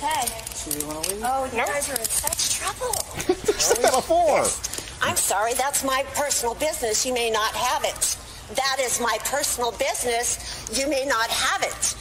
Hey. 0.00 0.26
So 0.54 0.78
you 0.78 0.86
want 0.86 1.04
to 1.04 1.10
leave? 1.14 1.22
Oh, 1.24 1.44
you 1.46 1.52
guys 1.58 1.88
are 1.90 1.96
in 1.98 2.04
such 2.04 2.54
trouble. 2.58 2.94
Said 3.58 3.82
that 3.82 3.94
before. 3.94 4.44
I'm 5.02 5.16
sorry, 5.16 5.52
that's 5.54 5.84
my 5.84 6.04
personal 6.14 6.54
business. 6.54 7.04
You 7.04 7.12
may 7.14 7.30
not 7.30 7.52
have 7.54 7.84
it. 7.84 8.16
That 8.54 8.76
is 8.80 9.00
my 9.00 9.18
personal 9.24 9.72
business. 9.72 10.66
You 10.78 10.88
may 10.88 11.04
not 11.04 11.28
have 11.28 11.62
it. 11.62 11.96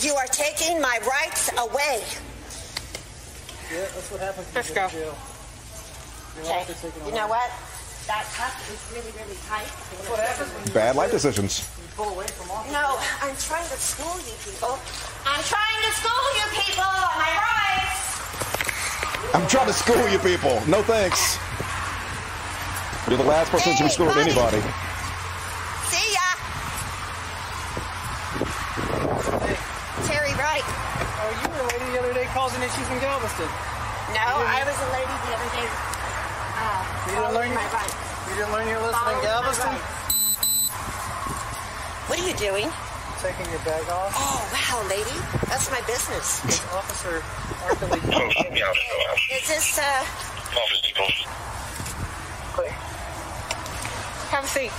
You 0.00 0.14
are 0.14 0.26
taking 0.26 0.80
my 0.80 0.98
rights 1.06 1.50
away. 1.58 2.02
Yeah, 3.72 3.80
that's 3.80 4.10
what 4.10 4.20
happens 4.20 4.46
when 4.46 4.54
Let's 4.54 4.68
you 4.70 4.74
go 4.74 4.80
go. 4.82 4.88
to 4.88 4.94
jail. 4.94 5.18
You're 6.36 6.44
Okay. 6.44 6.52
allowed 6.54 6.66
to 6.66 6.74
take 6.74 6.96
it 6.96 7.06
You 7.06 7.12
know 7.12 7.28
what? 7.28 7.50
That 8.06 8.24
cuff 8.36 8.54
is 8.72 8.80
really, 8.96 9.12
really 9.18 9.38
tight. 9.48 9.64
That's 9.96 10.08
what 10.10 10.20
happens 10.20 10.50
when 10.52 10.74
Bad 10.74 10.96
life 10.96 11.10
decisions. 11.10 11.64
Pull 11.96 12.10
away 12.10 12.26
from 12.26 12.50
office. 12.50 12.72
No, 12.72 12.98
I'm 13.22 13.36
trying 13.38 13.68
to 13.70 13.78
school 13.78 14.14
you 14.26 14.34
people. 14.42 14.74
I'm 15.26 15.42
trying 15.46 15.80
to 15.86 15.92
school 15.94 16.24
you 16.38 16.46
people 16.58 16.82
on 16.84 17.14
my 17.18 17.32
rights. 17.38 18.02
I'm 19.34 19.46
trying 19.46 19.66
to 19.70 19.76
school 19.76 20.02
you 20.10 20.18
people. 20.18 20.58
No 20.66 20.82
thanks. 20.82 21.38
You're 23.08 23.18
the 23.18 23.28
last 23.30 23.50
person 23.50 23.74
to 23.76 23.82
be 23.84 23.90
schooling 23.90 24.16
anybody. 24.18 24.58
See 25.92 26.08
ya. 26.14 26.26
Terry 30.08 30.34
Wright. 30.34 30.64
Oh, 30.66 31.30
you 31.30 31.46
were 31.52 31.62
a 31.62 31.68
lady 31.70 31.86
the 31.94 31.98
other 32.00 32.14
day 32.14 32.26
causing 32.34 32.62
issues 32.62 32.88
in 32.90 32.98
Galveston. 32.98 33.46
No, 34.14 34.26
I 34.42 34.62
was 34.66 34.76
a 34.78 34.88
lady 34.94 35.14
the 35.14 35.32
other 35.36 35.50
day. 35.54 35.68
Uh, 36.58 36.82
You 37.06 37.12
didn't 37.18 37.34
learn, 37.34 37.50
my 37.54 37.66
rights. 37.70 37.94
you 38.30 38.34
didn't 38.40 38.52
learn 38.52 38.66
your 38.68 38.80
lesson 38.82 38.94
in 38.94 39.04
Following 39.04 39.20
my 39.20 39.28
Galveston? 39.28 40.03
Rights. 42.04 42.10
What 42.10 42.20
are 42.20 42.28
you 42.28 42.34
doing? 42.36 42.70
Taking 43.20 43.50
your 43.50 43.60
bag 43.64 43.88
off. 43.88 44.12
Oh, 44.14 44.40
wow, 44.52 44.88
lady. 44.88 45.18
That's 45.48 45.70
my 45.70 45.80
business. 45.86 46.44
It's 46.44 46.60
Officer 46.72 47.20
Arkley. 47.64 47.96
Is 49.32 49.48
this, 49.48 49.78
uh, 49.78 50.04
Have 54.30 54.44
a 54.44 54.48
seat. 54.48 54.70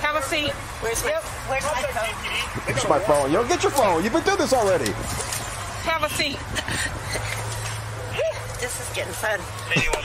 Have 0.00 0.16
a 0.16 0.22
seat. 0.22 0.50
where's 0.80 1.04
my, 1.04 1.12
where's 1.48 1.64
my 1.64 1.82
phone? 1.82 2.74
It's 2.74 2.88
my 2.88 2.98
phone. 2.98 3.32
Yo, 3.32 3.46
get 3.46 3.62
your 3.62 3.72
phone. 3.72 4.02
You've 4.02 4.12
been 4.12 4.22
through 4.22 4.36
this 4.36 4.52
already. 4.52 4.90
Have 5.84 6.02
a 6.02 6.10
seat. 6.10 6.36
This 8.60 8.76
is 8.80 8.88
getting 8.94 9.12
fun. 9.14 9.40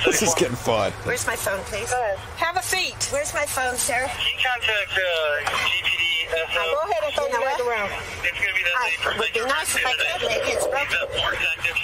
This 0.06 0.22
is 0.22 0.34
getting 0.36 0.56
fun. 0.56 0.92
Where's 1.04 1.28
my 1.28 1.36
phone, 1.36 1.60
please? 1.68 1.92
Have 2.40 2.56
a 2.56 2.64
seat. 2.64 2.96
Where's 3.12 3.34
my 3.34 3.46
phone, 3.46 3.76
sir? 3.76 4.08
Can 4.08 4.26
you 4.32 4.40
contact 4.40 4.96
uh, 4.96 5.44
GPD. 5.68 6.32
Uh, 6.32 6.40
Now 6.56 6.64
go 6.72 6.80
ahead 6.90 7.04
and 7.04 7.14
throw 7.14 7.26
You 7.28 7.34
know 7.34 7.40
your 7.40 7.50
bag 7.52 7.60
what? 7.60 7.68
around. 7.68 7.92
it's 8.24 8.40
going 8.40 8.48
to 8.48 8.56
be 8.56 8.64
that 8.64 8.76
I, 8.80 8.90
same 8.96 9.12
it 9.12 9.20
would 9.20 9.34
be 9.36 9.44
nice 9.44 9.76
if 9.76 9.84
I 9.86 9.92
could. 9.92 10.24
Maybe 10.24 10.56
it's 10.56 10.68
broken. 10.72 11.04
More 11.20 11.36
active. 11.36 11.78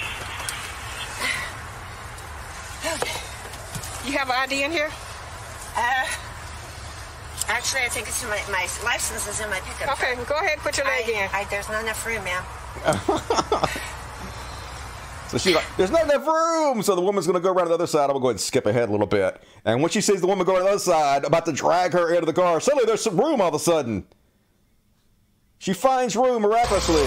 You 4.08 4.18
have 4.18 4.28
an 4.30 4.34
ID 4.36 4.64
in 4.64 4.72
here? 4.72 4.90
Uh, 5.76 6.04
actually, 7.48 7.82
I 7.82 7.88
think 7.88 8.08
it's 8.08 8.20
in 8.24 8.28
my, 8.30 8.40
my 8.50 8.66
license 8.82 9.28
is 9.28 9.38
in 9.40 9.48
my 9.48 9.60
pickup. 9.60 9.92
Okay, 9.94 10.16
go 10.26 10.34
ahead, 10.40 10.58
put 10.58 10.76
your 10.76 10.86
leg 10.86 11.08
in. 11.08 11.28
I, 11.32 11.42
I, 11.42 11.44
there's 11.50 11.68
not 11.68 11.82
enough 11.84 12.04
room, 12.04 12.24
ma'am. 12.24 12.42
So 15.32 15.38
she's 15.38 15.54
like, 15.54 15.64
there's 15.78 15.90
not 15.90 16.04
enough 16.04 16.26
room. 16.26 16.82
So 16.82 16.94
the 16.94 17.00
woman's 17.00 17.26
going 17.26 17.40
to 17.40 17.42
go 17.42 17.50
around 17.54 17.64
to 17.64 17.68
the 17.70 17.74
other 17.76 17.86
side. 17.86 18.02
I'm 18.02 18.08
going 18.08 18.16
to 18.16 18.20
go 18.20 18.26
ahead 18.28 18.34
and 18.34 18.40
skip 18.40 18.66
ahead 18.66 18.90
a 18.90 18.92
little 18.92 19.06
bit. 19.06 19.40
And 19.64 19.80
when 19.80 19.90
she 19.90 20.02
sees 20.02 20.20
the 20.20 20.26
woman 20.26 20.44
going 20.44 20.58
to 20.58 20.64
the 20.64 20.68
other 20.68 20.78
side, 20.78 21.24
about 21.24 21.46
to 21.46 21.52
drag 21.52 21.94
her 21.94 22.12
into 22.12 22.26
the 22.26 22.34
car, 22.34 22.60
suddenly 22.60 22.84
there's 22.84 23.00
some 23.00 23.18
room 23.18 23.40
all 23.40 23.48
of 23.48 23.54
a 23.54 23.58
sudden. 23.58 24.06
She 25.56 25.72
finds 25.72 26.16
room 26.16 26.42
miraculously. 26.42 27.00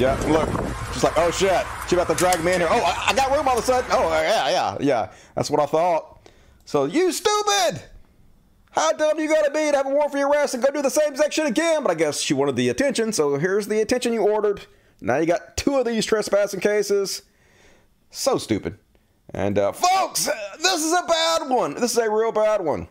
Yeah, 0.00 0.18
look. 0.28 0.48
She's 0.94 1.04
like, 1.04 1.18
oh 1.18 1.30
shit. 1.30 1.66
She 1.90 1.94
about 1.94 2.08
to 2.08 2.14
drag 2.14 2.42
me 2.42 2.54
in 2.54 2.60
here. 2.60 2.68
Oh, 2.70 2.80
I, 2.82 3.08
I 3.10 3.12
got 3.12 3.36
room 3.36 3.46
all 3.46 3.58
of 3.58 3.62
a 3.62 3.66
sudden. 3.66 3.90
Oh, 3.92 4.08
yeah, 4.12 4.48
yeah, 4.48 4.76
yeah. 4.80 5.12
That's 5.34 5.50
what 5.50 5.60
I 5.60 5.66
thought. 5.66 6.26
So, 6.64 6.86
you 6.86 7.12
stupid! 7.12 7.82
How 8.70 8.92
dumb 8.92 9.18
you 9.18 9.28
gotta 9.28 9.50
be 9.50 9.70
to 9.70 9.76
have 9.76 9.86
a 9.86 9.90
warrant 9.90 10.12
for 10.12 10.18
your 10.18 10.30
arrest 10.30 10.54
and 10.54 10.62
go 10.62 10.70
do 10.70 10.82
the 10.82 10.90
same 10.90 11.10
exact 11.10 11.34
shit 11.34 11.46
again? 11.46 11.82
But 11.82 11.90
I 11.90 11.94
guess 11.94 12.20
she 12.20 12.34
wanted 12.34 12.56
the 12.56 12.68
attention, 12.68 13.12
so 13.12 13.36
here's 13.36 13.66
the 13.66 13.80
attention 13.80 14.12
you 14.12 14.22
ordered. 14.22 14.66
Now 15.00 15.16
you 15.16 15.26
got 15.26 15.56
two 15.56 15.76
of 15.76 15.86
these 15.86 16.06
trespassing 16.06 16.60
cases. 16.60 17.22
So 18.10 18.38
stupid. 18.38 18.78
And 19.32 19.58
uh, 19.58 19.72
folks, 19.72 20.28
this 20.60 20.84
is 20.84 20.92
a 20.92 21.04
bad 21.06 21.48
one. 21.48 21.74
This 21.74 21.92
is 21.92 21.98
a 21.98 22.10
real 22.10 22.32
bad 22.32 22.60
one. 22.60 22.88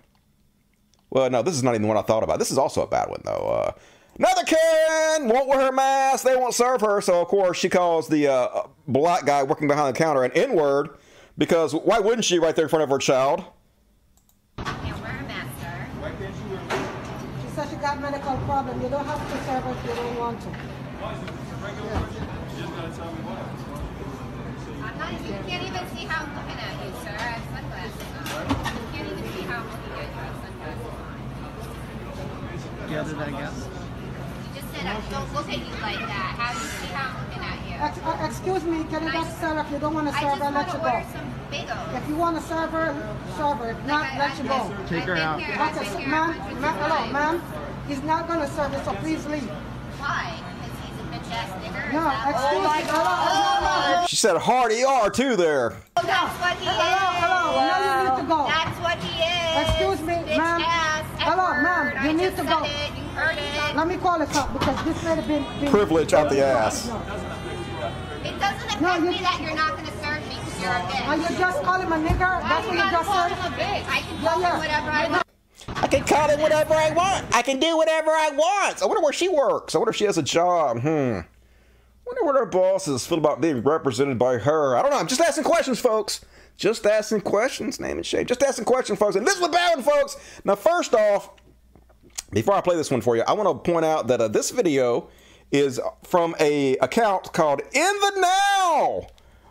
Well, 1.09 1.30
no, 1.30 1.41
this 1.41 1.55
is 1.55 1.63
not 1.63 1.75
even 1.75 1.88
one 1.88 1.97
I 1.97 2.01
thought 2.01 2.23
about. 2.23 2.39
This 2.39 2.51
is 2.51 2.57
also 2.57 2.82
a 2.82 2.88
bad 2.88 3.09
one, 3.09 3.21
though. 3.25 3.32
Uh, 3.32 3.71
another 4.17 4.43
Karen 4.43 5.27
won't 5.27 5.47
wear 5.47 5.59
her 5.59 5.71
mask. 5.71 6.23
They 6.23 6.36
won't 6.36 6.53
serve 6.53 6.82
her. 6.82 7.01
So, 7.01 7.21
of 7.21 7.27
course, 7.27 7.57
she 7.57 7.67
calls 7.67 8.07
the 8.07 8.27
uh, 8.27 8.63
black 8.88 9.25
guy 9.25 9.43
working 9.43 9.67
behind 9.67 9.93
the 9.93 9.97
counter 9.97 10.23
an 10.23 10.32
N 10.34 10.53
word 10.53 10.89
because 11.38 11.73
why 11.73 11.99
wouldn't 11.99 12.25
she 12.25 12.38
right 12.39 12.55
there 12.55 12.65
in 12.65 12.69
front 12.69 12.84
of 12.84 12.89
her 12.89 12.99
child? 12.99 13.43
She 14.59 14.65
said 18.30 18.39
she 18.39 18.45
got 18.45 18.45
medical 18.45 18.45
problem. 18.45 18.82
You 18.82 18.89
don't 18.89 19.05
have 19.05 19.19
to 19.19 19.38
serve 19.45 19.65
if 19.65 19.86
you 19.86 19.95
don't 19.95 20.17
want 20.19 20.41
to. 20.41 20.47
You 25.19 25.36
can't 25.47 25.63
even 25.63 25.86
see 25.95 26.05
how 26.05 26.25
I'm 26.25 26.36
looking 26.36 26.59
at 26.59 26.73
you, 26.86 26.91
sir. 27.01 27.15
I 27.17 27.21
have 27.21 27.45
sunglasses 27.49 28.09
on. 28.19 28.25
You 28.30 28.86
can't 28.93 29.07
even 29.09 29.25
see 29.34 29.43
how 29.43 29.57
I'm 29.59 29.69
looking 29.69 29.93
at 29.93 29.99
you. 29.99 30.13
I 30.13 30.21
have 30.21 30.38
sunglasses 30.45 30.86
on. 30.86 31.05
Yeah, 32.89 33.03
did 33.03 33.17
I 33.17 33.32
guess? 33.39 33.57
You 33.57 34.61
just 34.61 34.69
said 34.73 34.86
I 34.86 34.88
don't 35.09 35.30
look 35.34 35.49
at 35.49 35.59
you 35.59 35.73
like 35.82 35.99
that. 35.99 36.32
How 36.38 36.53
do 36.53 36.59
you 36.59 36.69
see 36.69 36.91
how 36.93 37.05
I'm 37.09 37.17
looking 37.25 37.43
at 37.43 37.57
you? 37.65 37.75
Ex- 37.80 38.01
uh, 38.03 38.25
excuse 38.25 38.63
me, 38.63 38.84
can 38.89 39.03
you 39.03 39.11
just 39.11 39.39
serve 39.39 39.57
if 39.65 39.71
you 39.71 39.80
don't 39.80 39.93
want 39.93 40.07
to 40.07 40.13
serve 40.13 40.38
just 40.38 40.43
her, 40.43 40.51
let 40.51 40.67
you 40.73 40.80
go. 40.80 41.01
If 41.97 42.07
you 42.09 42.15
want 42.15 42.38
to 42.38 42.43
a 42.43 42.45
server, 42.45 42.93
server. 43.38 43.71
If 43.71 43.86
not, 43.86 44.17
let 44.17 44.38
you 44.38 44.43
go. 44.45 44.71
Take 44.88 45.03
her 45.05 45.15
out. 45.15 45.39
I've 45.41 45.75
Okay, 45.77 45.84
been 45.84 45.91
so, 45.91 45.97
here, 45.97 46.09
ma'am, 46.09 46.61
ma'am, 46.61 46.75
hello, 46.77 47.11
ma'am. 47.11 47.68
He's 47.89 48.03
not 48.03 48.27
gonna 48.27 48.47
serve 48.47 48.71
it, 48.73 48.85
so 48.85 48.93
please 49.01 49.25
leave. 49.25 49.49
Why? 49.97 50.37
Because 50.37 50.77
he's 50.85 50.93
a 51.01 51.05
bitch 51.09 51.33
ass 51.33 51.49
nigger. 51.57 51.91
No, 51.91 52.05
excuse 52.29 52.61
me. 52.61 52.85
Hello, 52.85 53.15
hello, 53.25 53.65
hello. 53.65 54.05
She 54.07 54.15
said 54.15 54.37
hard 54.37 54.71
ER 54.71 55.09
too 55.09 55.35
there. 55.35 55.73
That's 55.95 56.07
what 56.39 56.53
he 56.57 56.65
Hello, 56.69 56.85
is. 56.85 57.17
hello. 57.17 57.41
hello. 57.49 57.65
Now 57.65 57.81
you 57.81 57.93
need 58.05 58.21
to 58.21 58.27
go. 58.29 58.45
That's 58.45 58.77
what 58.79 58.97
he 59.01 59.13
is. 59.25 59.69
Excuse 59.69 59.99
me, 60.05 60.37
ma'am. 60.37 60.61
Hello, 61.17 61.47
ma'am, 61.65 61.85
you 62.05 62.09
I 62.09 62.13
need 62.13 62.37
to 62.37 62.43
go. 62.45 62.61
It. 62.63 62.93
You 62.95 63.03
heard 63.17 63.37
it. 63.41 63.75
Let 63.75 63.87
me 63.87 63.97
call 63.97 64.21
a 64.21 64.25
cop 64.27 64.53
because 64.53 64.85
this 64.85 65.03
may 65.03 65.15
have 65.15 65.27
been, 65.27 65.43
been 65.59 65.71
Privilege 65.71 66.13
out 66.13 66.29
the 66.29 66.45
ass. 66.45 66.85
It 68.21 68.37
doesn't 68.37 68.69
affect 68.69 68.81
No, 68.81 68.95
you- 69.01 69.11
me 69.11 69.17
that 69.25 69.41
you're 69.41 69.55
not 69.57 69.73
going 69.73 69.85
to 69.89 69.97
serve 69.97 70.21
me 70.29 70.37
because 70.37 70.61
you're 70.61 70.71
a 70.71 70.85
bitch. 70.85 71.07
Are 71.09 71.17
you 71.17 71.37
just 71.41 71.63
calling 71.63 71.87
him 71.89 71.93
a 71.93 71.97
nigger? 72.07 72.37
That's 72.45 72.67
what 72.67 72.75
you 72.77 72.85
just 72.85 73.09
said? 73.09 73.31
him 73.33 73.53
a 73.53 73.57
bitch. 73.57 73.85
I 73.89 73.99
can 74.05 74.21
Yeah, 74.21 74.37
yeah. 74.39 74.53
him 74.53 74.59
whatever 74.59 74.89
I 74.93 75.07
want. 75.09 75.28
I 75.68 75.88
can 75.88 76.03
call 76.03 76.30
it 76.30 76.39
whatever 76.39 76.74
I 76.74 76.91
want. 76.91 77.36
I 77.36 77.41
can 77.41 77.60
do 77.60 77.78
whatever 77.78 78.12
I 78.12 78.30
want. 78.32 78.82
I 78.82 78.86
wonder 78.86 79.01
where 79.01 79.14
she 79.14 79.28
works. 79.28 79.76
I 79.76 79.78
wonder 79.78 79.91
if 79.91 79.95
she 79.95 80.05
has 80.05 80.18
a 80.18 80.24
job. 80.24 80.80
Hmm. 80.80 81.20
wonder 82.05 82.24
what 82.24 82.36
her 82.36 82.45
bosses 82.45 83.05
feel 83.05 83.18
about 83.18 83.41
being 83.41 83.62
represented 83.62 84.18
by 84.18 84.38
her. 84.38 84.76
I 84.76 84.82
don't 84.82 84.91
know. 84.91 84.97
I'm 84.97 85.07
just 85.07 85.22
asking 85.22 85.43
questions, 85.43 85.80
folks. 85.80 86.26
Just 86.57 86.86
asking 86.86 87.22
questions. 87.22 87.80
Name 87.80 87.97
and 87.97 88.05
shame. 88.05 88.26
Just 88.26 88.43
asking 88.43 88.66
questions, 88.66 88.99
folks. 88.99 89.16
And 89.16 89.26
this 89.26 89.36
is 89.36 89.41
what 89.41 89.53
happened, 89.53 89.86
folks. 89.86 90.18
Now, 90.43 90.55
first 90.55 90.93
off, 90.93 91.32
before 92.32 92.53
I 92.53 92.62
play 92.62 92.76
this 92.76 92.91
one 92.91 93.01
for 93.01 93.16
you, 93.16 93.24
I 93.28 93.34
want 93.34 93.47
to 93.47 93.72
point 93.72 93.86
out 93.86 94.07
that 94.07 94.22
uh, 94.22 94.28
this 94.28 94.51
video 94.51 95.10
is 95.51 95.80
from 96.03 96.36
a 96.39 96.78
account 96.78 97.32
called 97.34 97.62
In 97.72 97.72
the 98.01 98.14
Now, 98.18 99.07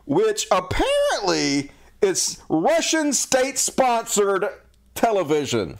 which 0.07 0.47
apparently 0.51 1.73
is 2.03 2.41
Russian 2.49 3.13
state-sponsored 3.13 4.47
television. 4.95 5.79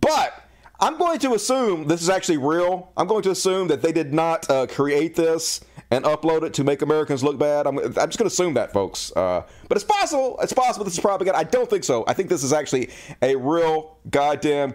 But 0.00 0.42
I'm 0.80 0.98
going 0.98 1.18
to 1.20 1.34
assume 1.34 1.86
this 1.86 2.02
is 2.02 2.08
actually 2.08 2.38
real. 2.38 2.92
I'm 2.96 3.06
going 3.06 3.22
to 3.24 3.30
assume 3.30 3.68
that 3.68 3.82
they 3.82 3.92
did 3.92 4.14
not 4.14 4.48
uh, 4.50 4.66
create 4.66 5.14
this 5.14 5.60
and 5.90 6.04
upload 6.04 6.42
it 6.42 6.54
to 6.54 6.64
make 6.64 6.80
Americans 6.80 7.22
look 7.22 7.38
bad. 7.38 7.66
I'm, 7.66 7.78
I'm 7.78 7.92
just 7.92 8.18
going 8.18 8.28
to 8.28 8.32
assume 8.32 8.54
that, 8.54 8.72
folks. 8.72 9.12
Uh, 9.14 9.42
but 9.68 9.76
it's 9.76 9.84
possible. 9.84 10.38
It's 10.42 10.54
possible 10.54 10.84
this 10.84 10.94
is 10.94 11.00
propaganda. 11.00 11.38
I 11.38 11.44
don't 11.44 11.68
think 11.68 11.84
so. 11.84 12.04
I 12.08 12.14
think 12.14 12.30
this 12.30 12.42
is 12.42 12.52
actually 12.52 12.90
a 13.20 13.36
real 13.36 13.98
goddamn 14.10 14.74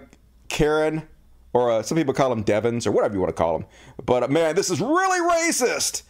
Karen, 0.49 1.07
or 1.53 1.71
uh, 1.71 1.81
some 1.81 1.97
people 1.97 2.13
call 2.13 2.29
them 2.29 2.43
Devons, 2.43 2.85
or 2.85 2.91
whatever 2.91 3.15
you 3.15 3.19
want 3.19 3.35
to 3.35 3.41
call 3.41 3.57
them. 3.57 3.67
But 4.05 4.23
uh, 4.23 4.27
man, 4.27 4.55
this 4.55 4.69
is 4.69 4.79
really 4.79 5.51
racist. 5.51 6.03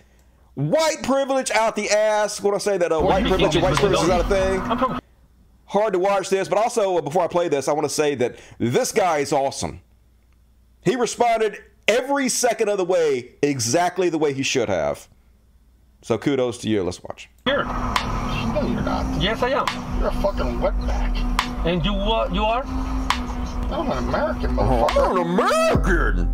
White 0.56 1.04
privilege 1.04 1.50
out 1.52 1.76
the 1.76 1.90
ass. 1.90 2.42
Want 2.42 2.56
to 2.56 2.60
say 2.60 2.78
that 2.78 2.92
uh, 2.92 3.00
white 3.00 3.26
privilege 3.26 3.56
and 3.56 3.64
white 3.64 3.76
privilege 3.76 4.02
is 4.02 4.08
not 4.08 4.22
a 4.22 4.24
thing? 4.26 5.00
Hard 5.68 5.94
to 5.94 6.00
watch 6.00 6.30
this, 6.30 6.48
but 6.48 6.58
also 6.58 6.98
uh, 6.98 7.02
before 7.02 7.24
I 7.24 7.28
play 7.28 7.50
this, 7.50 7.68
I 7.68 7.74
want 7.74 7.86
to 7.86 7.94
say 7.94 8.16
that 8.16 8.38
this 8.58 8.92
guy 8.92 9.18
is 9.20 9.34
awesome. 9.34 9.82
He 10.84 10.96
responded 10.96 11.58
every 11.88 12.30
second 12.30 12.70
of 12.70 12.78
the 12.78 12.86
way 12.86 13.32
exactly 13.42 14.10
the 14.10 14.18
way 14.18 14.34
he 14.34 14.44
should 14.44 14.70
have. 14.70 15.08
So 16.04 16.18
kudos 16.18 16.58
to 16.60 16.70
you. 16.70 16.84
Let's 16.84 17.04
watch. 17.04 17.30
Here. 17.46 17.64
No, 17.64 18.62
you're 18.72 18.82
not. 18.82 19.22
Yes, 19.22 19.42
I 19.44 19.50
am. 19.50 19.66
You're 20.00 20.08
a 20.10 20.14
fucking 20.22 20.60
wetback. 20.60 21.66
And 21.66 21.84
you 21.84 21.94
what? 21.94 22.34
You 22.34 22.44
are? 22.44 22.64
I'm 22.66 23.92
an 23.92 23.98
American, 23.98 24.58
Oh, 24.58 24.88
motherfucker. 24.90 25.06
I'm 25.06 25.18
an 25.18 25.34
American. 25.34 26.34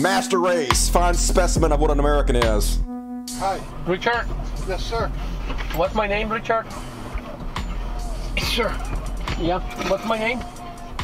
Master 0.00 0.38
race, 0.38 0.88
fine 0.88 1.14
specimen 1.14 1.72
of 1.72 1.80
what 1.80 1.90
an 1.90 1.98
American 1.98 2.36
is. 2.36 2.78
Hi. 3.38 3.60
Richard? 3.86 4.26
Yes, 4.68 4.84
sir. 4.84 5.08
What's 5.74 5.94
my 5.94 6.06
name, 6.06 6.28
Richard? 6.30 6.66
Sure. 8.38 8.74
Yeah. 9.38 9.60
What's 9.88 10.04
my 10.06 10.18
name? 10.18 10.40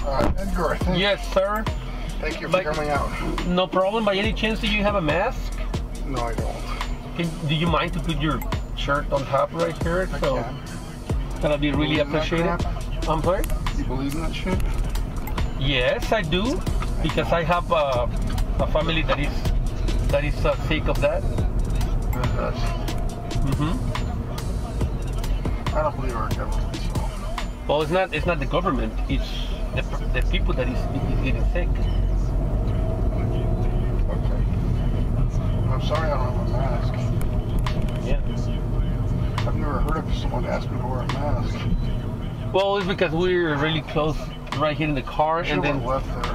Uh, 0.05 0.33
Edgar, 0.39 0.77
Yes, 0.95 1.33
sir. 1.33 1.65
Thank 2.21 2.41
you 2.41 2.49
for 2.49 2.53
By- 2.53 2.65
coming 2.65 2.91
out. 2.91 3.11
No 3.47 3.67
problem. 3.67 4.05
By 4.05 4.17
any 4.17 4.33
chance, 4.33 4.61
do 4.61 4.67
you 4.69 4.83
have 4.83 4.95
a 4.97 5.01
mask? 5.01 5.53
No, 6.07 6.21
I 6.23 6.35
don't. 6.35 6.57
Can, 7.17 7.29
do 7.49 7.55
you 7.55 7.67
mind 7.67 7.93
to 7.95 8.01
put 8.01 8.21
your 8.21 8.41
shirt 8.77 9.11
on 9.13 9.25
top 9.27 9.53
right 9.53 9.77
here? 9.83 10.09
I 10.13 10.19
so 10.21 10.45
that'll 11.41 11.59
be 11.59 11.71
really 11.73 11.97
Believe 11.97 12.01
in 12.01 12.13
that 12.13 12.27
appreciated. 12.27 12.67
I'm 13.09 13.23
sorry. 13.23 13.45
You 13.77 13.85
believe 13.85 14.15
in 14.15 14.21
that 14.23 14.35
shit? 14.35 14.59
Yes, 15.61 16.11
I 16.13 16.23
do, 16.23 16.61
because 17.03 17.31
I 17.33 17.43
have 17.43 17.71
uh, 17.73 18.07
a 18.61 18.67
family 18.69 19.03
that 19.03 19.19
is 19.21 19.33
that 20.09 20.25
is 20.25 20.45
uh, 20.45 20.57
sick 20.69 20.89
of 20.89 21.01
that. 21.01 21.23
Mm-hmm. 23.43 23.73
I 25.77 25.83
don't 25.83 25.97
believe 25.97 26.17
our 26.17 26.29
government. 26.31 26.72
Well, 27.73 27.81
it's 27.81 27.91
not 27.91 28.13
it's 28.13 28.27
not 28.27 28.39
the 28.39 28.45
government. 28.45 28.93
It's 29.09 29.25
the, 29.75 29.81
the 30.13 30.21
people 30.31 30.53
that 30.53 30.69
is, 30.69 30.77
is 30.77 31.21
getting 31.25 31.43
sick. 31.55 31.69
I'm 35.71 35.81
sorry 35.81 36.11
I 36.11 36.19
don't 36.19 36.35
have 36.35 36.49
a 36.49 36.53
mask. 36.53 36.93
Yeah. 38.07 38.21
I've 39.49 39.57
never 39.57 39.79
heard 39.81 40.05
of 40.05 40.15
someone 40.15 40.45
asking 40.45 40.75
me 40.75 40.81
to 40.83 40.87
wear 40.87 41.01
a 41.01 41.07
mask. 41.15 41.59
Well, 42.53 42.77
it's 42.77 42.87
because 42.87 43.13
we're 43.13 43.57
really 43.57 43.81
close 43.81 44.19
right 44.59 44.77
here 44.77 44.89
in 44.89 44.95
the 44.95 45.01
car, 45.01 45.43
You 45.43 45.55
and 45.55 45.65
then 45.65 45.83
left 45.83 46.09
there. 46.09 46.35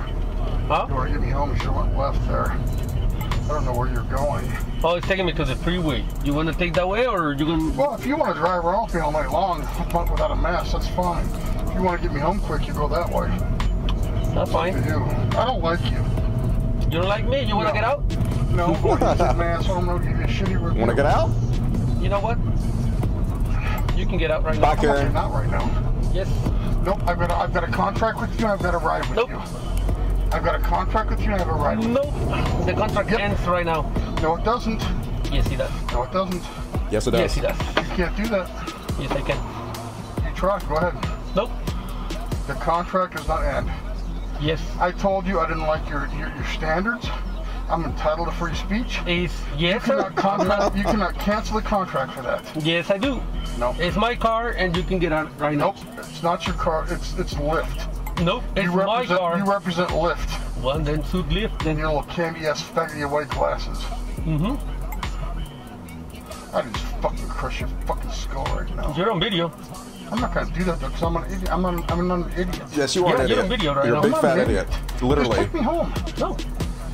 Huh? 0.70 0.88
You 0.90 0.96
want 0.96 1.14
to 1.14 1.20
get 1.20 1.22
me 1.22 1.30
home, 1.30 1.52
you 1.52 1.58
should 1.58 1.68
have 1.68 1.76
went 1.76 1.96
left 1.96 2.28
there. 2.28 2.50
I 2.50 3.48
don't 3.48 3.64
know 3.64 3.76
where 3.76 3.94
you're 3.94 4.02
going. 4.06 4.52
Oh, 4.84 4.96
it's 4.96 5.08
taking 5.08 5.26
me 5.26 5.34
to 5.34 5.46
the 5.46 5.56
freeway. 5.56 6.06
You 6.24 6.34
want 6.34 6.50
to 6.52 6.56
take 6.58 6.74
that 6.74 6.88
way, 6.88 7.06
or 7.06 7.34
you 7.34 7.46
gonna? 7.46 7.72
Well, 7.74 7.96
if 7.96 8.06
you 8.06 8.16
want 8.16 8.34
to 8.36 8.40
drive 8.40 8.64
around 8.66 8.86
with 8.86 8.96
me 8.96 9.02
all 9.02 9.12
night 9.12 9.30
long 9.32 9.60
without 10.12 10.32
a 10.32 10.36
mask, 10.36 10.74
that's 10.74 10.88
fine. 10.90 11.26
If 11.70 11.76
you 11.76 11.82
want 11.82 12.02
to 12.02 12.08
get 12.08 12.14
me 12.14 12.20
home 12.22 12.40
quick, 12.40 12.68
you 12.68 12.74
go 12.74 12.88
that 12.88 13.10
way. 13.10 13.28
That's 14.34 14.52
fine. 14.52 14.74
To 14.74 14.90
you. 14.90 15.04
I 15.38 15.46
don't 15.46 15.62
like 15.62 15.84
you. 15.86 15.98
You 16.86 17.00
don't 17.02 17.08
like 17.08 17.26
me? 17.28 17.44
You 17.44 17.56
want 17.56 17.68
to 17.70 17.74
No. 17.74 17.80
get 17.80 17.84
out? 17.84 18.04
No, 18.52 18.74
boy, 18.82 18.94
you 18.94 19.18
said 19.18 19.34
man, 19.38 19.62
so 19.64 19.74
I'm 19.74 19.86
gonna 19.86 20.04
give 20.04 20.18
you 20.18 20.24
a 20.24 20.28
shitty 20.28 20.62
review. 20.64 20.80
Want 20.80 20.90
to 20.90 20.96
get 20.96 21.06
out? 21.06 21.30
You 22.02 22.10
know 22.10 22.20
what? 22.20 22.38
You 23.98 24.06
can 24.06 24.18
get 24.18 24.32
out 24.32 24.44
right 24.44 24.60
Bye, 24.62 24.76
now. 24.76 24.82
Karen. 24.82 25.14
Not 25.14 25.32
right 25.32 25.50
now. 25.50 25.70
Yes. 26.14 26.30
Nope, 26.86 27.00
I've 27.08 27.20
got 27.20 27.30
a, 27.32 27.36
I've 27.36 27.54
got 27.54 27.64
a 27.64 27.72
contract 27.72 28.22
with 28.22 28.40
you. 28.40 28.48
I've 28.48 28.62
got 28.62 28.74
a 28.74 28.78
ride 28.78 29.06
with 29.10 29.18
Nope. 29.18 29.30
you. 29.30 29.42
I've 30.32 30.44
got 30.44 30.56
a 30.56 30.60
contract 30.60 31.10
with 31.10 31.22
you. 31.22 31.34
I 31.34 31.38
have 31.38 31.48
a 31.48 31.54
ride 31.54 31.80
with 31.80 31.88
Nope. 31.88 32.66
The 32.66 32.74
contract 32.74 33.12
ends 33.12 33.42
right 33.48 33.66
now. 33.66 33.84
No, 34.22 34.36
it 34.36 34.44
doesn't. 34.44 34.82
Yes, 35.32 35.48
he 35.48 35.56
does. 35.56 35.72
No, 35.92 36.04
it 36.04 36.12
doesn't. 36.12 36.44
Yes, 36.92 37.08
it 37.08 37.12
does. 37.12 37.20
Yes, 37.20 37.36
does. 37.36 37.36
he 37.36 37.42
does. 37.42 37.90
You 37.90 37.96
can't 37.96 38.18
do 38.18 38.28
that. 38.28 38.50
Yes, 39.00 39.12
I 39.12 39.22
can. 39.22 40.28
You 40.28 40.36
try. 40.36 40.60
Go 40.68 40.76
ahead. 40.76 40.96
Nope. 41.36 41.52
The 42.48 42.54
contract 42.56 43.16
does 43.16 43.28
not 43.28 43.44
end. 43.44 43.72
Yes. 44.42 44.62
I 44.80 44.92
told 44.92 45.26
you 45.26 45.40
I 45.40 45.48
didn't 45.48 45.64
like 45.64 45.88
your 45.90 46.08
your, 46.18 46.30
your 46.36 46.46
standards. 46.46 47.08
I'm 47.70 47.84
entitled 47.84 48.28
to 48.28 48.34
free 48.34 48.56
speech. 48.56 49.00
Is 49.06 49.32
yes, 49.58 49.84
sir. 49.84 49.98
cannot, 49.98 50.16
contract, 50.16 50.78
you 50.78 50.84
cannot 50.84 51.16
cancel 51.20 51.56
the 51.56 51.62
contract 51.62 52.14
for 52.14 52.22
that. 52.22 52.44
Yes, 52.64 52.90
I 52.90 52.98
do. 52.98 53.22
No. 53.60 53.76
It's 53.78 53.98
my 53.98 54.16
car, 54.16 54.52
and 54.52 54.76
you 54.76 54.84
can 54.84 55.00
get 55.00 55.12
out 55.12 55.38
right 55.40 55.58
now. 55.58 55.72
Nope. 55.72 56.00
It's 56.00 56.24
not 56.24 56.46
your 56.48 56.56
car. 56.56 56.86
It's 56.90 57.18
it's 57.18 57.34
Lyft. 57.34 57.97
Nope. 58.22 58.43
It's 58.55 58.65
you 58.65 58.72
my 58.72 58.99
represent 59.01 59.20
car. 59.20 59.38
you 59.38 59.45
represent 59.45 59.89
Lyft. 59.91 60.61
Well, 60.63 60.80
then 60.80 61.03
suit 61.05 61.28
Lyft. 61.30 61.51
And 61.51 61.59
Then. 61.61 61.78
your 61.78 61.88
little 61.88 62.03
candy 62.03 62.47
ass 62.47 62.61
faggy 62.63 63.09
white 63.09 63.30
glasses. 63.30 63.78
Mm-hmm. 64.26 64.55
I 66.55 66.61
just 66.63 66.86
fucking 67.01 67.28
crush 67.28 67.59
your 67.59 67.70
fucking 67.86 68.11
skull 68.11 68.45
right 68.45 68.76
now. 68.76 68.93
You're 68.95 69.11
on 69.11 69.20
video. 69.20 69.51
I'm 70.11 70.20
not 70.22 70.34
gonna 70.34 70.49
do 70.51 70.63
that 70.63 70.80
because 70.80 71.03
I'm 71.03 71.18
an 71.18 71.26
idiot. 71.26 71.51
I'm 71.51 71.65
an, 71.65 71.84
I'm 71.89 72.09
an 72.11 72.32
idiot. 72.32 72.61
Yes, 72.74 72.95
you 72.95 73.05
are 73.05 73.15
Yeah, 73.18 73.24
an 73.24 73.30
you're 73.30 73.39
idiot. 73.39 73.43
on 73.43 73.49
video 73.49 73.74
right 73.76 73.86
You're 73.86 73.93
now. 73.95 73.99
a 73.99 74.03
big 74.03 74.13
I'm 74.13 74.22
not 74.22 74.22
fat 74.22 74.38
an 74.39 74.49
idiot. 74.49 74.68
Just 74.89 75.03
Literally. 75.03 75.36
take 75.38 75.53
me 75.53 75.61
home. 75.61 75.93
No. 76.18 76.38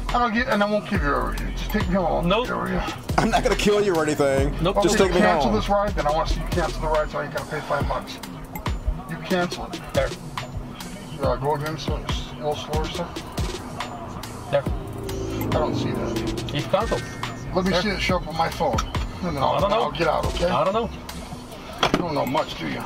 I 0.09 0.19
don't 0.19 0.33
get, 0.33 0.47
and 0.47 0.61
I 0.61 0.69
won't 0.69 0.89
give 0.89 1.01
you 1.01 1.09
a 1.13 1.29
review. 1.29 1.47
Just 1.55 1.71
take 1.71 1.87
me 1.87 1.95
home. 1.95 2.05
I 2.05 2.11
won't 2.11 2.27
Nope. 2.27 2.47
give 2.47 2.55
you 2.55 2.61
a 2.61 2.63
review. 2.65 2.81
I'm 3.17 3.29
not 3.29 3.43
gonna 3.43 3.55
kill 3.55 3.81
you 3.83 3.95
or 3.95 4.03
anything. 4.03 4.55
Nope. 4.61 4.81
Just 4.83 4.97
take 4.97 5.09
me 5.11 5.15
you 5.17 5.21
cancel 5.21 5.51
home. 5.51 5.55
this 5.59 5.69
ride, 5.69 5.95
then 5.95 6.05
I 6.07 6.11
want 6.11 6.27
to 6.29 6.33
see 6.35 6.41
you 6.41 6.47
cancel 6.47 6.81
the 6.81 6.87
ride, 6.87 7.09
so 7.11 7.19
I 7.19 7.25
ain't 7.25 7.33
gotta 7.35 7.49
pay 7.49 7.59
five 7.61 7.87
bucks. 7.87 8.17
You 9.09 9.17
cancel 9.17 9.65
it. 9.67 9.79
There. 9.93 10.09
Uh, 11.23 11.37
go 11.37 11.55
again, 11.55 11.77
so 11.77 11.95
it's 11.97 12.31
a 12.31 12.35
little 12.35 12.55
slower, 12.55 12.85
sir. 12.85 13.07
There. 14.51 14.61
I 14.61 15.49
don't 15.51 15.73
see 15.73 15.91
that. 15.91 16.53
It's 16.53 16.67
canceled. 16.67 17.01
Let 17.55 17.63
me 17.63 17.71
There. 17.71 17.81
see 17.81 17.89
it 17.89 18.01
show 18.01 18.17
up 18.17 18.27
on 18.27 18.35
my 18.35 18.49
phone, 18.49 18.75
and 19.23 19.37
then 19.37 19.37
I'll, 19.37 19.53
I 19.53 19.61
don't 19.61 19.69
know. 19.69 19.83
I'll 19.83 19.91
get 19.91 20.07
out. 20.07 20.25
Okay? 20.25 20.45
I 20.45 20.63
don't 20.65 20.73
know. 20.73 20.89
You 21.93 21.99
don't 21.99 22.13
know 22.13 22.25
much, 22.25 22.59
do 22.59 22.67
you? 22.67 22.83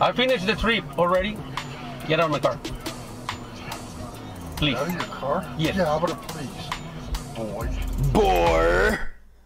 I 0.00 0.12
finished 0.12 0.46
the 0.46 0.54
trip 0.54 0.84
already. 0.98 1.38
Get 2.06 2.20
out 2.20 2.26
of 2.26 2.32
my 2.32 2.38
car. 2.38 2.58
Please. 4.56 4.76
Out 4.76 4.88
of 4.88 4.92
your 4.94 5.02
car? 5.04 5.54
Yes. 5.56 5.76
Yeah, 5.76 5.98
but 5.98 6.10
please, 6.28 6.68
boy. 7.34 7.68
Boy. 8.12 8.98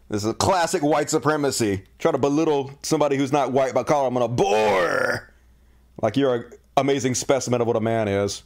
This 0.09 0.24
is 0.24 0.30
a 0.30 0.34
classic 0.34 0.82
white 0.82 1.09
supremacy. 1.09 1.84
Try 2.00 2.11
to 2.11 2.18
belittle 2.18 2.72
somebody 2.82 3.16
who's 3.16 3.32
not 3.32 3.52
white 3.52 3.74
by 3.74 3.84
calling 3.84 4.12
them 4.12 4.22
a 4.22 4.28
boy. 4.28 5.18
Like 6.02 6.16
you're 6.16 6.34
an 6.34 6.44
amazing 6.77 7.14
specimen 7.14 7.61
of 7.61 7.66
what 7.66 7.77
a 7.77 7.81
man 7.81 8.09
is. 8.09 8.43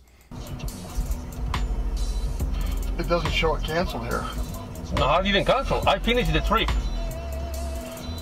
It 2.98 3.08
doesn't 3.08 3.30
show 3.30 3.54
it 3.54 3.62
canceled 3.62 4.04
here. 4.04 4.24
No, 4.96 5.06
I 5.06 5.22
didn't 5.22 5.44
cancel. 5.44 5.86
I 5.88 5.98
finished 5.98 6.32
the 6.32 6.40
trip. 6.40 6.68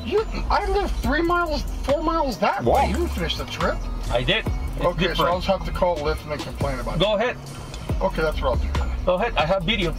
You, 0.05 0.25
I 0.51 0.67
live 0.71 0.91
three 1.03 1.23
miles, 1.23 1.63
four 1.83 2.03
miles 2.03 2.39
that 2.39 2.63
Wow. 2.63 2.75
way. 2.83 2.91
You 2.91 2.97
didn't 2.97 3.11
finish 3.11 3.37
the 3.37 3.45
trip. 3.47 3.77
I 4.11 4.23
did. 4.23 4.45
It's 4.77 4.85
okay, 4.85 5.15
so. 5.15 5.25
I'll 5.25 5.41
just 5.41 5.49
have 5.49 5.65
to 5.65 5.73
call 5.73 5.97
Lyft 5.97 6.31
and 6.31 6.41
complain 6.41 6.79
about 6.79 6.99
Go 6.99 7.17
it. 7.17 7.19
Go 7.19 7.25
ahead. 7.25 7.37
Okay, 8.03 8.23
that's 8.23 8.41
what 8.41 8.51
I'll 8.51 8.57
do. 8.57 8.69
Go 9.05 9.15
ahead. 9.15 9.33
I 9.37 9.47
have 9.47 9.65
video. 9.65 9.95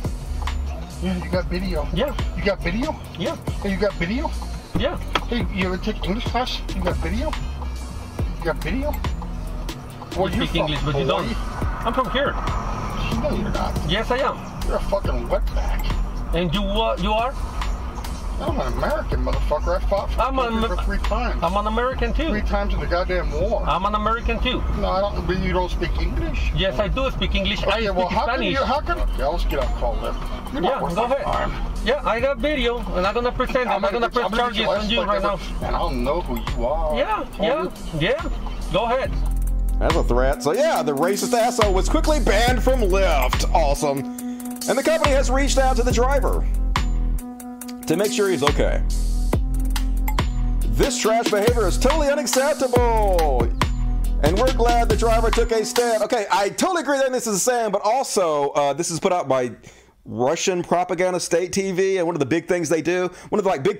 Yeah, 1.01 1.23
you 1.23 1.29
got 1.31 1.45
video. 1.45 1.87
Yeah. 1.93 2.15
You 2.37 2.43
got 2.43 2.61
video? 2.61 2.95
Yeah. 3.19 3.35
Hey, 3.61 3.71
you 3.71 3.77
got 3.77 3.93
video? 3.95 4.31
Yeah. 4.79 4.97
Hey, 5.27 5.45
you 5.53 5.65
ever 5.65 5.77
take 5.77 6.03
English 6.05 6.25
class? 6.25 6.61
You 6.75 6.83
got 6.83 6.95
video? 6.97 7.31
You 8.39 8.45
got 8.45 8.57
video? 8.63 8.93
Where 10.17 10.31
You 10.31 10.47
speak? 10.47 10.61
English, 10.61 10.81
but 10.83 10.97
you 10.97 11.05
don't. 11.05 11.27
I'm 11.85 11.93
from 11.93 12.09
here. 12.11 12.31
No, 13.21 13.29
you're 13.35 13.49
not. 13.51 13.73
Yes, 13.87 14.09
I 14.09 14.17
am. 14.17 14.35
You're 14.67 14.77
a 14.77 14.79
fucking 14.81 15.27
wetback. 15.27 15.85
And 16.33 16.53
you 16.53 16.61
uh, 16.63 16.97
you 16.99 17.11
are? 17.13 17.33
I'm 18.39 18.59
an 18.59 18.73
American 18.73 19.23
motherfucker. 19.25 19.77
I 19.77 19.79
fought 19.87 20.11
for 20.11 20.21
I'm 20.21 20.37
an 20.39 20.61
for 20.67 20.75
three 20.83 20.97
times. 20.99 21.41
I'm 21.43 21.55
an 21.55 21.67
American 21.67 22.13
too. 22.13 22.29
Three 22.29 22.41
times 22.41 22.73
in 22.73 22.79
the 22.79 22.85
goddamn 22.87 23.31
war. 23.31 23.63
I'm 23.67 23.85
an 23.85 23.95
American 23.95 24.39
too. 24.39 24.61
No, 24.79 24.89
I 24.89 25.01
don't. 25.01 25.25
But 25.27 25.39
you 25.39 25.53
don't 25.53 25.69
speak 25.69 25.95
English. 25.99 26.51
Yes, 26.55 26.79
I 26.79 26.87
do 26.87 27.09
speak 27.11 27.33
English. 27.35 27.63
I 27.63 27.67
Okay, 27.67 27.85
speak 27.85 27.95
well, 27.95 28.07
how 28.09 28.25
can 28.25 28.35
Spanish. 28.35 28.53
you? 28.59 28.65
How 28.65 28.79
can? 28.81 28.99
Okay, 28.99 29.23
let's 29.23 29.45
get 29.45 29.59
on 29.59 29.67
call. 29.79 29.95
You're 30.53 30.63
Yeah, 30.63 30.79
go 30.79 31.03
ahead. 31.05 31.23
time. 31.23 31.51
Yeah, 31.85 32.01
I 32.03 32.19
got 32.19 32.37
video, 32.39 32.79
and 32.95 33.05
I'm 33.07 33.13
gonna 33.13 33.31
present 33.31 33.57
it. 33.57 33.67
I'm, 33.69 33.81
gonna, 33.81 34.09
press 34.09 34.25
I'm 34.25 34.31
gonna 34.31 34.53
get 34.53 34.65
charges 34.65 34.83
on 34.85 34.89
you 34.89 35.01
right 35.03 35.21
now. 35.21 35.39
And 35.61 35.75
I'll 35.75 35.89
know 35.91 36.21
who 36.21 36.35
you 36.51 36.65
are. 36.65 36.97
Yeah, 36.97 37.25
yeah, 37.39 37.69
yeah. 37.99 38.29
Go 38.73 38.85
ahead. 38.85 39.11
That's 39.79 39.95
a 39.95 40.03
threat. 40.03 40.41
So 40.41 40.53
yeah, 40.53 40.81
the 40.81 40.95
racist 40.95 41.33
asshole 41.33 41.73
was 41.73 41.87
quickly 41.87 42.19
banned 42.19 42.63
from 42.63 42.81
Lyft. 42.81 43.51
Awesome. 43.53 43.99
And 43.99 44.77
the 44.77 44.83
company 44.83 45.11
has 45.11 45.29
reached 45.29 45.57
out 45.57 45.75
to 45.77 45.83
the 45.83 45.91
driver 45.91 46.45
to 47.85 47.95
make 47.95 48.11
sure 48.11 48.29
he's 48.29 48.43
okay. 48.43 48.81
This 50.61 50.99
trash 50.99 51.29
behavior 51.29 51.67
is 51.67 51.77
totally 51.77 52.09
unacceptable. 52.09 53.43
And 54.23 54.37
we're 54.37 54.53
glad 54.53 54.89
the 54.89 54.97
driver 54.97 55.29
took 55.29 55.51
a 55.51 55.63
stand. 55.63 56.01
Okay, 56.03 56.25
I 56.31 56.49
totally 56.49 56.81
agree 56.81 56.97
that 56.97 57.11
this 57.11 57.27
is 57.27 57.33
the 57.33 57.51
same, 57.51 57.71
but 57.71 57.81
also 57.83 58.49
uh, 58.49 58.73
this 58.73 58.89
is 58.89 58.99
put 58.99 59.13
out 59.13 59.27
by 59.27 59.51
Russian 60.05 60.63
propaganda 60.63 61.19
state 61.19 61.51
TV, 61.51 61.97
and 61.97 62.07
one 62.07 62.15
of 62.15 62.19
the 62.19 62.25
big 62.25 62.47
things 62.47 62.67
they 62.67 62.81
do, 62.81 63.11
one 63.29 63.39
of 63.39 63.43
the 63.43 63.49
like 63.49 63.63
big 63.63 63.79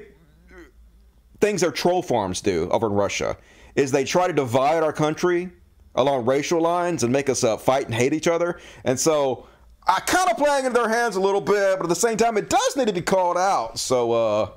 things 1.40 1.62
their 1.62 1.72
troll 1.72 2.02
farms 2.02 2.42
do 2.42 2.70
over 2.70 2.88
in 2.88 2.94
Russia 2.94 3.38
is 3.76 3.92
they 3.92 4.04
try 4.04 4.28
to 4.28 4.34
divide 4.34 4.84
our 4.84 4.94
country 4.94 5.52
along 5.98 6.26
racial 6.26 6.62
lines 6.62 7.04
and 7.04 7.12
make 7.12 7.28
us 7.28 7.44
uh, 7.44 7.58
fight 7.58 7.86
and 7.86 7.94
hate 7.94 8.14
each 8.14 8.28
other. 8.28 8.60
And 8.86 8.98
so 9.00 9.48
I 9.86 10.00
kind 10.02 10.30
of 10.30 10.38
playing 10.38 10.66
into 10.66 10.80
their 10.80 10.90
hands 10.90 11.16
a 11.16 11.20
little 11.20 11.42
bit, 11.42 11.78
but 11.78 11.84
at 11.84 11.90
the 11.90 11.96
same 11.96 12.18
time, 12.18 12.38
it 12.38 12.50
does 12.50 12.78
need 12.78 12.88
to 12.88 12.94
be 12.94 13.02
called 13.02 13.38
out. 13.38 13.80
So 13.80 14.12
uh, 14.12 14.52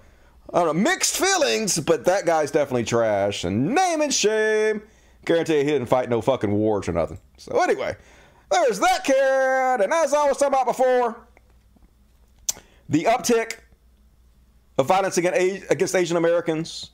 I 0.53 0.63
don't 0.63 0.77
know, 0.77 0.83
mixed 0.83 1.17
feelings, 1.17 1.79
but 1.81 2.05
that 2.05 2.27
guy's 2.27 2.51
definitely 2.51 2.85
trash. 2.85 3.45
And 3.45 3.75
name 3.75 4.01
and 4.03 4.13
shame. 4.13 4.83
Guarantee 5.25 5.59
he 5.59 5.65
didn't 5.65 5.87
fight 5.87 6.09
no 6.09 6.21
fucking 6.21 6.53
wars 6.53 6.89
or 6.89 6.93
nothing. 6.93 7.19
So 7.37 7.61
anyway, 7.63 7.97
there's 8.51 8.79
that 8.81 9.05
kid. 9.05 9.85
And 9.85 9.93
as 9.93 10.15
I 10.15 10.27
was 10.27 10.37
talking 10.37 10.55
about 10.55 10.67
before, 10.67 11.27
the 12.89 13.05
uptick 13.05 13.59
of 14.79 14.87
violence 14.87 15.17
against 15.19 15.95
Asian 15.95 16.17
Americans 16.17 16.91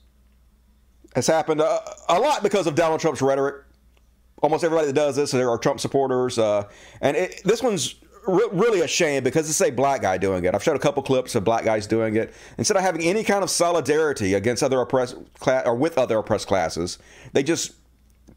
has 1.15 1.27
happened 1.27 1.61
a, 1.61 1.81
a 2.09 2.19
lot 2.19 2.43
because 2.43 2.67
of 2.67 2.75
Donald 2.75 3.01
Trump's 3.01 3.23
rhetoric. 3.23 3.66
Almost 4.43 4.65
everybody 4.65 4.89
that 4.89 4.93
does 4.95 5.17
this 5.17 5.31
there 5.31 5.51
are 5.51 5.59
Trump 5.59 5.81
supporters, 5.81 6.39
uh, 6.39 6.65
and 7.01 7.17
it, 7.17 7.41
this 7.45 7.63
one's 7.63 7.95
re- 8.27 8.49
really 8.53 8.81
a 8.81 8.89
shame 8.89 9.25
because 9.25 9.49
it's 9.49 9.61
a 9.61 9.71
black 9.71 10.03
guy 10.03 10.19
doing 10.19 10.45
it. 10.45 10.55
I've 10.55 10.63
showed 10.63 10.77
a 10.77 10.81
couple 10.81 11.03
clips 11.03 11.35
of 11.35 11.45
black 11.45 11.65
guys 11.65 11.87
doing 11.87 12.17
it. 12.17 12.35
Instead 12.59 12.77
of 12.77 12.83
having 12.83 13.03
any 13.03 13.25
kind 13.25 13.43
of 13.43 13.51
solidarity 13.51 14.35
against 14.35 14.63
other 14.63 14.81
oppressed 14.81 15.17
class 15.39 15.67
or 15.67 15.75
with 15.75 15.99
other 15.99 16.19
oppressed 16.19 16.47
classes, 16.49 16.99
they 17.33 17.43
just 17.43 17.73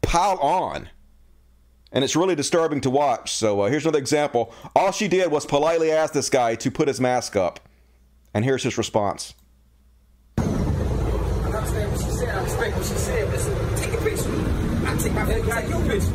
pile 0.02 0.38
on. 0.38 0.88
And 1.92 2.04
it's 2.04 2.14
really 2.14 2.36
disturbing 2.36 2.80
to 2.82 2.90
watch. 2.90 3.32
So 3.32 3.62
uh, 3.62 3.68
here's 3.68 3.84
another 3.84 3.98
example. 3.98 4.54
All 4.76 4.92
she 4.92 5.08
did 5.08 5.30
was 5.30 5.44
politely 5.44 5.90
ask 5.90 6.12
this 6.12 6.30
guy 6.30 6.54
to 6.56 6.70
put 6.70 6.86
his 6.86 7.00
mask 7.00 7.34
up. 7.34 7.60
And 8.32 8.44
here's 8.44 8.62
his 8.62 8.78
response. 8.78 9.34
I 10.38 10.42
understand 10.42 11.90
what 11.90 12.00
she 12.00 12.10
said. 12.10 12.28
I 12.28 12.42
respect 12.44 12.76
what 12.76 12.86
she 12.86 12.94
said. 12.94 13.28
Listen, 13.30 13.76
take 13.76 13.92
a 13.92 14.02
picture. 14.02 14.50
I 15.00 15.02
take 15.02 15.14
my 15.14 15.24
picture. 15.24 15.50
Take 15.50 15.68
your 15.70 15.80
picture. 15.80 16.10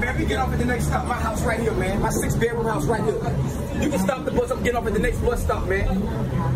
Man, 0.00 0.18
we 0.18 0.24
get 0.24 0.38
off 0.38 0.52
at 0.52 0.58
the 0.58 0.64
next 0.64 0.86
stop. 0.86 1.06
My 1.06 1.14
house 1.14 1.42
right 1.42 1.60
here, 1.60 1.72
man. 1.72 2.00
My 2.00 2.08
six 2.08 2.34
bedroom 2.36 2.64
house 2.64 2.86
right 2.86 3.02
here. 3.04 3.82
You 3.82 3.90
can 3.90 3.98
stop 3.98 4.24
the 4.24 4.30
bus. 4.30 4.50
I'm 4.50 4.62
getting 4.62 4.76
off 4.76 4.86
at 4.86 4.94
the 4.94 4.98
next 4.98 5.18
bus 5.18 5.42
stop, 5.42 5.66
man. 5.68 5.88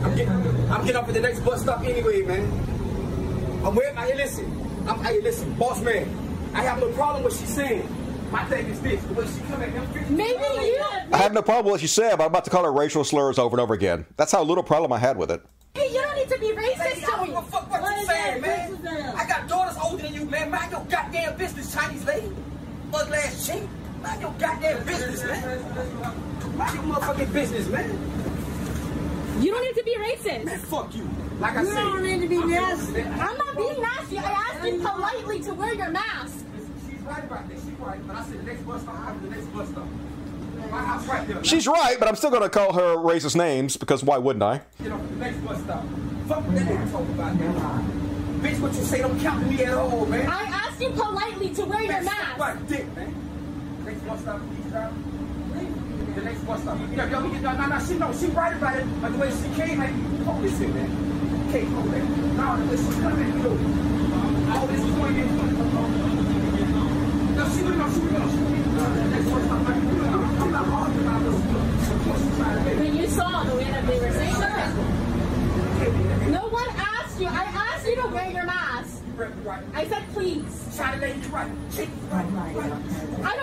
I'm 0.03 0.17
getting, 0.17 0.33
I'm 0.71 0.81
getting 0.87 0.97
off 0.97 1.09
at 1.09 1.15
the 1.15 1.21
next 1.21 1.41
bus 1.41 1.61
stop 1.61 1.83
anyway, 1.83 2.23
man. 2.23 2.47
I'm 3.65 3.75
with. 3.75 3.95
Hey, 3.97 4.17
listen. 4.17 4.87
I'm. 4.89 5.05
Hey, 5.05 5.21
listen, 5.21 5.53
boss 5.55 5.83
man. 5.83 6.09
I 6.55 6.63
have 6.63 6.81
no 6.81 6.91
problem 6.93 7.23
with 7.23 7.35
what 7.35 7.41
she's 7.41 7.55
saying. 7.55 7.87
My 8.31 8.45
thing 8.47 8.67
is 8.69 8.81
this: 8.81 9.03
the 9.05 9.13
way 9.13 9.27
she 9.27 9.41
come 9.41 9.61
at 9.61 9.75
them. 9.75 10.17
Maybe 10.17 10.41
you. 10.41 10.83
I 11.13 11.19
have 11.19 11.35
no 11.35 11.43
problem 11.43 11.67
with 11.67 11.73
what 11.73 11.83
you 11.83 11.89
said, 11.89 12.17
but 12.17 12.25
I'm 12.25 12.31
about 12.31 12.45
to 12.47 12.51
call 12.51 12.65
her 12.65 12.73
racial 12.73 13.05
slurs 13.05 13.39
over 13.39 13.55
and 13.55 13.61
over 13.61 13.75
again. 13.75 14.07
That's 14.17 14.33
how 14.33 14.43
little 14.43 14.65
problem 14.65 14.91
I 14.93 14.99
had 14.99 15.19
with 15.19 15.31
it. 15.31 15.43
Hey, 15.75 15.93
you 15.93 16.01
don't 16.01 16.17
need 16.17 16.29
to 16.29 16.39
be 16.39 16.49
racist 16.49 16.79
Lady, 16.79 17.05
I 17.05 17.07
don't 17.11 17.27
give 17.27 17.37
a 17.37 17.43
fuck 17.43 17.71
what 17.71 17.97
you're 17.97 18.07
saying, 18.07 18.41
man. 18.41 19.17
I 19.17 19.27
got 19.27 19.47
daughters 19.49 19.77
older 19.83 20.03
than 20.03 20.15
you, 20.15 20.25
man. 20.41 20.51
Mind 20.51 20.73
your 20.73 20.85
goddamn 20.85 21.37
business, 21.37 21.75
Chinese 21.75 22.05
lady. 22.05 22.31
Ugly 22.93 23.19
ass 23.19 23.47
chick. 23.47 23.63
Mind 24.03 24.21
your 24.21 24.35
goddamn 24.39 24.87
business, 24.87 25.25
man. 25.25 26.57
Mind 26.57 26.75
your 26.75 26.83
motherfucking 26.85 27.33
business, 27.33 27.69
man. 27.69 29.43
You 29.43 29.53
don't 29.53 29.65
need 29.65 29.75
to 29.75 29.85
be 29.85 29.97
racist. 29.97 30.45
Man, 30.45 30.59
fuck 30.59 30.95
you. 30.95 31.09
Like 31.39 31.57
I 31.57 31.63
You 31.63 31.69
said, 31.69 31.75
don't 31.75 32.03
need 32.03 32.21
to 32.21 32.29
be 32.29 32.37
I'm 32.37 32.51
nasty. 32.51 33.03
I'm 33.03 33.39
not 33.39 33.57
being 33.57 33.81
nasty. 33.81 34.19
I 34.19 34.23
asked 34.23 34.67
you 34.67 34.79
politely 34.81 35.41
to 35.41 35.55
wear 35.55 35.75
your 35.75 35.91
mask. 35.91 36.45
She's 36.87 37.01
right 37.01 37.25
about 37.25 37.49
that. 37.49 37.55
She's 37.57 37.79
right. 37.79 38.07
But 38.07 38.17
I 38.17 38.25
said 38.25 38.39
the 38.41 38.43
next 38.43 38.67
bus 38.67 38.83
stop. 38.83 38.99
I'm 38.99 39.23
the 39.23 39.31
next 39.31 39.47
bus 39.47 39.69
stop. 39.69 39.87
My 40.71 40.85
house 40.85 41.07
right 41.07 41.27
there. 41.27 41.43
She's 41.43 41.67
right, 41.67 41.97
but 41.99 42.07
I'm 42.07 42.17
still 42.17 42.31
going 42.31 42.43
to 42.43 42.51
call 42.51 42.75
her 42.75 42.97
racist 42.97 43.35
names 43.35 43.77
because 43.79 44.05
why 44.05 44.19
wouldn't 44.19 44.43
I? 44.43 44.61
Get 44.83 44.93
off 44.93 45.01
the 45.09 45.17
next 45.17 45.39
bus 45.39 45.59
stop. 45.63 45.85
Fuck 46.29 46.47
what 46.47 46.55
that 46.55 46.67
nigga 46.67 46.93
talking 46.93 47.15
about, 47.15 47.35
man. 47.37 48.20
Bitch, 48.41 48.59
what 48.59 48.73
you 48.73 48.83
say 48.85 48.99
don't 49.03 49.21
count 49.21 49.47
me 49.47 49.63
at 49.65 49.75
all, 49.75 50.07
man. 50.07 50.27
I 50.27 50.45
asked 50.45 50.81
you 50.81 50.89
politely 50.91 51.51
to 51.55 51.65
wear 51.67 51.83
your 51.83 52.01
mask. 52.01 52.39
my 52.39 52.55
dick, 52.69 52.87
man. 52.97 53.15
Next 53.85 54.01
bus 54.01 54.21
stop, 54.21 54.41
please, 54.41 54.71
drive. 54.73 54.95
The 56.15 56.23
next 56.23 56.47
bus 56.47 56.63
stop. 56.63 56.79
Yeah, 56.91 57.11
yo, 57.11 57.21
no, 57.21 57.53
no, 57.53 57.67
no, 57.67 57.79
she, 57.85 57.95
no, 57.99 58.13
she 58.17 58.27
right 58.33 58.57
about 58.57 58.77
it. 58.77 58.87
But 59.03 59.13
the 59.13 59.19
way 59.19 59.31
she 59.31 59.49
came, 59.61 59.79
like, 59.79 59.93
hold 60.25 60.43
this 60.43 60.59
in, 60.59 60.73
man. 60.73 60.89
Can't 61.53 61.69
hold 61.69 61.93
that. 61.93 62.05
No, 62.41 62.57
the 62.57 62.65
way 62.65 62.77
she 62.81 63.01
coming, 63.01 63.29
you 63.29 63.45
know. 63.45 64.57
All 64.57 64.67
this 64.67 64.81
is 64.81 64.91
going 64.91 65.15
get 65.17 65.29
No, 67.37 67.45
she 67.53 67.61
would 67.63 67.77
know, 67.77 67.93
she 67.93 68.01
would 68.01 68.13
know. 68.13 68.25
She 68.25 68.41
would 68.41 68.67
know. 68.73 68.89
Next 69.05 69.29
bus 69.29 69.45
stop, 69.45 69.69
like, 69.69 69.77
you 69.77 69.83
know, 70.01 70.25
I'm 70.41 70.51
not 70.51 70.65
arguing 70.67 71.07
about 71.07 71.23
this. 71.29 71.37
Of 71.93 72.05
course, 72.09 72.21
she's 72.25 72.37
trying 72.41 72.57
to 72.57 72.63
make 72.65 72.79
But 72.79 72.89
you 72.89 73.07
saw 73.09 73.45
the 73.45 73.55
way 73.57 73.65
that 73.65 73.85
they 73.87 74.01
were 74.01 74.13
saying 74.13 74.41
that. 74.41 74.69
No 76.31 76.49
one 76.49 76.69
asked 76.71 77.21
you. 77.21 77.29
I 77.29 77.45
asked 77.45 77.70
you 77.91 77.97
to 78.03 78.09
wear 78.09 78.31
your 78.31 78.47
mask. 78.47 79.03
I 79.75 79.87
said 79.89 80.03
please. 80.13 80.81
I 80.81 80.97
don't 80.97 81.21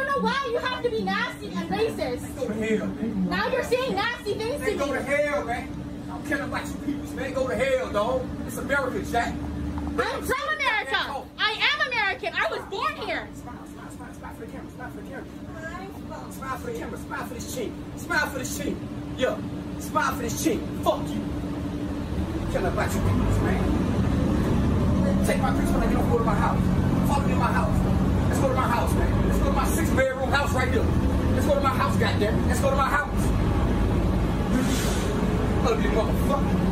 know 0.08 0.20
why 0.22 0.50
you 0.52 0.58
have 0.58 0.82
to 0.84 0.90
be 0.90 1.04
nasty 1.04 1.48
and 1.48 1.70
racist. 1.70 2.36
Go 2.36 2.48
to 2.48 2.54
hell, 2.54 2.88
man. 2.88 3.30
Now 3.30 3.48
you're 3.50 3.64
saying 3.64 3.94
nasty 3.94 4.34
things 4.34 4.56
to 4.56 4.76
Man, 4.76 4.78
go 4.78 4.94
to 4.94 5.02
hell, 5.04 5.46
man. 5.46 5.70
I'm 6.10 6.26
killing 6.26 6.46
about 6.46 6.66
you 6.66 6.74
people, 6.86 7.16
man. 7.16 7.34
Go 7.34 7.48
to 7.48 7.56
hell, 7.56 7.92
dog. 7.92 8.28
It's 8.48 8.58
America, 8.58 9.12
Jack. 9.12 9.34
I'm 9.34 10.24
from 10.24 10.50
America. 10.56 11.24
I 11.38 11.52
am 11.74 11.88
American. 11.88 12.34
I 12.34 12.48
was 12.50 12.62
born 12.70 12.96
here. 13.08 13.28
Smile, 13.36 13.56
smile, 13.74 13.92
smile, 13.92 14.14
smile 14.14 14.34
for 14.34 14.46
the 14.46 14.52
camera, 14.52 14.72
smile 14.72 14.90
for 14.90 15.02
the 15.02 15.10
camera. 15.10 15.26
Smile 16.32 16.58
for 16.58 16.72
the 16.72 16.80
camera, 16.80 17.00
smile 17.00 17.26
for 17.26 17.34
this 17.34 17.56
cheek. 17.56 17.72
Smile 17.98 18.28
for 18.28 18.40
this 18.40 18.58
cheek. 18.58 18.76
Yeah, 19.18 19.38
smile 19.80 20.16
for 20.16 20.22
this 20.24 20.44
cheek. 20.44 20.60
Fuck 20.84 21.02
you. 21.10 21.22
Killing 22.52 22.72
about 22.72 22.94
you 22.94 23.02
people, 23.02 23.42
man. 23.44 23.87
Take 25.26 25.42
my 25.42 25.52
when 25.52 25.84
I 25.84 25.88
get 25.88 25.98
off, 25.98 26.12
go 26.12 26.18
to 26.20 26.24
my 26.24 26.36
house. 26.36 26.62
Follow 27.08 27.26
me 27.26 27.34
to 27.34 27.40
my 27.40 27.52
house. 27.52 27.78
Let's 28.30 28.40
go 28.40 28.48
to 28.50 28.54
my 28.54 28.68
house, 28.68 28.94
man. 28.94 29.28
Let's 29.28 29.40
go 29.40 29.46
to 29.46 29.52
my 29.54 29.68
six 29.70 29.90
bedroom 29.92 30.32
house 30.32 30.54
right 30.54 30.72
here. 30.72 30.86
Let's 31.34 31.46
go 31.46 31.56
to 31.56 31.62
my 31.62 31.70
house, 31.70 31.98
goddamn. 31.98 32.48
Let's 32.48 32.60
go 32.62 32.70
to 32.70 32.76
my 32.76 32.90
house. 32.90 33.24
Ugly 35.68 35.90
motherfucker. 35.90 36.68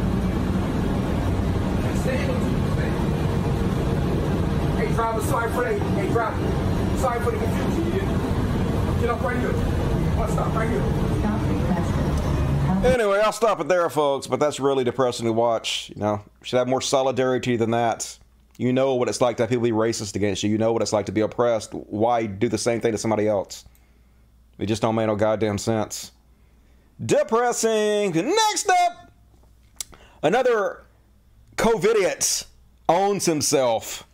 Hey, 4.78 4.94
driver, 4.94 5.22
sorry 5.22 5.52
for 5.52 5.64
that. 5.64 5.80
Hey, 5.80 6.08
driver, 6.10 6.98
sorry 7.00 7.20
for 7.22 7.32
the 7.32 7.38
confusion. 7.38 7.92
Did. 7.92 9.02
Get 9.02 9.10
up 9.10 9.22
right 9.22 9.38
here. 9.40 9.54
Bus 10.16 10.32
stop 10.32 10.54
right 10.54 10.70
here. 10.70 10.84
Anyway, 12.86 13.20
I'll 13.20 13.32
stop 13.32 13.60
it 13.60 13.68
there, 13.68 13.90
folks, 13.90 14.28
but 14.28 14.40
that's 14.40 14.60
really 14.60 14.84
depressing 14.84 15.26
to 15.26 15.34
watch. 15.34 15.92
You 15.96 16.02
know, 16.02 16.22
should 16.44 16.58
have 16.58 16.68
more 16.68 16.82
solidarity 16.82 17.58
than 17.58 17.72
that. 17.72 18.20
You 18.58 18.72
know 18.72 18.96
what 18.96 19.10
it's 19.10 19.22
like 19.22 19.38
to 19.38 19.44
have 19.44 19.50
people 19.50 19.64
be 19.64 19.72
racist 19.72 20.16
against 20.16 20.44
you. 20.44 20.50
You 20.50 20.58
know 20.58 20.72
what 20.72 20.82
it's 20.82 20.94
like 20.94 21.08
to 21.08 21.12
be 21.12 21.22
oppressed. 21.22 21.74
Why 21.74 22.26
do 22.26 22.48
the 22.48 22.58
same 22.58 22.80
thing 22.80 22.94
to 22.94 22.98
somebody 22.98 23.28
else? 23.28 23.66
It 24.58 24.68
just 24.68 24.82
don't 24.82 24.96
make 24.96 25.08
no 25.08 25.16
goddamn 25.16 25.58
sense. 25.58 26.12
Depressing. 27.06 28.12
Next 28.14 28.70
up, 28.70 29.12
another 30.24 30.86
COVIDiot 31.58 32.46
owns 32.88 33.26
himself. 33.26 34.08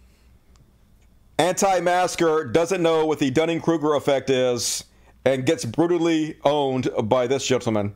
Anti-masker 1.38 2.46
doesn't 2.46 2.82
know 2.82 3.06
what 3.06 3.20
the 3.20 3.30
Dunning-Kruger 3.30 3.94
effect 3.94 4.30
is 4.30 4.84
and 5.26 5.46
gets 5.46 5.66
brutally 5.66 6.38
owned 6.44 6.90
by 7.04 7.28
this 7.28 7.46
gentleman. 7.46 7.96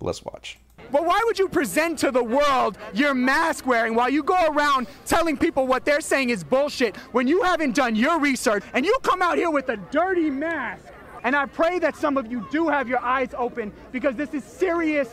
Let's 0.00 0.22
watch. 0.22 0.58
But 0.92 1.06
why 1.06 1.20
would 1.24 1.38
you 1.38 1.48
present 1.48 1.98
to 2.00 2.10
the 2.10 2.22
world 2.22 2.76
your 2.92 3.14
mask 3.14 3.66
wearing 3.66 3.94
while 3.94 4.10
you 4.10 4.22
go 4.22 4.48
around 4.48 4.86
telling 5.06 5.38
people 5.38 5.66
what 5.66 5.86
they're 5.86 6.02
saying 6.02 6.30
is 6.30 6.44
bullshit 6.44 6.96
when 7.12 7.26
you 7.26 7.42
haven't 7.42 7.74
done 7.74 7.96
your 7.96 8.20
research 8.20 8.62
and 8.74 8.84
you 8.84 8.94
come 9.02 9.22
out 9.22 9.38
here 9.38 9.50
with 9.50 9.70
a 9.70 9.78
dirty 9.90 10.30
mask? 10.30 10.84
And 11.24 11.34
I 11.34 11.46
pray 11.46 11.78
that 11.78 11.96
some 11.96 12.16
of 12.18 12.30
you 12.30 12.46
do 12.50 12.68
have 12.68 12.88
your 12.88 13.00
eyes 13.00 13.30
open 13.36 13.72
because 13.90 14.16
this 14.16 14.34
is 14.34 14.44
serious 14.44 15.08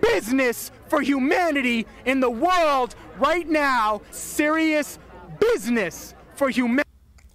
business 0.00 0.70
for 0.88 1.00
humanity 1.00 1.86
in 2.04 2.20
the 2.20 2.30
world 2.30 2.94
right 3.18 3.48
now. 3.48 4.02
Serious 4.10 4.98
business 5.40 6.14
for 6.34 6.50
humanity. 6.50 6.82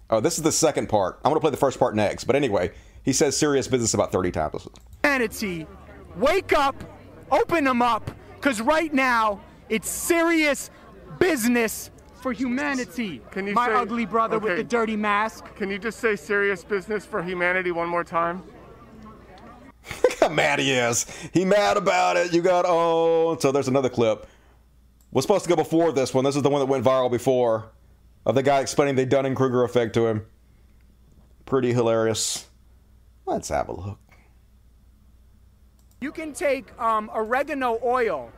Oh, 0.08 0.20
this 0.20 0.36
is 0.36 0.44
the 0.44 0.52
second 0.52 0.88
part. 0.88 1.18
I'm 1.24 1.30
going 1.30 1.36
to 1.36 1.40
play 1.40 1.50
the 1.50 1.56
first 1.56 1.78
part 1.78 1.94
next. 1.96 2.24
But 2.24 2.36
anyway, 2.36 2.70
he 3.02 3.12
says 3.12 3.36
serious 3.36 3.66
business 3.66 3.94
about 3.94 4.12
30 4.12 4.30
times. 4.30 4.68
humanity. 5.02 5.66
Wake 6.16 6.52
up, 6.52 6.76
open 7.32 7.64
them 7.64 7.82
up, 7.82 8.10
because 8.36 8.60
right 8.60 8.92
now 8.94 9.40
it's 9.68 9.88
serious 9.88 10.70
business 11.18 11.90
for 12.20 12.32
humanity. 12.32 13.20
Can 13.32 13.48
you 13.48 13.54
My 13.54 13.66
say- 13.66 13.74
ugly 13.74 14.06
brother 14.06 14.38
with 14.38 14.56
the 14.56 14.62
dirty 14.64 14.94
mask. 14.96 15.52
Can 15.56 15.70
you 15.70 15.78
just 15.78 15.98
say 15.98 16.14
serious 16.14 16.62
business 16.62 17.04
for 17.04 17.20
humanity 17.22 17.72
one 17.72 17.88
more 17.88 18.04
time? 18.04 18.44
Look 20.04 20.18
how 20.20 20.28
mad 20.28 20.60
he 20.60 20.70
is. 20.70 21.06
He 21.34 21.44
mad 21.44 21.76
about 21.76 22.16
it. 22.16 22.32
You 22.32 22.40
got 22.40 22.64
oh. 22.68 23.36
So 23.40 23.50
there's 23.50 23.66
another 23.66 23.88
clip. 23.88 24.28
Was 25.10 25.24
supposed 25.24 25.44
to 25.44 25.48
go 25.50 25.56
before 25.56 25.90
this 25.92 26.14
one. 26.14 26.22
This 26.24 26.36
is 26.36 26.42
the 26.42 26.48
one 26.50 26.60
that 26.60 26.66
went 26.66 26.84
viral 26.84 27.10
before, 27.10 27.72
of 28.24 28.34
the 28.36 28.42
guy 28.42 28.60
explaining 28.60 28.94
the 28.94 29.04
Dunning 29.04 29.34
Kruger 29.34 29.64
effect 29.64 29.92
to 29.94 30.06
him. 30.06 30.24
Pretty 31.44 31.72
hilarious. 31.72 32.46
Let's 33.26 33.48
have 33.48 33.68
a 33.68 33.72
look. 33.72 33.98
You 36.02 36.10
can 36.10 36.32
take 36.32 36.66
um, 36.80 37.08
oregano 37.14 37.78
oil. 37.84 38.30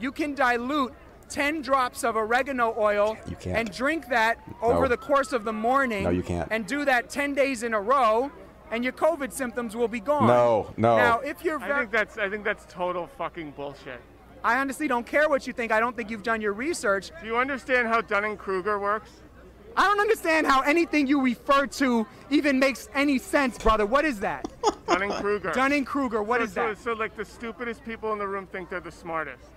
You 0.00 0.10
can 0.10 0.34
dilute 0.34 0.92
10 1.28 1.62
drops 1.62 2.02
of 2.02 2.16
oregano 2.16 2.74
oil 2.76 3.16
You 3.28 3.36
can't. 3.36 3.56
and 3.56 3.72
drink 3.72 4.08
that 4.08 4.38
over 4.60 4.82
No. 4.82 4.88
the 4.88 4.96
course 4.96 5.32
of 5.32 5.44
the 5.44 5.52
morning. 5.52 6.02
No, 6.02 6.10
you 6.10 6.24
can't. 6.24 6.48
And 6.50 6.66
do 6.66 6.84
that 6.84 7.08
10 7.08 7.32
days 7.34 7.62
in 7.62 7.74
a 7.74 7.80
row, 7.80 8.32
and 8.72 8.82
your 8.82 8.92
COVID 8.92 9.32
symptoms 9.32 9.76
will 9.76 9.86
be 9.88 10.00
gone. 10.00 10.26
No, 10.26 10.74
no. 10.76 10.96
Now, 10.96 11.20
if 11.20 11.44
you're 11.44 11.60
I 11.62 11.78
think 11.78 11.92
that's 11.92 12.18
I 12.18 12.28
think 12.28 12.42
that's 12.42 12.66
total 12.68 13.06
fucking 13.06 13.52
bullshit. 13.52 14.00
I 14.42 14.58
honestly 14.58 14.88
don't 14.88 15.06
care 15.06 15.28
what 15.28 15.46
you 15.46 15.52
think. 15.52 15.70
I 15.70 15.78
don't 15.78 15.96
think 15.96 16.10
you've 16.10 16.24
done 16.24 16.40
your 16.40 16.52
research. 16.52 17.12
Do 17.20 17.26
you 17.28 17.36
understand 17.36 17.86
how 17.86 18.00
Dunning 18.00 18.36
Kruger 18.36 18.80
works? 18.80 19.10
I 19.76 19.84
don't 19.84 20.00
understand 20.00 20.46
how 20.46 20.60
anything 20.62 21.06
you 21.06 21.20
refer 21.20 21.66
to 21.66 22.06
even 22.30 22.58
makes 22.58 22.88
any 22.94 23.18
sense, 23.18 23.58
brother. 23.58 23.86
What 23.86 24.04
is 24.04 24.20
that? 24.20 24.48
Dunning 24.86 25.10
Kruger. 25.10 25.52
Dunning 25.52 25.84
Kruger. 25.84 26.22
What 26.22 26.40
so, 26.40 26.44
is 26.44 26.52
so, 26.52 26.68
that? 26.68 26.78
So 26.78 26.92
like 26.92 27.16
the 27.16 27.24
stupidest 27.24 27.84
people 27.84 28.12
in 28.12 28.18
the 28.18 28.26
room 28.26 28.46
think 28.46 28.68
they're 28.68 28.80
the 28.80 28.92
smartest. 28.92 29.50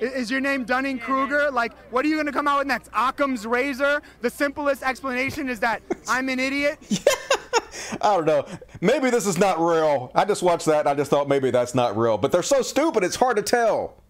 Is 0.00 0.30
your 0.30 0.40
name 0.40 0.64
Dunning 0.64 0.98
Kruger? 0.98 1.50
Like, 1.50 1.72
what 1.92 2.04
are 2.04 2.08
you 2.08 2.16
going 2.16 2.26
to 2.26 2.32
come 2.32 2.48
out 2.48 2.58
with 2.58 2.66
next? 2.66 2.90
Occam's 2.94 3.46
razor? 3.46 4.02
The 4.20 4.30
simplest 4.30 4.82
explanation 4.82 5.48
is 5.48 5.60
that 5.60 5.82
I'm 6.08 6.28
an 6.28 6.40
idiot. 6.40 6.78
I 8.00 8.16
don't 8.16 8.24
know. 8.24 8.46
Maybe 8.80 9.10
this 9.10 9.26
is 9.26 9.38
not 9.38 9.60
real. 9.60 10.10
I 10.14 10.24
just 10.24 10.42
watched 10.42 10.66
that 10.66 10.80
and 10.80 10.88
I 10.88 10.94
just 10.94 11.10
thought 11.10 11.28
maybe 11.28 11.50
that's 11.50 11.74
not 11.74 11.96
real. 11.96 12.18
But 12.18 12.32
they're 12.32 12.42
so 12.42 12.62
stupid, 12.62 13.04
it's 13.04 13.16
hard 13.16 13.36
to 13.36 13.42
tell. 13.42 14.02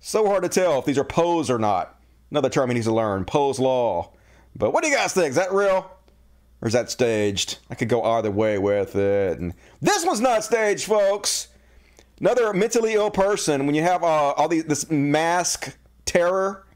So 0.00 0.26
hard 0.26 0.42
to 0.42 0.48
tell 0.48 0.78
if 0.78 0.84
these 0.84 0.98
are 0.98 1.04
Poe's 1.04 1.50
or 1.50 1.58
not. 1.58 1.99
Another 2.30 2.48
term 2.48 2.70
he 2.70 2.74
needs 2.74 2.86
to 2.86 2.94
learn 2.94 3.24
Poe's 3.24 3.58
Law. 3.58 4.12
But 4.56 4.72
what 4.72 4.82
do 4.82 4.90
you 4.90 4.96
guys 4.96 5.12
think? 5.12 5.30
Is 5.30 5.36
that 5.36 5.52
real? 5.52 5.90
Or 6.62 6.68
is 6.68 6.74
that 6.74 6.90
staged? 6.90 7.58
I 7.70 7.74
could 7.74 7.88
go 7.88 8.02
either 8.02 8.30
way 8.30 8.58
with 8.58 8.94
it. 8.96 9.38
And 9.38 9.54
this 9.80 10.04
one's 10.04 10.20
not 10.20 10.44
staged, 10.44 10.84
folks. 10.84 11.48
Another 12.20 12.52
mentally 12.52 12.94
ill 12.94 13.10
person, 13.10 13.64
when 13.66 13.74
you 13.74 13.82
have 13.82 14.02
uh, 14.02 14.32
all 14.32 14.48
these, 14.48 14.64
this 14.64 14.90
mask 14.90 15.76
terror, 16.04 16.66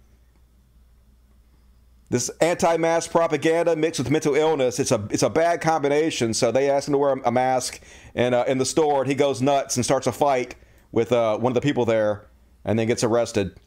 this 2.08 2.30
anti-mask 2.40 3.10
propaganda 3.10 3.74
mixed 3.74 3.98
with 3.98 4.08
mental 4.10 4.36
illness 4.36 4.78
it's 4.78 4.92
a 4.92 5.04
it's 5.10 5.24
a 5.24 5.30
bad 5.30 5.60
combination 5.60 6.32
so 6.32 6.52
they 6.52 6.70
ask 6.70 6.86
him 6.86 6.92
to 6.92 6.98
wear 6.98 7.14
a 7.24 7.32
mask 7.32 7.80
and 8.14 8.34
uh, 8.34 8.44
in 8.46 8.58
the 8.58 8.64
store 8.64 9.00
and 9.00 9.10
he 9.10 9.16
goes 9.16 9.42
nuts 9.42 9.76
and 9.76 9.84
starts 9.84 10.06
a 10.06 10.12
fight 10.12 10.54
with 10.92 11.10
uh, 11.10 11.36
one 11.38 11.50
of 11.50 11.54
the 11.54 11.60
people 11.60 11.84
there 11.84 12.26
and 12.64 12.78
then 12.78 12.86
gets 12.86 13.02
arrested 13.02 13.58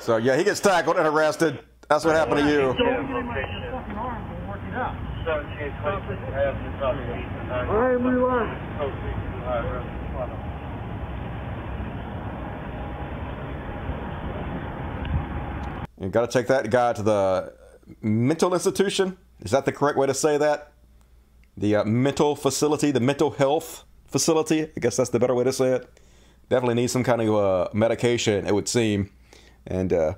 so 0.00 0.16
yeah 0.16 0.36
he 0.36 0.44
gets 0.44 0.60
tackled 0.60 0.96
and 0.96 1.06
arrested. 1.06 1.58
That's 1.88 2.04
what 2.04 2.14
happened 2.14 2.40
to 2.40 2.46
you. 2.46 2.70
I 2.70 2.72
am 7.92 8.06
relaxed. 8.06 8.70
you 16.00 16.08
got 16.08 16.30
to 16.30 16.38
take 16.38 16.46
that 16.46 16.70
guy 16.70 16.92
to 16.94 17.02
the 17.02 17.52
mental 18.00 18.54
institution. 18.54 19.18
Is 19.40 19.50
that 19.50 19.64
the 19.64 19.72
correct 19.72 19.98
way 19.98 20.06
to 20.06 20.14
say 20.14 20.38
that? 20.38 20.72
The 21.56 21.76
uh, 21.76 21.84
mental 21.84 22.36
facility 22.36 22.90
the 22.90 23.00
mental 23.00 23.32
health 23.32 23.84
facility? 24.06 24.62
I 24.62 24.80
guess 24.80 24.96
that's 24.96 25.10
the 25.10 25.18
better 25.18 25.34
way 25.34 25.44
to 25.44 25.52
say 25.52 25.72
it. 25.72 25.90
Definitely 26.48 26.76
need 26.76 26.90
some 26.90 27.04
kind 27.04 27.20
of 27.20 27.34
uh, 27.34 27.68
medication 27.72 28.46
it 28.46 28.54
would 28.54 28.68
seem 28.68 29.10
and 29.66 29.92
uh, 29.92 30.14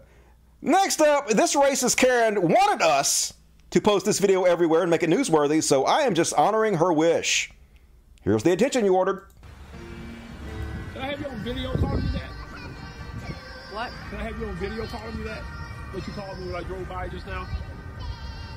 next 0.61 1.01
up 1.01 1.29
this 1.29 1.55
racist 1.57 1.97
karen 1.97 2.41
wanted 2.43 2.83
us 2.85 3.35
to 3.71 3.81
post 3.81 4.05
this 4.07 4.19
video 4.19 4.45
everywhere 4.45 4.83
and 4.83 4.91
make 4.91 5.03
it 5.03 5.11
newsworthy 5.11 5.63
so 5.63 5.85
i 5.85 6.01
am 6.03 6.15
just 6.15 6.33
honoring 6.35 6.75
her 6.75 6.93
wish 6.93 7.51
here's 8.23 8.43
the 8.43 8.53
attention 8.53 8.85
you 8.85 8.95
ordered 8.95 9.27
Can 10.93 11.03
I 11.03 11.07
have 11.11 11.21
you 11.21 11.27
on 11.27 11.43
video 11.43 11.75
calling 11.77 12.05
me 12.05 12.11
that? 12.13 12.31
What? 13.73 13.91
Can 14.11 14.21
I 14.21 14.23
have 14.25 14.39
you 14.39 14.47
on 14.47 14.55
video 14.57 14.87
calling 14.87 15.17
me 15.19 15.25
that? 15.25 15.41
What 15.93 16.07
you 16.07 16.13
called 16.13 16.39
me 16.39 16.47
when 16.47 16.55
I 16.55 16.63
drove 16.69 16.89
by 16.89 17.09
just 17.09 17.27
now? 17.27 17.49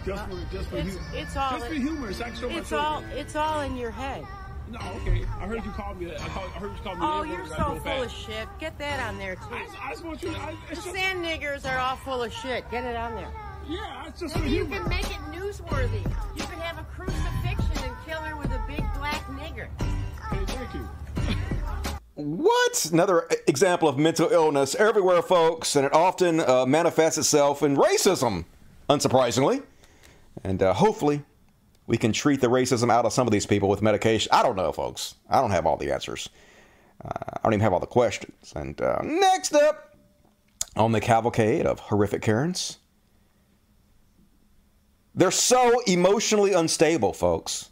Just 0.05 0.25
for 0.29 0.37
just 0.51 0.69
for 0.69 0.77
It's, 0.77 0.95
hu- 0.95 1.17
it's 1.17 1.35
all. 1.35 1.51
just 1.57 1.67
for 1.67 1.73
humor. 1.73 2.09
It's 2.09 2.19
like 2.19 2.35
so 2.35 2.47
much. 2.49 2.57
It's 2.57 2.71
all. 2.71 3.03
It's 3.15 3.35
all 3.35 3.61
in 3.61 3.75
your 3.77 3.89
head. 3.89 4.23
No, 4.71 4.79
okay. 5.01 5.23
I 5.39 5.45
heard 5.47 5.63
you 5.63 5.71
call 5.71 5.93
me 5.93 6.05
that. 6.05 6.21
I, 6.21 6.27
called, 6.27 6.51
I 6.55 6.59
heard 6.59 6.71
you 6.71 6.83
call 6.83 6.95
me. 6.95 7.01
Oh, 7.03 7.23
you're 7.23 7.45
so 7.47 7.55
drove 7.55 7.83
full 7.83 8.01
of 8.03 8.11
shit. 8.11 8.47
Get 8.59 8.77
that 8.79 8.99
on 9.07 9.17
there 9.17 9.35
too. 9.35 9.41
I, 9.51 9.67
I 9.81 9.91
just 9.91 10.03
want 10.03 10.23
you. 10.23 10.31
To, 10.33 10.39
I, 10.39 10.55
The 10.69 10.75
sand 10.77 11.23
niggers 11.23 11.65
are 11.71 11.77
all 11.77 11.95
full 11.97 12.23
of 12.23 12.33
shit. 12.33 12.69
Get 12.71 12.83
it 12.83 12.95
on 12.95 13.15
there. 13.15 13.29
Yeah, 13.67 14.07
it's 14.07 14.19
just 14.21 14.35
Maybe 14.35 14.47
for 14.49 14.53
you 14.55 14.65
humor. 14.65 14.79
can 14.81 14.89
make 14.89 15.05
it 15.05 15.21
newsworthy. 15.31 16.03
You 16.35 16.43
can 16.43 16.59
have 16.59 16.77
a 16.79 16.83
crucifixion 16.83 17.83
and 17.83 17.95
kill 18.07 18.19
her 18.21 18.35
with 18.37 18.51
a 18.51 18.61
big 18.67 18.83
black 18.95 19.25
nigger. 19.27 19.67
Okay, 20.31 20.45
thank 20.53 20.73
you. 20.73 20.87
What? 22.15 22.85
Another 22.91 23.27
example 23.47 23.87
of 23.89 23.97
mental 23.97 24.29
illness 24.31 24.73
everywhere, 24.75 25.21
folks, 25.21 25.75
and 25.75 25.85
it 25.85 25.93
often 25.93 26.39
uh, 26.39 26.65
manifests 26.65 27.17
itself 27.17 27.61
in 27.61 27.75
racism, 27.75 28.45
unsurprisingly. 28.89 29.63
And 30.43 30.61
uh, 30.63 30.73
hopefully, 30.73 31.23
we 31.87 31.97
can 31.97 32.11
treat 32.11 32.41
the 32.41 32.47
racism 32.47 32.91
out 32.91 33.05
of 33.05 33.13
some 33.13 33.27
of 33.27 33.31
these 33.31 33.45
people 33.45 33.69
with 33.69 33.81
medication. 33.81 34.29
I 34.31 34.43
don't 34.43 34.55
know, 34.55 34.71
folks. 34.71 35.15
I 35.29 35.41
don't 35.41 35.51
have 35.51 35.65
all 35.65 35.77
the 35.77 35.91
answers. 35.91 36.29
Uh, 37.03 37.09
I 37.09 37.39
don't 37.43 37.53
even 37.53 37.61
have 37.61 37.73
all 37.73 37.79
the 37.79 37.85
questions. 37.85 38.53
And 38.55 38.79
uh, 38.81 38.99
next 39.03 39.53
up 39.53 39.95
on 40.75 40.91
the 40.91 41.01
cavalcade 41.01 41.65
of 41.65 41.79
horrific 41.79 42.21
Karens, 42.21 42.79
they're 45.13 45.31
so 45.31 45.79
emotionally 45.81 46.53
unstable, 46.53 47.13
folks. 47.13 47.69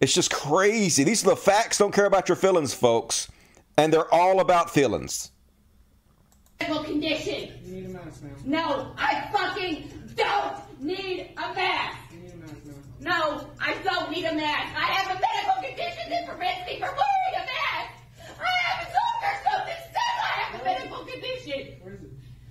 It's 0.00 0.14
just 0.14 0.32
crazy. 0.32 1.04
These 1.04 1.24
are 1.24 1.30
the 1.30 1.36
facts. 1.36 1.78
Don't 1.78 1.94
care 1.94 2.06
about 2.06 2.28
your 2.28 2.36
feelings, 2.36 2.74
folks. 2.74 3.30
And 3.76 3.92
they're 3.92 4.12
all 4.12 4.40
about 4.40 4.68
feelings. 4.70 5.30
condition. 6.58 7.50
No, 8.44 8.92
I 8.98 9.28
fucking 9.32 10.12
don't 10.16 10.82
need 10.82 11.30
a 11.36 11.54
mask. 11.54 12.01
No, 13.02 13.48
I 13.60 13.74
don't 13.82 14.10
need 14.12 14.24
a 14.24 14.34
mask. 14.34 14.76
I 14.76 14.86
have 14.94 15.16
a 15.16 15.20
medical 15.20 15.60
condition 15.68 16.08
that 16.10 16.28
prevents 16.28 16.66
me 16.66 16.78
from 16.78 16.90
wearing 16.94 17.34
a 17.34 17.44
mask. 17.44 17.92
I 18.40 18.62
have 18.62 18.86
a 18.86 18.92
doctor 18.92 19.50
something 19.50 19.82
says 19.90 20.16
I 20.22 20.40
have 20.40 20.60
a 20.60 20.64
medical 20.64 21.04
condition. 21.04 22.08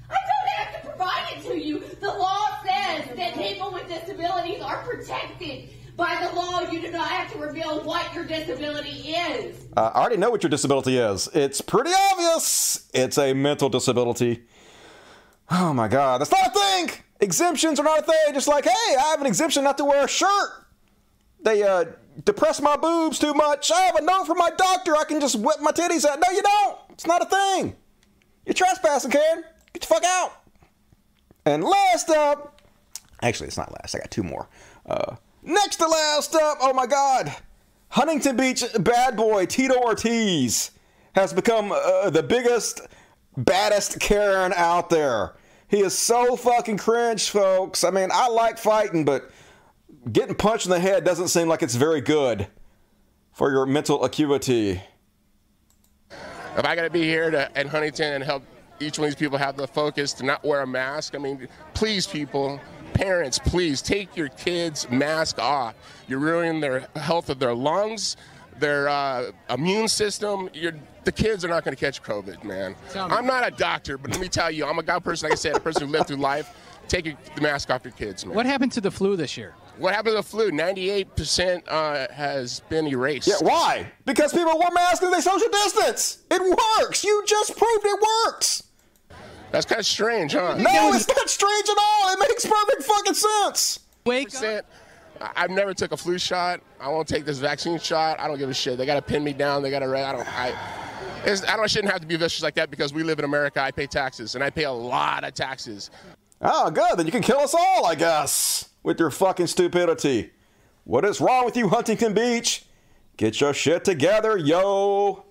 I 0.09 0.13
don't 0.13 0.49
have 0.57 0.81
to 0.81 0.89
provide 0.89 1.37
it 1.37 1.43
to 1.43 1.57
you. 1.57 1.79
The 2.01 2.07
law 2.07 2.61
says 2.65 3.15
that 3.15 3.33
people 3.35 3.71
with 3.71 3.87
disabilities 3.87 4.61
are 4.61 4.83
protected. 4.83 5.69
By 5.95 6.27
the 6.27 6.35
law, 6.35 6.69
you 6.69 6.81
do 6.81 6.91
not 6.91 7.07
have 7.07 7.31
to 7.31 7.37
reveal 7.37 7.83
what 7.85 8.13
your 8.13 8.25
disability 8.25 9.13
is. 9.13 9.55
Uh, 9.77 9.91
I 9.93 10.01
already 10.01 10.17
know 10.17 10.31
what 10.31 10.43
your 10.43 10.49
disability 10.49 10.97
is. 10.97 11.29
It's 11.33 11.61
pretty 11.61 11.91
obvious. 12.11 12.89
It's 12.93 13.17
a 13.17 13.33
mental 13.33 13.69
disability. 13.69 14.43
Oh 15.49 15.73
my 15.73 15.87
God, 15.87 16.19
that's 16.19 16.31
not 16.31 16.47
a 16.47 16.49
thing! 16.59 16.91
Exemptions 17.21 17.79
are 17.79 17.83
not 17.83 17.99
a 17.99 18.01
thing. 18.01 18.33
Just 18.33 18.47
like, 18.47 18.65
hey, 18.65 18.95
I 18.97 19.09
have 19.11 19.21
an 19.21 19.27
exemption 19.27 19.63
not 19.63 19.77
to 19.77 19.85
wear 19.85 20.05
a 20.05 20.07
shirt. 20.07 20.49
They 21.43 21.63
uh, 21.63 21.85
depress 22.25 22.61
my 22.61 22.75
boobs 22.75 23.19
too 23.19 23.33
much. 23.33 23.71
I 23.71 23.81
have 23.81 23.95
a 23.95 24.01
note 24.01 24.25
from 24.25 24.37
my 24.37 24.49
doctor. 24.57 24.95
I 24.95 25.03
can 25.05 25.19
just 25.19 25.35
whip 25.35 25.59
my 25.61 25.71
titties 25.71 26.05
out. 26.05 26.19
No, 26.19 26.31
you 26.31 26.41
don't. 26.41 26.77
It's 26.89 27.07
not 27.07 27.21
a 27.21 27.25
thing. 27.25 27.75
You're 28.45 28.53
trespassing, 28.53 29.11
Karen. 29.11 29.43
Get 29.73 29.81
the 29.81 29.87
fuck 29.87 30.03
out. 30.03 30.33
And 31.45 31.63
last 31.63 32.09
up, 32.09 32.61
actually, 33.21 33.47
it's 33.47 33.57
not 33.57 33.71
last. 33.71 33.95
I 33.95 33.99
got 33.99 34.11
two 34.11 34.23
more. 34.23 34.47
Uh, 34.85 35.15
next 35.43 35.77
to 35.77 35.87
last 35.87 36.35
up, 36.35 36.57
oh 36.61 36.73
my 36.73 36.85
God, 36.85 37.33
Huntington 37.89 38.35
Beach 38.35 38.63
bad 38.79 39.15
boy 39.15 39.45
Tito 39.45 39.75
Ortiz 39.75 40.71
has 41.13 41.33
become 41.33 41.71
uh, 41.71 42.09
the 42.09 42.23
biggest, 42.23 42.81
baddest 43.37 43.99
Karen 43.99 44.53
out 44.55 44.89
there. 44.89 45.33
He 45.71 45.79
is 45.79 45.97
so 45.97 46.35
fucking 46.35 46.77
cringe, 46.77 47.29
folks. 47.29 47.85
I 47.85 47.91
mean, 47.91 48.09
I 48.11 48.27
like 48.27 48.57
fighting, 48.57 49.05
but 49.05 49.31
getting 50.11 50.35
punched 50.35 50.65
in 50.65 50.71
the 50.71 50.79
head 50.79 51.05
doesn't 51.05 51.29
seem 51.29 51.47
like 51.47 51.63
it's 51.63 51.75
very 51.75 52.01
good 52.01 52.45
for 53.31 53.49
your 53.49 53.65
mental 53.65 54.03
acuity. 54.03 54.81
If 56.09 56.65
I 56.65 56.75
got 56.75 56.81
to 56.81 56.89
be 56.89 57.03
here 57.03 57.31
to, 57.31 57.57
at 57.57 57.67
Huntington 57.67 58.15
and 58.15 58.21
help 58.21 58.43
each 58.81 58.99
one 58.99 59.07
of 59.07 59.13
these 59.13 59.19
people 59.19 59.37
have 59.37 59.55
the 59.55 59.65
focus 59.65 60.11
to 60.15 60.25
not 60.25 60.43
wear 60.43 60.59
a 60.61 60.67
mask, 60.67 61.15
I 61.15 61.19
mean, 61.19 61.47
please, 61.73 62.05
people, 62.05 62.59
parents, 62.93 63.39
please 63.39 63.81
take 63.81 64.17
your 64.17 64.27
kids' 64.27 64.89
mask 64.89 65.39
off. 65.39 65.75
You're 66.09 66.19
ruining 66.19 66.59
their 66.59 66.89
health 66.97 67.29
of 67.29 67.39
their 67.39 67.55
lungs, 67.55 68.17
their 68.61 68.87
uh, 68.87 69.31
immune 69.49 69.89
system. 69.89 70.49
You're, 70.53 70.73
the 71.03 71.11
kids 71.11 71.43
are 71.43 71.49
not 71.49 71.65
going 71.65 71.75
to 71.75 71.79
catch 71.79 72.01
COVID, 72.01 72.45
man. 72.45 72.75
I'm 72.95 73.25
not 73.25 73.45
a 73.45 73.51
doctor, 73.51 73.97
but 73.97 74.11
let 74.11 74.21
me 74.21 74.29
tell 74.29 74.49
you, 74.49 74.65
I'm 74.65 74.79
a 74.79 74.83
guy 74.83 74.99
person, 74.99 75.27
like 75.27 75.33
I 75.33 75.35
said, 75.35 75.57
a 75.57 75.59
person 75.59 75.87
who 75.87 75.91
lived 75.91 76.07
through 76.07 76.17
life. 76.17 76.55
Take 76.87 77.05
your, 77.05 77.15
the 77.35 77.41
mask 77.41 77.69
off 77.69 77.83
your 77.83 77.93
kids, 77.93 78.25
man. 78.25 78.35
What 78.35 78.45
happened 78.45 78.71
to 78.73 78.81
the 78.81 78.91
flu 78.91 79.15
this 79.15 79.37
year? 79.37 79.55
What 79.77 79.93
happened 79.93 80.11
to 80.11 80.17
the 80.17 80.23
flu? 80.23 80.51
98% 80.51 81.63
uh, 81.67 82.07
has 82.13 82.59
been 82.69 82.87
erased. 82.87 83.27
Yeah, 83.27 83.35
why? 83.39 83.91
Because 84.05 84.33
people 84.33 84.57
wear 84.57 84.71
masks 84.71 85.03
and 85.03 85.13
they 85.13 85.21
social 85.21 85.47
distance. 85.49 86.19
It 86.29 86.41
works. 86.41 87.03
You 87.03 87.23
just 87.25 87.55
proved 87.57 87.85
it 87.85 87.99
works. 88.25 88.63
That's 89.51 89.65
kind 89.65 89.79
of 89.79 89.85
strange, 89.85 90.33
huh? 90.33 90.55
No, 90.57 90.93
it's 90.93 91.07
not 91.07 91.29
strange 91.29 91.69
at 91.69 91.77
all. 91.77 92.13
It 92.13 92.19
makes 92.19 92.45
perfect 92.45 92.83
fucking 92.83 93.13
sense. 93.13 93.79
Wake 94.05 94.33
up. 94.35 94.65
I've 95.35 95.51
never 95.51 95.73
took 95.73 95.91
a 95.91 95.97
flu 95.97 96.17
shot. 96.17 96.61
I 96.79 96.89
won't 96.89 97.07
take 97.07 97.25
this 97.25 97.37
vaccine 97.37 97.77
shot. 97.79 98.19
I 98.19 98.27
don't 98.27 98.37
give 98.37 98.49
a 98.49 98.53
shit. 98.53 98.77
They 98.77 98.85
got 98.85 98.95
to 98.95 99.01
pin 99.01 99.23
me 99.23 99.33
down. 99.33 99.61
They 99.61 99.69
got 99.69 99.79
to. 99.79 99.85
I 99.85 100.11
don't. 100.11 100.27
I. 100.27 100.55
I 101.23 101.35
don't. 101.35 101.59
I 101.59 101.67
shouldn't 101.67 101.91
have 101.91 102.01
to 102.01 102.07
be 102.07 102.15
vicious 102.15 102.41
like 102.41 102.55
that 102.55 102.71
because 102.71 102.93
we 102.93 103.03
live 103.03 103.19
in 103.19 103.25
America. 103.25 103.61
I 103.61 103.71
pay 103.71 103.87
taxes 103.87 104.35
and 104.35 104.43
I 104.43 104.49
pay 104.49 104.63
a 104.63 104.71
lot 104.71 105.23
of 105.23 105.33
taxes. 105.33 105.91
Oh, 106.41 106.71
good. 106.71 106.97
Then 106.97 107.05
you 107.05 107.11
can 107.11 107.21
kill 107.21 107.39
us 107.39 107.53
all, 107.53 107.85
I 107.85 107.93
guess, 107.95 108.69
with 108.81 108.99
your 108.99 109.11
fucking 109.11 109.47
stupidity. 109.47 110.31
What 110.83 111.05
is 111.05 111.21
wrong 111.21 111.45
with 111.45 111.55
you, 111.55 111.69
Huntington 111.69 112.13
Beach? 112.13 112.65
Get 113.17 113.39
your 113.39 113.53
shit 113.53 113.85
together, 113.85 114.37
yo. 114.37 115.25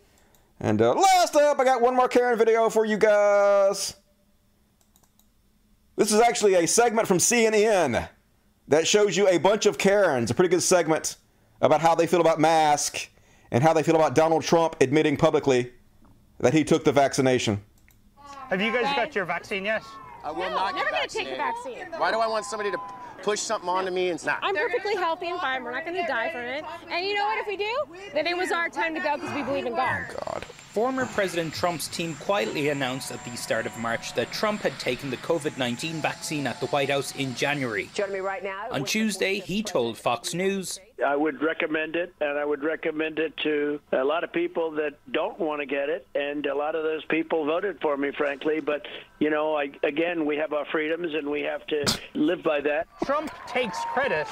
And 0.60 0.80
uh, 0.80 0.94
last 0.94 1.34
up, 1.34 1.58
I 1.58 1.64
got 1.64 1.80
one 1.80 1.96
more 1.96 2.06
Karen 2.06 2.38
video 2.38 2.70
for 2.70 2.84
you 2.84 2.96
guys. 2.96 3.96
This 5.96 6.12
is 6.12 6.20
actually 6.20 6.54
a 6.54 6.66
segment 6.66 7.08
from 7.08 7.18
CNN 7.18 8.08
that 8.70 8.86
shows 8.86 9.16
you 9.16 9.28
a 9.28 9.36
bunch 9.36 9.66
of 9.66 9.76
Karens, 9.78 10.30
a 10.30 10.34
pretty 10.34 10.48
good 10.48 10.62
segment 10.62 11.16
about 11.60 11.80
how 11.80 11.94
they 11.94 12.06
feel 12.06 12.20
about 12.20 12.40
mask 12.40 13.08
and 13.50 13.62
how 13.62 13.72
they 13.72 13.82
feel 13.82 13.96
about 13.96 14.14
Donald 14.14 14.42
Trump 14.44 14.76
admitting 14.80 15.16
publicly 15.16 15.72
that 16.38 16.54
he 16.54 16.64
took 16.64 16.84
the 16.84 16.92
vaccination. 16.92 17.60
Have 18.48 18.60
you 18.60 18.72
guys 18.72 18.84
got 18.96 19.14
your 19.14 19.24
vaccine 19.24 19.64
yet? 19.64 19.82
I 20.24 20.30
will 20.30 20.50
No, 20.50 20.50
not 20.50 20.74
never 20.74 20.88
get 20.90 20.98
gonna 20.98 21.08
take 21.08 21.30
the 21.30 21.36
vaccine. 21.36 21.86
Why 21.98 22.12
do 22.12 22.18
I 22.18 22.28
want 22.28 22.44
somebody 22.44 22.70
to 22.70 22.78
push 23.22 23.40
something 23.40 23.68
onto 23.68 23.90
me 23.90 24.06
and 24.08 24.14
it's 24.14 24.24
not? 24.24 24.38
I'm 24.42 24.54
perfectly 24.54 24.94
healthy 24.94 25.28
and 25.28 25.40
fine. 25.40 25.64
We're 25.64 25.72
not 25.72 25.84
going 25.84 25.96
to 25.96 26.06
die 26.06 26.30
from 26.30 26.42
it. 26.42 26.64
And 26.90 27.04
you 27.06 27.14
know 27.14 27.24
what? 27.24 27.38
If 27.38 27.46
we 27.48 27.56
do, 27.56 27.74
then 28.14 28.26
it 28.26 28.36
was 28.36 28.52
our 28.52 28.68
time 28.68 28.94
to 28.94 29.00
go 29.00 29.16
because 29.16 29.34
we 29.34 29.42
believe 29.42 29.66
in 29.66 29.74
God. 29.74 30.04
God. 30.08 30.29
Former 30.72 31.04
President 31.06 31.52
Trump's 31.52 31.88
team 31.88 32.14
quietly 32.20 32.68
announced 32.68 33.10
at 33.10 33.24
the 33.24 33.36
start 33.36 33.66
of 33.66 33.76
March 33.78 34.14
that 34.14 34.30
Trump 34.30 34.60
had 34.60 34.78
taken 34.78 35.10
the 35.10 35.16
COVID 35.16 35.58
19 35.58 35.94
vaccine 35.94 36.46
at 36.46 36.60
the 36.60 36.68
White 36.68 36.90
House 36.90 37.12
in 37.16 37.34
January. 37.34 37.90
Joining 37.92 38.12
me 38.14 38.20
right 38.20 38.44
now. 38.44 38.68
On 38.70 38.84
Tuesday, 38.84 39.40
he 39.40 39.64
told 39.64 39.98
Fox 39.98 40.32
News 40.32 40.78
I 41.04 41.16
would 41.16 41.42
recommend 41.42 41.96
it, 41.96 42.14
and 42.20 42.38
I 42.38 42.44
would 42.44 42.62
recommend 42.62 43.18
it 43.18 43.36
to 43.38 43.80
a 43.90 44.04
lot 44.04 44.22
of 44.22 44.32
people 44.32 44.70
that 44.72 44.94
don't 45.10 45.40
want 45.40 45.60
to 45.60 45.66
get 45.66 45.88
it, 45.88 46.06
and 46.14 46.46
a 46.46 46.54
lot 46.54 46.76
of 46.76 46.84
those 46.84 47.04
people 47.06 47.44
voted 47.44 47.80
for 47.80 47.96
me, 47.96 48.12
frankly. 48.16 48.60
But 48.60 48.86
you 49.18 49.30
know, 49.30 49.56
I, 49.56 49.72
again, 49.82 50.24
we 50.24 50.36
have 50.36 50.52
our 50.52 50.66
freedoms, 50.66 51.14
and 51.14 51.28
we 51.28 51.40
have 51.40 51.66
to 51.66 51.98
live 52.14 52.44
by 52.44 52.60
that. 52.60 52.86
Trump 53.04 53.32
takes 53.48 53.78
credit 53.92 54.28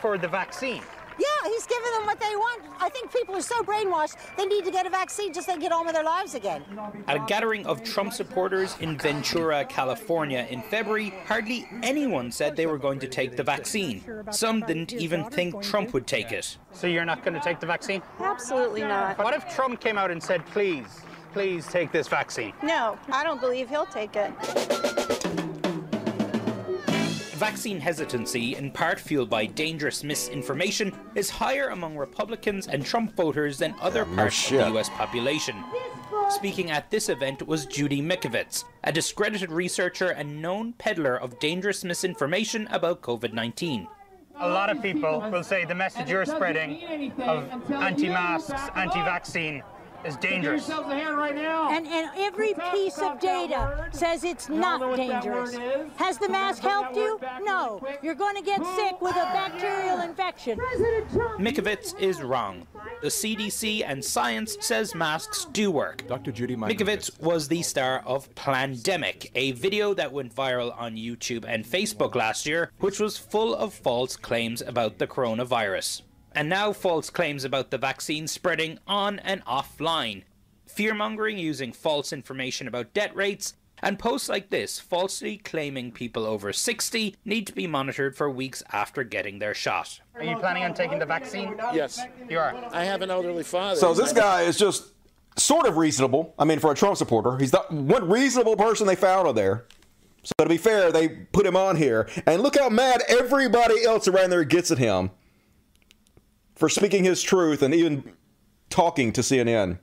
for 0.00 0.16
the 0.16 0.28
vaccine. 0.28 0.82
Yeah, 1.18 1.26
he's 1.48 1.66
giving 1.66 1.92
them 1.92 2.06
what 2.06 2.20
they 2.20 2.34
want. 2.36 2.62
I 2.80 2.88
think 2.88 3.12
people 3.12 3.36
are 3.36 3.42
so 3.42 3.62
brainwashed, 3.62 4.16
they 4.36 4.46
need 4.46 4.64
to 4.64 4.70
get 4.70 4.86
a 4.86 4.90
vaccine 4.90 5.32
just 5.32 5.46
so 5.46 5.54
they 5.54 5.60
get 5.60 5.72
on 5.72 5.86
with 5.86 5.94
their 5.94 6.04
lives 6.04 6.34
again. 6.34 6.64
At 7.06 7.16
a 7.16 7.24
gathering 7.26 7.66
of 7.66 7.82
Trump 7.82 8.12
supporters 8.12 8.76
in 8.80 8.98
Ventura, 8.98 9.64
California 9.64 10.46
in 10.50 10.62
February, 10.62 11.14
hardly 11.26 11.68
anyone 11.82 12.30
said 12.30 12.56
they 12.56 12.66
were 12.66 12.78
going 12.78 12.98
to 13.00 13.08
take 13.08 13.36
the 13.36 13.42
vaccine. 13.42 14.04
Some 14.30 14.60
didn't 14.60 14.92
even 14.92 15.24
think 15.26 15.62
Trump 15.62 15.92
would 15.92 16.06
take 16.06 16.32
it. 16.32 16.56
So 16.72 16.86
you're 16.86 17.04
not 17.04 17.24
going 17.24 17.34
to 17.34 17.40
take 17.40 17.60
the 17.60 17.66
vaccine? 17.66 18.02
Absolutely 18.20 18.82
not. 18.82 19.18
What 19.18 19.34
if 19.34 19.54
Trump 19.54 19.80
came 19.80 19.96
out 19.98 20.10
and 20.10 20.22
said, 20.22 20.44
please, 20.46 20.86
please 21.32 21.66
take 21.66 21.92
this 21.92 22.08
vaccine? 22.08 22.52
No, 22.62 22.98
I 23.10 23.24
don't 23.24 23.40
believe 23.40 23.68
he'll 23.68 23.86
take 23.86 24.16
it. 24.16 24.32
Vaccine 27.34 27.80
hesitancy, 27.80 28.54
in 28.54 28.70
part 28.70 29.00
fueled 29.00 29.28
by 29.28 29.44
dangerous 29.44 30.04
misinformation, 30.04 30.92
is 31.16 31.28
higher 31.28 31.70
among 31.70 31.96
Republicans 31.96 32.68
and 32.68 32.86
Trump 32.86 33.16
voters 33.16 33.58
than 33.58 33.74
other 33.80 34.06
no 34.06 34.14
parts 34.14 34.50
of 34.52 34.58
the 34.58 34.78
US 34.78 34.88
population. 34.90 35.56
Speaking 36.30 36.70
at 36.70 36.90
this 36.90 37.08
event 37.08 37.46
was 37.46 37.66
Judy 37.66 38.00
Mikovits, 38.00 38.64
a 38.84 38.92
discredited 38.92 39.50
researcher 39.50 40.10
and 40.10 40.40
known 40.40 40.74
peddler 40.74 41.16
of 41.16 41.38
dangerous 41.40 41.82
misinformation 41.82 42.68
about 42.70 43.02
COVID 43.02 43.32
19. 43.32 43.88
A 44.36 44.48
lot 44.48 44.70
of 44.70 44.80
people 44.80 45.20
will 45.30 45.44
say 45.44 45.64
the 45.64 45.74
message 45.74 46.10
you're 46.10 46.24
spreading 46.24 47.12
of 47.20 47.72
anti-masks, 47.72 48.70
anti-vaccine 48.74 49.62
is 50.04 50.16
dangerous. 50.16 50.68
And, 50.68 51.86
and 51.86 52.10
every 52.16 52.54
piece 52.72 52.98
of 52.98 53.20
data 53.20 53.88
says 53.92 54.24
it's 54.24 54.48
not 54.48 54.96
dangerous. 54.96 55.56
Has 55.96 56.18
the 56.18 56.28
mask 56.28 56.62
helped 56.62 56.96
you? 56.96 57.18
No. 57.42 57.80
You're 58.02 58.14
going 58.14 58.36
to 58.36 58.42
get 58.42 58.64
sick 58.76 59.00
with 59.00 59.16
a 59.16 59.24
bacterial 59.32 60.00
infection. 60.00 60.58
Mikovits 61.38 61.98
is 61.98 62.22
wrong. 62.22 62.66
The 63.02 63.08
CDC 63.08 63.84
and 63.86 64.04
science 64.04 64.56
says 64.60 64.94
masks 64.94 65.46
do 65.52 65.70
work. 65.70 66.06
Dr. 66.06 66.32
Judy 66.32 66.56
Mikovits 66.56 67.20
was 67.20 67.48
the 67.48 67.62
star 67.62 68.02
of 68.06 68.34
Plandemic, 68.34 69.30
a 69.34 69.52
video 69.52 69.94
that 69.94 70.12
went 70.12 70.34
viral 70.34 70.74
on 70.78 70.96
YouTube 70.96 71.44
and 71.46 71.64
Facebook 71.64 72.14
last 72.14 72.46
year, 72.46 72.70
which 72.78 73.00
was 73.00 73.16
full 73.16 73.54
of 73.54 73.74
false 73.74 74.16
claims 74.16 74.62
about 74.62 74.98
the 74.98 75.06
coronavirus. 75.06 76.02
And 76.34 76.48
now 76.48 76.72
false 76.72 77.10
claims 77.10 77.44
about 77.44 77.70
the 77.70 77.78
vaccine 77.78 78.26
spreading 78.26 78.80
on 78.88 79.20
and 79.20 79.44
offline. 79.44 80.24
Fearmongering 80.68 81.38
using 81.38 81.72
false 81.72 82.12
information 82.12 82.66
about 82.66 82.92
debt 82.92 83.14
rates, 83.14 83.54
and 83.82 83.98
posts 83.98 84.28
like 84.28 84.50
this 84.50 84.80
falsely 84.80 85.36
claiming 85.36 85.92
people 85.92 86.24
over 86.24 86.52
60 86.52 87.16
need 87.24 87.46
to 87.46 87.52
be 87.52 87.66
monitored 87.66 88.16
for 88.16 88.30
weeks 88.30 88.62
after 88.72 89.04
getting 89.04 89.38
their 89.38 89.54
shot. 89.54 90.00
Are 90.14 90.24
you 90.24 90.36
planning 90.36 90.64
on 90.64 90.74
taking 90.74 90.98
the 90.98 91.06
vaccine? 91.06 91.54
Yes. 91.72 92.00
You 92.28 92.38
are. 92.38 92.54
I 92.72 92.84
have 92.84 93.02
an 93.02 93.10
elderly 93.10 93.44
father. 93.44 93.78
So 93.78 93.94
this 93.94 94.12
guy 94.12 94.42
is 94.42 94.58
just 94.58 94.88
sort 95.36 95.66
of 95.66 95.76
reasonable. 95.76 96.34
I 96.38 96.44
mean, 96.44 96.58
for 96.58 96.72
a 96.72 96.74
Trump 96.74 96.96
supporter, 96.96 97.36
he's 97.38 97.50
the 97.50 97.60
one 97.68 98.08
reasonable 98.08 98.56
person 98.56 98.86
they 98.86 98.96
found 98.96 99.28
on 99.28 99.34
there. 99.34 99.66
So 100.22 100.32
to 100.44 100.48
be 100.48 100.56
fair, 100.56 100.90
they 100.90 101.08
put 101.08 101.44
him 101.44 101.56
on 101.56 101.76
here, 101.76 102.08
and 102.26 102.42
look 102.42 102.58
how 102.58 102.70
mad 102.70 103.02
everybody 103.08 103.84
else 103.84 104.08
around 104.08 104.30
there 104.30 104.44
gets 104.44 104.70
at 104.70 104.78
him 104.78 105.10
for 106.54 106.68
speaking 106.68 107.04
his 107.04 107.22
truth 107.22 107.62
and 107.62 107.74
even 107.74 108.12
talking 108.70 109.12
to 109.12 109.20
CNN. 109.20 109.78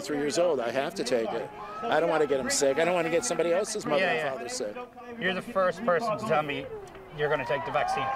Three 0.00 0.18
years 0.18 0.38
old. 0.38 0.58
I 0.58 0.70
have 0.72 0.94
to 0.96 1.04
take 1.04 1.30
it. 1.30 1.48
I 1.82 2.00
don't 2.00 2.08
want 2.08 2.22
to 2.22 2.26
get 2.28 2.40
him 2.40 2.50
sick. 2.50 2.78
I 2.78 2.84
don't 2.84 2.94
want 2.94 3.06
to 3.06 3.10
get 3.10 3.24
somebody 3.24 3.52
else's 3.52 3.86
mother 3.86 4.02
Yeah, 4.02 4.10
and 4.10 4.18
yeah. 4.18 4.32
father 4.32 4.48
sick. 4.48 4.76
You're 5.20 5.34
the 5.34 5.42
first 5.42 5.84
person 5.84 6.18
to 6.18 6.26
tell 6.26 6.42
me 6.42 6.66
you're 7.16 7.28
going 7.28 7.40
to 7.40 7.46
take 7.46 7.64
the 7.64 7.70
vaccine. 7.70 8.06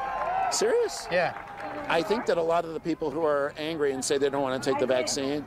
Serious? 0.51 1.07
Yeah. 1.13 1.37
I 1.89 2.03
think 2.03 2.27
that 2.27 2.39
a 2.39 2.43
lot 2.43 2.65
of 2.65 2.73
the 2.75 2.81
people 2.81 3.11
who 3.11 3.25
are 3.25 3.53
angry 3.59 3.93
and 3.93 4.05
say 4.05 4.19
they 4.19 4.31
don't 4.31 4.43
want 4.43 4.61
to 4.61 4.71
take 4.71 4.81
the 4.81 4.87
vaccine, 4.87 5.45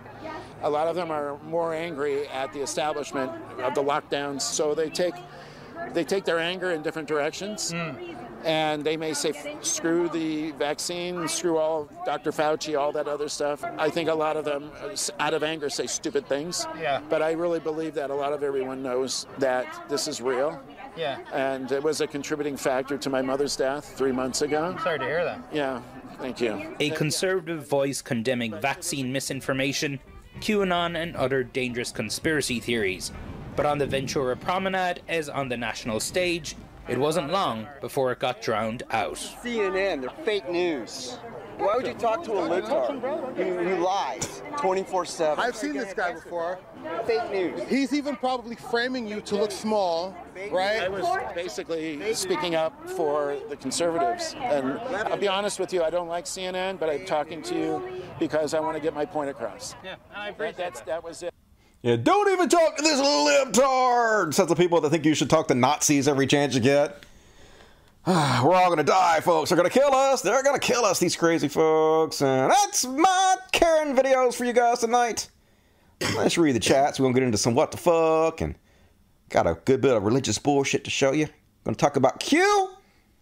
a 0.61 0.69
lot 0.69 0.87
of 0.87 0.95
them 0.95 1.11
are 1.11 1.37
more 1.43 1.73
angry 1.73 2.27
at 2.29 2.53
the 2.53 2.61
establishment 2.61 3.31
of 3.61 3.75
the 3.75 3.83
lockdowns. 3.83 4.41
So 4.41 4.73
they 4.73 4.89
take 4.89 5.15
they 5.93 6.03
take 6.03 6.23
their 6.25 6.39
anger 6.39 6.71
in 6.71 6.83
different 6.83 7.07
directions. 7.07 7.73
Mm. 7.73 8.15
And 8.43 8.83
they 8.83 8.97
may 8.97 9.13
say 9.13 9.33
screw 9.61 10.09
the 10.09 10.51
vaccine, 10.51 11.27
screw 11.27 11.57
all 11.57 11.89
Dr. 12.05 12.31
Fauci, 12.31 12.79
all 12.79 12.91
that 12.91 13.07
other 13.07 13.29
stuff. 13.29 13.63
I 13.77 13.89
think 13.89 14.09
a 14.09 14.13
lot 14.13 14.37
of 14.37 14.45
them, 14.45 14.71
uh, 14.81 14.95
out 15.19 15.33
of 15.33 15.43
anger, 15.43 15.69
say 15.69 15.87
stupid 15.87 16.27
things. 16.27 16.65
Yeah. 16.79 17.01
But 17.09 17.21
I 17.21 17.31
really 17.31 17.59
believe 17.59 17.93
that 17.95 18.09
a 18.09 18.15
lot 18.15 18.33
of 18.33 18.43
everyone 18.43 18.81
knows 18.81 19.27
that 19.39 19.85
this 19.89 20.07
is 20.07 20.21
real. 20.21 20.61
Yeah. 20.95 21.19
And 21.33 21.71
it 21.71 21.81
was 21.81 22.01
a 22.01 22.07
contributing 22.07 22.57
factor 22.57 22.97
to 22.97 23.09
my 23.09 23.21
mother's 23.21 23.55
death 23.55 23.97
three 23.97 24.11
months 24.11 24.41
ago. 24.41 24.75
Sorry 24.83 24.99
to 24.99 25.05
hear 25.05 25.23
that. 25.23 25.41
Yeah, 25.51 25.81
thank 26.19 26.41
you. 26.41 26.75
A 26.79 26.89
conservative 26.91 27.67
voice 27.67 28.01
condemning 28.01 28.59
vaccine 28.59 29.11
misinformation, 29.11 29.99
QAnon, 30.39 31.01
and 31.01 31.15
other 31.15 31.43
dangerous 31.43 31.91
conspiracy 31.91 32.59
theories. 32.59 33.11
But 33.55 33.65
on 33.65 33.77
the 33.77 33.85
Ventura 33.85 34.35
Promenade, 34.37 35.01
as 35.07 35.29
on 35.29 35.49
the 35.49 35.57
national 35.57 35.99
stage, 35.99 36.55
it 36.91 36.99
wasn't 36.99 37.31
long 37.31 37.67
before 37.79 38.11
it 38.11 38.19
got 38.19 38.41
drowned 38.41 38.83
out. 38.91 39.15
CNN, 39.15 40.01
they're 40.01 40.25
fake 40.25 40.49
news. 40.49 41.17
Why 41.57 41.77
would 41.77 41.87
you 41.87 41.93
talk 41.93 42.21
to 42.25 42.33
a 42.33 42.49
libtard 42.49 43.37
who, 43.37 43.69
who 43.69 43.81
lies 43.81 44.43
24 44.57 45.05
7? 45.05 45.41
I've 45.41 45.55
seen 45.55 45.73
this 45.73 45.93
guy 45.93 46.13
before. 46.13 46.59
Fake 47.05 47.31
news. 47.31 47.61
He's 47.69 47.93
even 47.93 48.17
probably 48.17 48.55
framing 48.55 49.07
you 49.07 49.21
to 49.21 49.35
look 49.35 49.51
small, 49.51 50.17
right? 50.51 50.81
I 50.81 50.89
was 50.89 51.05
basically 51.33 52.13
speaking 52.13 52.55
up 52.55 52.89
for 52.89 53.37
the 53.47 53.55
conservatives. 53.55 54.35
And 54.41 54.77
I'll 55.07 55.17
be 55.17 55.29
honest 55.29 55.59
with 55.59 55.71
you, 55.71 55.83
I 55.83 55.91
don't 55.91 56.09
like 56.09 56.25
CNN, 56.25 56.77
but 56.77 56.89
I'm 56.89 57.05
talking 57.05 57.41
to 57.43 57.55
you 57.55 58.01
because 58.19 58.53
I 58.53 58.59
want 58.59 58.75
to 58.75 58.81
get 58.81 58.93
my 58.93 59.05
point 59.05 59.29
across. 59.29 59.75
Yeah, 59.81 59.95
I 60.13 60.29
appreciate 60.29 60.57
that. 60.57 60.85
That 60.85 61.03
was 61.03 61.23
it. 61.23 61.33
Yeah, 61.81 61.95
don't 61.95 62.29
even 62.29 62.47
talk 62.47 62.77
to 62.77 62.83
this 62.83 63.01
libtard! 63.01 64.35
Says 64.35 64.47
the 64.47 64.55
people 64.55 64.79
that 64.81 64.91
think 64.91 65.03
you 65.03 65.15
should 65.15 65.31
talk 65.31 65.47
to 65.47 65.55
Nazis 65.55 66.07
every 66.07 66.27
chance 66.27 66.53
you 66.53 66.61
get. 66.61 67.03
We're 68.07 68.13
all 68.53 68.69
gonna 68.69 68.83
die, 68.83 69.19
folks. 69.19 69.49
They're 69.49 69.57
gonna 69.57 69.69
kill 69.69 69.93
us. 69.93 70.21
They're 70.21 70.43
gonna 70.43 70.59
kill 70.59 70.85
us, 70.85 70.99
these 70.99 71.15
crazy 71.15 71.47
folks. 71.47 72.21
And 72.21 72.51
that's 72.51 72.85
my 72.85 73.35
Karen 73.51 73.95
videos 73.95 74.35
for 74.35 74.45
you 74.45 74.53
guys 74.53 74.79
tonight. 74.79 75.29
Let's 76.15 76.37
read 76.37 76.55
the 76.55 76.59
chats. 76.59 76.99
We're 76.99 77.05
gonna 77.05 77.15
get 77.15 77.23
into 77.23 77.37
some 77.39 77.55
what 77.55 77.71
the 77.71 77.77
fuck 77.77 78.41
and 78.41 78.55
got 79.29 79.47
a 79.47 79.55
good 79.65 79.81
bit 79.81 79.95
of 79.95 80.03
religious 80.03 80.37
bullshit 80.37 80.83
to 80.83 80.91
show 80.91 81.13
you. 81.13 81.27
Gonna 81.63 81.75
talk 81.75 81.95
about 81.95 82.19
Q. 82.19 82.69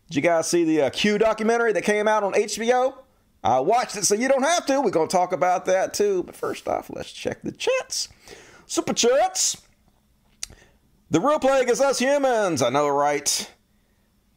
Did 0.09 0.15
you 0.15 0.21
guys 0.21 0.49
see 0.49 0.65
the 0.65 0.81
uh, 0.83 0.89
Q 0.89 1.17
documentary 1.17 1.71
that 1.73 1.83
came 1.83 2.09
out 2.09 2.23
on 2.23 2.33
HBO? 2.33 2.93
I 3.41 3.59
watched 3.61 3.95
it, 3.95 4.05
so 4.05 4.15
you 4.15 4.27
don't 4.27 4.43
have 4.43 4.65
to. 4.65 4.81
We're 4.81 4.91
gonna 4.91 5.07
talk 5.07 5.31
about 5.31 5.65
that 5.65 5.93
too. 5.93 6.23
But 6.23 6.35
first 6.35 6.67
off, 6.67 6.89
let's 6.93 7.11
check 7.13 7.41
the 7.41 7.53
chats. 7.53 8.09
Super 8.69 8.93
chats. 8.93 9.59
The 11.09 11.19
real 11.19 11.39
plague 11.39 11.71
is 11.71 11.81
us 11.81 11.97
humans. 11.97 12.61
I 12.61 12.69
know, 12.69 12.87
right? 12.87 13.51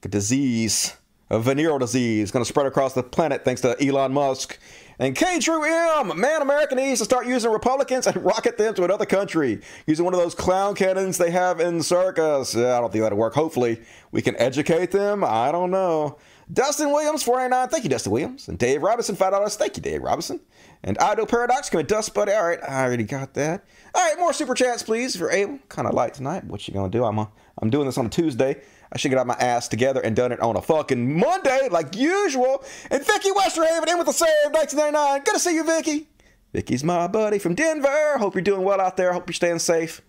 A 0.02 0.08
disease, 0.08 0.96
a 1.28 1.38
venereal 1.38 1.78
disease, 1.78 2.30
to 2.30 2.42
spread 2.46 2.64
across 2.64 2.94
the 2.94 3.02
planet 3.02 3.44
thanks 3.44 3.60
to 3.60 3.76
Elon 3.78 4.14
Musk. 4.14 4.58
And 4.98 5.14
K. 5.14 5.38
Drew 5.38 5.64
M. 5.64 6.18
Man, 6.18 6.40
America 6.40 6.74
needs 6.74 7.00
to 7.00 7.04
start 7.04 7.26
using 7.26 7.50
Republicans 7.50 8.06
and 8.06 8.16
rocket 8.24 8.56
them 8.56 8.72
to 8.72 8.84
another 8.84 9.04
country 9.04 9.60
using 9.86 10.06
one 10.06 10.14
of 10.14 10.20
those 10.20 10.34
clown 10.34 10.74
cannons 10.76 11.18
they 11.18 11.30
have 11.30 11.60
in 11.60 11.82
circus. 11.82 12.54
Yeah, 12.54 12.78
I 12.78 12.80
don't 12.80 12.90
think 12.90 13.02
that'll 13.02 13.18
work. 13.18 13.34
Hopefully, 13.34 13.82
we 14.12 14.22
can 14.22 14.34
educate 14.36 14.92
them. 14.92 15.24
I 15.24 15.52
don't 15.52 15.70
know. 15.70 16.16
Dustin 16.50 16.90
Williams, 16.90 17.22
489. 17.22 17.68
Thank 17.68 17.84
you, 17.84 17.90
Dustin 17.90 18.12
Williams. 18.12 18.48
And 18.48 18.58
Dave 18.58 18.82
Robinson, 18.82 19.14
$5. 19.14 19.56
Thank 19.56 19.76
you, 19.76 19.82
Dave 19.82 20.02
Robinson. 20.02 20.40
And 20.84 20.98
Idle 20.98 21.26
Paradox, 21.26 21.70
come 21.70 21.84
Dust 21.84 22.12
Buddy. 22.12 22.32
All 22.32 22.44
right, 22.44 22.58
I 22.68 22.84
already 22.84 23.04
got 23.04 23.34
that. 23.34 23.64
All 23.94 24.02
right, 24.02 24.18
more 24.18 24.32
super 24.32 24.54
chats, 24.54 24.82
please, 24.82 25.14
if 25.14 25.20
you're 25.20 25.30
able. 25.30 25.58
Kind 25.68 25.86
of 25.86 25.94
light 25.94 26.14
tonight. 26.14 26.44
What 26.44 26.66
you 26.66 26.74
gonna 26.74 26.90
do? 26.90 27.04
I'm 27.04 27.18
a, 27.18 27.30
I'm 27.58 27.70
doing 27.70 27.86
this 27.86 27.98
on 27.98 28.06
a 28.06 28.10
Tuesday. 28.10 28.60
I 28.92 28.98
should 28.98 29.10
get 29.10 29.18
out 29.18 29.26
my 29.26 29.34
ass 29.34 29.68
together 29.68 30.00
and 30.00 30.14
done 30.14 30.32
it 30.32 30.40
on 30.40 30.56
a 30.56 30.62
fucking 30.62 31.18
Monday, 31.18 31.68
like 31.70 31.96
usual. 31.96 32.64
And 32.90 33.04
Vicky 33.06 33.30
Westerhaven 33.30 33.88
in 33.88 33.96
with 33.96 34.06
the 34.06 34.12
save, 34.12 34.50
1999. 34.50 35.22
Good 35.24 35.34
to 35.34 35.38
see 35.38 35.54
you, 35.54 35.64
Vicky. 35.64 36.08
Vicky's 36.52 36.84
my 36.84 37.06
buddy 37.06 37.38
from 37.38 37.54
Denver. 37.54 38.18
Hope 38.18 38.34
you're 38.34 38.42
doing 38.42 38.62
well 38.62 38.80
out 38.80 38.96
there. 38.96 39.12
Hope 39.12 39.28
you're 39.28 39.34
staying 39.34 39.60
safe. 39.60 40.02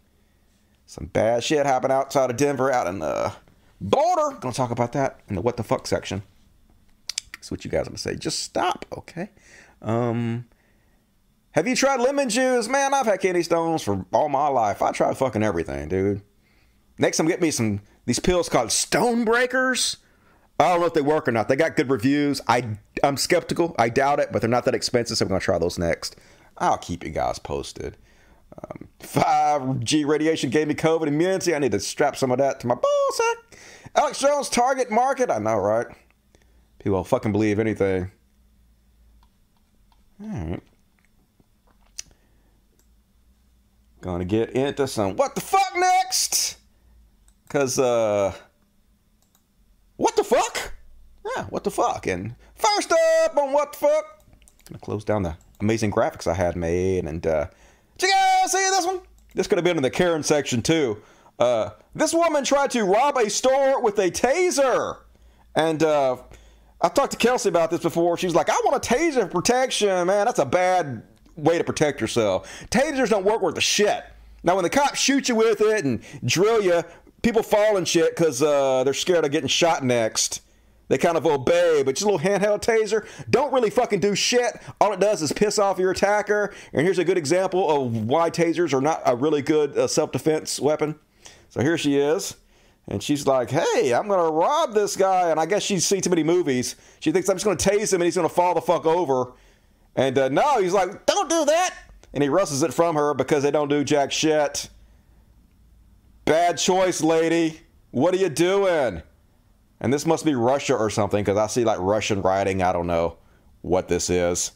Some 0.85 1.05
bad 1.05 1.43
shit 1.43 1.65
happened 1.65 1.93
outside 1.93 2.29
of 2.29 2.35
Denver, 2.35 2.71
out 2.71 2.87
in 2.87 2.99
the 2.99 3.31
border. 3.79 4.37
Gonna 4.39 4.53
talk 4.53 4.71
about 4.71 4.91
that 4.93 5.21
in 5.29 5.35
the 5.35 5.41
what 5.41 5.55
the 5.55 5.63
fuck 5.63 5.87
section. 5.87 6.23
That's 7.33 7.51
what 7.51 7.63
you 7.63 7.71
guys 7.71 7.83
are 7.83 7.91
gonna 7.91 7.97
say. 7.97 8.15
Just 8.15 8.39
stop, 8.39 8.85
okay? 8.91 9.29
Um, 9.81 10.45
have 11.53 11.67
you 11.67 11.75
tried 11.75 11.99
lemon 11.99 12.29
juice? 12.29 12.67
Man, 12.67 12.93
I've 12.93 13.05
had 13.05 13.19
kidney 13.19 13.43
stones 13.43 13.81
for 13.81 14.05
all 14.11 14.29
my 14.29 14.47
life. 14.47 14.81
I 14.81 14.91
tried 14.91 15.17
fucking 15.17 15.43
everything, 15.43 15.87
dude. 15.87 16.21
Next 16.97 17.17
time, 17.17 17.27
get 17.27 17.41
me 17.41 17.51
some 17.51 17.81
these 18.05 18.19
pills 18.19 18.49
called 18.49 18.71
Stone 18.71 19.25
Breakers. 19.25 19.97
I 20.59 20.69
don't 20.69 20.81
know 20.81 20.85
if 20.85 20.93
they 20.93 21.01
work 21.01 21.27
or 21.27 21.31
not. 21.31 21.47
They 21.47 21.55
got 21.55 21.75
good 21.75 21.89
reviews. 21.89 22.41
I 22.47 22.77
I'm 23.03 23.17
skeptical. 23.17 23.75
I 23.77 23.89
doubt 23.89 24.19
it, 24.19 24.31
but 24.31 24.41
they're 24.41 24.49
not 24.49 24.65
that 24.65 24.75
expensive, 24.75 25.17
so 25.17 25.25
I'm 25.25 25.29
gonna 25.29 25.39
try 25.39 25.57
those 25.57 25.77
next. 25.79 26.15
I'll 26.57 26.77
keep 26.77 27.03
you 27.03 27.09
guys 27.09 27.39
posted. 27.39 27.97
Um, 28.63 28.87
5G 28.99 30.05
radiation 30.05 30.51
gave 30.51 30.67
me 30.67 30.75
COVID 30.75 31.07
immunity. 31.07 31.55
I 31.55 31.59
need 31.59 31.71
to 31.71 31.79
strap 31.79 32.15
some 32.15 32.31
of 32.31 32.37
that 32.37 32.59
to 32.59 32.67
my 32.67 32.75
ball 32.75 33.09
sack. 33.13 33.59
Alex 33.95 34.19
Jones, 34.19 34.49
target 34.49 34.91
market. 34.91 35.31
I 35.31 35.39
know, 35.39 35.57
right? 35.57 35.87
People 36.79 36.97
will 36.97 37.03
fucking 37.03 37.31
believe 37.31 37.59
anything. 37.59 38.11
All 40.21 40.29
right. 40.29 40.63
Gonna 44.03 44.25
get 44.25 44.49
into 44.49 44.85
some 44.85 45.15
what 45.15 45.33
the 45.33 45.39
fuck 45.39 45.71
next? 45.77 46.57
Cause 47.47 47.79
uh 47.79 48.33
what 49.95 50.17
the 50.17 50.25
fuck? 50.25 50.73
Yeah, 51.37 51.45
what 51.45 51.63
the 51.63 51.71
fuck? 51.71 52.05
And 52.07 52.35
first 52.53 52.91
up 52.91 53.37
on 53.37 53.53
what 53.53 53.71
the 53.71 53.77
fuck? 53.77 54.25
Gonna 54.67 54.79
close 54.79 55.05
down 55.05 55.23
the 55.23 55.37
amazing 55.61 55.89
graphics 55.89 56.27
I 56.27 56.33
had 56.33 56.57
made 56.57 57.05
and 57.05 57.25
uh 57.25 57.47
did 57.97 58.09
you 58.09 58.13
guys 58.13 58.51
see 58.51 58.69
this 58.71 58.85
one? 58.85 58.99
This 59.35 59.47
could 59.47 59.57
have 59.57 59.63
been 59.63 59.77
in 59.77 59.83
the 59.83 59.89
Karen 59.89 60.21
section 60.21 60.61
too. 60.61 61.01
Uh 61.39 61.69
this 61.95 62.13
woman 62.13 62.43
tried 62.43 62.71
to 62.71 62.83
rob 62.83 63.15
a 63.15 63.29
store 63.29 63.81
with 63.81 63.97
a 63.99 64.11
taser. 64.11 64.97
And 65.55 65.81
uh 65.81 66.17
I've 66.81 66.93
talked 66.93 67.13
to 67.13 67.17
Kelsey 67.17 67.47
about 67.47 67.71
this 67.71 67.79
before. 67.79 68.17
She's 68.17 68.35
like, 68.35 68.49
I 68.49 68.61
want 68.65 68.85
a 68.85 68.85
taser 68.85 69.31
protection, 69.31 70.07
man. 70.07 70.25
That's 70.25 70.39
a 70.39 70.45
bad 70.45 71.03
way 71.35 71.57
to 71.57 71.63
protect 71.63 72.01
yourself. 72.01 72.49
Tasers 72.69 73.09
don't 73.09 73.25
work 73.25 73.41
worth 73.41 73.57
a 73.57 73.61
shit. 73.61 74.03
Now, 74.43 74.55
when 74.55 74.63
the 74.63 74.69
cops 74.69 74.99
shoot 74.99 75.29
you 75.29 75.35
with 75.35 75.61
it 75.61 75.85
and 75.85 76.01
drill 76.25 76.61
you, 76.61 76.83
people 77.21 77.43
fall 77.43 77.77
and 77.77 77.87
shit 77.87 78.15
because 78.15 78.41
uh, 78.41 78.83
they're 78.83 78.93
scared 78.93 79.25
of 79.25 79.31
getting 79.31 79.47
shot 79.47 79.83
next. 79.83 80.41
They 80.89 80.97
kind 80.97 81.17
of 81.17 81.25
obey, 81.25 81.81
but 81.83 81.95
just 81.95 82.07
a 82.07 82.11
little 82.11 82.19
handheld 82.19 82.61
taser 82.61 83.07
don't 83.29 83.53
really 83.53 83.69
fucking 83.69 84.01
do 84.01 84.15
shit. 84.15 84.61
All 84.81 84.91
it 84.91 84.99
does 84.99 85.21
is 85.21 85.31
piss 85.31 85.57
off 85.57 85.79
your 85.79 85.91
attacker. 85.91 86.53
And 86.73 86.83
here's 86.83 86.99
a 86.99 87.05
good 87.05 87.17
example 87.17 87.69
of 87.71 88.05
why 88.05 88.29
tasers 88.29 88.73
are 88.73 88.81
not 88.81 89.01
a 89.05 89.15
really 89.15 89.41
good 89.41 89.77
uh, 89.77 89.87
self 89.87 90.11
defense 90.11 90.59
weapon. 90.59 90.99
So 91.49 91.61
here 91.61 91.77
she 91.77 91.97
is. 91.97 92.35
And 92.89 93.01
she's 93.01 93.25
like, 93.25 93.49
hey, 93.49 93.93
I'm 93.93 94.09
going 94.09 94.19
to 94.19 94.31
rob 94.31 94.73
this 94.73 94.97
guy. 94.97 95.29
And 95.29 95.39
I 95.39 95.45
guess 95.45 95.63
she's 95.63 95.85
seen 95.85 96.01
too 96.01 96.09
many 96.09 96.23
movies. 96.23 96.75
She 96.99 97.13
thinks 97.13 97.29
I'm 97.29 97.37
just 97.37 97.45
going 97.45 97.57
to 97.57 97.69
tase 97.69 97.93
him 97.93 98.01
and 98.01 98.05
he's 98.05 98.15
going 98.15 98.27
to 98.27 98.33
fall 98.33 98.53
the 98.53 98.61
fuck 98.61 98.85
over. 98.85 99.31
And 99.95 100.17
uh, 100.17 100.29
no, 100.29 100.61
he's 100.61 100.73
like, 100.73 101.05
don't 101.05 101.29
do 101.29 101.45
that. 101.45 101.75
And 102.13 102.23
he 102.23 102.29
wrestles 102.29 102.63
it 102.63 102.73
from 102.73 102.95
her 102.95 103.13
because 103.13 103.43
they 103.43 103.51
don't 103.51 103.69
do 103.69 103.83
jack 103.83 104.11
shit. 104.11 104.69
Bad 106.25 106.57
choice, 106.57 107.01
lady. 107.01 107.59
What 107.91 108.13
are 108.13 108.17
you 108.17 108.29
doing? 108.29 109.01
And 109.79 109.93
this 109.93 110.05
must 110.05 110.23
be 110.23 110.33
Russia 110.35 110.75
or 110.75 110.89
something 110.89 111.23
because 111.23 111.37
I 111.37 111.47
see 111.47 111.65
like 111.65 111.79
Russian 111.79 112.21
writing. 112.21 112.61
I 112.61 112.71
don't 112.71 112.87
know 112.87 113.17
what 113.61 113.87
this 113.87 114.09
is. 114.09 114.51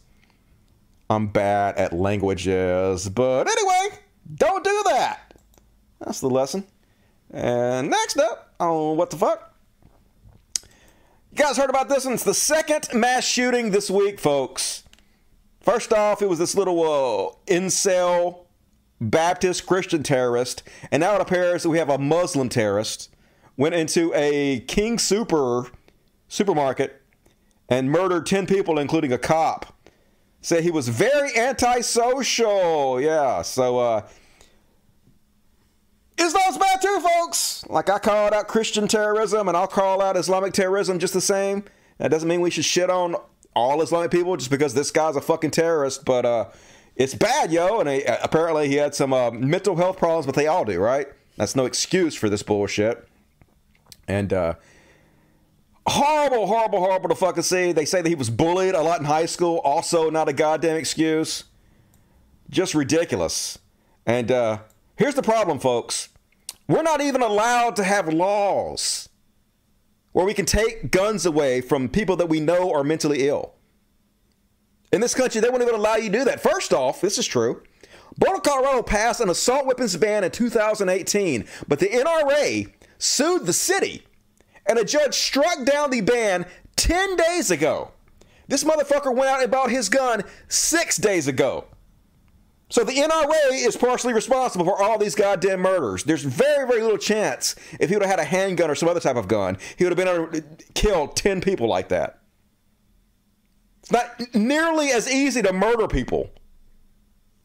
I'm 1.09 1.27
bad 1.27 1.77
at 1.77 1.93
languages. 1.93 3.09
But 3.09 3.47
anyway, 3.47 3.99
don't 4.35 4.63
do 4.63 4.83
that. 4.87 5.33
That's 5.99 6.19
the 6.19 6.29
lesson. 6.29 6.65
And 7.31 7.89
next 7.89 8.17
up 8.17 8.53
on 8.59 8.97
What 8.97 9.09
the 9.09 9.17
Fuck? 9.17 9.53
You 11.31 11.43
guys 11.43 11.57
heard 11.57 11.69
about 11.69 11.89
this 11.89 12.05
one? 12.05 12.13
It's 12.13 12.23
the 12.23 12.33
second 12.33 12.87
mass 12.93 13.25
shooting 13.25 13.71
this 13.71 13.91
week, 13.91 14.19
folks. 14.19 14.83
First 15.67 15.91
off, 15.91 16.21
it 16.21 16.29
was 16.29 16.39
this 16.39 16.55
little 16.55 16.81
uh, 16.81 17.35
incel 17.45 18.45
Baptist 19.01 19.65
Christian 19.65 20.01
terrorist, 20.01 20.63
and 20.91 21.01
now 21.01 21.15
it 21.15 21.19
appears 21.19 21.63
that 21.63 21.69
we 21.69 21.77
have 21.77 21.89
a 21.89 21.97
Muslim 21.97 22.47
terrorist 22.47 23.13
went 23.57 23.75
into 23.75 24.13
a 24.15 24.61
King 24.61 24.97
Super 24.97 25.69
supermarket 26.29 27.01
and 27.67 27.91
murdered 27.91 28.25
10 28.25 28.47
people, 28.47 28.79
including 28.79 29.11
a 29.11 29.17
cop. 29.17 29.75
Said 30.39 30.63
he 30.63 30.71
was 30.71 30.87
very 30.87 31.35
antisocial. 31.35 33.01
Yeah, 33.01 33.41
so 33.41 33.77
uh, 33.77 34.07
Islam's 36.17 36.57
bad 36.57 36.81
too, 36.81 37.01
folks. 37.01 37.65
Like 37.67 37.89
I 37.89 37.99
called 37.99 38.31
out 38.31 38.47
Christian 38.47 38.87
terrorism, 38.87 39.49
and 39.49 39.57
I'll 39.57 39.67
call 39.67 40.01
out 40.01 40.15
Islamic 40.15 40.53
terrorism 40.53 40.97
just 40.97 41.13
the 41.13 41.19
same. 41.19 41.65
That 41.97 42.09
doesn't 42.09 42.29
mean 42.29 42.39
we 42.39 42.51
should 42.51 42.63
shit 42.63 42.89
on 42.89 43.17
all 43.57 43.81
Islamic 43.81 44.11
people 44.11 44.37
just 44.37 44.51
because 44.51 44.73
this 44.73 44.91
guy's 44.91 45.15
a 45.15 45.21
fucking 45.21 45.51
terrorist. 45.51 46.05
But 46.05 46.25
uh, 46.25 46.45
it's 46.95 47.15
bad, 47.15 47.51
yo. 47.51 47.79
And 47.79 47.89
he, 47.89 48.03
apparently 48.03 48.67
he 48.67 48.75
had 48.75 48.95
some 48.95 49.13
uh, 49.13 49.31
mental 49.31 49.75
health 49.75 49.97
problems, 49.97 50.25
but 50.25 50.35
they 50.35 50.47
all 50.47 50.65
do, 50.65 50.79
right? 50.79 51.07
That's 51.35 51.55
no 51.55 51.65
excuse 51.65 52.15
for 52.15 52.29
this 52.29 52.43
bullshit. 52.43 53.07
And 54.07 54.31
uh, 54.31 54.53
horrible, 55.87 56.47
horrible, 56.47 56.79
horrible 56.79 57.09
to 57.09 57.15
fucking 57.15 57.43
see. 57.43 57.71
They 57.71 57.85
say 57.85 58.01
that 58.01 58.09
he 58.09 58.15
was 58.15 58.29
bullied 58.29 58.75
a 58.75 58.81
lot 58.81 58.99
in 58.99 59.05
high 59.05 59.25
school. 59.25 59.57
Also, 59.63 60.09
not 60.09 60.29
a 60.29 60.33
goddamn 60.33 60.77
excuse. 60.77 61.43
Just 62.49 62.73
ridiculous. 62.73 63.59
And 64.05 64.31
uh, 64.31 64.59
here's 64.95 65.15
the 65.15 65.23
problem, 65.23 65.59
folks. 65.59 66.09
We're 66.67 66.83
not 66.83 67.01
even 67.01 67.21
allowed 67.21 67.75
to 67.77 67.83
have 67.83 68.11
laws 68.11 69.09
where 70.17 70.25
we 70.25 70.33
can 70.33 70.47
take 70.47 70.89
guns 70.89 71.27
away 71.27 71.61
from 71.61 71.87
people 71.87 72.15
that 72.15 72.25
we 72.25 72.39
know 72.39 72.73
are 72.73 72.83
mentally 72.83 73.27
ill. 73.27 73.53
In 74.91 74.99
this 74.99 75.13
country, 75.13 75.39
they 75.39 75.49
won't 75.51 75.61
even 75.61 75.75
allow 75.75 75.95
you 75.95 76.09
to 76.09 76.17
do 76.17 76.25
that. 76.25 76.41
First 76.41 76.73
off, 76.73 77.01
this 77.01 77.19
is 77.19 77.27
true. 77.27 77.61
Boulder, 78.17 78.41
Colorado 78.41 78.81
passed 78.81 79.21
an 79.21 79.29
assault 79.29 79.67
weapons 79.67 79.95
ban 79.95 80.23
in 80.23 80.31
2018, 80.31 81.45
but 81.67 81.77
the 81.77 81.89
NRA 81.89 82.73
sued 82.97 83.45
the 83.45 83.53
city, 83.53 84.07
and 84.65 84.79
a 84.79 84.83
judge 84.83 85.13
struck 85.13 85.63
down 85.65 85.91
the 85.91 86.01
ban 86.01 86.47
10 86.77 87.15
days 87.15 87.51
ago. 87.51 87.91
This 88.47 88.63
motherfucker 88.63 89.15
went 89.15 89.29
out 89.29 89.43
and 89.43 89.51
bought 89.51 89.69
his 89.69 89.87
gun 89.87 90.23
six 90.47 90.97
days 90.97 91.27
ago. 91.27 91.65
So 92.69 92.83
the 92.83 92.93
NRA 92.93 93.65
is 93.65 93.77
partially 93.77 94.13
responsible 94.13 94.65
for 94.65 94.81
all 94.81 94.97
these 94.97 95.15
goddamn 95.15 95.61
murders. 95.61 96.03
There's 96.03 96.23
very, 96.23 96.67
very 96.67 96.81
little 96.81 96.97
chance 96.97 97.55
if 97.79 97.89
he 97.89 97.95
would 97.95 98.03
have 98.03 98.11
had 98.11 98.19
a 98.19 98.25
handgun 98.25 98.69
or 98.69 98.75
some 98.75 98.89
other 98.89 98.99
type 98.99 99.15
of 99.15 99.27
gun, 99.27 99.57
he 99.77 99.85
would 99.85 99.97
have 99.97 100.05
been 100.05 100.13
able 100.13 100.31
to 100.33 100.43
kill 100.73 101.07
10 101.07 101.39
people 101.39 101.67
like 101.67 101.89
that. 101.89 102.19
It's 103.81 103.91
not 103.91 104.35
nearly 104.35 104.89
as 104.89 105.09
easy 105.09 105.41
to 105.41 105.53
murder 105.53 105.87
people 105.87 106.29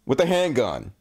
with 0.07 0.21
a 0.21 0.27
handgun 0.27 0.93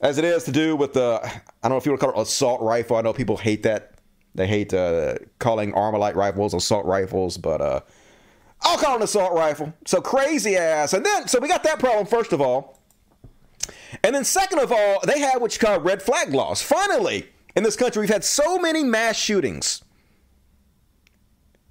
as 0.00 0.18
it 0.18 0.24
is 0.24 0.42
to 0.44 0.52
do 0.52 0.74
with 0.74 0.94
the, 0.94 1.20
I 1.22 1.40
don't 1.62 1.70
know 1.70 1.76
if 1.76 1.86
you 1.86 1.92
to 1.92 1.98
call 1.98 2.10
it 2.10 2.18
assault 2.20 2.60
rifle. 2.60 2.96
I 2.96 3.02
know 3.02 3.12
people 3.12 3.36
hate 3.36 3.62
that. 3.62 3.94
They 4.34 4.48
hate 4.48 4.74
uh, 4.74 5.14
calling 5.38 5.72
Armalite 5.72 6.16
rifles 6.16 6.54
assault 6.54 6.84
rifles, 6.86 7.38
but 7.38 7.60
uh, 7.60 7.80
I'll 8.62 8.78
call 8.78 8.94
it 8.94 8.96
an 8.96 9.02
assault 9.02 9.32
rifle. 9.32 9.72
So 9.86 10.00
crazy 10.00 10.56
ass. 10.56 10.92
And 10.92 11.04
then, 11.04 11.28
so 11.28 11.38
we 11.40 11.48
got 11.48 11.62
that 11.64 11.78
problem, 11.78 12.06
first 12.06 12.32
of 12.32 12.40
all. 12.40 12.80
And 14.02 14.14
then, 14.14 14.24
second 14.24 14.58
of 14.60 14.72
all, 14.72 15.00
they 15.06 15.20
have 15.20 15.40
what 15.40 15.54
you 15.54 15.60
call 15.60 15.80
red 15.80 16.02
flag 16.02 16.32
laws. 16.32 16.62
Finally, 16.62 17.28
in 17.54 17.62
this 17.62 17.76
country, 17.76 18.00
we've 18.00 18.10
had 18.10 18.24
so 18.24 18.58
many 18.58 18.82
mass 18.82 19.16
shootings 19.16 19.82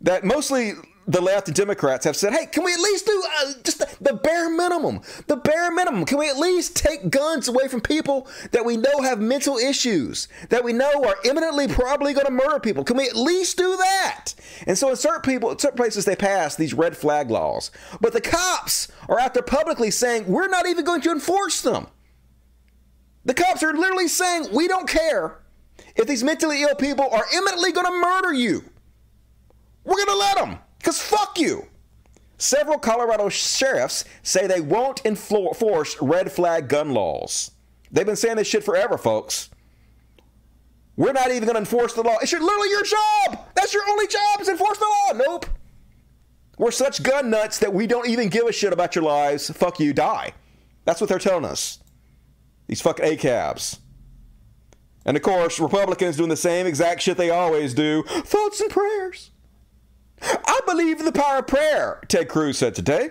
that 0.01 0.23
mostly 0.23 0.73
the 1.11 1.19
left 1.19 1.47
and 1.49 1.55
Democrats 1.55 2.05
have 2.05 2.15
said, 2.15 2.31
hey, 2.31 2.45
can 2.45 2.63
we 2.63 2.73
at 2.73 2.79
least 2.79 3.05
do 3.05 3.23
uh, 3.39 3.53
just 3.63 3.79
the, 3.79 3.97
the, 3.99 4.13
bare 4.13 4.49
minimum? 4.49 5.01
The 5.27 5.35
bare 5.35 5.69
minimum. 5.69 6.05
Can 6.05 6.17
we 6.17 6.29
at 6.29 6.37
least 6.37 6.77
take 6.77 7.09
guns 7.09 7.49
away 7.49 7.67
from 7.67 7.81
people 7.81 8.27
that 8.51 8.63
we 8.63 8.77
know 8.77 9.01
have 9.01 9.19
mental 9.19 9.57
issues, 9.57 10.29
that 10.49 10.63
we 10.63 10.71
know 10.71 11.03
are 11.03 11.17
imminently 11.25 11.67
probably 11.67 12.13
going 12.13 12.27
to 12.27 12.31
murder 12.31 12.59
people? 12.59 12.85
Can 12.85 12.95
we 12.95 13.09
at 13.09 13.15
least 13.15 13.57
do 13.57 13.75
that? 13.75 14.33
And 14.65 14.77
so 14.77 14.89
in 14.89 14.95
certain 14.95 15.21
people, 15.21 15.57
certain 15.59 15.75
places, 15.75 16.05
they 16.05 16.15
pass 16.15 16.55
these 16.55 16.73
red 16.73 16.95
flag 16.95 17.29
laws. 17.29 17.71
But 17.99 18.13
the 18.13 18.21
cops 18.21 18.87
are 19.09 19.19
out 19.19 19.33
there 19.33 19.43
publicly 19.43 19.91
saying, 19.91 20.27
we're 20.27 20.47
not 20.47 20.65
even 20.65 20.85
going 20.85 21.01
to 21.01 21.11
enforce 21.11 21.61
them. 21.61 21.87
The 23.25 23.33
cops 23.33 23.63
are 23.63 23.73
literally 23.73 24.07
saying, 24.07 24.47
we 24.53 24.69
don't 24.69 24.87
care 24.87 25.39
if 25.97 26.07
these 26.07 26.23
mentally 26.23 26.61
ill 26.61 26.75
people 26.75 27.07
are 27.11 27.25
imminently 27.35 27.73
going 27.73 27.87
to 27.87 27.99
murder 27.99 28.33
you. 28.33 28.63
We're 29.83 29.97
going 29.97 30.07
to 30.07 30.15
let 30.15 30.37
them. 30.37 30.59
Because 30.81 30.99
fuck 30.99 31.37
you. 31.37 31.67
Several 32.37 32.79
Colorado 32.79 33.29
sheriffs 33.29 34.03
say 34.23 34.47
they 34.47 34.61
won't 34.61 35.05
enforce 35.05 36.01
red 36.01 36.31
flag 36.31 36.67
gun 36.67 36.91
laws. 36.91 37.51
They've 37.91 38.05
been 38.05 38.15
saying 38.15 38.37
this 38.37 38.47
shit 38.47 38.63
forever, 38.63 38.97
folks. 38.97 39.51
We're 40.97 41.13
not 41.13 41.29
even 41.29 41.43
going 41.43 41.53
to 41.53 41.59
enforce 41.59 41.93
the 41.93 42.01
law. 42.01 42.17
It's 42.21 42.31
your, 42.31 42.41
literally 42.41 42.69
your 42.69 42.83
job. 42.83 43.45
That's 43.55 43.73
your 43.73 43.83
only 43.89 44.07
job 44.07 44.41
is 44.41 44.49
enforce 44.49 44.79
the 44.79 44.85
law. 44.85 45.17
Nope. 45.27 45.45
We're 46.57 46.71
such 46.71 47.03
gun 47.03 47.29
nuts 47.29 47.59
that 47.59 47.73
we 47.73 47.85
don't 47.85 48.07
even 48.07 48.29
give 48.29 48.47
a 48.47 48.51
shit 48.51 48.73
about 48.73 48.95
your 48.95 49.03
lives. 49.03 49.49
Fuck 49.51 49.79
you, 49.79 49.93
die. 49.93 50.33
That's 50.85 50.99
what 50.99 51.09
they're 51.09 51.19
telling 51.19 51.45
us. 51.45 51.79
These 52.67 52.81
fucking 52.81 53.05
ACABs. 53.05 53.79
And 55.05 55.17
of 55.17 55.23
course, 55.23 55.59
Republicans 55.59 56.17
doing 56.17 56.29
the 56.29 56.35
same 56.35 56.65
exact 56.67 57.01
shit 57.01 57.17
they 57.17 57.29
always 57.29 57.73
do. 57.73 58.03
Thoughts 58.03 58.61
and 58.61 58.69
prayers. 58.69 59.30
I 60.21 60.59
believe 60.65 60.99
in 60.99 61.05
the 61.05 61.11
power 61.11 61.39
of 61.39 61.47
prayer, 61.47 62.01
Ted 62.07 62.29
Cruz 62.29 62.57
said 62.57 62.75
today. 62.75 63.09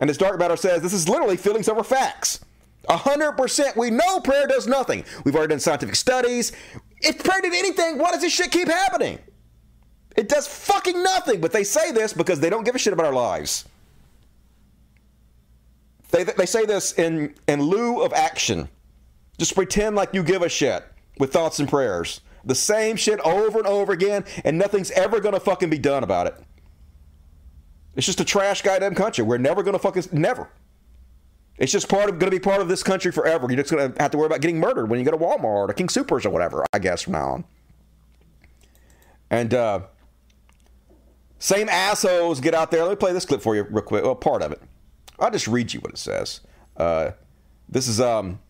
And 0.00 0.08
as 0.08 0.18
Dark 0.18 0.38
Matter 0.38 0.56
says, 0.56 0.82
this 0.82 0.92
is 0.92 1.08
literally 1.08 1.36
feelings 1.36 1.68
over 1.68 1.82
facts. 1.82 2.40
100% 2.88 3.76
we 3.76 3.90
know 3.90 4.20
prayer 4.20 4.46
does 4.46 4.66
nothing. 4.66 5.04
We've 5.24 5.34
already 5.34 5.50
done 5.50 5.60
scientific 5.60 5.94
studies. 5.94 6.52
If 7.00 7.22
prayer 7.22 7.40
did 7.42 7.52
anything, 7.52 7.98
why 7.98 8.10
does 8.10 8.22
this 8.22 8.32
shit 8.32 8.50
keep 8.50 8.68
happening? 8.68 9.18
It 10.16 10.28
does 10.28 10.48
fucking 10.48 11.02
nothing, 11.02 11.40
but 11.40 11.52
they 11.52 11.64
say 11.64 11.92
this 11.92 12.12
because 12.12 12.40
they 12.40 12.50
don't 12.50 12.64
give 12.64 12.74
a 12.74 12.78
shit 12.78 12.92
about 12.92 13.06
our 13.06 13.12
lives. 13.12 13.66
They, 16.10 16.24
they 16.24 16.46
say 16.46 16.66
this 16.66 16.98
in, 16.98 17.34
in 17.46 17.62
lieu 17.62 18.02
of 18.02 18.12
action. 18.12 18.68
Just 19.38 19.54
pretend 19.54 19.96
like 19.96 20.12
you 20.12 20.22
give 20.22 20.42
a 20.42 20.48
shit 20.48 20.84
with 21.18 21.32
thoughts 21.32 21.60
and 21.60 21.68
prayers. 21.68 22.20
The 22.44 22.54
same 22.54 22.96
shit 22.96 23.20
over 23.20 23.58
and 23.58 23.66
over 23.66 23.92
again, 23.92 24.24
and 24.44 24.58
nothing's 24.58 24.90
ever 24.92 25.20
gonna 25.20 25.40
fucking 25.40 25.70
be 25.70 25.78
done 25.78 26.02
about 26.02 26.26
it. 26.26 26.34
It's 27.96 28.06
just 28.06 28.20
a 28.20 28.24
trash 28.24 28.62
goddamn 28.62 28.94
country. 28.94 29.24
We're 29.24 29.38
never 29.38 29.62
gonna 29.62 29.78
fucking 29.78 30.04
never. 30.12 30.48
It's 31.58 31.72
just 31.72 31.88
part 31.88 32.08
of 32.08 32.18
gonna 32.18 32.30
be 32.30 32.40
part 32.40 32.60
of 32.60 32.68
this 32.68 32.82
country 32.82 33.12
forever. 33.12 33.46
You're 33.48 33.62
just 33.62 33.70
gonna 33.70 33.92
have 33.98 34.10
to 34.12 34.18
worry 34.18 34.26
about 34.26 34.40
getting 34.40 34.58
murdered 34.58 34.88
when 34.88 34.98
you 34.98 35.04
go 35.04 35.10
to 35.10 35.18
Walmart 35.18 35.68
or 35.68 35.72
King 35.72 35.88
Soopers 35.88 36.24
or 36.24 36.30
whatever, 36.30 36.64
I 36.72 36.78
guess, 36.78 37.02
from 37.02 37.12
now 37.14 37.28
on. 37.28 37.44
And 39.30 39.54
uh 39.54 39.80
same 41.40 41.70
assholes 41.70 42.38
get 42.38 42.54
out 42.54 42.70
there. 42.70 42.82
Let 42.82 42.90
me 42.90 42.96
play 42.96 43.14
this 43.14 43.24
clip 43.24 43.40
for 43.40 43.56
you 43.56 43.62
real 43.70 43.82
quick. 43.82 44.04
Well, 44.04 44.14
part 44.14 44.42
of 44.42 44.52
it. 44.52 44.60
I'll 45.18 45.30
just 45.30 45.48
read 45.48 45.72
you 45.72 45.80
what 45.80 45.92
it 45.92 45.98
says. 45.98 46.40
Uh, 46.76 47.12
this 47.66 47.88
is 47.88 47.98
um, 47.98 48.40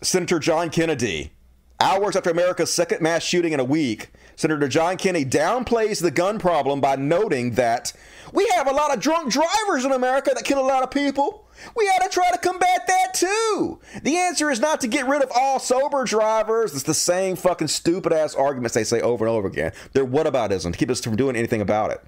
Senator 0.00 0.38
John 0.38 0.70
Kennedy 0.70 1.32
Hours 1.78 2.16
after 2.16 2.30
America's 2.30 2.72
second 2.72 3.02
mass 3.02 3.22
shooting 3.22 3.52
in 3.52 3.60
a 3.60 3.64
week, 3.64 4.08
Senator 4.34 4.66
John 4.66 4.96
Kennedy 4.96 5.26
downplays 5.26 6.00
the 6.00 6.10
gun 6.10 6.38
problem 6.38 6.80
by 6.80 6.96
noting 6.96 7.52
that 7.52 7.92
we 8.32 8.46
have 8.54 8.66
a 8.66 8.72
lot 8.72 8.94
of 8.94 9.00
drunk 9.00 9.30
drivers 9.30 9.84
in 9.84 9.92
America 9.92 10.32
that 10.34 10.44
kill 10.44 10.58
a 10.58 10.66
lot 10.66 10.82
of 10.82 10.90
people. 10.90 11.46
We 11.76 11.84
ought 11.84 12.02
to 12.02 12.08
try 12.08 12.30
to 12.30 12.38
combat 12.38 12.86
that 12.86 13.12
too. 13.12 13.78
The 14.02 14.16
answer 14.16 14.50
is 14.50 14.58
not 14.58 14.80
to 14.82 14.88
get 14.88 15.06
rid 15.06 15.22
of 15.22 15.30
all 15.34 15.58
sober 15.58 16.04
drivers. 16.04 16.72
It's 16.72 16.82
the 16.82 16.94
same 16.94 17.36
fucking 17.36 17.68
stupid 17.68 18.12
ass 18.12 18.34
arguments 18.34 18.74
they 18.74 18.84
say 18.84 19.02
over 19.02 19.26
and 19.26 19.34
over 19.34 19.48
again. 19.48 19.72
They're 19.92 20.06
whataboutism 20.06 20.72
to 20.72 20.78
keep 20.78 20.90
us 20.90 21.02
from 21.02 21.16
doing 21.16 21.36
anything 21.36 21.60
about 21.60 21.90
it. 21.90 22.02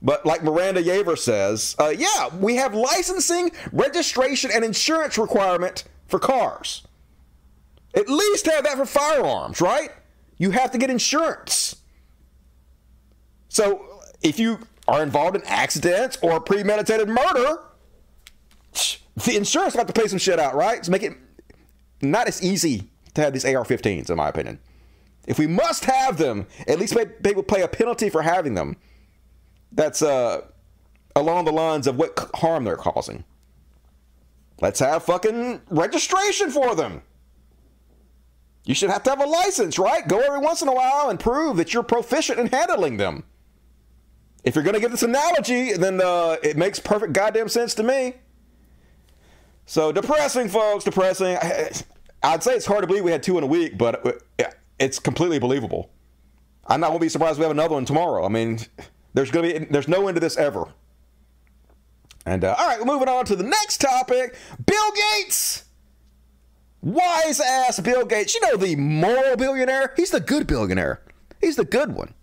But 0.00 0.24
like 0.24 0.44
Miranda 0.44 0.82
Yaver 0.82 1.18
says, 1.18 1.74
uh, 1.80 1.92
yeah, 1.96 2.28
we 2.36 2.56
have 2.56 2.74
licensing, 2.74 3.50
registration, 3.72 4.50
and 4.52 4.64
insurance 4.64 5.18
requirement 5.18 5.82
for 6.06 6.20
cars. 6.20 6.85
At 7.96 8.08
least 8.08 8.46
have 8.46 8.64
that 8.64 8.76
for 8.76 8.84
firearms, 8.84 9.60
right? 9.60 9.90
You 10.36 10.50
have 10.50 10.70
to 10.72 10.78
get 10.78 10.90
insurance. 10.90 11.76
So 13.48 14.00
if 14.22 14.38
you 14.38 14.58
are 14.86 15.02
involved 15.02 15.34
in 15.34 15.42
accidents 15.46 16.18
or 16.22 16.38
premeditated 16.40 17.08
murder, 17.08 17.62
the 19.24 19.36
insurance 19.36 19.74
got 19.74 19.86
to 19.86 19.92
pay 19.94 20.06
some 20.08 20.18
shit 20.18 20.38
out, 20.38 20.54
right? 20.54 20.82
To 20.82 20.90
make 20.90 21.02
it 21.02 21.14
not 22.02 22.28
as 22.28 22.42
easy 22.42 22.90
to 23.14 23.22
have 23.22 23.32
these 23.32 23.46
AR-15s, 23.46 24.10
in 24.10 24.16
my 24.16 24.28
opinion. 24.28 24.58
If 25.26 25.38
we 25.38 25.46
must 25.46 25.86
have 25.86 26.18
them, 26.18 26.46
at 26.68 26.78
least 26.78 26.96
they 27.20 27.32
will 27.32 27.42
pay 27.42 27.62
a 27.62 27.68
penalty 27.68 28.10
for 28.10 28.22
having 28.22 28.54
them. 28.54 28.76
That's 29.72 30.02
uh, 30.02 30.42
along 31.16 31.46
the 31.46 31.52
lines 31.52 31.86
of 31.86 31.96
what 31.96 32.30
harm 32.36 32.64
they're 32.64 32.76
causing. 32.76 33.24
Let's 34.60 34.80
have 34.80 35.02
fucking 35.02 35.62
registration 35.70 36.50
for 36.50 36.74
them. 36.74 37.02
You 38.66 38.74
should 38.74 38.90
have 38.90 39.04
to 39.04 39.10
have 39.10 39.20
a 39.20 39.26
license, 39.26 39.78
right? 39.78 40.06
Go 40.06 40.18
every 40.18 40.40
once 40.40 40.60
in 40.60 40.66
a 40.66 40.74
while 40.74 41.08
and 41.08 41.18
prove 41.20 41.56
that 41.56 41.72
you're 41.72 41.84
proficient 41.84 42.40
in 42.40 42.48
handling 42.48 42.96
them. 42.96 43.22
If 44.42 44.56
you're 44.56 44.64
going 44.64 44.74
to 44.74 44.80
give 44.80 44.90
this 44.90 45.04
analogy, 45.04 45.72
then 45.72 46.00
uh, 46.00 46.36
it 46.42 46.56
makes 46.56 46.80
perfect 46.80 47.12
goddamn 47.12 47.48
sense 47.48 47.74
to 47.76 47.84
me. 47.84 48.14
So 49.66 49.92
depressing, 49.92 50.48
folks, 50.48 50.84
depressing. 50.84 51.38
I'd 52.22 52.42
say 52.42 52.54
it's 52.54 52.66
hard 52.66 52.82
to 52.82 52.88
believe 52.88 53.04
we 53.04 53.12
had 53.12 53.22
two 53.22 53.38
in 53.38 53.44
a 53.44 53.46
week, 53.46 53.78
but 53.78 54.20
it's 54.80 54.98
completely 54.98 55.38
believable. 55.38 55.90
I'm 56.66 56.80
not 56.80 56.88
going 56.88 56.98
to 56.98 57.04
be 57.04 57.08
surprised 57.08 57.38
we 57.38 57.44
have 57.44 57.52
another 57.52 57.74
one 57.74 57.84
tomorrow. 57.84 58.24
I 58.24 58.28
mean, 58.28 58.58
there's 59.14 59.30
going 59.30 59.48
to 59.48 59.60
be 59.60 59.66
there's 59.66 59.86
no 59.86 60.08
end 60.08 60.16
to 60.16 60.20
this 60.20 60.36
ever. 60.36 60.66
And 62.24 62.42
uh, 62.42 62.56
all 62.58 62.66
right, 62.66 62.84
moving 62.84 63.08
on 63.08 63.24
to 63.26 63.36
the 63.36 63.44
next 63.44 63.80
topic. 63.80 64.34
Bill 64.64 64.92
Gates 65.14 65.65
wise 66.82 67.40
ass 67.40 67.80
Bill 67.80 68.04
Gates. 68.04 68.34
You 68.34 68.40
know, 68.42 68.56
the 68.56 68.76
moral 68.76 69.36
billionaire? 69.36 69.92
He's 69.96 70.10
the 70.10 70.20
good 70.20 70.46
billionaire. 70.46 71.02
He's 71.40 71.56
the 71.56 71.64
good 71.64 71.94
one. 71.94 72.14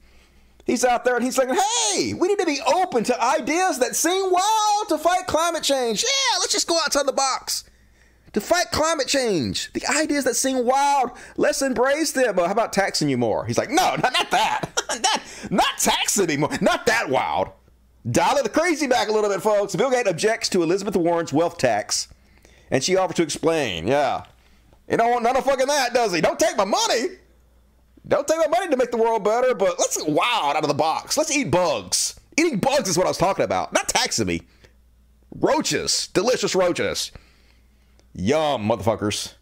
He's 0.65 0.85
out 0.85 1.03
there 1.03 1.15
and 1.15 1.25
he's 1.25 1.37
like, 1.37 1.49
hey, 1.49 2.13
we 2.13 2.27
need 2.29 2.39
to 2.39 2.45
be 2.45 2.59
open 2.65 3.03
to 3.05 3.21
ideas 3.21 3.79
that 3.79 3.95
seem 3.95 4.31
wild 4.31 4.89
to 4.89 4.97
fight 4.97 5.27
climate 5.27 5.63
change. 5.63 6.03
Yeah, 6.03 6.39
let's 6.39 6.53
just 6.53 6.67
go 6.67 6.77
outside 6.77 7.05
the 7.05 7.11
box. 7.11 7.65
to 8.31 8.39
fight 8.41 8.67
climate 8.71 9.07
change. 9.07 9.71
The 9.73 9.83
ideas 9.87 10.23
that 10.23 10.35
seem 10.35 10.65
wild, 10.65 11.11
let's 11.37 11.61
embrace 11.61 12.13
them. 12.13 12.35
But 12.35 12.45
how 12.47 12.53
about 12.53 12.71
taxing 12.73 13.09
you 13.09 13.17
more? 13.17 13.45
He's 13.45 13.57
like, 13.57 13.69
no, 13.69 13.95
not, 14.01 14.13
not 14.13 14.31
that. 14.31 14.69
not, 15.03 15.21
not 15.51 15.77
taxing 15.79 16.23
anymore. 16.23 16.49
Not 16.61 16.85
that 16.85 17.09
wild. 17.09 17.49
Dial 18.09 18.41
the 18.41 18.49
crazy 18.49 18.87
back 18.87 19.07
a 19.07 19.11
little 19.11 19.29
bit, 19.29 19.41
folks. 19.41 19.75
Bill 19.75 19.91
Gates 19.91 20.09
objects 20.09 20.49
to 20.49 20.63
Elizabeth 20.63 20.95
Warren's 20.95 21.31
wealth 21.31 21.57
tax, 21.57 22.07
and 22.71 22.83
she 22.83 22.97
offers 22.97 23.15
to 23.17 23.23
explain. 23.23 23.87
Yeah. 23.87 24.25
He 24.93 24.97
don't 24.97 25.09
want 25.09 25.23
none 25.23 25.35
of 25.35 25.43
fucking 25.43 25.65
that, 25.65 25.95
does 25.95 26.13
he? 26.13 26.21
Don't 26.21 26.37
take 26.37 26.55
my 26.55 26.65
money. 26.65 27.05
Don't 28.07 28.27
take 28.27 28.37
my 28.37 28.45
money 28.47 28.69
to 28.69 28.77
make 28.77 28.91
the 28.91 28.97
world 28.97 29.23
better, 29.23 29.55
but 29.55 29.79
let's 29.79 29.97
get 29.97 30.07
wild 30.07 30.55
out 30.55 30.61
of 30.61 30.67
the 30.67 30.75
box. 30.75 31.17
Let's 31.17 31.35
eat 31.35 31.49
bugs. 31.49 32.19
Eating 32.37 32.59
bugs 32.59 32.87
is 32.87 32.95
what 32.95 33.07
I 33.07 33.09
was 33.09 33.17
talking 33.17 33.43
about. 33.43 33.73
Not 33.73 33.87
taxing 33.87 34.27
me. 34.27 34.43
Roaches. 35.33 36.09
Delicious 36.09 36.53
roaches. 36.53 37.11
Yum, 38.13 38.69
motherfuckers. 38.69 39.33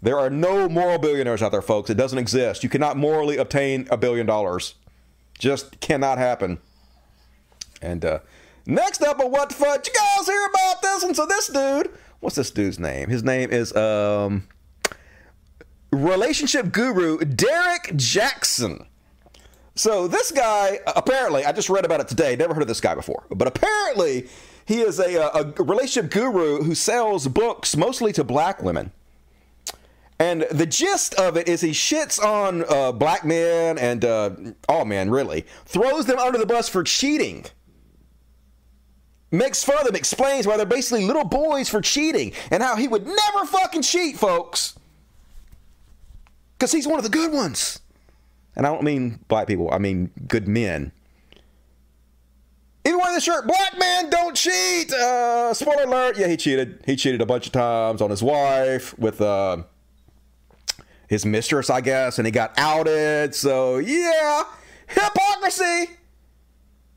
There 0.00 0.16
are 0.16 0.30
no 0.30 0.68
moral 0.68 0.98
billionaires 1.00 1.42
out 1.42 1.50
there, 1.50 1.60
folks. 1.60 1.90
It 1.90 1.96
doesn't 1.96 2.18
exist. 2.20 2.62
You 2.62 2.68
cannot 2.68 2.96
morally 2.96 3.36
obtain 3.36 3.88
a 3.90 3.96
billion 3.96 4.26
dollars. 4.26 4.76
Just 5.40 5.80
cannot 5.80 6.18
happen. 6.18 6.60
And 7.82 8.04
uh, 8.04 8.20
next 8.64 9.02
up 9.02 9.18
What 9.18 9.48
the 9.48 9.56
Fuck, 9.56 9.84
you 9.88 9.92
guys 9.92 10.26
hear 10.26 10.46
about 10.46 10.82
this? 10.82 11.02
And 11.02 11.16
so 11.16 11.26
this 11.26 11.48
dude, 11.48 11.90
what's 12.20 12.36
this 12.36 12.52
dude's 12.52 12.78
name? 12.78 13.08
His 13.08 13.24
name 13.24 13.50
is 13.50 13.74
um 13.74 14.44
relationship 15.92 16.72
guru 16.72 17.18
Derrick 17.18 17.84
Jaxn. 17.94 18.86
So 19.74 20.08
this 20.08 20.32
guy, 20.32 20.80
apparently, 20.86 21.44
I 21.44 21.52
just 21.52 21.70
read 21.70 21.84
about 21.84 22.00
it 22.00 22.08
today. 22.08 22.34
Never 22.34 22.52
heard 22.52 22.62
of 22.62 22.68
this 22.68 22.80
guy 22.80 22.94
before, 22.94 23.24
but 23.30 23.46
apparently 23.46 24.28
he 24.66 24.80
is 24.80 24.98
a, 24.98 25.20
a 25.20 25.62
relationship 25.62 26.10
guru 26.10 26.62
who 26.62 26.74
sells 26.74 27.28
books 27.28 27.76
mostly 27.76 28.12
to 28.14 28.24
black 28.24 28.62
women. 28.62 28.92
And 30.18 30.42
the 30.50 30.66
gist 30.66 31.14
of 31.14 31.36
it 31.36 31.48
is 31.48 31.60
he 31.60 31.70
shits 31.70 32.20
on 32.20 32.64
uh, 32.68 32.90
black 32.90 33.24
men 33.24 33.78
and 33.78 34.04
uh, 34.04 34.30
all 34.68 34.84
men, 34.84 35.10
really, 35.10 35.46
throws 35.64 36.06
them 36.06 36.18
under 36.18 36.38
the 36.38 36.46
bus 36.46 36.68
for 36.68 36.82
cheating. 36.82 37.46
Makes 39.30 39.62
fun 39.62 39.78
of 39.78 39.86
them, 39.86 39.94
explains 39.94 40.46
why 40.46 40.56
they're 40.56 40.66
basically 40.66 41.04
little 41.04 41.24
boys 41.24 41.68
for 41.68 41.80
cheating 41.80 42.32
and 42.50 42.62
how 42.62 42.76
he 42.76 42.88
would 42.88 43.06
never 43.06 43.46
fucking 43.46 43.82
cheat, 43.82 44.16
folks. 44.16 44.77
Because 46.58 46.72
he's 46.72 46.88
one 46.88 46.98
of 46.98 47.04
the 47.04 47.10
good 47.10 47.32
ones. 47.32 47.78
And 48.56 48.66
I 48.66 48.70
don't 48.70 48.82
mean 48.82 49.20
black 49.28 49.46
people, 49.46 49.70
I 49.70 49.78
mean 49.78 50.10
good 50.26 50.48
men. 50.48 50.90
Even 52.84 52.98
wearing 52.98 53.14
the 53.14 53.20
shirt, 53.20 53.46
black 53.46 53.78
man 53.78 54.10
don't 54.10 54.34
cheat. 54.34 54.92
Uh, 54.92 55.54
spoiler 55.54 55.84
alert, 55.84 56.18
yeah, 56.18 56.26
he 56.26 56.36
cheated. 56.36 56.82
He 56.86 56.96
cheated 56.96 57.20
a 57.20 57.26
bunch 57.26 57.46
of 57.46 57.52
times 57.52 58.02
on 58.02 58.10
his 58.10 58.22
wife 58.22 58.98
with 58.98 59.20
uh, 59.20 59.58
his 61.06 61.24
mistress, 61.24 61.70
I 61.70 61.80
guess, 61.80 62.18
and 62.18 62.26
he 62.26 62.32
got 62.32 62.52
outed. 62.56 63.34
So 63.34 63.76
yeah, 63.76 64.42
hypocrisy. 64.88 65.90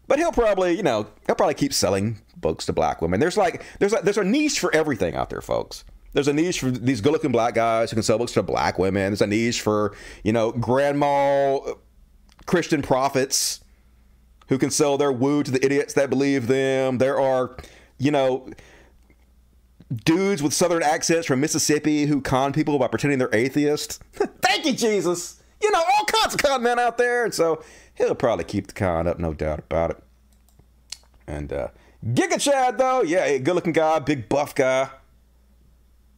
But 0.08 0.18
he'll 0.18 0.32
probably, 0.32 0.76
you 0.76 0.84
know, 0.84 1.08
he'll 1.28 1.36
probably 1.36 1.54
keep 1.54 1.74
selling 1.74 2.20
books 2.36 2.66
to 2.66 2.74
black 2.74 3.02
women. 3.02 3.20
There's 3.20 3.38
like 3.38 3.64
there's 3.80 3.94
like, 3.94 4.04
there's 4.04 4.18
a 4.18 4.24
niche 4.24 4.60
for 4.60 4.74
everything 4.74 5.16
out 5.16 5.30
there, 5.30 5.42
folks. 5.42 5.84
There's 6.14 6.28
a 6.28 6.34
niche 6.34 6.60
for 6.60 6.72
these 6.72 7.02
good-looking 7.02 7.32
black 7.32 7.54
guys 7.54 7.90
who 7.90 7.96
can 7.96 8.04
sell 8.04 8.18
books 8.18 8.34
to 8.34 8.44
black 8.44 8.78
women. 8.78 9.12
There's 9.12 9.22
a 9.22 9.28
niche 9.28 9.62
for 9.62 9.96
you 10.24 10.34
know 10.34 10.52
grandma 10.52 11.60
Christian 12.46 12.82
prophets 12.82 13.62
who 14.52 14.58
can 14.58 14.70
sell 14.70 14.98
their 14.98 15.12
woo 15.12 15.44
to 15.44 15.52
the 15.52 15.64
idiots 15.66 15.94
that 15.94 16.10
believe 16.10 16.48
them. 16.48 16.98
There 16.98 17.18
are, 17.18 17.56
you 17.98 18.12
know, 18.12 18.52
dudes 20.04 20.44
with 20.44 20.54
southern 20.54 20.84
accents 20.84 21.26
from 21.26 21.40
Mississippi 21.40 22.06
who 22.06 22.22
con 22.22 22.52
people 22.52 22.78
by 22.78 22.88
pretending 22.88 23.20
they're 23.20 23.34
atheists. 23.34 24.00
Thank 24.42 24.66
you, 24.66 24.74
Jesus. 24.74 25.42
You 25.62 25.72
know, 25.72 25.80
all 25.80 26.06
kinds 26.06 26.34
of 26.34 26.44
con 26.44 26.64
men 26.64 26.80
out 26.80 26.98
there. 26.98 27.24
And 27.24 27.34
so 27.34 27.64
he'll 27.96 28.14
probably 28.14 28.44
keep 28.44 28.68
the 28.68 28.74
con 28.74 29.08
up, 29.08 29.20
no 29.20 29.34
doubt 29.34 29.60
about 29.60 29.92
it. 29.92 30.04
And 31.28 31.54
uh, 31.54 31.70
Giga 32.06 32.42
Chad, 32.42 32.78
though, 32.78 33.04
yeah, 33.04 33.38
good 33.38 33.56
looking 33.56 33.72
guy, 33.72 34.00
big 34.00 34.28
buff 34.28 34.54
guy. 34.54 34.90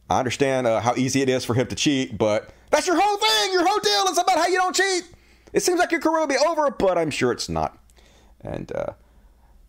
I 0.08 0.18
understand 0.18 0.66
uh, 0.66 0.80
how 0.80 0.94
easy 0.96 1.22
it 1.22 1.28
is 1.28 1.44
for 1.44 1.54
him 1.54 1.66
to 1.68 1.74
cheat, 1.74 2.18
but 2.18 2.50
that's 2.70 2.86
your 2.86 3.00
whole 3.00 3.16
thing. 3.16 3.52
Your 3.52 3.66
whole 3.66 3.78
deal 3.78 4.12
is 4.12 4.18
about 4.18 4.36
how 4.36 4.46
you 4.46 4.56
don't 4.56 4.76
cheat. 4.76 5.04
It 5.52 5.62
seems 5.62 5.78
like 5.78 5.92
your 5.92 6.00
career 6.00 6.20
will 6.20 6.26
be 6.26 6.36
over, 6.36 6.70
but 6.70 6.98
I'm 6.98 7.10
sure 7.10 7.32
it's 7.32 7.48
not. 7.48 7.78
And 8.40 8.70
uh, 8.72 8.92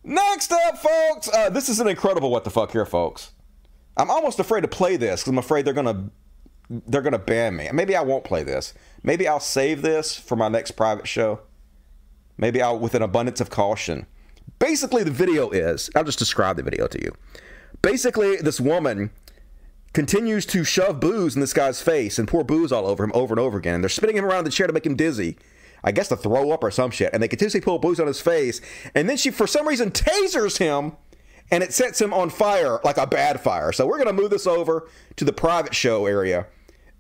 next 0.04 0.52
up, 0.52 0.78
folks, 0.78 1.30
uh, 1.34 1.50
this 1.50 1.70
is 1.70 1.80
an 1.80 1.88
incredible 1.88 2.32
what 2.32 2.44
the 2.44 2.50
fuck 2.50 2.72
here, 2.72 2.86
folks. 2.86 3.32
I'm 3.98 4.12
almost 4.12 4.40
afraid 4.40 4.62
to 4.62 4.68
play 4.68 4.98
this 4.98 5.22
because 5.22 5.32
I'm 5.32 5.38
afraid 5.38 5.66
they're 5.66 5.74
gonna 5.74 6.10
they're 6.70 7.02
gonna 7.02 7.20
ban 7.20 7.56
me. 7.56 7.70
Maybe 7.72 7.96
I 7.96 8.02
won't 8.02 8.24
play 8.26 8.44
this. 8.44 8.74
Maybe 9.04 9.28
I'll 9.28 9.40
save 9.40 9.82
this 9.82 10.16
for 10.16 10.36
my 10.36 10.50
next 10.50 10.72
private 10.72 11.08
show. 11.08 11.42
Maybe 12.38 12.62
I'll, 12.62 12.78
with 12.78 12.96
an 12.96 13.02
abundance 13.02 13.40
of 13.40 13.50
caution. 13.50 14.08
Basically, 14.60 15.04
the 15.04 15.12
video 15.12 15.50
is 15.52 15.90
I'll 15.96 16.04
just 16.04 16.20
describe 16.20 16.58
the 16.58 16.64
video 16.64 16.88
to 16.88 17.02
you. 17.02 17.14
Basically, 17.82 18.38
this 18.38 18.60
woman 18.60 19.12
continues 19.96 20.46
to 20.46 20.66
shove 20.66 21.00
booze 21.00 21.36
in 21.36 21.42
this 21.42 21.54
guy's 21.54 21.82
face 21.82 22.20
and 22.20 22.28
pour 22.28 22.44
booze 22.44 22.72
all 22.72 22.86
over 22.86 23.04
him 23.04 23.12
over 23.16 23.34
and 23.34 23.40
over 23.40 23.58
again. 23.58 23.76
And 23.76 23.84
they're 23.84 23.90
spinning 23.90 24.18
him 24.18 24.26
around 24.26 24.44
the 24.44 24.52
chair 24.52 24.68
to 24.68 24.74
make 24.74 24.86
him 24.86 24.96
dizzy. 24.96 25.38
I 25.84 25.92
guess 25.92 26.10
to 26.10 26.18
throw 26.18 26.52
up 26.52 26.64
or 26.64 26.72
some 26.72 26.92
shit. 26.92 27.12
And 27.14 27.24
they 27.24 27.28
continuously 27.28 27.62
pull 27.62 27.80
booze 27.80 28.00
on 28.00 28.08
his 28.08 28.20
face. 28.20 28.60
And 28.94 29.08
then 29.08 29.18
she, 29.18 29.32
for 29.32 29.48
some 29.48 29.68
reason, 29.68 29.92
tasers 29.92 30.58
him 30.58 30.98
and 31.50 31.64
it 31.64 31.74
sets 31.74 32.02
him 32.02 32.14
on 32.14 32.30
fire 32.30 32.80
like 32.84 32.98
a 32.98 33.08
bad 33.08 33.40
fire. 33.40 33.72
So 33.72 33.88
we're 33.88 33.98
going 33.98 34.14
to 34.14 34.22
move 34.22 34.32
this 34.32 34.46
over 34.46 34.90
to 35.16 35.26
the 35.26 35.34
private 35.34 35.74
show 35.74 36.08
area. 36.08 36.48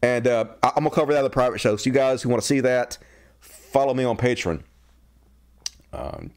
And 0.02 0.28
uh, 0.28 0.46
I'm 0.64 0.84
going 0.84 0.90
to 0.90 0.96
cover 0.96 1.14
that 1.14 1.20
in 1.20 1.24
the 1.26 1.30
private 1.30 1.60
show. 1.60 1.76
So 1.76 1.90
you 1.90 1.94
guys 1.94 2.22
who 2.22 2.30
want 2.30 2.42
to 2.44 2.48
see 2.48 2.62
that, 2.62 2.98
follow 3.40 3.94
me 3.94 4.04
on 4.04 4.18
Patreon. 4.18 4.62
Um, 5.92 6.32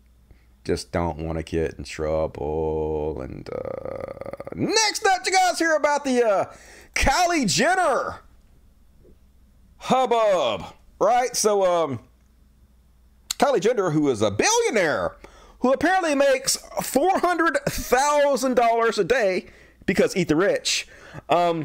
just 0.68 0.92
don't 0.92 1.16
want 1.16 1.38
to 1.38 1.42
get 1.42 1.78
in 1.78 1.84
trouble. 1.84 3.22
And 3.22 3.48
uh, 3.50 4.50
next 4.54 5.06
up, 5.06 5.22
you 5.24 5.32
guys 5.32 5.58
hear 5.58 5.74
about 5.74 6.04
the 6.04 6.22
uh, 6.22 6.44
Kylie 6.94 7.50
Jenner 7.50 8.20
hubbub, 9.78 10.74
right? 11.00 11.34
So, 11.34 11.64
um, 11.64 12.00
Kylie 13.38 13.62
Jenner, 13.62 13.88
who 13.88 14.10
is 14.10 14.20
a 14.20 14.30
billionaire, 14.30 15.16
who 15.60 15.72
apparently 15.72 16.14
makes 16.14 16.58
four 16.82 17.18
hundred 17.18 17.56
thousand 17.66 18.54
dollars 18.56 18.98
a 18.98 19.04
day 19.04 19.46
because 19.86 20.14
eat 20.14 20.28
the 20.28 20.36
rich. 20.36 20.86
Um, 21.30 21.64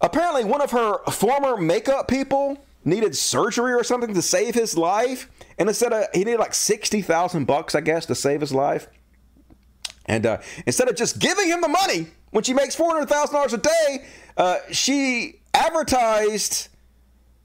apparently, 0.00 0.42
one 0.44 0.60
of 0.60 0.72
her 0.72 0.98
former 1.12 1.56
makeup 1.56 2.08
people 2.08 2.58
needed 2.84 3.14
surgery 3.16 3.74
or 3.74 3.84
something 3.84 4.12
to 4.12 4.22
save 4.22 4.56
his 4.56 4.76
life, 4.76 5.30
and 5.58 5.68
instead 5.68 5.92
of 5.92 6.06
he 6.12 6.20
needed 6.20 6.38
like 6.40 6.54
sixty 6.54 7.02
thousand 7.02 7.46
bucks, 7.46 7.74
I 7.74 7.80
guess, 7.80 8.06
to 8.06 8.14
save 8.14 8.40
his 8.40 8.52
life. 8.52 8.88
And 10.06 10.24
uh, 10.24 10.38
instead 10.66 10.88
of 10.88 10.96
just 10.96 11.18
giving 11.18 11.48
him 11.48 11.60
the 11.60 11.68
money 11.68 12.08
when 12.30 12.44
she 12.44 12.54
makes 12.54 12.74
four 12.74 12.92
hundred 12.92 13.08
thousand 13.08 13.34
dollars 13.34 13.52
a 13.52 13.58
day, 13.58 14.06
uh, 14.36 14.56
she 14.70 15.40
advertised 15.54 16.68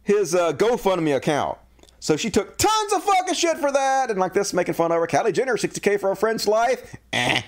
his 0.03 0.35
uh, 0.35 0.53
GoFundMe 0.53 1.15
account. 1.15 1.57
So 1.99 2.17
she 2.17 2.29
took 2.29 2.57
tons 2.57 2.93
of 2.93 3.03
fucking 3.03 3.33
shit 3.33 3.57
for 3.57 3.71
that, 3.71 4.09
and 4.09 4.19
like 4.19 4.33
this, 4.33 4.53
making 4.53 4.73
fun 4.73 4.91
of 4.91 4.99
her. 4.99 5.07
Kylie 5.07 5.33
Jenner, 5.33 5.55
60k 5.55 5.99
for 5.99 6.11
a 6.11 6.15
friend's 6.15 6.47
life, 6.47 6.95
eh. 7.13 7.41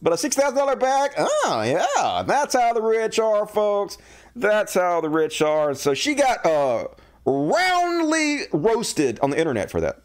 But 0.00 0.12
a 0.12 0.16
six 0.18 0.36
thousand 0.36 0.56
dollar 0.56 0.76
bag, 0.76 1.12
oh 1.18 1.62
yeah, 1.64 2.22
that's 2.26 2.54
how 2.54 2.72
the 2.72 2.82
rich 2.82 3.18
are, 3.18 3.46
folks. 3.46 3.98
That's 4.36 4.74
how 4.74 5.00
the 5.00 5.08
rich 5.08 5.40
are. 5.40 5.74
So 5.74 5.94
she 5.94 6.14
got 6.14 6.44
uh, 6.44 6.88
roundly 7.24 8.42
roasted 8.52 9.18
on 9.20 9.30
the 9.30 9.38
internet 9.38 9.70
for 9.70 9.80
that. 9.80 10.02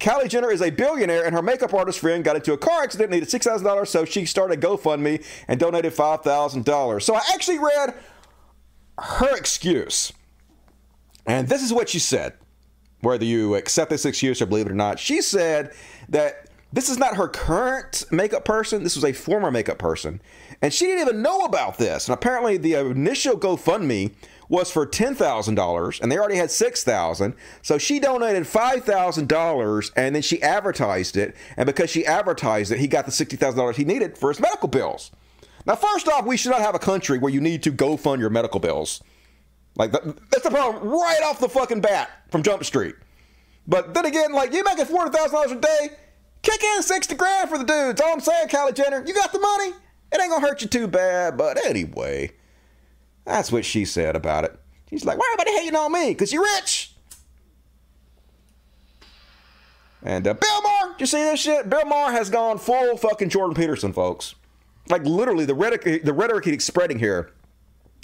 Kylie 0.00 0.28
Jenner 0.28 0.50
is 0.50 0.60
a 0.60 0.70
billionaire, 0.70 1.24
and 1.24 1.34
her 1.34 1.42
makeup 1.42 1.72
artist 1.72 2.00
friend 2.00 2.24
got 2.24 2.34
into 2.34 2.52
a 2.52 2.58
car 2.58 2.82
accident, 2.82 3.10
and 3.10 3.14
needed 3.14 3.30
six 3.30 3.46
thousand 3.46 3.66
dollars, 3.66 3.90
so 3.90 4.04
she 4.04 4.24
started 4.24 4.60
GoFundMe 4.60 5.24
and 5.46 5.60
donated 5.60 5.92
five 5.92 6.22
thousand 6.22 6.64
dollars. 6.64 7.04
So 7.04 7.14
I 7.14 7.20
actually 7.32 7.58
read 7.58 7.94
her 8.98 9.36
excuse, 9.36 10.12
and 11.24 11.48
this 11.48 11.62
is 11.62 11.72
what 11.72 11.88
she 11.88 12.00
said 12.00 12.34
whether 13.02 13.24
you 13.24 13.56
accept 13.56 13.90
this 13.90 14.04
excuse 14.04 14.40
or 14.40 14.46
believe 14.46 14.66
it 14.66 14.72
or 14.72 14.76
not. 14.76 14.98
She 14.98 15.20
said 15.20 15.72
that 16.08 16.46
this 16.72 16.88
is 16.88 16.98
not 16.98 17.16
her 17.16 17.28
current 17.28 18.04
makeup 18.10 18.44
person. 18.44 18.82
This 18.82 18.96
was 18.96 19.04
a 19.04 19.12
former 19.12 19.50
makeup 19.50 19.78
person. 19.78 20.22
And 20.62 20.72
she 20.72 20.86
didn't 20.86 21.08
even 21.08 21.22
know 21.22 21.40
about 21.40 21.78
this. 21.78 22.08
And 22.08 22.14
apparently 22.14 22.56
the 22.56 22.74
initial 22.74 23.36
GoFundMe 23.36 24.12
was 24.52 24.70
for 24.70 24.86
$10,000 24.86 26.00
and 26.00 26.12
they 26.12 26.18
already 26.18 26.36
had 26.36 26.50
6,000. 26.50 27.34
So 27.62 27.78
she 27.78 27.98
donated 27.98 28.42
$5,000 28.42 29.92
and 29.96 30.14
then 30.14 30.20
she 30.20 30.42
advertised 30.42 31.16
it. 31.16 31.34
And 31.56 31.64
because 31.64 31.88
she 31.88 32.04
advertised 32.04 32.70
it, 32.70 32.78
he 32.78 32.86
got 32.86 33.06
the 33.06 33.12
$60,000 33.12 33.74
he 33.74 33.84
needed 33.86 34.18
for 34.18 34.28
his 34.28 34.40
medical 34.40 34.68
bills. 34.68 35.10
Now, 35.64 35.74
first 35.74 36.06
off, 36.06 36.26
we 36.26 36.36
should 36.36 36.50
not 36.50 36.60
have 36.60 36.74
a 36.74 36.78
country 36.78 37.18
where 37.18 37.32
you 37.32 37.40
need 37.40 37.62
to 37.62 37.70
go 37.70 37.96
fund 37.96 38.20
your 38.20 38.28
medical 38.28 38.60
bills. 38.60 39.02
Like 39.74 39.90
that's 39.92 40.42
the 40.42 40.50
problem 40.50 40.86
right 40.86 41.22
off 41.24 41.40
the 41.40 41.48
fucking 41.48 41.80
bat 41.80 42.10
from 42.30 42.42
Jump 42.42 42.62
Street. 42.62 42.94
But 43.66 43.94
then 43.94 44.04
again, 44.04 44.32
like 44.34 44.52
you 44.52 44.62
making 44.64 44.84
four 44.84 44.98
hundred 44.98 45.14
thousand 45.14 45.32
dollars 45.32 45.52
a 45.52 45.60
day, 45.60 45.96
kick 46.42 46.62
in 46.62 46.82
sixty 46.82 47.14
grand 47.14 47.48
for 47.48 47.56
the 47.56 47.64
dudes. 47.64 47.98
All 48.02 48.12
I'm 48.12 48.20
saying, 48.20 48.48
Kylie 48.48 48.74
Jenner, 48.74 49.02
you 49.06 49.14
got 49.14 49.32
the 49.32 49.38
money. 49.38 49.72
It 50.12 50.20
ain't 50.20 50.30
gonna 50.30 50.46
hurt 50.46 50.60
you 50.60 50.68
too 50.68 50.88
bad. 50.88 51.38
But 51.38 51.64
anyway, 51.64 52.32
That's 53.24 53.52
what 53.52 53.64
she 53.64 53.84
said 53.84 54.16
about 54.16 54.44
it. 54.44 54.58
She's 54.90 55.04
like, 55.04 55.18
why 55.18 55.30
everybody 55.32 55.56
hating 55.58 55.76
on 55.76 55.92
me? 55.92 56.08
Because 56.08 56.32
you're 56.32 56.42
rich. 56.42 56.94
And 60.02 60.26
uh, 60.26 60.34
Bill 60.34 60.62
Maher, 60.62 60.96
you 60.98 61.06
see 61.06 61.22
this 61.22 61.40
shit? 61.40 61.70
Bill 61.70 61.86
Maher 61.86 62.12
has 62.12 62.28
gone 62.28 62.58
full 62.58 62.96
fucking 62.96 63.28
Jordan 63.28 63.54
Peterson, 63.54 63.92
folks. 63.92 64.34
Like 64.88 65.04
literally, 65.04 65.44
the 65.44 65.54
rhetoric, 65.54 66.04
the 66.04 66.12
rhetoric 66.12 66.44
he's 66.44 66.64
spreading 66.64 66.98
here 66.98 67.30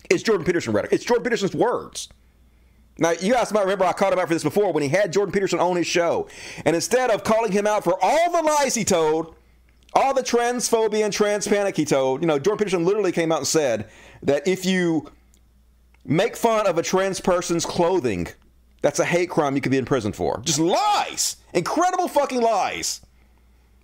is 0.09 0.23
Jordan 0.23 0.47
Peterson 0.47 0.73
rhetoric. 0.73 0.93
It's 0.93 1.05
Jordan 1.05 1.25
Peterson's 1.25 1.55
words. 1.55 2.09
Now, 2.99 3.13
you 3.13 3.33
guys 3.33 3.53
might 3.53 3.63
remember 3.63 3.85
I 3.85 3.93
called 3.93 4.13
him 4.13 4.19
out 4.19 4.29
for 4.29 4.35
this 4.35 4.43
before 4.43 4.73
when 4.73 4.83
he 4.83 4.89
had 4.89 5.13
Jordan 5.13 5.33
Peterson 5.33 5.61
on 5.61 5.77
his 5.77 5.87
show. 5.87 6.29
And 6.65 6.75
instead 6.75 7.11
of 7.11 7.23
calling 7.23 7.53
him 7.53 7.67
out 7.67 7.85
for 7.85 7.97
all 8.01 8.33
the 8.33 8.43
lies 8.43 8.75
he 8.75 8.85
told, 8.85 9.35
all 9.95 10.15
the 10.15 10.23
transphobia 10.23 11.05
and 11.05 11.13
trans 11.13 11.47
panic 11.47 11.77
he 11.77 11.85
told, 11.85 12.21
you 12.21 12.27
know, 12.27 12.39
Jordan 12.39 12.59
Peterson 12.59 12.85
literally 12.85 13.13
came 13.13 13.33
out 13.33 13.39
and 13.39 13.47
said 13.47 13.89
that 14.23 14.47
if 14.47 14.65
you 14.65 15.11
make 16.05 16.37
fun 16.37 16.67
of 16.67 16.79
a 16.79 16.83
trans 16.83 17.21
person's 17.21 17.65
clothing, 17.67 18.29
that's 18.83 18.99
a 18.99 19.05
hate 19.05 19.31
crime 19.31 19.55
you 19.55 19.61
could 19.61 19.73
be 19.73 19.79
in 19.79 19.85
prison 19.85 20.13
for. 20.13 20.41
Just 20.45 20.59
lies. 20.59 21.37
Incredible 21.53 22.09
fucking 22.09 22.41
lies. 22.41 23.01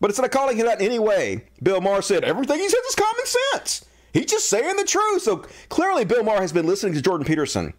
But 0.00 0.10
instead 0.10 0.24
of 0.24 0.30
calling 0.30 0.56
him 0.56 0.68
out 0.68 0.80
in 0.80 0.86
any 0.86 0.98
way, 0.98 1.46
Bill 1.62 1.80
Maher 1.80 2.02
said 2.02 2.24
everything 2.24 2.58
he 2.58 2.68
says 2.68 2.84
is 2.84 2.94
common 2.94 3.26
sense. 3.26 3.84
He's 4.12 4.26
just 4.26 4.48
saying 4.48 4.76
the 4.76 4.84
truth. 4.84 5.22
So 5.22 5.38
clearly, 5.68 6.04
Bill 6.04 6.22
Maher 6.22 6.40
has 6.40 6.52
been 6.52 6.66
listening 6.66 6.94
to 6.94 7.02
Jordan 7.02 7.26
Peterson. 7.26 7.74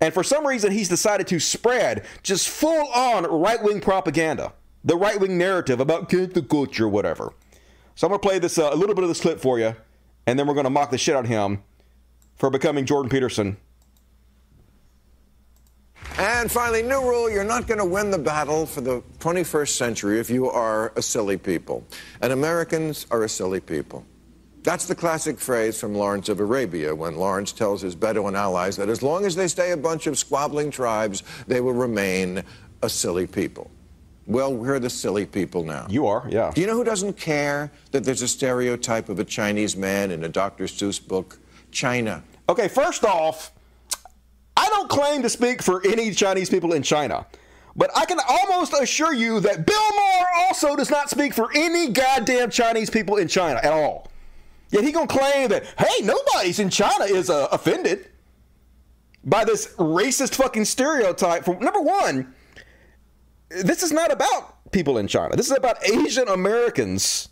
And 0.00 0.14
for 0.14 0.22
some 0.22 0.46
reason, 0.46 0.70
he's 0.70 0.88
decided 0.88 1.26
to 1.28 1.40
spread 1.40 2.04
just 2.22 2.48
full 2.48 2.88
on 2.88 3.24
right 3.24 3.62
wing 3.62 3.80
propaganda, 3.80 4.52
the 4.84 4.96
right 4.96 5.18
wing 5.18 5.38
narrative 5.38 5.80
about 5.80 6.08
cancel 6.08 6.42
culture, 6.42 6.88
whatever. 6.88 7.32
So 7.98 8.06
I'm 8.06 8.12
going 8.12 8.20
to 8.20 8.28
play 8.28 8.38
this 8.38 8.58
uh, 8.58 8.70
a 8.72 8.76
little 8.76 8.94
bit 8.94 9.02
of 9.02 9.10
this 9.10 9.20
clip 9.20 9.40
for 9.40 9.58
you, 9.58 9.74
and 10.24 10.38
then 10.38 10.46
we're 10.46 10.54
going 10.54 10.62
to 10.62 10.70
mock 10.70 10.92
the 10.92 10.98
shit 10.98 11.16
out 11.16 11.24
of 11.24 11.28
him 11.28 11.64
for 12.36 12.48
becoming 12.48 12.86
Jordan 12.86 13.10
Peterson. 13.10 13.56
And 16.16 16.48
finally, 16.48 16.84
new 16.84 17.00
rule 17.00 17.28
you're 17.28 17.42
not 17.42 17.66
going 17.66 17.78
to 17.78 17.84
win 17.84 18.12
the 18.12 18.18
battle 18.18 18.66
for 18.66 18.82
the 18.82 19.02
21st 19.18 19.70
century 19.70 20.20
if 20.20 20.30
you 20.30 20.48
are 20.48 20.92
a 20.94 21.02
silly 21.02 21.36
people. 21.36 21.84
And 22.20 22.32
Americans 22.32 23.04
are 23.10 23.24
a 23.24 23.28
silly 23.28 23.58
people. 23.58 24.06
That's 24.62 24.86
the 24.86 24.94
classic 24.94 25.40
phrase 25.40 25.80
from 25.80 25.92
Lawrence 25.96 26.28
of 26.28 26.38
Arabia 26.38 26.94
when 26.94 27.16
Lawrence 27.16 27.50
tells 27.50 27.82
his 27.82 27.96
Bedouin 27.96 28.36
allies 28.36 28.76
that 28.76 28.88
as 28.88 29.02
long 29.02 29.26
as 29.26 29.34
they 29.34 29.48
stay 29.48 29.72
a 29.72 29.76
bunch 29.76 30.06
of 30.06 30.16
squabbling 30.16 30.70
tribes, 30.70 31.24
they 31.48 31.60
will 31.60 31.72
remain 31.72 32.44
a 32.80 32.88
silly 32.88 33.26
people. 33.26 33.72
Well, 34.28 34.54
we're 34.54 34.78
the 34.78 34.90
silly 34.90 35.24
people 35.24 35.64
now. 35.64 35.86
You 35.88 36.06
are, 36.06 36.28
yeah. 36.30 36.52
Do 36.54 36.60
you 36.60 36.66
know 36.66 36.74
who 36.74 36.84
doesn't 36.84 37.16
care 37.16 37.72
that 37.92 38.04
there's 38.04 38.20
a 38.20 38.28
stereotype 38.28 39.08
of 39.08 39.18
a 39.18 39.24
Chinese 39.24 39.74
man 39.74 40.10
in 40.10 40.22
a 40.22 40.28
Dr. 40.28 40.64
Seuss 40.64 41.04
book? 41.04 41.38
China. 41.70 42.22
Okay, 42.46 42.68
first 42.68 43.04
off, 43.04 43.52
I 44.54 44.68
don't 44.68 44.88
claim 44.90 45.22
to 45.22 45.30
speak 45.30 45.62
for 45.62 45.80
any 45.86 46.10
Chinese 46.10 46.50
people 46.50 46.74
in 46.74 46.82
China. 46.82 47.26
But 47.74 47.90
I 47.96 48.04
can 48.04 48.18
almost 48.28 48.74
assure 48.78 49.14
you 49.14 49.40
that 49.40 49.64
Bill 49.64 49.90
Maher 49.96 50.26
also 50.40 50.76
does 50.76 50.90
not 50.90 51.08
speak 51.08 51.32
for 51.32 51.48
any 51.54 51.90
goddamn 51.90 52.50
Chinese 52.50 52.90
people 52.90 53.16
in 53.16 53.28
China 53.28 53.60
at 53.62 53.72
all. 53.72 54.10
Yet 54.70 54.84
he 54.84 54.92
gonna 54.92 55.06
claim 55.06 55.48
that, 55.48 55.64
hey, 55.78 56.04
nobody's 56.04 56.58
in 56.58 56.68
China 56.68 57.04
is 57.04 57.30
uh, 57.30 57.48
offended 57.50 58.08
by 59.24 59.44
this 59.44 59.74
racist 59.76 60.34
fucking 60.34 60.66
stereotype. 60.66 61.44
For 61.44 61.58
number 61.60 61.80
one, 61.80 62.34
this 63.50 63.82
is 63.82 63.92
not 63.92 64.12
about 64.12 64.70
people 64.72 64.98
in 64.98 65.08
China. 65.08 65.36
This 65.36 65.50
is 65.50 65.56
about 65.56 65.82
Asian 65.88 66.28
Americans 66.28 67.28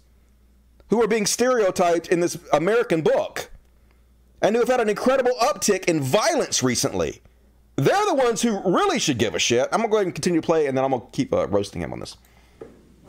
who 0.88 1.02
are 1.02 1.08
being 1.08 1.26
stereotyped 1.26 2.08
in 2.08 2.20
this 2.20 2.38
American 2.52 3.02
book 3.02 3.50
and 4.40 4.54
who 4.54 4.60
have 4.60 4.68
had 4.68 4.80
an 4.80 4.88
incredible 4.88 5.32
uptick 5.40 5.84
in 5.86 6.00
violence 6.00 6.62
recently. 6.62 7.20
They're 7.76 8.06
the 8.06 8.14
ones 8.14 8.40
who 8.40 8.60
really 8.64 8.98
should 8.98 9.18
give 9.18 9.34
a 9.34 9.38
shit. 9.38 9.68
I'm 9.72 9.80
gonna 9.80 9.88
go 9.88 9.96
ahead 9.96 10.06
and 10.06 10.14
continue 10.14 10.40
to 10.40 10.46
play, 10.46 10.66
and 10.66 10.76
then 10.76 10.84
I'm 10.84 10.92
gonna 10.92 11.04
keep 11.12 11.32
uh, 11.32 11.46
roasting 11.48 11.82
him 11.82 11.92
on 11.92 12.00
this. 12.00 12.16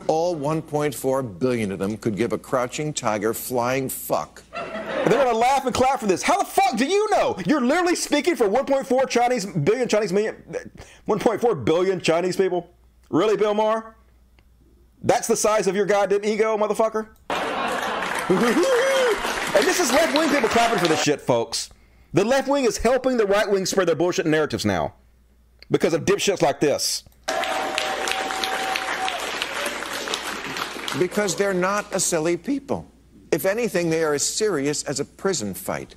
All 0.06 0.36
1.4 0.36 1.38
billion 1.38 1.72
of 1.72 1.78
them 1.78 1.96
could 1.96 2.16
give 2.16 2.32
a 2.32 2.38
crouching 2.38 2.92
tiger 2.92 3.32
flying 3.32 3.88
fuck. 3.88 4.42
And 4.54 5.12
they're 5.12 5.24
gonna 5.24 5.38
laugh 5.38 5.64
and 5.64 5.74
clap 5.74 6.00
for 6.00 6.06
this. 6.06 6.22
How 6.22 6.38
the 6.38 6.44
fuck 6.44 6.76
do 6.76 6.84
you 6.84 7.08
know? 7.10 7.36
You're 7.46 7.62
literally 7.62 7.94
speaking 7.94 8.36
for 8.36 8.46
1.4 8.46 9.08
Chinese 9.08 9.46
billion 9.46 9.88
Chinese 9.88 10.12
million, 10.12 10.36
1.4 11.06 11.64
billion 11.64 12.00
Chinese 12.00 12.36
people. 12.36 12.70
Really, 13.10 13.36
Bill 13.36 13.54
Maher? 13.54 13.96
That's 15.02 15.28
the 15.28 15.36
size 15.36 15.66
of 15.66 15.76
your 15.76 15.86
goddamn 15.86 16.24
ego, 16.24 16.56
motherfucker. 16.56 17.08
and 18.28 19.64
this 19.64 19.80
is 19.80 19.90
left 19.92 20.16
wing 20.16 20.28
people 20.28 20.48
clapping 20.48 20.78
for 20.78 20.88
this 20.88 21.02
shit, 21.02 21.20
folks. 21.20 21.70
The 22.12 22.24
left 22.24 22.48
wing 22.48 22.64
is 22.64 22.78
helping 22.78 23.16
the 23.16 23.26
right 23.26 23.50
wing 23.50 23.64
spread 23.66 23.88
their 23.88 23.94
bullshit 23.94 24.26
narratives 24.26 24.64
now 24.64 24.94
because 25.70 25.94
of 25.94 26.04
dipshits 26.04 26.42
like 26.42 26.60
this. 26.60 27.04
Because 30.98 31.36
they're 31.36 31.54
not 31.54 31.94
a 31.94 32.00
silly 32.00 32.36
people. 32.36 32.86
If 33.30 33.44
anything, 33.44 33.90
they 33.90 34.02
are 34.02 34.14
as 34.14 34.24
serious 34.24 34.82
as 34.84 35.00
a 35.00 35.04
prison 35.04 35.54
fight. 35.54 35.94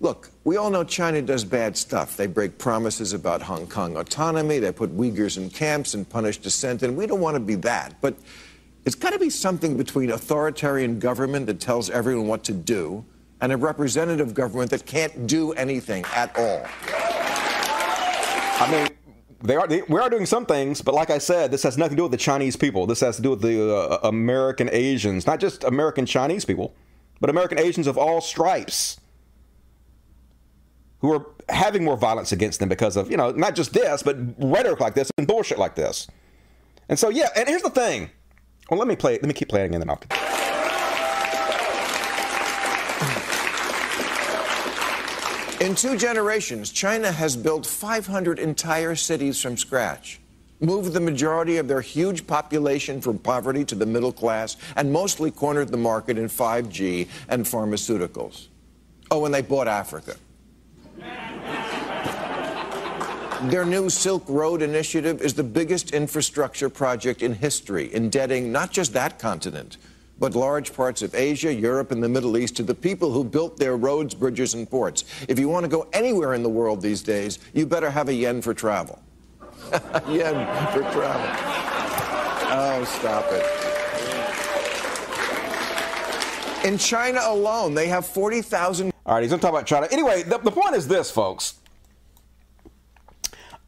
Look, 0.00 0.30
we 0.44 0.56
all 0.56 0.70
know 0.70 0.84
China 0.84 1.20
does 1.20 1.44
bad 1.44 1.76
stuff. 1.76 2.16
They 2.16 2.28
break 2.28 2.56
promises 2.56 3.14
about 3.14 3.42
Hong 3.42 3.66
Kong 3.66 3.96
autonomy, 3.96 4.60
they 4.60 4.70
put 4.70 4.96
Uyghurs 4.96 5.36
in 5.36 5.50
camps 5.50 5.94
and 5.94 6.08
punish 6.08 6.38
dissent, 6.38 6.84
and 6.84 6.96
we 6.96 7.06
don't 7.06 7.20
want 7.20 7.34
to 7.34 7.40
be 7.40 7.56
that. 7.56 8.00
But 8.00 8.14
it's 8.84 8.94
got 8.94 9.12
to 9.12 9.18
be 9.18 9.28
something 9.28 9.76
between 9.76 10.10
authoritarian 10.10 11.00
government 11.00 11.46
that 11.46 11.58
tells 11.58 11.90
everyone 11.90 12.28
what 12.28 12.44
to 12.44 12.52
do 12.52 13.04
and 13.40 13.50
a 13.50 13.56
representative 13.56 14.34
government 14.34 14.70
that 14.70 14.86
can't 14.86 15.26
do 15.26 15.52
anything 15.52 16.04
at 16.14 16.36
all. 16.38 16.62
I 18.60 18.68
mean, 18.70 18.88
they 19.42 19.56
are 19.56 19.66
they, 19.66 19.82
we 19.82 19.98
are 19.98 20.08
doing 20.08 20.26
some 20.26 20.46
things, 20.46 20.80
but 20.80 20.94
like 20.94 21.10
I 21.10 21.18
said, 21.18 21.50
this 21.50 21.64
has 21.64 21.76
nothing 21.76 21.96
to 21.96 21.96
do 21.96 22.02
with 22.04 22.12
the 22.12 22.18
Chinese 22.18 22.54
people. 22.54 22.86
This 22.86 23.00
has 23.00 23.16
to 23.16 23.22
do 23.22 23.30
with 23.30 23.40
the 23.40 23.76
uh, 23.76 23.98
American 24.04 24.68
Asians, 24.70 25.26
not 25.26 25.40
just 25.40 25.64
American 25.64 26.06
Chinese 26.06 26.44
people, 26.44 26.72
but 27.20 27.30
American 27.30 27.58
Asians 27.58 27.88
of 27.88 27.98
all 27.98 28.20
stripes 28.20 29.00
who 31.00 31.12
are 31.12 31.26
having 31.48 31.84
more 31.84 31.96
violence 31.96 32.32
against 32.32 32.60
them 32.60 32.68
because 32.68 32.96
of, 32.96 33.10
you 33.10 33.16
know, 33.16 33.30
not 33.30 33.54
just 33.54 33.72
this, 33.72 34.02
but 34.02 34.16
rhetoric 34.38 34.80
like 34.80 34.94
this 34.94 35.10
and 35.16 35.26
bullshit 35.26 35.58
like 35.58 35.74
this. 35.74 36.06
And 36.88 36.98
so, 36.98 37.08
yeah, 37.08 37.28
and 37.36 37.48
here's 37.48 37.62
the 37.62 37.70
thing. 37.70 38.10
Well, 38.70 38.78
let 38.78 38.88
me 38.88 38.96
play. 38.96 39.12
Let 39.14 39.24
me 39.24 39.32
keep 39.32 39.48
playing 39.48 39.74
and 39.74 39.82
then 39.82 39.90
I'll. 39.90 40.00
In 45.60 45.74
two 45.74 45.96
generations, 45.96 46.70
China 46.70 47.10
has 47.10 47.36
built 47.36 47.66
500 47.66 48.38
entire 48.38 48.94
cities 48.94 49.40
from 49.40 49.56
scratch, 49.56 50.20
moved 50.60 50.92
the 50.92 51.00
majority 51.00 51.56
of 51.56 51.66
their 51.66 51.80
huge 51.80 52.28
population 52.28 53.00
from 53.00 53.18
poverty 53.18 53.64
to 53.64 53.74
the 53.74 53.84
middle 53.84 54.12
class, 54.12 54.56
and 54.76 54.92
mostly 54.92 55.32
cornered 55.32 55.68
the 55.70 55.76
market 55.76 56.16
in 56.16 56.26
5G 56.26 57.08
and 57.28 57.44
pharmaceuticals. 57.44 58.46
Oh, 59.10 59.24
and 59.24 59.34
they 59.34 59.42
bought 59.42 59.66
Africa. 59.66 60.14
Their 63.42 63.64
new 63.64 63.88
Silk 63.88 64.24
Road 64.26 64.62
initiative 64.62 65.22
is 65.22 65.32
the 65.32 65.44
biggest 65.44 65.92
infrastructure 65.92 66.68
project 66.68 67.22
in 67.22 67.34
history, 67.34 67.94
indebting 67.94 68.50
not 68.50 68.72
just 68.72 68.92
that 68.94 69.20
continent, 69.20 69.76
but 70.18 70.34
large 70.34 70.74
parts 70.74 71.02
of 71.02 71.14
Asia, 71.14 71.54
Europe, 71.54 71.92
and 71.92 72.02
the 72.02 72.08
Middle 72.08 72.36
East 72.36 72.56
to 72.56 72.64
the 72.64 72.74
people 72.74 73.12
who 73.12 73.22
built 73.22 73.56
their 73.56 73.76
roads, 73.76 74.12
bridges, 74.12 74.54
and 74.54 74.68
ports. 74.68 75.04
If 75.28 75.38
you 75.38 75.48
want 75.48 75.62
to 75.62 75.68
go 75.68 75.86
anywhere 75.92 76.34
in 76.34 76.42
the 76.42 76.48
world 76.48 76.82
these 76.82 77.00
days, 77.00 77.38
you 77.54 77.64
better 77.64 77.90
have 77.90 78.08
a 78.08 78.12
yen 78.12 78.42
for 78.42 78.54
travel. 78.54 79.00
yen 80.08 80.44
for 80.72 80.80
travel. 80.90 81.30
Oh, 82.50 82.84
stop 82.98 83.26
it. 83.28 83.46
In 86.66 86.76
China 86.76 87.20
alone, 87.22 87.74
they 87.74 87.86
have 87.86 88.04
40,000. 88.04 88.92
All 89.06 89.14
right, 89.14 89.22
he's 89.22 89.30
going 89.30 89.38
to 89.38 89.46
talk 89.46 89.54
about 89.54 89.66
China. 89.66 89.86
Anyway, 89.92 90.24
the, 90.24 90.38
the 90.38 90.50
point 90.50 90.74
is 90.74 90.88
this, 90.88 91.08
folks. 91.08 91.57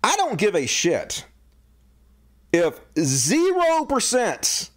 I 0.02 0.16
don't 0.16 0.38
give 0.38 0.54
a 0.54 0.66
shit 0.66 1.26
if 2.52 2.80
0% 2.94 4.70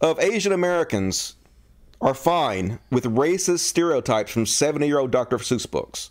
of 0.00 0.20
Asian 0.20 0.52
Americans 0.52 1.36
are 2.00 2.14
fine 2.14 2.78
with 2.90 3.04
racist 3.04 3.60
stereotypes 3.60 4.30
from 4.30 4.46
70 4.46 4.86
year 4.86 4.98
old 4.98 5.10
Dr. 5.10 5.38
Seuss 5.38 5.68
books. 5.70 6.10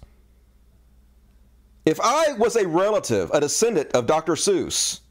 If 1.86 2.00
I 2.02 2.34
was 2.34 2.56
a 2.56 2.68
relative, 2.68 3.30
a 3.32 3.40
descendant 3.40 3.92
of 3.94 4.08
Dr. 4.08 4.34
Seuss, 4.34 5.02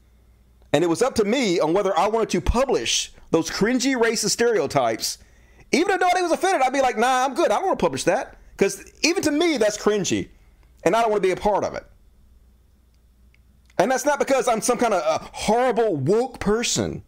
and 0.73 0.83
it 0.83 0.87
was 0.87 1.01
up 1.01 1.15
to 1.15 1.23
me 1.23 1.59
on 1.59 1.73
whether 1.73 1.97
I 1.97 2.07
wanted 2.07 2.29
to 2.31 2.41
publish 2.41 3.13
those 3.31 3.49
cringy 3.49 3.95
racist 3.95 4.31
stereotypes, 4.31 5.19
even 5.71 5.91
if 5.91 6.01
nobody 6.01 6.21
was 6.21 6.33
offended, 6.33 6.61
I'd 6.61 6.73
be 6.73 6.81
like, 6.81 6.97
nah, 6.97 7.23
I'm 7.25 7.33
good. 7.33 7.49
I 7.49 7.55
don't 7.55 7.67
want 7.67 7.79
to 7.79 7.83
publish 7.83 8.03
that. 8.03 8.37
Because 8.51 8.91
even 9.03 9.23
to 9.23 9.31
me, 9.31 9.57
that's 9.57 9.77
cringy. 9.77 10.27
And 10.83 10.95
I 10.95 11.01
don't 11.01 11.11
want 11.11 11.23
to 11.23 11.27
be 11.27 11.31
a 11.31 11.37
part 11.37 11.63
of 11.63 11.75
it. 11.75 11.85
And 13.77 13.91
that's 13.91 14.05
not 14.05 14.19
because 14.19 14.47
I'm 14.47 14.61
some 14.61 14.77
kind 14.77 14.93
of 14.93 15.01
a 15.03 15.25
horrible 15.33 15.95
woke 15.95 16.39
person. 16.39 17.03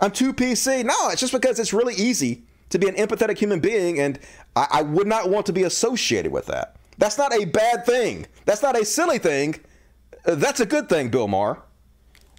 I'm 0.00 0.10
too 0.10 0.32
PC. 0.32 0.84
No, 0.84 1.08
it's 1.08 1.20
just 1.20 1.32
because 1.32 1.58
it's 1.58 1.72
really 1.72 1.94
easy 1.94 2.44
to 2.70 2.78
be 2.78 2.88
an 2.88 2.94
empathetic 2.96 3.38
human 3.38 3.60
being, 3.60 3.98
and 4.00 4.18
I, 4.54 4.66
I 4.70 4.82
would 4.82 5.06
not 5.06 5.30
want 5.30 5.46
to 5.46 5.52
be 5.52 5.62
associated 5.62 6.32
with 6.32 6.46
that. 6.46 6.76
That's 6.98 7.18
not 7.18 7.32
a 7.34 7.44
bad 7.44 7.86
thing. 7.86 8.26
That's 8.44 8.62
not 8.62 8.78
a 8.78 8.84
silly 8.84 9.18
thing. 9.18 9.56
Uh, 10.24 10.34
That's 10.34 10.60
a 10.60 10.66
good 10.66 10.88
thing, 10.88 11.08
Bill 11.08 11.28
Maher. 11.28 11.62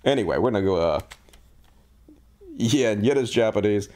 Anyway, 0.03 0.37
we're 0.37 0.51
gonna 0.51 0.63
go. 0.65 0.75
Uh, 0.75 0.99
yeah, 2.55 2.91
and 2.91 3.05
yet 3.05 3.17
it's 3.17 3.31
Japanese. 3.31 3.89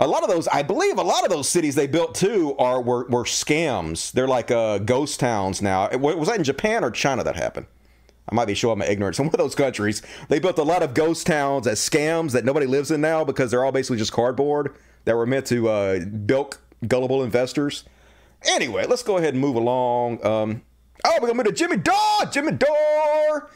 A 0.00 0.06
lot 0.06 0.22
of 0.22 0.28
those, 0.28 0.46
I 0.48 0.62
believe, 0.62 0.98
a 0.98 1.02
lot 1.02 1.24
of 1.24 1.30
those 1.30 1.48
cities 1.48 1.74
they 1.74 1.88
built 1.88 2.14
too 2.14 2.54
are 2.58 2.80
were, 2.80 3.06
were 3.08 3.24
scams. 3.24 4.12
They're 4.12 4.28
like 4.28 4.50
uh, 4.50 4.78
ghost 4.78 5.18
towns 5.18 5.60
now. 5.60 5.88
Was 5.96 6.28
that 6.28 6.36
in 6.36 6.44
Japan 6.44 6.84
or 6.84 6.90
China 6.90 7.24
that 7.24 7.34
happened? 7.36 7.66
I 8.28 8.34
might 8.34 8.46
be 8.46 8.54
showing 8.54 8.78
my 8.78 8.86
ignorance. 8.86 9.18
In 9.18 9.24
one 9.26 9.34
of 9.34 9.38
those 9.38 9.54
countries, 9.54 10.02
they 10.28 10.38
built 10.38 10.58
a 10.58 10.62
lot 10.62 10.82
of 10.82 10.94
ghost 10.94 11.26
towns 11.26 11.66
as 11.66 11.80
scams 11.80 12.32
that 12.32 12.44
nobody 12.44 12.66
lives 12.66 12.90
in 12.90 13.00
now 13.00 13.24
because 13.24 13.50
they're 13.50 13.64
all 13.64 13.72
basically 13.72 13.98
just 13.98 14.12
cardboard 14.12 14.74
that 15.04 15.16
were 15.16 15.26
meant 15.26 15.46
to 15.46 15.68
uh, 15.68 16.04
bilk 16.04 16.60
gullible 16.86 17.22
investors. 17.22 17.84
Anyway, 18.46 18.86
let's 18.86 19.02
go 19.02 19.16
ahead 19.16 19.34
and 19.34 19.40
move 19.40 19.56
along. 19.56 20.24
Um, 20.24 20.62
oh, 21.04 21.18
we're 21.20 21.28
gonna 21.28 21.34
move 21.34 21.46
to 21.46 21.52
Jimmy 21.52 21.76
Dore. 21.76 21.96
Jimmy 22.30 22.52
Dore. 22.52 23.50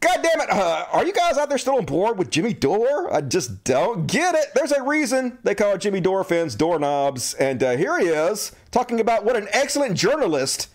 God 0.00 0.18
damn 0.20 0.40
it! 0.40 0.50
Uh, 0.50 0.86
are 0.90 1.06
you 1.06 1.12
guys 1.12 1.38
out 1.38 1.48
there 1.48 1.58
still 1.58 1.76
on 1.76 1.84
board 1.84 2.18
with 2.18 2.28
Jimmy 2.28 2.52
Dore? 2.52 3.14
I 3.14 3.20
just 3.20 3.62
don't 3.62 4.08
get 4.08 4.34
it. 4.34 4.46
There's 4.52 4.72
a 4.72 4.82
reason 4.82 5.38
they 5.44 5.54
call 5.54 5.78
Jimmy 5.78 6.00
Dore 6.00 6.24
fans 6.24 6.56
doorknobs, 6.56 7.34
and 7.34 7.62
uh, 7.62 7.76
here 7.76 7.96
he 8.00 8.06
is 8.06 8.50
talking 8.72 8.98
about 8.98 9.24
what 9.24 9.36
an 9.36 9.46
excellent 9.52 9.96
journalist 9.96 10.68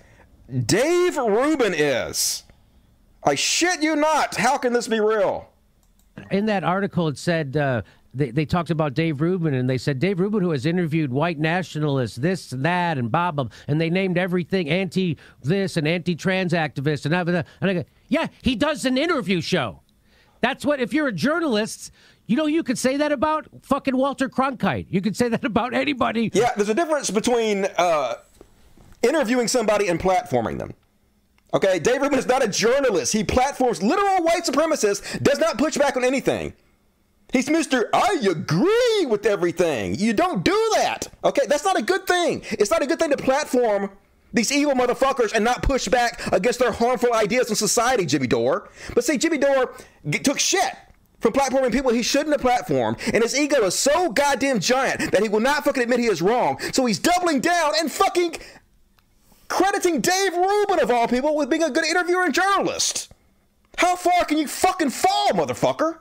Dave 0.65 1.18
Rubin 1.18 1.73
is. 1.73 2.44
I 3.28 3.36
shit 3.36 3.82
you 3.82 3.95
not. 3.95 4.36
How 4.36 4.58
can 4.58 4.74
this 4.74 4.88
be 4.88 4.99
real? 4.99 5.49
in 6.32 6.45
that 6.48 6.64
article, 6.64 7.08
it 7.08 7.18
said 7.18 7.56
uh, 7.56 7.82
they, 8.14 8.32
they 8.32 8.45
talked 8.45 8.70
about 8.70 8.94
Dave 8.94 9.22
Rubin, 9.22 9.54
and 9.54 9.70
they 9.70 9.78
said 9.78 9.99
Dave 9.99 10.20
Rubin, 10.20 10.41
who 10.41 10.52
has 10.52 10.66
interviewed 10.66 11.12
white 11.12 11.40
nationalists, 11.40 12.16
this 12.16 12.52
and 12.52 12.66
that, 12.66 12.98
and 12.98 13.12
Bob, 13.12 13.52
and 13.68 13.80
they 13.80 13.90
named 13.90 14.18
everything 14.18 14.70
anti 14.70 15.18
this 15.44 15.78
and 15.78 15.88
anti 15.88 16.16
trans 16.16 16.54
activists, 16.54 17.06
and. 17.06 17.14
And 17.18 17.45
I 17.62 17.74
go, 17.74 17.84
yeah, 18.08 18.28
he 18.41 18.56
does 18.56 18.86
an 18.86 18.98
interview 18.98 19.41
show. 19.41 19.82
That's 20.40 20.64
what, 20.66 20.80
if 20.80 20.94
you're 20.94 21.08
a 21.08 21.14
journalist, 21.14 21.91
you 22.28 22.38
know, 22.38 22.45
you 22.45 22.64
could 22.64 22.78
say 22.78 22.98
that 22.98 23.12
about 23.12 23.48
fucking 23.64 23.98
Walter 23.98 24.30
Cronkite. 24.30 24.86
You 24.90 25.02
could 25.02 25.18
say 25.18 25.30
that 25.30 25.44
about 25.44 25.74
anybody. 25.74 26.30
Yeah, 26.34 26.52
there's 26.56 26.70
a 26.70 26.76
difference 26.76 27.10
between 27.10 27.66
uh, 27.78 28.16
interviewing 29.02 29.48
somebody 29.48 29.88
and 29.88 29.99
platforming 29.99 30.60
them. 30.60 30.74
Okay, 31.53 31.80
Dave 31.80 32.02
Rubin 32.02 32.19
is 32.19 32.28
not 32.28 32.44
a 32.44 32.48
journalist. 32.48 33.14
He 33.14 33.24
platforms 33.24 33.82
literal 33.82 34.24
white 34.24 34.44
supremacists, 34.44 35.22
does 35.24 35.40
not 35.40 35.57
push 35.57 35.78
back 35.78 35.95
on 35.95 36.03
anything. 36.03 36.53
He's 37.32 37.49
Mr. 37.49 37.86
I 37.94 38.24
agree 38.30 39.06
with 39.06 39.26
everything. 39.26 39.95
You 39.95 40.14
don't 40.14 40.44
do 40.44 40.72
that. 40.76 41.07
Okay, 41.24 41.44
that's 41.48 41.65
not 41.65 41.78
a 41.78 41.82
good 41.82 42.07
thing. 42.07 42.41
It's 42.52 42.72
not 42.72 42.82
a 42.82 42.88
good 42.88 42.99
thing 42.99 43.11
to 43.11 43.18
platform 43.18 43.91
these 44.34 44.52
evil 44.52 44.74
motherfuckers 44.74 45.34
and 45.34 45.44
not 45.44 45.64
push 45.64 45.88
back 45.88 46.26
against 46.34 46.60
their 46.60 46.72
harmful 46.72 47.14
ideas 47.14 47.49
in 47.49 47.56
society, 47.56 48.06
Jimmy 48.06 48.28
Dore. 48.28 48.69
But 48.94 49.03
see, 49.03 49.18
Jimmy 49.18 49.38
Dore 49.38 49.74
took 50.24 50.40
shit 50.40 50.76
from 51.19 51.34
platforming 51.34 51.72
people 51.72 51.91
he 51.91 52.03
shouldn't 52.03 52.40
have 52.40 52.41
platformed, 52.41 52.99
and 53.14 53.24
his 53.24 53.38
ego 53.38 53.64
is 53.64 53.78
so 53.78 54.11
goddamn 54.11 54.60
giant 54.60 55.11
that 55.11 55.22
he 55.22 55.30
will 55.30 55.40
not 55.40 55.64
fucking 55.65 55.82
admit 55.82 55.99
he 55.99 56.06
is 56.06 56.22
wrong. 56.22 56.60
So 56.72 56.86
he's 56.86 56.99
doubling 56.99 57.40
down 57.40 57.74
and 57.80 57.91
fucking 57.91 58.36
crediting 59.48 60.02
Dave 60.02 60.36
Rubin 60.36 60.80
of 60.80 60.91
all 60.91 61.07
people 61.07 61.36
with 61.36 61.49
being 61.49 61.64
a 61.64 61.69
good 61.69 61.86
interviewer 61.86 62.24
and 62.24 62.34
journalist. 62.34 63.11
How 63.78 63.95
far 63.95 64.26
can 64.26 64.38
you 64.38 64.48
fucking 64.48 64.90
fall, 64.90 65.30
motherfucker? 65.30 65.99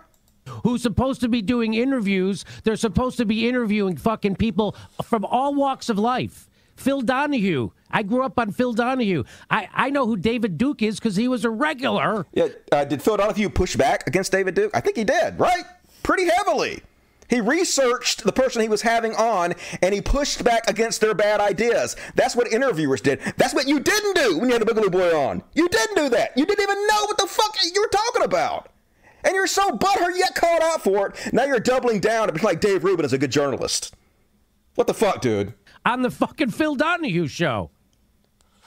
who's 0.62 0.82
supposed 0.82 1.20
to 1.20 1.28
be 1.28 1.42
doing 1.42 1.74
interviews. 1.74 2.44
They're 2.64 2.76
supposed 2.76 3.16
to 3.18 3.24
be 3.24 3.48
interviewing 3.48 3.96
fucking 3.96 4.36
people 4.36 4.76
from 5.04 5.24
all 5.24 5.54
walks 5.54 5.88
of 5.88 5.98
life. 5.98 6.48
Phil 6.76 7.00
Donahue. 7.00 7.70
I 7.90 8.02
grew 8.02 8.22
up 8.22 8.38
on 8.38 8.52
Phil 8.52 8.72
Donahue. 8.72 9.24
I, 9.50 9.68
I 9.72 9.90
know 9.90 10.06
who 10.06 10.16
David 10.16 10.58
Duke 10.58 10.82
is 10.82 10.98
because 10.98 11.16
he 11.16 11.26
was 11.26 11.44
a 11.44 11.50
regular. 11.50 12.26
Yeah, 12.32 12.48
uh, 12.70 12.84
did 12.84 13.02
Phil 13.02 13.16
Donahue 13.16 13.48
push 13.48 13.76
back 13.76 14.06
against 14.06 14.32
David 14.32 14.54
Duke? 14.54 14.70
I 14.74 14.80
think 14.80 14.96
he 14.96 15.04
did, 15.04 15.38
right? 15.38 15.64
Pretty 16.02 16.28
heavily. 16.28 16.82
He 17.28 17.40
researched 17.40 18.24
the 18.24 18.32
person 18.32 18.62
he 18.62 18.68
was 18.68 18.82
having 18.82 19.14
on 19.14 19.54
and 19.82 19.94
he 19.94 20.00
pushed 20.00 20.44
back 20.44 20.68
against 20.68 21.00
their 21.00 21.14
bad 21.14 21.40
ideas. 21.40 21.96
That's 22.14 22.36
what 22.36 22.52
interviewers 22.52 23.00
did. 23.00 23.20
That's 23.36 23.54
what 23.54 23.66
you 23.66 23.80
didn't 23.80 24.16
do 24.16 24.38
when 24.38 24.48
you 24.48 24.54
had 24.54 24.66
the 24.66 24.72
Boogaloo 24.72 24.92
Boy 24.92 25.16
on. 25.16 25.42
You 25.54 25.68
didn't 25.68 25.96
do 25.96 26.08
that. 26.10 26.36
You 26.36 26.46
didn't 26.46 26.62
even 26.62 26.86
know 26.86 27.04
what 27.04 27.18
the 27.18 27.26
fuck 27.26 27.56
you 27.74 27.80
were 27.80 27.88
talking 27.88 28.22
about. 28.24 28.70
And 29.24 29.34
you're 29.34 29.48
so 29.48 29.70
butthurt 29.70 30.16
yet 30.16 30.34
called 30.34 30.62
out 30.62 30.82
for 30.82 31.08
it. 31.08 31.32
Now 31.32 31.44
you're 31.44 31.58
doubling 31.58 32.00
down 32.00 32.28
and 32.28 32.42
like 32.42 32.60
Dave 32.60 32.84
Rubin 32.84 33.04
is 33.04 33.12
a 33.12 33.18
good 33.18 33.32
journalist. 33.32 33.94
What 34.76 34.86
the 34.86 34.94
fuck, 34.94 35.20
dude? 35.20 35.54
On 35.84 36.02
the 36.02 36.10
fucking 36.10 36.50
Phil 36.50 36.76
Donahue 36.76 37.26
show. 37.26 37.70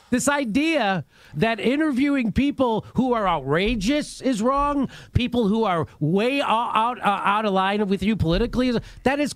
This 0.09 0.27
idea 0.27 1.05
that 1.35 1.59
interviewing 1.59 2.31
people 2.31 2.85
who 2.95 3.13
are 3.13 3.27
outrageous 3.27 4.21
is 4.21 4.41
wrong, 4.41 4.89
people 5.13 5.47
who 5.47 5.63
are 5.63 5.87
way 5.99 6.41
out 6.41 6.69
out, 6.75 6.99
uh, 6.99 7.21
out 7.23 7.45
of 7.45 7.53
line 7.53 7.87
with 7.87 8.03
you 8.03 8.15
politically. 8.15 8.77
That 9.03 9.19
is 9.19 9.33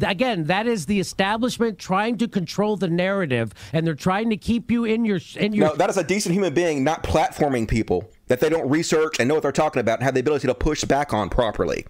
again, 0.00 0.44
that 0.44 0.66
is 0.66 0.86
the 0.86 1.00
establishment 1.00 1.78
trying 1.78 2.18
to 2.18 2.28
control 2.28 2.76
the 2.76 2.88
narrative, 2.88 3.52
and 3.72 3.86
they're 3.86 3.94
trying 3.94 4.30
to 4.30 4.36
keep 4.36 4.70
you 4.70 4.84
in 4.84 5.04
your 5.04 5.20
in 5.36 5.52
your. 5.52 5.68
No, 5.68 5.76
that 5.76 5.90
is 5.90 5.96
a 5.96 6.04
decent 6.04 6.34
human 6.34 6.54
being 6.54 6.84
not 6.84 7.02
platforming 7.02 7.68
people 7.68 8.10
that 8.26 8.40
they 8.40 8.48
don't 8.48 8.68
research 8.68 9.16
and 9.18 9.28
know 9.28 9.34
what 9.34 9.42
they're 9.42 9.52
talking 9.52 9.80
about 9.80 9.98
and 9.98 10.04
have 10.04 10.14
the 10.14 10.20
ability 10.20 10.46
to 10.46 10.54
push 10.54 10.84
back 10.84 11.12
on 11.12 11.28
properly. 11.28 11.84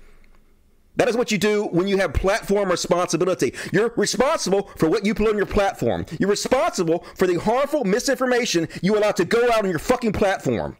That 0.97 1.09
is 1.09 1.17
what 1.17 1.33
you 1.33 1.39
do 1.39 1.65
when 1.65 1.89
you 1.89 1.99
have 1.99 2.13
platform 2.13 2.71
responsibility. 2.71 3.55
You're 3.73 3.93
responsible 3.97 4.71
for 4.77 4.89
what 4.89 5.07
you 5.07 5.15
put 5.15 5.29
on 5.29 5.37
your 5.37 5.47
platform. 5.47 6.05
You're 6.19 6.29
responsible 6.31 7.07
for 7.17 7.27
the 7.27 7.41
harmful 7.41 7.85
misinformation 7.85 8.69
you 8.83 8.99
allow 8.99 9.13
to 9.13 9.25
go 9.25 9.51
out 9.51 9.65
on 9.65 9.71
your 9.71 9.79
fucking 9.79 10.13
platform. 10.13 10.77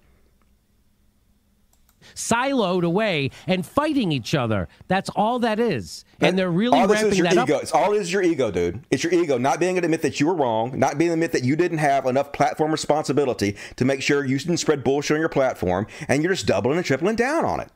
siloed 2.15 2.85
away 2.85 3.31
and 3.47 3.65
fighting 3.65 4.13
each 4.13 4.35
other. 4.35 4.69
That's 4.87 5.09
all 5.11 5.39
that 5.39 5.59
is. 5.59 6.05
And 6.21 6.39
they're 6.39 6.51
really 6.51 6.79
all 6.79 6.87
this 6.87 7.03
is 7.03 7.17
your 7.17 7.27
ego. 7.29 7.57
up. 7.57 7.63
It's 7.63 7.73
all 7.73 7.95
is 7.95 8.13
your 8.13 8.23
ego, 8.23 8.51
dude. 8.51 8.85
It's 8.91 9.03
your 9.03 9.15
ego 9.15 9.39
not 9.39 9.61
being 9.61 9.77
able 9.77 9.83
to 9.83 9.87
admit 9.87 10.03
that 10.03 10.21
you 10.21 10.27
were 10.27 10.35
wrong, 10.35 10.79
not 10.79 10.99
being 10.99 11.11
able 11.11 11.21
to 11.21 11.25
admit 11.25 11.33
that 11.33 11.45
you 11.45 11.57
didn't 11.57 11.79
have 11.79 12.05
enough 12.05 12.33
platform 12.33 12.71
responsibility 12.71 13.57
to 13.77 13.85
make 13.87 14.03
sure 14.03 14.27
you 14.27 14.39
didn't 14.39 14.59
spread 14.59 14.85
bullshit 14.85 15.15
on 15.15 15.21
your 15.21 15.31
platform, 15.31 15.87
and 16.07 16.23
you're 16.23 16.33
just 16.35 16.47
doubling 16.47 16.77
and 16.77 16.85
tripling 16.85 17.17
down 17.17 17.47
on 17.47 17.61
it 17.61 17.71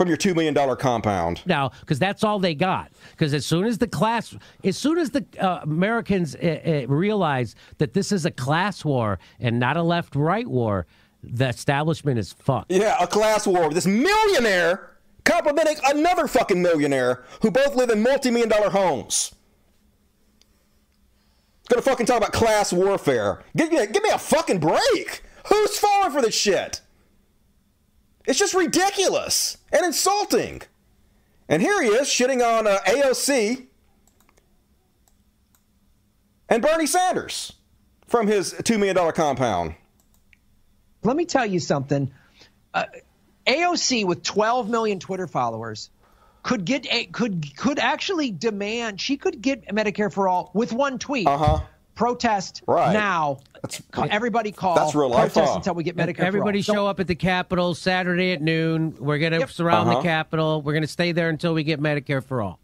from 0.00 0.08
your 0.08 0.16
two 0.16 0.34
million 0.34 0.54
dollar 0.54 0.76
compound. 0.76 1.42
now 1.44 1.68
because 1.80 1.98
that's 1.98 2.24
all 2.24 2.38
they 2.38 2.54
got. 2.54 2.90
Because 3.10 3.34
as 3.34 3.44
soon 3.44 3.66
as 3.66 3.76
the 3.76 3.86
class, 3.86 4.34
as 4.64 4.78
soon 4.78 4.96
as 4.96 5.10
the 5.10 5.26
uh, 5.38 5.58
Americans 5.62 6.34
uh, 6.36 6.84
uh, 6.88 6.88
realize 6.88 7.54
that 7.76 7.92
this 7.92 8.10
is 8.10 8.24
a 8.24 8.30
class 8.30 8.82
war 8.82 9.18
and 9.40 9.60
not 9.60 9.76
a 9.76 9.82
left-right 9.82 10.48
war, 10.48 10.86
the 11.22 11.48
establishment 11.50 12.18
is 12.18 12.32
fucked. 12.32 12.72
Yeah, 12.72 12.96
a 12.98 13.06
class 13.06 13.46
war 13.46 13.64
with 13.68 13.74
this 13.74 13.84
millionaire 13.84 14.96
complimenting 15.24 15.76
another 15.84 16.26
fucking 16.26 16.62
millionaire 16.62 17.22
who 17.42 17.50
both 17.50 17.76
live 17.76 17.90
in 17.90 18.02
multi-million 18.02 18.48
dollar 18.48 18.70
homes. 18.70 19.34
Gonna 21.68 21.82
fucking 21.82 22.06
talk 22.06 22.16
about 22.16 22.32
class 22.32 22.72
warfare. 22.72 23.42
Give 23.54 23.70
me 23.70 23.76
a, 23.76 23.86
give 23.86 24.02
me 24.02 24.08
a 24.08 24.18
fucking 24.18 24.60
break. 24.60 25.22
Who's 25.48 25.78
falling 25.78 26.10
for 26.10 26.22
this 26.22 26.34
shit? 26.34 26.80
It's 28.30 28.38
just 28.38 28.54
ridiculous 28.54 29.58
and 29.72 29.84
insulting. 29.84 30.62
And 31.48 31.60
here 31.60 31.82
he 31.82 31.88
is 31.88 32.06
shitting 32.06 32.46
on 32.46 32.64
uh, 32.64 32.78
AOC 32.86 33.66
and 36.48 36.62
Bernie 36.62 36.86
Sanders 36.86 37.54
from 38.06 38.28
his 38.28 38.52
$2 38.54 38.78
million 38.78 39.12
compound. 39.14 39.74
Let 41.02 41.16
me 41.16 41.24
tell 41.24 41.44
you 41.44 41.58
something. 41.58 42.12
Uh, 42.72 42.84
AOC 43.48 44.06
with 44.06 44.22
12 44.22 44.70
million 44.70 45.00
Twitter 45.00 45.26
followers 45.26 45.90
could 46.44 46.64
get 46.64 46.86
a, 46.88 47.06
could 47.06 47.56
could 47.56 47.80
actually 47.80 48.30
demand 48.30 49.00
she 49.00 49.16
could 49.16 49.42
get 49.42 49.66
Medicare 49.66 50.12
for 50.12 50.28
all 50.28 50.52
with 50.54 50.72
one 50.72 51.00
tweet. 51.00 51.26
Uh-huh. 51.26 51.62
Protest 52.00 52.62
Right. 52.66 52.94
now. 52.94 53.36
Ca- 53.92 54.08
Everybody 54.10 54.52
call. 54.52 54.74
That's 54.74 54.94
real 54.94 55.10
life, 55.10 55.34
Protest 55.34 55.50
huh? 55.52 55.56
until 55.58 55.74
we 55.74 55.84
get 55.84 55.96
Medicare 55.98 56.20
Everybody 56.20 56.62
for 56.62 56.70
all. 56.72 56.74
show 56.76 56.86
up 56.86 56.98
at 56.98 57.06
the 57.06 57.14
Capitol 57.14 57.74
Saturday 57.74 58.32
at 58.32 58.40
noon. 58.40 58.96
We're 58.98 59.18
going 59.18 59.38
to 59.38 59.46
surround 59.48 59.86
Uh-huh. 59.90 59.98
the 59.98 60.02
Capitol. 60.02 60.62
We're 60.62 60.72
going 60.72 60.80
to 60.82 60.88
stay 60.88 61.12
there 61.12 61.28
until 61.28 61.52
we 61.52 61.62
get 61.62 61.78
Medicare 61.78 62.24
for 62.24 62.40
all. 62.40 62.58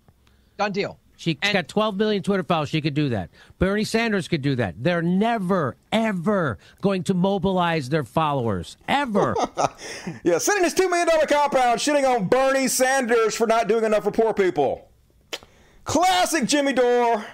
Done 0.57 0.73
deal. 0.73 0.99
She's 1.19 1.37
got 1.53 1.69
12 1.69 1.97
million 1.99 2.23
Twitter 2.23 2.45
followers. 2.45 2.71
She 2.71 2.81
could 2.81 2.95
do 2.95 3.11
that. 3.11 3.29
Bernie 3.59 3.85
Sanders 3.85 4.27
could 4.27 4.41
do 4.41 4.55
that. 4.57 4.83
They're 4.83 5.03
never, 5.03 5.77
ever 5.93 6.57
going 6.81 7.03
to 7.05 7.13
mobilize 7.15 7.91
their 7.91 8.05
followers. 8.05 8.79
Ever. 8.89 9.35
Yeah, 10.25 10.39
sitting 10.39 10.65
his 10.65 10.73
$2 10.75 10.89
million 10.89 11.09
compound 11.29 11.79
shitting 11.81 12.09
on 12.09 12.27
Bernie 12.29 12.69
Sanders 12.69 13.35
for 13.35 13.47
not 13.47 13.69
doing 13.69 13.85
enough 13.85 14.05
for 14.05 14.11
poor 14.11 14.33
people. 14.33 14.89
Classic 15.85 16.47
Jimmy 16.47 16.73
Dore. 16.73 17.25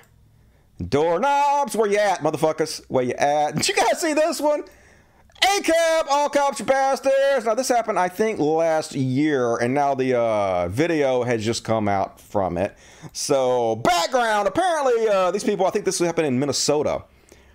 Doorknobs, 0.89 1.77
where 1.77 1.89
you 1.89 1.99
at, 1.99 2.21
motherfuckers? 2.21 2.85
Where 2.89 3.05
you 3.05 3.15
at? 3.15 3.55
Did 3.57 3.69
you 3.69 3.75
guys 3.75 4.01
see 4.01 4.13
this 4.15 4.41
one? 4.41 4.65
ACAB, 5.43 6.07
all 6.09 6.29
cops 6.29 6.61
are 6.61 6.65
bastards. 6.65 7.45
Now, 7.45 7.55
this 7.55 7.69
happened, 7.69 7.99
I 7.99 8.09
think, 8.09 8.39
last 8.39 8.95
year, 8.95 9.57
and 9.57 9.75
now 9.75 9.95
the 9.95 10.17
uh, 10.17 10.69
video 10.69 11.25
has 11.25 11.45
just 11.45 11.65
come 11.65 11.89
out 11.89 12.21
from 12.21 12.57
it. 12.57 12.77
So, 13.13 13.77
background 13.77 14.47
apparently, 14.47 15.09
uh, 15.09 15.33
these 15.33 15.43
people, 15.43 15.67
I 15.67 15.71
think 15.71 15.85
this 15.85 15.99
happened 15.99 16.29
in 16.29 16.39
Minnesota. 16.39 17.05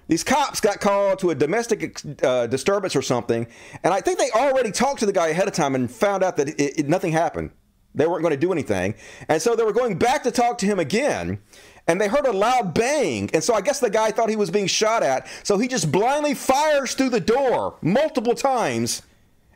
these 0.10 0.24
cops 0.24 0.60
got 0.60 0.82
called 0.82 1.20
to 1.20 1.30
a 1.30 1.36
domestic 1.36 2.02
uh, 2.24 2.48
disturbance 2.48 2.94
or 2.94 3.02
something, 3.02 3.48
and 3.84 3.94
I 3.94 4.02
think 4.02 4.20
they 4.20 4.32
already 4.32 4.72
talked 4.72 4.99
to 4.99 5.06
the 5.06 5.14
guy 5.14 5.28
ahead 5.28 5.48
of 5.48 5.54
time 5.54 5.74
and 5.74 5.90
found 5.90 6.24
out 6.24 6.36
that 6.38 6.49
it, 6.49 6.80
it, 6.80 6.90
nothing 6.90 7.14
happened. 7.14 7.52
They 7.95 8.06
weren't 8.06 8.22
going 8.22 8.34
to 8.34 8.40
do 8.40 8.52
anything, 8.52 8.95
and 9.30 9.41
so 9.41 9.56
they 9.56 9.64
were 9.64 9.74
going 9.74 9.98
back 9.98 10.24
to 10.24 10.32
talk 10.32 10.58
to 10.60 10.66
him 10.66 10.78
again. 10.78 11.40
And 11.89 12.01
they 12.01 12.09
heard 12.09 12.26
a 12.26 12.34
loud 12.34 12.73
bang, 12.73 13.30
and 13.34 13.41
so 13.41 13.53
I 13.53 13.61
guess 13.61 13.80
the 13.80 13.89
guy 13.89 14.11
thought 14.11 14.30
he 14.30 14.35
was 14.35 14.51
being 14.51 14.68
shot 14.68 15.03
at. 15.03 15.26
So 15.43 15.57
he 15.57 15.69
just 15.69 15.89
blindly 15.89 16.34
fires 16.34 16.93
through 16.93 17.11
the 17.11 17.22
door 17.22 17.76
multiple 17.81 18.35
times 18.35 19.03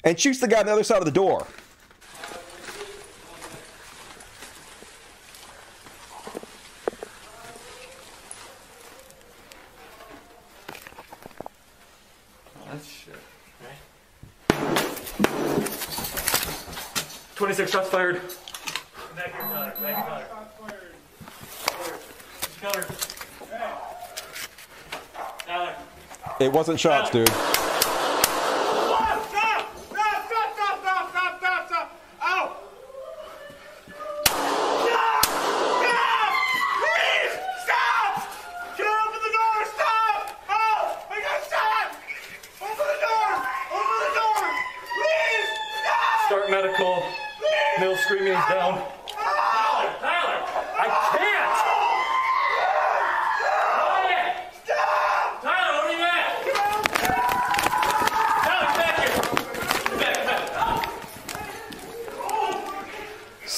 and 0.06 0.18
shoots 0.18 0.40
the 0.40 0.48
guy 0.48 0.62
on 0.62 0.66
the 0.66 0.72
other 0.72 0.84
side 0.84 1.00
of 1.00 1.06
the 1.06 1.12
door. 1.12 1.46
That's 12.70 12.88
shit. 12.88 13.14
26 17.36 17.72
shots 17.72 17.90
fired. 17.90 18.22
It 26.42 26.52
wasn't 26.52 26.80
shots, 26.80 27.12
dude. 27.12 27.30
medical. 46.50 47.04
Nail 47.80 47.96
screaming 47.96 48.34
is 48.34 48.46
down. 48.50 49.01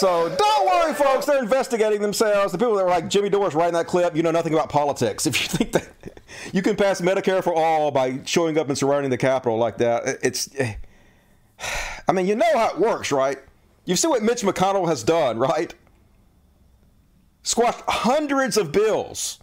So 0.03 0.27
don't 0.35 0.65
worry, 0.65 0.93
folks. 0.93 1.25
They're 1.25 1.41
investigating 1.41 2.01
themselves. 2.01 2.51
The 2.51 2.57
people 2.57 2.75
that 2.75 2.83
were 2.83 2.89
like 2.89 3.07
Jimmy 3.07 3.29
Dores 3.29 3.55
writing 3.55 3.75
that 3.75 3.87
clip, 3.87 4.17
you 4.17 4.21
know 4.21 4.31
nothing 4.31 4.53
about 4.53 4.67
politics. 4.67 5.25
If 5.33 5.41
you 5.41 5.47
think 5.47 5.71
that 5.71 5.87
you 6.51 6.61
can 6.61 6.75
pass 6.75 6.99
Medicare 6.99 7.41
for 7.41 7.53
all 7.53 7.89
by 7.89 8.19
showing 8.25 8.57
up 8.57 8.67
and 8.67 8.77
surrounding 8.77 9.11
the 9.11 9.17
Capitol 9.17 9.57
like 9.57 9.77
that, 9.77 10.19
it's. 10.21 10.49
I 12.09 12.11
mean, 12.11 12.27
you 12.27 12.35
know 12.35 12.51
how 12.53 12.71
it 12.71 12.79
works, 12.79 13.13
right? 13.13 13.37
You 13.85 13.95
see 13.95 14.09
what 14.09 14.23
Mitch 14.23 14.41
McConnell 14.41 14.89
has 14.89 15.05
done, 15.05 15.39
right? 15.39 15.73
Squashed 17.43 17.79
hundreds 17.87 18.57
of 18.57 18.73
bills. 18.73 19.39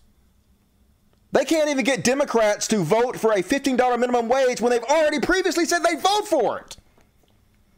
They 1.32 1.47
can't 1.47 1.70
even 1.70 1.87
get 1.87 2.05
Democrats 2.05 2.69
to 2.69 2.85
vote 2.85 3.19
for 3.19 3.32
a 3.32 3.43
$15 3.43 3.99
minimum 3.99 4.28
wage 4.28 4.61
when 4.61 4.73
they've 4.73 4.85
already 4.85 5.20
previously 5.20 5.65
said 5.65 5.78
they'd 5.78 6.03
vote 6.03 6.28
for 6.28 6.59
it. 6.59 6.77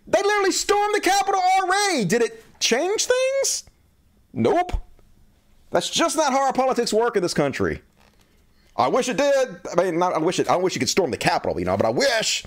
They 0.08 0.20
literally 0.20 0.50
stormed 0.50 0.96
the 0.96 1.00
Capitol 1.00 1.40
already. 1.60 2.04
Did 2.06 2.22
it 2.22 2.44
change 2.62 3.06
things? 3.06 3.64
Nope. 4.32 4.72
That's 5.70 5.90
just 5.90 6.16
not 6.16 6.32
how 6.32 6.44
our 6.46 6.52
politics 6.52 6.92
work 6.92 7.16
in 7.16 7.22
this 7.22 7.34
country. 7.34 7.82
I 8.76 8.88
wish 8.88 9.08
it 9.08 9.16
did. 9.16 9.60
I 9.76 9.82
mean, 9.82 9.98
not, 9.98 10.14
I 10.14 10.18
wish 10.18 10.38
it. 10.38 10.48
I 10.48 10.56
wish 10.56 10.74
you 10.74 10.78
could 10.78 10.88
storm 10.88 11.10
the 11.10 11.16
Capitol, 11.16 11.58
you 11.58 11.66
know, 11.66 11.76
but 11.76 11.86
I 11.86 11.90
wish 11.90 12.44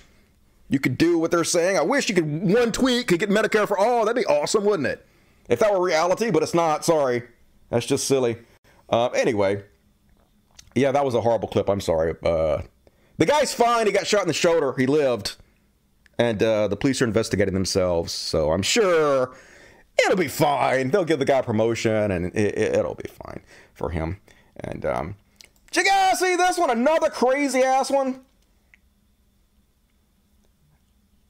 you 0.69 0.79
could 0.79 0.97
do 0.97 1.19
what 1.19 1.31
they're 1.31 1.43
saying. 1.43 1.77
I 1.77 1.81
wish 1.81 2.09
you 2.09 2.15
could 2.15 2.41
one 2.41 2.71
tweet 2.71 3.07
could 3.07 3.19
get 3.19 3.29
Medicare 3.29 3.67
for 3.67 3.77
all. 3.77 4.05
That'd 4.05 4.21
be 4.21 4.25
awesome, 4.25 4.65
wouldn't 4.65 4.87
it? 4.87 5.05
If 5.49 5.59
that 5.59 5.71
were 5.71 5.83
reality, 5.83 6.31
but 6.31 6.41
it's 6.41 6.55
not. 6.55 6.83
Sorry, 6.83 7.23
that's 7.69 7.85
just 7.85 8.07
silly. 8.07 8.37
Uh, 8.89 9.07
anyway, 9.09 9.63
yeah, 10.73 10.91
that 10.91 11.05
was 11.05 11.13
a 11.13 11.21
horrible 11.21 11.47
clip. 11.47 11.69
I'm 11.69 11.81
sorry. 11.81 12.15
Uh, 12.23 12.61
the 13.17 13.25
guy's 13.25 13.53
fine. 13.53 13.85
He 13.85 13.91
got 13.91 14.07
shot 14.07 14.21
in 14.21 14.27
the 14.27 14.33
shoulder. 14.33 14.73
He 14.75 14.87
lived, 14.87 15.35
and 16.17 16.41
uh, 16.41 16.67
the 16.67 16.75
police 16.75 17.01
are 17.01 17.05
investigating 17.05 17.53
themselves. 17.53 18.11
So 18.11 18.51
I'm 18.51 18.63
sure 18.63 19.35
it'll 20.03 20.17
be 20.17 20.27
fine. 20.27 20.89
They'll 20.89 21.05
give 21.05 21.19
the 21.19 21.25
guy 21.25 21.41
promotion, 21.41 22.11
and 22.11 22.35
it, 22.35 22.83
will 22.83 22.95
be 22.95 23.09
fine 23.09 23.41
for 23.73 23.89
him. 23.89 24.19
And 24.57 24.85
um, 24.85 25.15
did 25.71 25.85
you 25.85 25.91
guys 25.91 26.19
see 26.19 26.35
this 26.35 26.57
one? 26.57 26.69
Another 26.69 27.09
crazy 27.09 27.61
ass 27.61 27.89
one. 27.89 28.21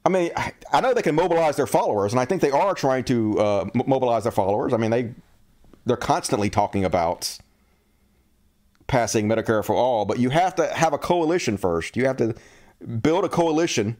I 0.05 0.09
mean, 0.09 0.31
I 0.71 0.81
know 0.81 0.93
they 0.93 1.01
can 1.01 1.15
mobilize 1.15 1.55
their 1.55 1.65
followers, 1.65 2.13
and 2.13 2.19
I 2.19 2.25
think 2.25 2.41
they 2.41 2.51
are 2.51 2.75
trying 2.75 3.05
to 3.05 3.39
uh, 3.39 3.69
mobilize 3.73 4.23
their 4.23 4.31
followers. 4.31 4.71
I 4.71 4.77
mean, 4.77 4.91
they 4.91 5.15
they're 5.85 5.97
constantly 5.97 6.49
talking 6.49 6.85
about 6.85 7.39
passing 8.87 9.27
Medicare 9.27 9.65
for 9.65 9.75
all, 9.75 10.05
but 10.05 10.19
you 10.19 10.29
have 10.29 10.53
to 10.55 10.67
have 10.67 10.93
a 10.93 10.99
coalition 10.99 11.57
first. 11.57 11.97
You 11.97 12.05
have 12.05 12.17
to 12.17 12.35
build 13.01 13.25
a 13.25 13.29
coalition 13.29 13.97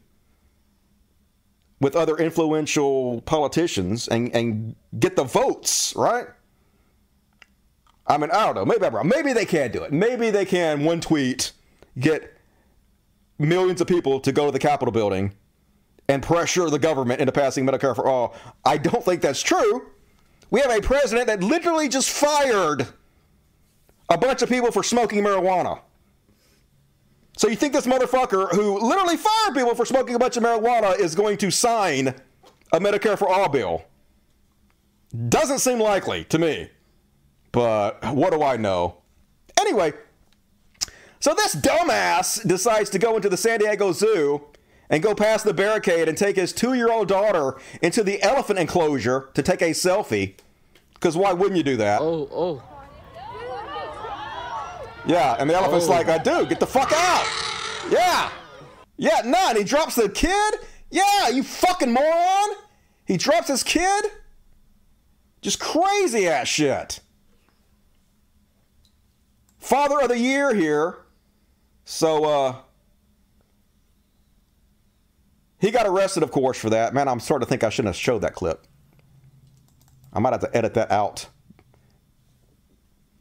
with 1.86 1.96
other 1.96 2.18
influential 2.18 3.22
politicians 3.28 4.08
and, 4.08 4.36
and 4.36 4.76
get 4.98 5.16
the 5.16 5.24
votes, 5.24 5.94
right? 5.96 6.26
I 8.08 8.18
mean, 8.18 8.32
I 8.32 8.52
don't 8.52 8.56
know. 8.56 8.66
Maybe. 8.66 8.88
Maybe 9.04 9.34
they 9.34 9.46
can 9.46 9.72
do 9.72 9.84
it. 9.84 9.94
Maybe 9.94 10.32
they 10.32 10.46
can, 10.46 10.84
one 10.84 11.00
tweet, 11.00 11.52
get 12.00 12.40
millions 13.38 13.82
of 13.82 13.88
people 13.88 14.20
to 14.22 14.32
go 14.32 14.48
to 14.48 14.52
the 14.52 14.58
Capitol 14.58 14.92
building 14.92 15.36
and 16.10 16.24
pressure 16.24 16.72
the 16.72 16.80
government 16.80 17.20
into 17.22 17.32
passing 17.32 17.68
Medicare 17.68 17.96
for 17.96 18.08
all. 18.08 18.34
I 18.66 18.78
don't 18.80 19.06
think 19.06 19.22
that's 19.22 19.44
true. 19.44 19.92
We 20.50 20.62
have 20.62 20.72
a 20.72 20.82
president 20.82 21.28
that 21.28 21.44
literally 21.44 21.88
just 21.88 22.10
fired 22.10 22.88
a 24.10 24.18
bunch 24.18 24.42
of 24.42 24.50
people 24.50 24.72
for 24.72 24.82
smoking 24.82 25.24
marijuana. 25.24 25.82
So 27.38 27.48
you 27.50 27.56
think 27.56 27.74
this 27.74 27.86
motherfucker 27.86 28.52
who 28.52 28.80
literally 28.80 29.18
fired 29.18 29.54
people 29.54 29.76
for 29.76 29.86
smoking 29.86 30.16
a 30.16 30.20
bunch 30.20 30.38
of 30.38 30.44
marijuana 30.44 30.98
is 30.98 31.16
going 31.16 31.38
to 31.40 31.52
sign 31.52 32.16
a 32.72 32.80
Medicare 32.80 33.18
for 33.18 33.28
all 33.28 33.50
bill? 33.50 33.84
Doesn't 35.30 35.60
seem 35.60 35.80
likely 35.80 36.24
to 36.26 36.40
me. 36.40 36.70
But 37.52 38.04
what 38.14 38.32
do 38.34 38.42
I 38.44 38.58
know? 38.58 38.98
Anyway, 39.60 39.94
so 41.20 41.34
this 41.34 41.56
dumbass 41.56 42.46
decides 42.48 42.90
to 42.92 43.00
go 43.00 43.16
into 43.16 43.30
the 43.30 43.38
San 43.38 43.60
Diego 43.60 43.92
Zoo 43.92 44.44
and 44.90 45.02
go 45.02 45.16
past 45.16 45.46
the 45.46 45.54
barricade 45.54 46.08
and 46.08 46.18
take 46.18 46.36
his 46.36 46.54
two 46.54 46.74
year 46.74 46.92
old 46.92 47.08
daughter 47.08 47.58
into 47.82 48.04
the 48.04 48.22
elephant 48.22 48.60
enclosure 48.60 49.30
to 49.34 49.42
take 49.42 49.62
a 49.62 49.72
selfie. 49.72 50.36
Because 50.94 51.18
why 51.18 51.34
wouldn't 51.34 51.58
you 51.58 51.64
do 51.64 51.78
that? 51.78 52.02
Oh, 52.02 52.30
oh. 52.32 52.75
Yeah, 55.08 55.36
and 55.40 55.50
the 55.50 55.56
elephant's 55.56 55.88
Oh. 55.88 55.92
like, 55.92 56.08
uh, 56.08 56.18
dude, 56.18 56.50
get 56.50 56.60
the 56.60 56.68
fuck 56.68 56.92
out. 56.92 57.26
Yeah. 57.90 58.30
Yeah, 58.98 59.22
none. 59.26 59.56
He 59.56 59.64
drops 59.64 59.96
the 59.96 60.10
kid. 60.10 60.56
Yeah, 60.90 61.30
you 61.30 61.44
fucking 61.44 61.92
moron. 61.92 62.50
He 63.06 63.18
drops 63.18 63.48
his 63.48 63.64
kid. 63.64 64.06
Just 65.42 65.60
crazy 65.60 66.28
ass 66.28 66.48
shit. 66.48 67.02
Father 69.60 70.00
of 70.02 70.10
the 70.10 70.18
year 70.18 70.54
here. 70.56 70.98
So, 71.84 72.26
uh, 72.26 72.56
he 75.60 75.70
got 75.72 75.86
arrested, 75.86 76.24
of 76.24 76.32
course, 76.32 76.58
for 76.58 76.70
that. 76.72 76.94
Man, 76.94 77.08
I'm 77.08 77.20
starting 77.20 77.46
to 77.46 77.50
think 77.50 77.64
I 77.64 77.70
shouldn't 77.70 77.94
have 77.94 78.02
showed 78.02 78.20
that 78.20 78.34
clip. 78.34 78.66
I 80.14 80.20
might 80.20 80.34
have 80.34 80.42
to 80.42 80.56
edit 80.58 80.74
that 80.76 80.92
out. 80.92 81.28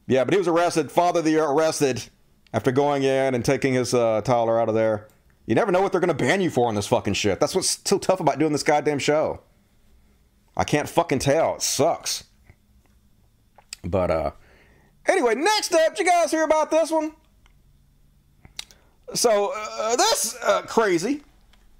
Yeah, 0.06 0.24
but 0.24 0.34
he 0.34 0.38
was 0.38 0.48
arrested. 0.48 0.90
Father 0.90 1.20
of 1.20 1.24
the 1.24 1.32
year 1.32 1.44
arrested 1.44 2.04
after 2.52 2.70
going 2.70 3.02
in 3.02 3.34
and 3.34 3.44
taking 3.44 3.74
his 3.74 3.94
uh, 3.94 4.20
toddler 4.22 4.60
out 4.60 4.68
of 4.68 4.74
there. 4.74 5.08
You 5.46 5.54
never 5.54 5.72
know 5.72 5.82
what 5.82 5.92
they're 5.92 6.00
going 6.00 6.16
to 6.16 6.24
ban 6.24 6.40
you 6.40 6.50
for 6.50 6.68
on 6.68 6.74
this 6.74 6.86
fucking 6.86 7.14
shit. 7.14 7.40
That's 7.40 7.54
what's 7.54 7.80
so 7.84 7.98
tough 7.98 8.20
about 8.20 8.38
doing 8.38 8.52
this 8.52 8.62
goddamn 8.62 8.98
show. 8.98 9.40
I 10.56 10.64
can't 10.64 10.88
fucking 10.88 11.18
tell. 11.18 11.56
It 11.56 11.62
sucks. 11.62 12.24
But 13.82 14.10
uh 14.10 14.30
anyway, 15.06 15.34
next 15.34 15.74
up, 15.74 15.94
did 15.94 16.06
you 16.06 16.10
guys 16.10 16.30
hear 16.30 16.44
about 16.44 16.70
this 16.70 16.90
one? 16.90 17.12
So 19.12 19.52
uh, 19.54 19.96
that's 19.96 20.34
uh, 20.42 20.62
crazy, 20.62 21.22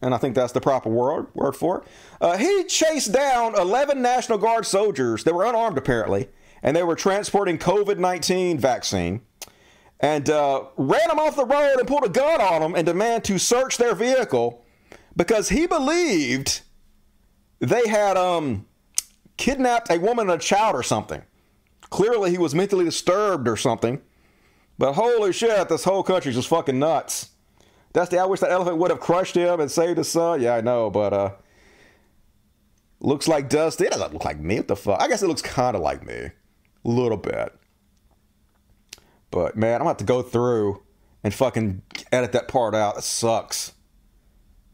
and 0.02 0.14
I 0.14 0.18
think 0.18 0.34
that's 0.34 0.52
the 0.52 0.60
proper 0.60 0.90
word 0.90 1.28
word 1.34 1.56
for 1.56 1.78
it. 1.78 1.84
Uh, 2.20 2.36
he 2.36 2.64
chased 2.64 3.12
down 3.12 3.59
11 3.59 4.02
National 4.02 4.36
Guard 4.38 4.66
soldiers 4.66 5.24
that 5.24 5.34
were 5.34 5.44
unarmed 5.44 5.78
apparently, 5.78 6.28
and 6.65 6.74
they 6.74 6.82
were 6.82 6.97
transporting 6.97 7.59
COVID 7.59 7.99
19 7.99 8.59
vaccine, 8.59 9.20
and 10.01 10.28
uh, 10.28 10.65
ran 10.77 11.09
them 11.09 11.20
off 11.20 11.36
the 11.36 11.45
road 11.45 11.77
and 11.78 11.86
pulled 11.86 12.05
a 12.05 12.09
gun 12.09 12.41
on 12.41 12.62
them 12.62 12.74
and 12.74 12.86
demanded 12.86 13.24
to 13.24 13.39
search 13.39 13.77
their 13.77 13.95
vehicle 13.95 14.65
because 15.15 15.51
he 15.51 15.66
believed 15.66 16.62
they 17.61 17.86
had 17.86 18.16
um, 18.16 18.66
kidnapped 19.36 19.91
a 19.91 19.99
woman 19.99 20.31
and 20.31 20.41
a 20.41 20.45
child 20.45 20.74
or 20.74 20.82
something. 20.82 21.23
Clearly, 21.91 22.31
he 22.31 22.39
was 22.39 22.55
mentally 22.55 22.85
disturbed 22.85 23.47
or 23.47 23.57
something. 23.57 24.01
But 24.77 24.95
holy 24.95 25.32
shit, 25.32 25.69
this 25.69 25.85
whole 25.85 26.03
country's 26.03 26.35
just 26.35 26.49
fucking 26.49 26.78
nuts. 26.78 27.31
Dusty, 27.93 28.19
I 28.19 28.24
wish 28.24 28.41
that 28.41 28.51
elephant 28.51 28.78
would 28.78 28.91
have 28.91 28.99
crushed 28.99 29.36
him 29.36 29.61
and 29.61 29.70
saved 29.70 29.99
his 29.99 30.11
son. 30.11 30.41
Yeah, 30.41 30.57
I 30.57 30.61
know, 30.62 30.91
but 30.91 31.12
uh 31.12 31.31
looks 32.99 33.28
like 33.28 33.49
Dusty. 33.49 33.85
It 33.85 33.93
doesn't 33.93 34.12
look 34.15 34.24
like 34.24 34.41
me. 34.41 34.57
What 34.57 34.69
the 34.69 34.77
fuck? 34.77 35.01
I 35.01 35.07
guess 35.07 35.23
it 35.23 35.28
looks 35.28 35.43
kind 35.43 35.77
of 35.77 35.82
like 35.82 36.05
me. 36.05 36.31
Little 36.85 37.16
bit. 37.16 37.55
But 39.31 39.56
man, 39.56 39.81
I'm 39.81 39.86
have 39.86 39.97
to 39.97 40.05
go 40.05 40.23
through 40.23 40.82
and 41.24 41.35
fucking 41.35 41.82
edit 42.12 42.32
that 42.32 42.47
part 42.47 42.74
out. 42.74 42.98
It 42.98 43.05
sucks. 43.05 43.73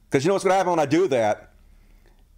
Because 0.09 0.25
you 0.25 0.29
know 0.29 0.35
what's 0.35 0.45
gonna 0.45 0.57
happen 0.57 0.71
when 0.71 0.81
I 0.81 0.87
do 0.87 1.09
that? 1.09 1.53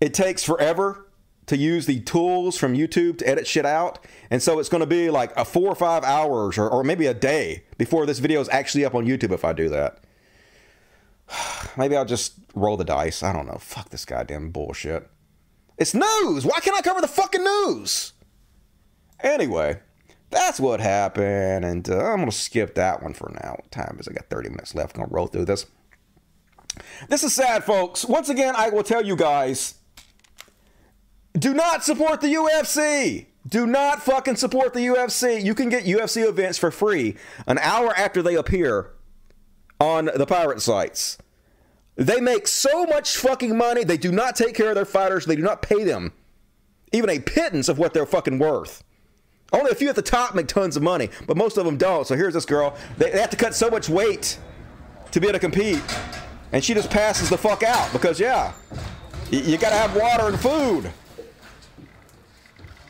It 0.00 0.14
takes 0.14 0.44
forever 0.44 1.08
to 1.46 1.56
use 1.56 1.86
the 1.86 2.00
tools 2.00 2.56
from 2.56 2.74
YouTube 2.74 3.18
to 3.18 3.28
edit 3.28 3.46
shit 3.46 3.66
out. 3.66 4.06
And 4.30 4.42
so 4.42 4.58
it's 4.58 4.68
gonna 4.68 4.86
be 4.86 5.10
like 5.10 5.36
a 5.36 5.44
four 5.44 5.68
or 5.68 5.74
five 5.74 6.04
hours 6.04 6.58
or, 6.58 6.68
or 6.68 6.84
maybe 6.84 7.06
a 7.06 7.14
day 7.14 7.64
before 7.78 8.06
this 8.06 8.18
video 8.18 8.40
is 8.40 8.48
actually 8.50 8.84
up 8.84 8.94
on 8.94 9.06
YouTube 9.06 9.32
if 9.32 9.44
I 9.44 9.52
do 9.52 9.68
that. 9.70 10.04
Maybe 11.76 11.96
I'll 11.96 12.04
just 12.04 12.34
roll 12.54 12.76
the 12.76 12.84
dice. 12.84 13.22
I 13.22 13.32
don't 13.32 13.46
know. 13.46 13.58
Fuck 13.58 13.88
this 13.90 14.04
goddamn 14.04 14.50
bullshit. 14.50 15.08
It's 15.78 15.94
news. 15.94 16.44
Why 16.44 16.60
can't 16.60 16.76
I 16.76 16.82
cover 16.82 17.00
the 17.00 17.08
fucking 17.08 17.42
news? 17.42 18.12
Anyway, 19.22 19.78
that's 20.30 20.58
what 20.58 20.80
happened, 20.80 21.64
and 21.64 21.88
uh, 21.88 21.98
I'm 21.98 22.18
gonna 22.18 22.32
skip 22.32 22.74
that 22.74 23.02
one 23.02 23.14
for 23.14 23.30
now. 23.42 23.56
What 23.58 23.70
time 23.70 23.96
is? 24.00 24.08
I 24.08 24.12
got 24.12 24.28
30 24.28 24.50
minutes 24.50 24.74
left. 24.74 24.96
I'm 24.96 25.02
Gonna 25.02 25.14
roll 25.14 25.26
through 25.26 25.44
this. 25.44 25.66
This 27.08 27.22
is 27.22 27.34
sad, 27.34 27.64
folks. 27.64 28.04
Once 28.04 28.28
again, 28.28 28.54
I 28.56 28.70
will 28.70 28.82
tell 28.82 29.04
you 29.04 29.16
guys: 29.16 29.74
do 31.38 31.54
not 31.54 31.84
support 31.84 32.20
the 32.20 32.34
UFC. 32.34 33.26
Do 33.46 33.66
not 33.66 34.02
fucking 34.02 34.36
support 34.36 34.72
the 34.72 34.86
UFC. 34.86 35.42
You 35.42 35.54
can 35.54 35.68
get 35.68 35.84
UFC 35.84 36.26
events 36.28 36.58
for 36.58 36.70
free 36.70 37.16
an 37.46 37.58
hour 37.58 37.92
after 37.96 38.22
they 38.22 38.36
appear 38.36 38.92
on 39.80 40.10
the 40.14 40.26
pirate 40.26 40.62
sites. 40.62 41.18
They 41.96 42.20
make 42.20 42.46
so 42.46 42.86
much 42.86 43.16
fucking 43.16 43.56
money. 43.56 43.84
They 43.84 43.96
do 43.96 44.12
not 44.12 44.36
take 44.36 44.54
care 44.54 44.70
of 44.70 44.76
their 44.76 44.84
fighters. 44.84 45.26
They 45.26 45.36
do 45.36 45.42
not 45.42 45.60
pay 45.60 45.84
them 45.84 46.12
even 46.92 47.10
a 47.10 47.18
pittance 47.18 47.68
of 47.68 47.78
what 47.78 47.94
they're 47.94 48.06
fucking 48.06 48.38
worth. 48.38 48.84
Only 49.52 49.70
a 49.70 49.74
few 49.74 49.88
at 49.88 49.96
the 49.96 50.02
top 50.02 50.34
make 50.34 50.46
tons 50.48 50.76
of 50.76 50.82
money, 50.82 51.10
but 51.26 51.36
most 51.36 51.58
of 51.58 51.64
them 51.64 51.76
don't. 51.76 52.06
So 52.06 52.16
here's 52.16 52.34
this 52.34 52.46
girl. 52.46 52.76
They, 52.96 53.10
they 53.10 53.20
have 53.20 53.30
to 53.30 53.36
cut 53.36 53.54
so 53.54 53.68
much 53.70 53.88
weight 53.88 54.38
to 55.10 55.20
be 55.20 55.26
able 55.26 55.34
to 55.34 55.40
compete. 55.40 55.82
And 56.52 56.62
she 56.64 56.74
just 56.74 56.90
passes 56.90 57.28
the 57.28 57.38
fuck 57.38 57.62
out 57.62 57.92
because, 57.92 58.18
yeah, 58.18 58.52
y- 59.30 59.38
you 59.44 59.58
gotta 59.58 59.76
have 59.76 59.94
water 59.96 60.28
and 60.28 60.38
food. 60.40 60.90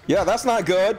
Yeah, 0.06 0.24
that's 0.24 0.44
not 0.44 0.66
good. 0.66 0.98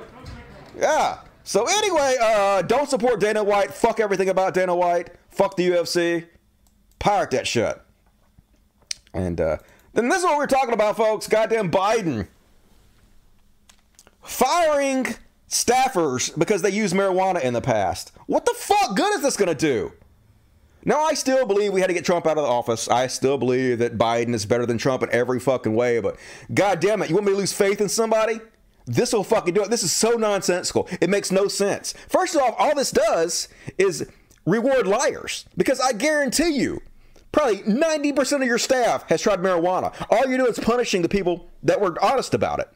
Yeah. 0.77 1.19
So 1.43 1.65
anyway, 1.67 2.15
uh, 2.21 2.61
don't 2.61 2.89
support 2.89 3.19
Dana 3.19 3.43
White. 3.43 3.73
Fuck 3.73 3.99
everything 3.99 4.29
about 4.29 4.53
Dana 4.53 4.75
White. 4.75 5.09
Fuck 5.29 5.57
the 5.57 5.69
UFC. 5.69 6.25
Pirate 6.99 7.31
that 7.31 7.45
shit. 7.47 7.81
And 9.13 9.39
uh, 9.41 9.57
then 9.93 10.07
this 10.07 10.19
is 10.19 10.23
what 10.23 10.37
we're 10.37 10.47
talking 10.47 10.73
about, 10.73 10.95
folks. 10.95 11.27
Goddamn 11.27 11.69
Biden 11.69 12.27
firing 14.21 15.05
staffers 15.53 16.37
because 16.37 16.61
they 16.61 16.71
used 16.71 16.93
marijuana 16.93 17.41
in 17.41 17.53
the 17.53 17.61
past. 17.61 18.11
What 18.25 18.45
the 18.45 18.53
fuck 18.57 18.95
good 18.95 19.15
is 19.15 19.21
this 19.21 19.37
going 19.37 19.49
to 19.49 19.55
do? 19.55 19.93
Now, 20.85 21.01
I 21.01 21.13
still 21.13 21.45
believe 21.45 21.71
we 21.71 21.79
had 21.79 21.87
to 21.87 21.93
get 21.93 22.03
Trump 22.03 22.27
out 22.27 22.37
of 22.37 22.43
the 22.43 22.49
office. 22.49 22.89
I 22.89 23.07
still 23.07 23.37
believe 23.37 23.79
that 23.79 23.97
Biden 23.97 24.33
is 24.33 24.45
better 24.45 24.65
than 24.65 24.77
Trump 24.77 25.01
in 25.01 25.09
every 25.13 25.39
fucking 25.39 25.73
way. 25.73 26.01
But 26.01 26.17
god 26.53 26.81
damn 26.81 27.01
it, 27.01 27.09
you 27.09 27.15
want 27.15 27.27
me 27.27 27.31
to 27.31 27.37
lose 27.37 27.53
faith 27.53 27.79
in 27.79 27.87
somebody? 27.87 28.41
This 28.85 29.13
will 29.13 29.23
fucking 29.23 29.53
do 29.53 29.63
it. 29.63 29.69
This 29.69 29.83
is 29.83 29.93
so 29.93 30.11
nonsensical. 30.11 30.89
It 30.99 31.09
makes 31.09 31.31
no 31.31 31.47
sense. 31.47 31.93
First 32.09 32.35
off, 32.35 32.55
all 32.57 32.69
all 32.69 32.75
this 32.75 32.91
does 32.91 33.47
is 33.77 34.09
reward 34.45 34.87
liars 34.87 35.45
because 35.55 35.79
I 35.79 35.93
guarantee 35.93 36.57
you, 36.57 36.81
probably 37.31 37.59
90% 37.59 38.41
of 38.41 38.47
your 38.47 38.57
staff 38.57 39.07
has 39.09 39.21
tried 39.21 39.39
marijuana. 39.39 39.93
All 40.09 40.27
you 40.27 40.37
do 40.37 40.45
is 40.47 40.59
punishing 40.59 41.01
the 41.01 41.09
people 41.09 41.49
that 41.63 41.79
were 41.79 41.95
honest 42.03 42.33
about 42.33 42.59
it. 42.59 42.69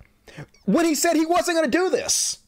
When 0.65 0.85
he 0.85 0.95
said 0.95 1.15
he 1.15 1.25
wasn't 1.25 1.57
going 1.57 1.69
to 1.69 1.77
do 1.77 1.89
this, 1.89 2.39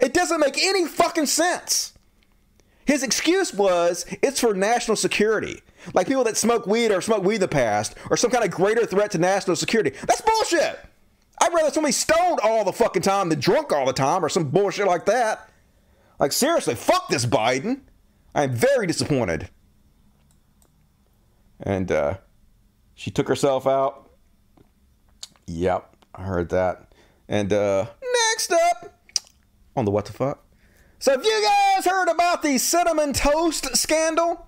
it 0.00 0.14
doesn't 0.14 0.40
make 0.40 0.58
any 0.58 0.86
fucking 0.86 1.26
sense. 1.26 1.92
His 2.84 3.02
excuse 3.02 3.52
was 3.52 4.06
it's 4.22 4.40
for 4.40 4.54
national 4.54 4.96
security. 4.96 5.62
Like 5.94 6.06
people 6.06 6.24
that 6.24 6.36
smoke 6.36 6.66
weed 6.66 6.90
or 6.90 7.00
smoke 7.00 7.22
weed 7.22 7.36
in 7.36 7.40
the 7.42 7.48
past 7.48 7.94
or 8.10 8.16
some 8.16 8.30
kind 8.30 8.44
of 8.44 8.50
greater 8.50 8.86
threat 8.86 9.10
to 9.12 9.18
national 9.18 9.56
security. 9.56 9.90
That's 10.06 10.20
bullshit. 10.20 10.78
I'd 11.40 11.52
rather 11.52 11.70
somebody 11.70 11.92
stoned 11.92 12.40
all 12.42 12.64
the 12.64 12.72
fucking 12.72 13.02
time 13.02 13.28
than 13.28 13.40
drunk 13.40 13.72
all 13.72 13.86
the 13.86 13.92
time 13.92 14.24
or 14.24 14.28
some 14.28 14.50
bullshit 14.50 14.86
like 14.86 15.04
that. 15.06 15.48
Like, 16.18 16.32
seriously, 16.32 16.74
fuck 16.74 17.08
this 17.08 17.26
Biden. 17.26 17.80
I'm 18.34 18.54
very 18.54 18.86
disappointed. 18.86 19.48
And 21.60 21.90
uh, 21.92 22.18
she 22.94 23.10
took 23.10 23.28
herself 23.28 23.66
out. 23.66 24.10
Yep, 25.46 25.96
I 26.14 26.22
heard 26.22 26.48
that. 26.50 26.92
And 27.28 27.52
uh, 27.52 27.86
next 28.32 28.52
up 28.52 28.97
on 29.78 29.84
the 29.84 29.90
what 29.90 30.04
the 30.04 30.12
fuck. 30.12 30.44
So, 30.98 31.12
if 31.12 31.24
you 31.24 31.42
guys 31.42 31.84
heard 31.84 32.08
about 32.08 32.42
the 32.42 32.58
cinnamon 32.58 33.12
toast 33.12 33.76
scandal? 33.76 34.46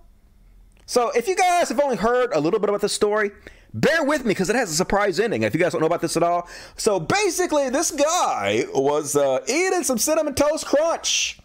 So, 0.85 1.11
if 1.11 1.29
you 1.29 1.37
guys 1.37 1.69
have 1.69 1.81
only 1.81 1.97
heard 1.97 2.33
a 2.33 2.41
little 2.41 2.59
bit 2.59 2.69
about 2.69 2.81
this 2.81 2.93
story, 2.93 3.31
bear 3.73 4.03
with 4.03 4.25
me 4.25 4.31
because 4.31 4.51
it 4.51 4.57
has 4.57 4.71
a 4.71 4.75
surprise 4.75 5.21
ending. 5.21 5.45
If 5.45 5.55
you 5.55 5.61
guys 5.61 5.73
don't 5.73 5.81
know 5.81 5.87
about 5.87 6.01
this 6.01 6.17
at 6.17 6.25
all, 6.25 6.49
so 6.77 6.99
basically, 6.99 7.71
this 7.71 7.93
guy 7.93 8.65
was 8.75 9.15
uh, 9.15 9.39
eating 9.47 9.85
some 9.85 9.99
cinnamon 9.99 10.35
toast 10.35 10.67
crunch, 10.67 11.39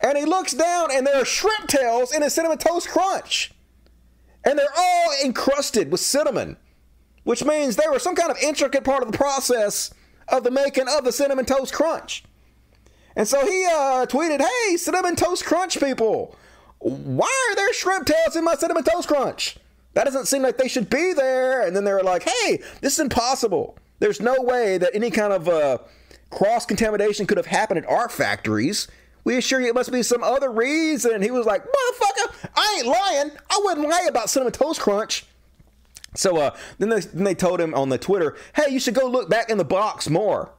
and 0.00 0.16
he 0.16 0.24
looks 0.24 0.52
down, 0.52 0.88
and 0.90 1.06
there 1.06 1.20
are 1.20 1.26
shrimp 1.26 1.68
tails 1.68 2.12
in 2.12 2.22
his 2.22 2.32
cinnamon 2.34 2.56
toast 2.56 2.88
crunch, 2.88 3.52
and 4.44 4.58
they're 4.58 4.66
all 4.74 5.12
encrusted 5.22 5.92
with 5.92 6.00
cinnamon, 6.00 6.56
which 7.24 7.44
means 7.44 7.76
they 7.76 7.88
were 7.90 7.98
some 7.98 8.16
kind 8.16 8.30
of 8.30 8.38
intricate 8.42 8.84
part 8.84 9.02
of 9.02 9.12
the 9.12 9.18
process 9.18 9.92
of 10.28 10.44
the 10.44 10.50
making 10.50 10.86
of 10.88 11.04
the 11.04 11.12
cinnamon 11.12 11.44
toast 11.44 11.74
crunch. 11.74 12.24
And 13.16 13.26
so 13.26 13.44
he 13.44 13.66
uh, 13.66 14.06
tweeted, 14.06 14.40
"Hey, 14.40 14.76
cinnamon 14.76 15.16
toast 15.16 15.44
crunch 15.44 15.78
people, 15.80 16.36
why 16.78 17.48
are 17.50 17.56
there 17.56 17.72
shrimp 17.74 18.06
tails 18.06 18.36
in 18.36 18.44
my 18.44 18.54
cinnamon 18.54 18.84
toast 18.84 19.08
crunch? 19.08 19.56
That 19.94 20.04
doesn't 20.04 20.26
seem 20.26 20.42
like 20.42 20.58
they 20.58 20.68
should 20.68 20.88
be 20.88 21.12
there." 21.12 21.66
And 21.66 21.74
then 21.74 21.84
they 21.84 21.92
were 21.92 22.02
like, 22.02 22.22
"Hey, 22.22 22.62
this 22.80 22.94
is 22.94 23.00
impossible. 23.00 23.76
There's 23.98 24.20
no 24.20 24.40
way 24.40 24.78
that 24.78 24.94
any 24.94 25.10
kind 25.10 25.32
of 25.32 25.48
uh, 25.48 25.78
cross 26.30 26.64
contamination 26.64 27.26
could 27.26 27.36
have 27.36 27.46
happened 27.46 27.84
at 27.84 27.90
our 27.90 28.08
factories. 28.08 28.88
We 29.24 29.36
assure 29.36 29.60
you 29.60 29.68
it 29.68 29.74
must 29.74 29.92
be 29.92 30.02
some 30.02 30.22
other 30.22 30.50
reason." 30.50 31.20
He 31.22 31.30
was 31.30 31.46
like, 31.46 31.62
"Motherfucker, 31.64 32.48
I 32.56 32.76
ain't 32.78 32.86
lying. 32.86 33.38
I 33.50 33.60
wouldn't 33.64 33.88
lie 33.88 34.06
about 34.08 34.30
cinnamon 34.30 34.52
toast 34.52 34.80
crunch." 34.80 35.26
So 36.16 36.38
uh, 36.38 36.56
then, 36.78 36.88
they, 36.88 37.00
then 37.00 37.24
they 37.24 37.34
told 37.34 37.60
him 37.60 37.74
on 37.74 37.88
the 37.88 37.98
Twitter, 37.98 38.36
"Hey, 38.54 38.70
you 38.70 38.80
should 38.80 38.94
go 38.94 39.06
look 39.06 39.28
back 39.28 39.50
in 39.50 39.58
the 39.58 39.64
box 39.64 40.08
more." 40.08 40.52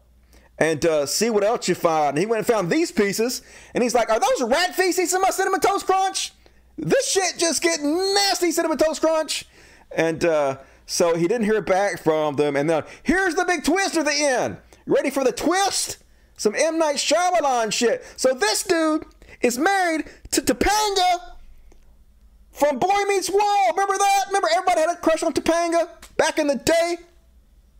And 0.61 0.85
uh, 0.85 1.07
see 1.07 1.31
what 1.31 1.43
else 1.43 1.67
you 1.67 1.73
find. 1.73 2.09
And 2.09 2.19
he 2.19 2.27
went 2.27 2.37
and 2.37 2.47
found 2.47 2.69
these 2.69 2.91
pieces, 2.91 3.41
and 3.73 3.83
he's 3.83 3.95
like, 3.95 4.11
"Are 4.11 4.19
those 4.19 4.43
rat 4.47 4.75
feces 4.75 5.11
in 5.11 5.19
my 5.19 5.31
cinnamon 5.31 5.59
toast 5.59 5.87
crunch? 5.87 6.33
This 6.77 7.11
shit 7.11 7.39
just 7.39 7.63
getting 7.63 7.91
nasty 8.13 8.51
cinnamon 8.51 8.77
toast 8.77 9.01
crunch." 9.01 9.45
And 9.91 10.23
uh, 10.23 10.59
so 10.85 11.15
he 11.15 11.27
didn't 11.27 11.45
hear 11.45 11.61
back 11.61 11.99
from 12.03 12.35
them. 12.35 12.55
And 12.55 12.69
then 12.69 12.83
here's 13.01 13.33
the 13.33 13.43
big 13.43 13.63
twist 13.63 13.97
at 13.97 14.05
the 14.05 14.13
end. 14.13 14.57
Ready 14.85 15.09
for 15.09 15.23
the 15.23 15.31
twist? 15.31 15.97
Some 16.37 16.53
M 16.55 16.77
Night 16.77 16.97
Shyamalan 16.97 17.73
shit. 17.73 18.05
So 18.15 18.35
this 18.35 18.63
dude 18.63 19.03
is 19.41 19.57
married 19.57 20.05
to 20.29 20.41
Topanga 20.41 21.19
from 22.51 22.77
Boy 22.77 23.01
Meets 23.07 23.31
World. 23.31 23.71
Remember 23.71 23.97
that? 23.97 24.25
Remember 24.27 24.47
everybody 24.53 24.81
had 24.81 24.89
a 24.91 24.95
crush 24.97 25.23
on 25.23 25.33
Topanga 25.33 25.89
back 26.17 26.37
in 26.37 26.45
the 26.45 26.57
day? 26.57 26.97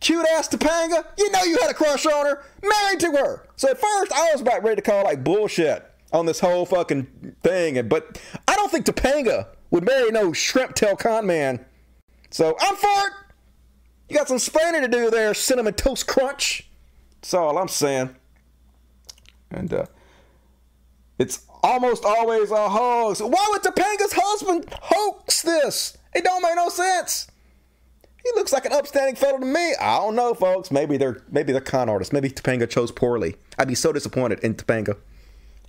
Cute 0.02 0.26
ass 0.34 0.48
Topanga. 0.48 1.06
You 1.16 1.30
know 1.30 1.42
you 1.44 1.58
had 1.60 1.70
a 1.70 1.74
crush 1.74 2.04
on 2.04 2.26
her, 2.26 2.44
married 2.62 3.00
to 3.00 3.12
her. 3.12 3.46
So 3.56 3.70
at 3.70 3.80
first 3.80 4.12
I 4.12 4.30
was 4.32 4.40
about 4.40 4.62
ready 4.62 4.76
to 4.76 4.82
call 4.82 5.04
like 5.04 5.24
bullshit 5.24 5.88
on 6.12 6.26
this 6.26 6.40
whole 6.40 6.66
fucking 6.66 7.36
thing, 7.42 7.88
but 7.88 8.20
I 8.46 8.54
don't 8.56 8.70
think 8.70 8.84
Topanga 8.84 9.46
would 9.70 9.84
marry 9.84 10.10
no 10.10 10.32
shrimp 10.32 10.74
tail 10.74 10.96
con 10.96 11.26
man. 11.26 11.64
So 12.30 12.56
I'm 12.60 12.76
for 12.76 13.06
it. 13.06 13.12
You 14.08 14.16
got 14.18 14.28
some 14.28 14.36
splaining 14.36 14.82
to 14.82 14.88
do 14.88 15.10
there, 15.10 15.32
cinnamon 15.32 15.74
toast 15.74 16.06
crunch. 16.06 16.68
That's 17.20 17.32
all 17.32 17.56
I'm 17.56 17.68
saying. 17.68 18.14
And 19.50 19.72
uh, 19.72 19.86
it's 21.18 21.46
almost 21.62 22.04
always 22.04 22.50
a 22.50 22.68
hoax. 22.68 23.20
Why 23.20 23.48
would 23.52 23.62
Topanga's 23.62 24.12
husband 24.14 24.66
hoax 24.82 25.42
this? 25.42 25.96
It 26.14 26.24
don't 26.24 26.42
make 26.42 26.56
no 26.56 26.68
sense. 26.68 27.28
He 28.24 28.30
looks 28.34 28.52
like 28.52 28.64
an 28.64 28.72
upstanding 28.72 29.16
fellow 29.16 29.38
to 29.38 29.46
me. 29.46 29.74
I 29.80 29.98
don't 29.98 30.14
know, 30.14 30.34
folks. 30.34 30.70
Maybe 30.70 30.96
they're 30.96 31.22
maybe 31.30 31.52
they're 31.52 31.60
con 31.60 31.88
artists. 31.88 32.12
Maybe 32.12 32.30
Topanga 32.30 32.68
chose 32.68 32.92
poorly. 32.92 33.36
I'd 33.58 33.68
be 33.68 33.74
so 33.74 33.92
disappointed 33.92 34.40
in 34.40 34.54
Topanga 34.54 34.96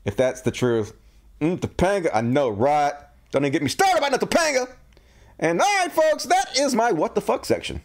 if 0.06 0.16
that's 0.16 0.42
the 0.42 0.52
truth. 0.52 0.94
Mm, 1.42 1.60
Topanga, 1.60 2.10
I 2.14 2.22
know, 2.22 2.50
right? 2.50 2.94
Don't 3.32 3.44
even 3.44 3.52
get 3.52 3.64
me 3.64 3.70
started 3.70 3.98
about 3.98 4.20
the 4.20 4.26
Topanga. 4.26 4.70
And 5.40 5.60
all 5.60 5.78
right, 5.80 5.92
folks, 5.92 6.26
that 6.26 6.58
is 6.60 6.76
my 6.76 6.92
what 6.92 7.16
the 7.16 7.22
fuck 7.22 7.46
section. 7.46 7.82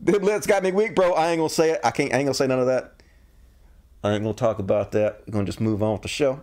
Blitz 0.00 0.46
got 0.46 0.62
me 0.62 0.72
weak, 0.72 0.94
bro. 0.94 1.12
I 1.12 1.30
ain't 1.30 1.38
gonna 1.38 1.48
say 1.48 1.72
it. 1.72 1.80
I 1.84 1.90
can't. 1.90 2.12
I 2.12 2.16
ain't 2.16 2.26
gonna 2.26 2.34
say 2.34 2.46
none 2.46 2.60
of 2.60 2.66
that. 2.66 2.94
I 4.02 4.12
ain't 4.12 4.22
gonna 4.22 4.34
talk 4.34 4.58
about 4.58 4.92
that. 4.92 5.22
We're 5.26 5.32
gonna 5.32 5.44
just 5.44 5.60
move 5.60 5.82
on 5.82 5.92
with 5.92 6.02
the 6.02 6.08
show. 6.08 6.42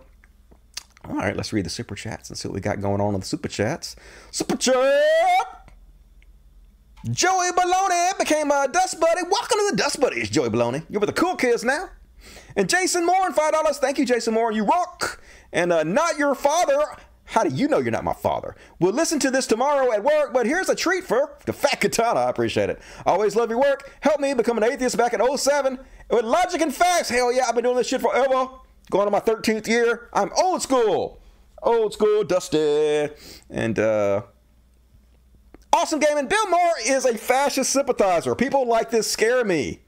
All 1.08 1.16
right, 1.16 1.36
let's 1.36 1.52
read 1.52 1.66
the 1.66 1.70
super 1.70 1.94
chats 1.94 2.30
and 2.30 2.38
see 2.38 2.48
what 2.48 2.54
we 2.54 2.60
got 2.60 2.80
going 2.80 3.00
on 3.00 3.14
in 3.14 3.20
the 3.20 3.26
super 3.26 3.48
chats. 3.48 3.94
Super 4.30 4.56
chat! 4.56 5.63
Joey 7.10 7.50
Baloney 7.50 8.18
became 8.18 8.50
a 8.50 8.66
Dust 8.66 8.98
Buddy. 8.98 9.20
Welcome 9.30 9.58
to 9.58 9.68
the 9.72 9.76
Dust 9.76 10.00
Buddies, 10.00 10.30
Joey 10.30 10.48
Baloney. 10.48 10.86
You're 10.88 11.00
with 11.00 11.08
the 11.08 11.20
cool 11.20 11.36
kids 11.36 11.62
now. 11.62 11.90
And 12.56 12.66
Jason 12.66 13.04
Moore 13.04 13.26
and 13.26 13.36
$5. 13.36 13.76
Thank 13.76 13.98
you, 13.98 14.06
Jason 14.06 14.32
Moore. 14.32 14.52
You 14.52 14.64
rock. 14.64 15.20
And 15.52 15.70
uh, 15.70 15.82
not 15.82 16.16
your 16.16 16.34
father. 16.34 16.82
How 17.24 17.44
do 17.44 17.54
you 17.54 17.68
know 17.68 17.76
you're 17.76 17.90
not 17.90 18.04
my 18.04 18.14
father? 18.14 18.56
We'll 18.80 18.94
listen 18.94 19.18
to 19.18 19.30
this 19.30 19.46
tomorrow 19.46 19.92
at 19.92 20.02
work, 20.02 20.32
but 20.32 20.46
here's 20.46 20.70
a 20.70 20.74
treat 20.74 21.04
for 21.04 21.36
the 21.44 21.52
fat 21.52 21.78
katana. 21.78 22.20
I 22.20 22.30
appreciate 22.30 22.70
it. 22.70 22.80
Always 23.04 23.36
love 23.36 23.50
your 23.50 23.60
work. 23.60 23.92
Help 24.00 24.18
me 24.18 24.32
become 24.32 24.56
an 24.56 24.64
atheist 24.64 24.96
back 24.96 25.12
in 25.12 25.36
07 25.36 25.78
with 26.08 26.24
logic 26.24 26.62
and 26.62 26.74
facts. 26.74 27.10
Hell 27.10 27.30
yeah, 27.30 27.44
I've 27.46 27.54
been 27.54 27.64
doing 27.64 27.76
this 27.76 27.86
shit 27.86 28.00
forever. 28.00 28.48
Going 28.90 29.04
on 29.04 29.12
my 29.12 29.20
13th 29.20 29.66
year. 29.66 30.08
I'm 30.14 30.32
old 30.42 30.62
school. 30.62 31.20
Old 31.62 31.92
school, 31.92 32.24
dusty. 32.24 33.10
And, 33.50 33.78
uh, 33.78 34.22
Awesome 35.74 35.98
game. 35.98 36.16
And 36.16 36.28
Bill 36.28 36.48
Maher 36.48 36.74
is 36.86 37.04
a 37.04 37.18
fascist 37.18 37.72
sympathizer. 37.72 38.36
People 38.36 38.66
like 38.66 38.90
this 38.90 39.10
scare 39.10 39.44
me. 39.44 39.80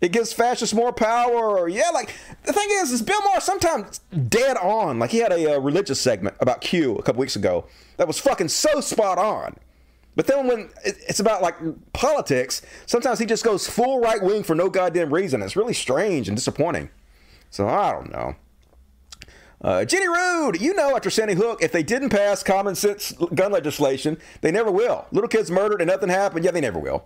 It 0.00 0.10
gives 0.10 0.32
fascists 0.32 0.74
more 0.74 0.92
power. 0.92 1.68
Yeah, 1.68 1.90
like 1.90 2.12
the 2.44 2.52
thing 2.52 2.68
is, 2.70 2.90
is 2.90 3.00
Bill 3.00 3.22
Maher 3.22 3.40
sometimes 3.40 4.00
dead 4.28 4.56
on. 4.56 4.98
Like 4.98 5.10
he 5.10 5.18
had 5.18 5.30
a, 5.32 5.54
uh 5.54 5.60
religious 5.60 6.00
segment 6.00 6.34
about 6.40 6.60
Q 6.60 6.96
a 6.96 7.02
couple 7.02 7.20
weeks 7.20 7.36
ago 7.36 7.66
that 7.96 8.08
was 8.08 8.18
fucking 8.18 8.48
so 8.48 8.80
spot 8.80 9.18
on. 9.18 9.56
But 10.16 10.26
then 10.26 10.48
when 10.48 10.70
it's 10.84 11.20
about 11.20 11.42
like 11.42 11.54
politics, 11.92 12.62
sometimes 12.86 13.20
he 13.20 13.26
just 13.26 13.44
goes 13.44 13.68
full 13.68 14.00
right 14.00 14.20
wing 14.20 14.42
for 14.42 14.56
no 14.56 14.68
goddamn 14.68 15.14
reason. 15.14 15.42
It's 15.42 15.54
really 15.54 15.74
strange 15.74 16.26
and 16.28 16.36
disappointing. 16.36 16.90
So 17.50 17.68
I 17.68 17.92
don't 17.92 18.10
know. 18.10 18.34
Uh, 19.62 19.84
Jenny 19.84 20.08
Rude, 20.08 20.60
you 20.60 20.72
know, 20.72 20.96
after 20.96 21.10
Sandy 21.10 21.34
Hook, 21.34 21.62
if 21.62 21.70
they 21.70 21.82
didn't 21.82 22.08
pass 22.08 22.42
common 22.42 22.74
sense 22.74 23.12
gun 23.34 23.52
legislation, 23.52 24.18
they 24.40 24.50
never 24.50 24.70
will. 24.70 25.06
Little 25.12 25.28
kids 25.28 25.50
murdered 25.50 25.82
and 25.82 25.90
nothing 25.90 26.08
happened. 26.08 26.44
Yeah, 26.44 26.50
they 26.50 26.62
never 26.62 26.78
will. 26.78 27.04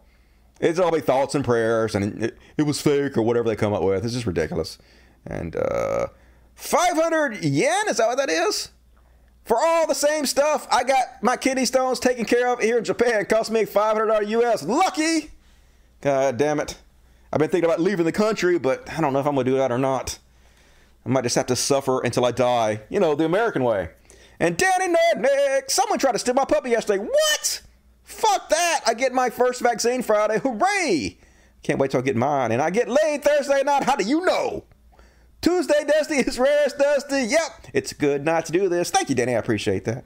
It's 0.60 0.78
all 0.78 0.93
be 0.93 1.01
thoughts 1.01 1.35
and 1.35 1.44
prayers, 1.44 1.97
and 1.97 2.22
it, 2.22 2.39
it 2.56 2.62
was 2.62 2.81
fake 2.81 3.16
or 3.16 3.22
whatever 3.22 3.48
they 3.48 3.56
come 3.56 3.72
up 3.72 3.82
with. 3.82 4.05
It's 4.05 4.14
just 4.14 4.26
ridiculous. 4.26 4.78
And 5.26 5.56
uh, 5.56 6.06
500 6.55 7.44
yen, 7.44 7.89
is 7.89 7.97
that 7.97 8.06
what 8.06 8.18
that 8.18 8.31
is? 8.31 8.70
For 9.44 9.59
all 9.59 9.86
the 9.86 9.94
same 9.94 10.24
stuff, 10.24 10.66
I 10.70 10.85
got 10.85 11.22
my 11.22 11.36
kidney 11.36 11.66
stones 11.66 11.98
taken 11.98 12.24
care 12.24 12.48
of 12.52 12.60
here 12.60 12.78
in 12.78 12.85
Japan. 12.85 13.20
It 13.20 13.28
cost 13.28 13.51
me 13.51 13.64
$500 13.64 14.28
US. 14.28 14.62
Lucky! 14.62 15.32
God 16.01 16.36
damn 16.36 16.60
it. 16.60 16.76
I've 17.32 17.40
been 17.40 17.51
thinking 17.51 17.68
about 17.68 17.81
leaving 17.81 18.06
the 18.06 18.12
country, 18.12 18.59
but 18.59 18.89
I 18.90 19.01
don't 19.01 19.12
know 19.12 19.18
if 19.18 19.26
I'm 19.26 19.35
going 19.35 19.44
to 19.44 19.51
do 19.51 19.56
that 19.59 19.72
or 19.72 19.78
not. 19.78 20.18
I 21.05 21.09
might 21.09 21.22
just 21.22 21.36
have 21.36 21.47
to 21.47 21.56
suffer 21.56 22.01
until 22.01 22.24
I 22.24 22.31
die. 22.32 22.82
You 22.89 23.01
know, 23.01 23.14
the 23.14 23.24
American 23.24 23.62
way. 23.64 23.90
And 24.40 24.56
Danny 24.56 24.93
Nerdnick, 24.93 25.70
someone 25.70 25.98
tried 25.98 26.12
to 26.12 26.18
steal 26.18 26.35
my 26.35 26.44
puppy 26.44 26.70
yesterday. 26.70 26.98
What? 27.02 27.62
Fuck 28.02 28.48
that! 28.51 28.81
I 28.86 28.94
get 28.94 29.12
my 29.12 29.31
first 29.31 29.60
vaccine 29.60 30.02
Friday. 30.02 30.39
Hooray! 30.39 31.18
Can't 31.62 31.78
wait 31.78 31.90
till 31.90 32.01
I 32.01 32.02
get 32.02 32.16
mine. 32.16 32.52
And 32.52 32.60
I 32.60 32.70
get 32.70 32.89
laid 32.89 33.22
Thursday 33.22 33.62
night. 33.62 33.85
How 33.85 33.97
do 33.97 34.05
you 34.05 34.24
know? 34.24 34.64
Tuesday, 35.40 35.85
Dusty 35.86 36.16
is 36.16 36.39
rare 36.39 36.64
as 36.66 36.72
Dusty. 36.72 37.22
Yep, 37.22 37.66
it's 37.74 37.93
good 37.93 38.24
not 38.24 38.47
to 38.47 38.52
do 38.52 38.68
this. 38.68 38.90
Thank 38.90 39.09
you, 39.09 39.14
Danny. 39.14 39.35
I 39.35 39.39
appreciate 39.39 39.85
that. 39.85 40.05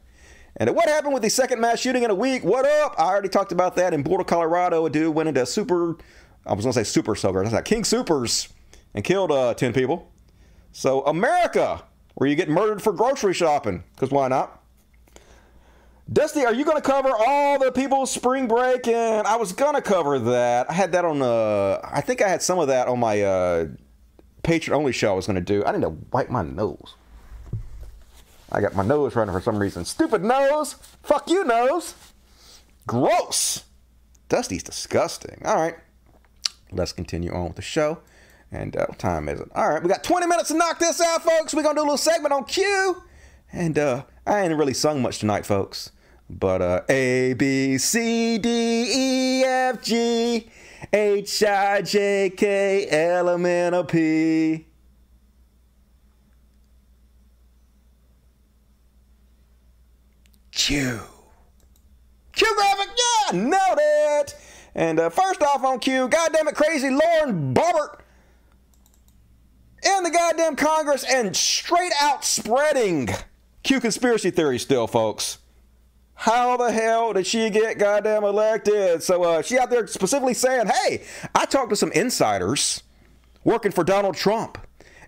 And 0.57 0.75
what 0.75 0.89
happened 0.89 1.15
with 1.15 1.23
the 1.23 1.31
second 1.31 1.61
mass 1.61 1.79
shooting 1.79 2.03
in 2.03 2.11
a 2.11 2.15
week? 2.15 2.43
What 2.43 2.67
up? 2.67 2.97
I 2.99 3.05
already 3.05 3.29
talked 3.29 3.53
about 3.53 3.77
that 3.77 3.95
in 3.95 4.03
Boulder, 4.03 4.25
Colorado. 4.25 4.85
A 4.87 4.91
dude 4.91 5.15
went 5.15 5.29
into 5.29 5.47
super, 5.47 5.97
I 6.45 6.55
was 6.55 6.65
going 6.65 6.73
to 6.73 6.85
say 6.85 6.85
super 6.85 7.15
soaker. 7.15 7.43
That's 7.43 7.55
not 7.55 7.65
King 7.65 7.83
Soopers 7.83 8.51
and 8.95 9.05
killed 9.05 9.31
uh, 9.31 9.55
10 9.55 9.73
people. 9.73 10.11
So, 10.79 11.01
America, 11.07 11.83
where 12.15 12.31
you 12.31 12.37
get 12.37 12.49
murdered 12.49 12.81
for 12.81 12.93
grocery 12.93 13.35
shopping, 13.35 13.83
because 13.97 14.13
why 14.13 14.29
not? 14.29 14.63
Dusty, 16.13 16.45
are 16.45 16.55
you 16.55 16.65
going 16.65 16.77
to 16.77 16.83
cover 16.89 17.11
all 17.19 17.59
the 17.59 17.73
people's 17.73 18.13
spring 18.13 18.47
break? 18.47 18.87
And 18.87 19.27
I 19.27 19.35
was 19.35 19.53
going 19.53 19.75
to 19.75 19.83
cover 19.83 20.21
that. 20.21 20.71
I 20.71 20.75
had 20.75 20.93
that 20.93 21.05
on, 21.05 21.21
uh, 21.21 21.81
I 21.83 22.01
think 22.01 22.23
I 22.23 22.29
had 22.29 22.43
some 22.43 22.61
of 22.61 22.69
that 22.69 22.87
on 22.87 23.01
my 23.01 23.21
uh, 23.23 23.67
Patreon 24.45 24.71
only 24.71 24.93
show 24.93 25.11
I 25.11 25.17
was 25.17 25.27
going 25.27 25.35
to 25.35 25.41
do. 25.41 25.65
I 25.65 25.73
need 25.73 25.83
to 25.83 25.97
wipe 26.13 26.31
my 26.31 26.45
nose. 26.45 26.95
I 28.53 28.61
got 28.61 28.77
my 28.77 28.85
nose 28.85 29.17
running 29.17 29.33
for 29.33 29.41
some 29.41 29.59
reason. 29.59 29.85
Stupid 29.85 30.23
nose. 30.23 30.75
Fuck 31.03 31.29
you, 31.29 31.43
nose. 31.43 31.95
Gross. 32.87 33.65
Dusty's 34.29 34.63
disgusting. 34.63 35.43
All 35.45 35.57
right. 35.57 35.75
Let's 36.71 36.93
continue 36.93 37.33
on 37.33 37.47
with 37.47 37.57
the 37.57 37.63
show. 37.63 37.99
And 38.51 38.77
uh, 38.77 38.87
time 38.97 39.29
is 39.29 39.41
it? 39.41 39.49
All 39.55 39.69
right, 39.69 39.83
we 39.83 39.89
got 39.89 40.03
20 40.03 40.27
minutes 40.27 40.49
to 40.49 40.57
knock 40.57 40.79
this 40.79 41.01
out, 41.01 41.23
folks. 41.23 41.53
We're 41.53 41.63
gonna 41.63 41.75
do 41.75 41.83
a 41.83 41.83
little 41.83 41.97
segment 41.99 42.33
on 42.33 42.45
Q. 42.45 43.03
And 43.53 43.79
uh, 43.79 44.05
I 44.27 44.41
ain't 44.41 44.57
really 44.57 44.75
sung 44.75 45.03
much 45.03 45.19
tonight, 45.19 45.45
folks. 45.45 45.91
But 46.31 46.63
uh, 46.63 46.81
A 46.89 47.35
B 47.35 47.79
C 47.79 48.39
D 48.39 48.51
E 48.51 49.45
F 49.45 49.83
G 49.83 50.49
H 50.93 51.43
I 51.43 51.83
J 51.83 52.31
K 52.35 52.87
L 52.91 53.31
M 53.31 53.47
N 53.47 53.75
O 53.75 53.85
P. 53.85 54.67
Q. 60.53 61.01
Q 62.33 62.55
graphic, 62.57 62.89
yeah, 62.97 63.39
nailed 63.39 63.79
it. 63.81 64.37
And 64.75 65.01
uh, 65.01 65.09
first 65.09 65.43
off 65.43 65.65
on 65.65 65.79
Q, 65.79 66.09
goddamn 66.09 66.49
it, 66.49 66.55
crazy 66.55 66.91
Lauren 66.91 67.55
Boebert 67.55 68.01
in 69.83 70.03
the 70.03 70.11
goddamn 70.11 70.57
Congress 70.57 71.05
and 71.05 71.37
straight 71.37 71.93
out 72.01 72.25
spreading 72.25 73.09
Q 73.63 73.81
conspiracy 73.81 74.31
theory 74.31 74.59
still, 74.59 74.87
folks. 74.87 75.39
How 76.15 76.57
the 76.57 76.73
hell 76.73 77.13
did 77.13 77.27
she 77.27 77.49
get 77.49 77.79
goddamn 77.79 78.25
elected? 78.25 79.03
So 79.03 79.23
uh, 79.23 79.43
she 79.43 79.59
out 79.59 79.71
there 79.71 79.87
specifically 79.87 80.35
saying, 80.35 80.67
"Hey, 80.67 81.05
I 81.35 81.45
talked 81.45 81.71
to 81.71 81.77
some 81.77 81.93
insiders 81.93 82.83
working 83.45 83.71
for 83.71 83.85
Donald 83.85 84.17
Trump, 84.17 84.59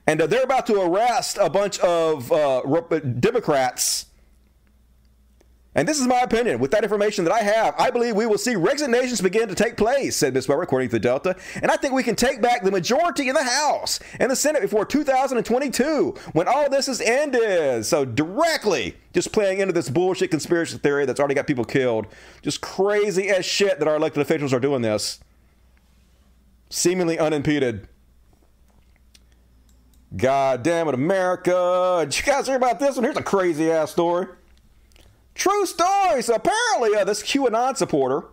and 0.07 0.21
uh, 0.21 0.27
they're 0.29 0.45
about 0.45 0.67
to 0.69 0.81
arrest 0.81 1.37
a 1.41 1.51
bunch 1.51 1.79
of 1.81 2.31
uh, 2.31 2.63
Democrats." 3.01 4.07
And 5.75 5.87
this 5.87 6.01
is 6.01 6.07
my 6.09 6.21
opinion. 6.21 6.59
With 6.59 6.73
that 6.73 6.83
information 6.83 7.25
that 7.25 7.33
I 7.33 7.43
have, 7.43 7.77
I 7.79 7.91
believe 7.91 8.17
we 8.17 8.27
will 8.27 8.39
see 8.39 8.57
resignations 8.57 9.21
begin 9.21 9.49
to 9.49 9.55
take 9.55 9.77
place, 9.77 10.17
said 10.17 10.35
Ms. 10.35 10.49
Weber, 10.49 10.63
according 10.63 10.89
to 10.89 10.97
the 10.97 11.01
Delta. 11.01 11.37
And 11.63 11.71
I 11.71 11.77
think 11.77 11.95
we 11.95 12.03
can 12.03 12.17
take 12.17 12.43
back 12.43 12.65
the 12.65 12.73
majority 12.73 13.29
in 13.29 13.37
the 13.37 13.45
House 13.45 14.01
and 14.19 14.29
the 14.31 14.37
Senate 14.37 14.63
before 14.63 14.85
2022, 14.85 16.15
when 16.33 16.49
all 16.49 16.69
this 16.69 16.89
is 16.89 17.01
ended. 17.01 17.87
So, 17.87 18.05
directly 18.05 18.97
just 19.13 19.31
playing 19.33 19.61
into 19.61 19.73
this 19.73 19.89
bullshit 19.89 20.33
conspiracy 20.33 20.77
theory 20.77 21.07
that's 21.07 21.21
already 21.21 21.37
got 21.37 21.47
people 21.47 21.65
killed. 21.65 22.09
Just 22.43 22.61
crazy 22.61 23.29
as 23.29 23.47
shit 23.47 23.79
that 23.79 23.87
our 23.87 23.95
elected 23.95 24.23
officials 24.23 24.53
are 24.53 24.61
doing 24.61 24.83
this, 24.83 25.21
seemingly 26.69 27.17
unimpeded. 27.17 27.87
God 30.17 30.65
damn 30.65 30.89
it, 30.89 30.95
America. 30.95 32.05
Did 32.09 32.19
you 32.19 32.25
guys 32.25 32.49
hear 32.49 32.57
about 32.57 32.81
this 32.81 32.97
one? 32.97 33.05
Here's 33.05 33.17
a 33.17 33.23
crazy 33.23 33.71
ass 33.71 33.93
story. 33.93 34.27
True 35.35 35.67
story. 35.67 36.23
So 36.23 36.35
apparently, 36.35 36.97
uh, 36.97 37.05
this 37.05 37.23
QAnon 37.23 37.77
supporter 37.77 38.25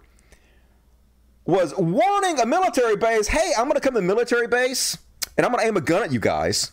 was 1.45 1.73
warning 1.77 2.39
a 2.39 2.45
military 2.45 2.97
base, 2.97 3.27
"Hey, 3.27 3.53
I'm 3.57 3.65
going 3.65 3.75
to 3.75 3.81
come 3.81 3.93
to 3.93 4.01
the 4.01 4.05
military 4.05 4.47
base 4.47 4.97
and 5.37 5.45
I'm 5.45 5.51
going 5.51 5.61
to 5.61 5.67
aim 5.67 5.77
a 5.77 5.81
gun 5.81 6.03
at 6.03 6.11
you 6.11 6.19
guys, 6.19 6.71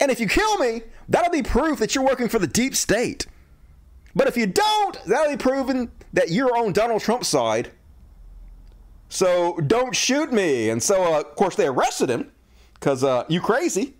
and 0.00 0.10
if 0.10 0.18
you 0.18 0.26
kill 0.26 0.58
me, 0.58 0.82
that'll 1.08 1.30
be 1.30 1.42
proof 1.42 1.78
that 1.78 1.94
you're 1.94 2.04
working 2.04 2.28
for 2.28 2.38
the 2.38 2.46
deep 2.46 2.74
state. 2.74 3.26
But 4.16 4.26
if 4.26 4.36
you 4.36 4.46
don't, 4.46 4.98
that'll 5.04 5.30
be 5.30 5.36
proven 5.36 5.92
that 6.12 6.30
you're 6.30 6.56
on 6.56 6.72
Donald 6.72 7.02
Trump's 7.02 7.28
side. 7.28 7.70
So 9.08 9.58
don't 9.58 9.94
shoot 9.94 10.32
me." 10.32 10.70
And 10.70 10.82
so, 10.82 11.14
uh, 11.14 11.20
of 11.20 11.36
course, 11.36 11.54
they 11.54 11.66
arrested 11.66 12.10
him 12.10 12.32
because 12.74 13.04
uh, 13.04 13.24
you 13.28 13.40
crazy. 13.40 13.94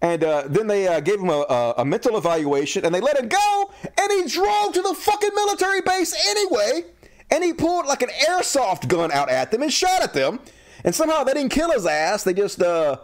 And 0.00 0.24
uh, 0.24 0.44
then 0.48 0.66
they 0.66 0.86
uh, 0.86 1.00
gave 1.00 1.20
him 1.20 1.30
a, 1.30 1.44
a, 1.48 1.74
a 1.78 1.84
mental 1.84 2.16
evaluation 2.16 2.84
and 2.84 2.94
they 2.94 3.00
let 3.00 3.18
him 3.18 3.28
go. 3.28 3.72
And 3.84 4.12
he 4.12 4.28
drove 4.28 4.72
to 4.72 4.82
the 4.82 4.94
fucking 4.94 5.34
military 5.34 5.80
base 5.80 6.14
anyway. 6.28 6.84
And 7.30 7.44
he 7.44 7.52
pulled 7.52 7.86
like 7.86 8.02
an 8.02 8.10
airsoft 8.28 8.88
gun 8.88 9.12
out 9.12 9.28
at 9.28 9.50
them 9.50 9.62
and 9.62 9.72
shot 9.72 10.02
at 10.02 10.14
them. 10.14 10.40
And 10.84 10.94
somehow 10.94 11.24
they 11.24 11.34
didn't 11.34 11.52
kill 11.52 11.70
his 11.72 11.86
ass. 11.86 12.24
They 12.24 12.32
just 12.32 12.62
uh, 12.62 12.98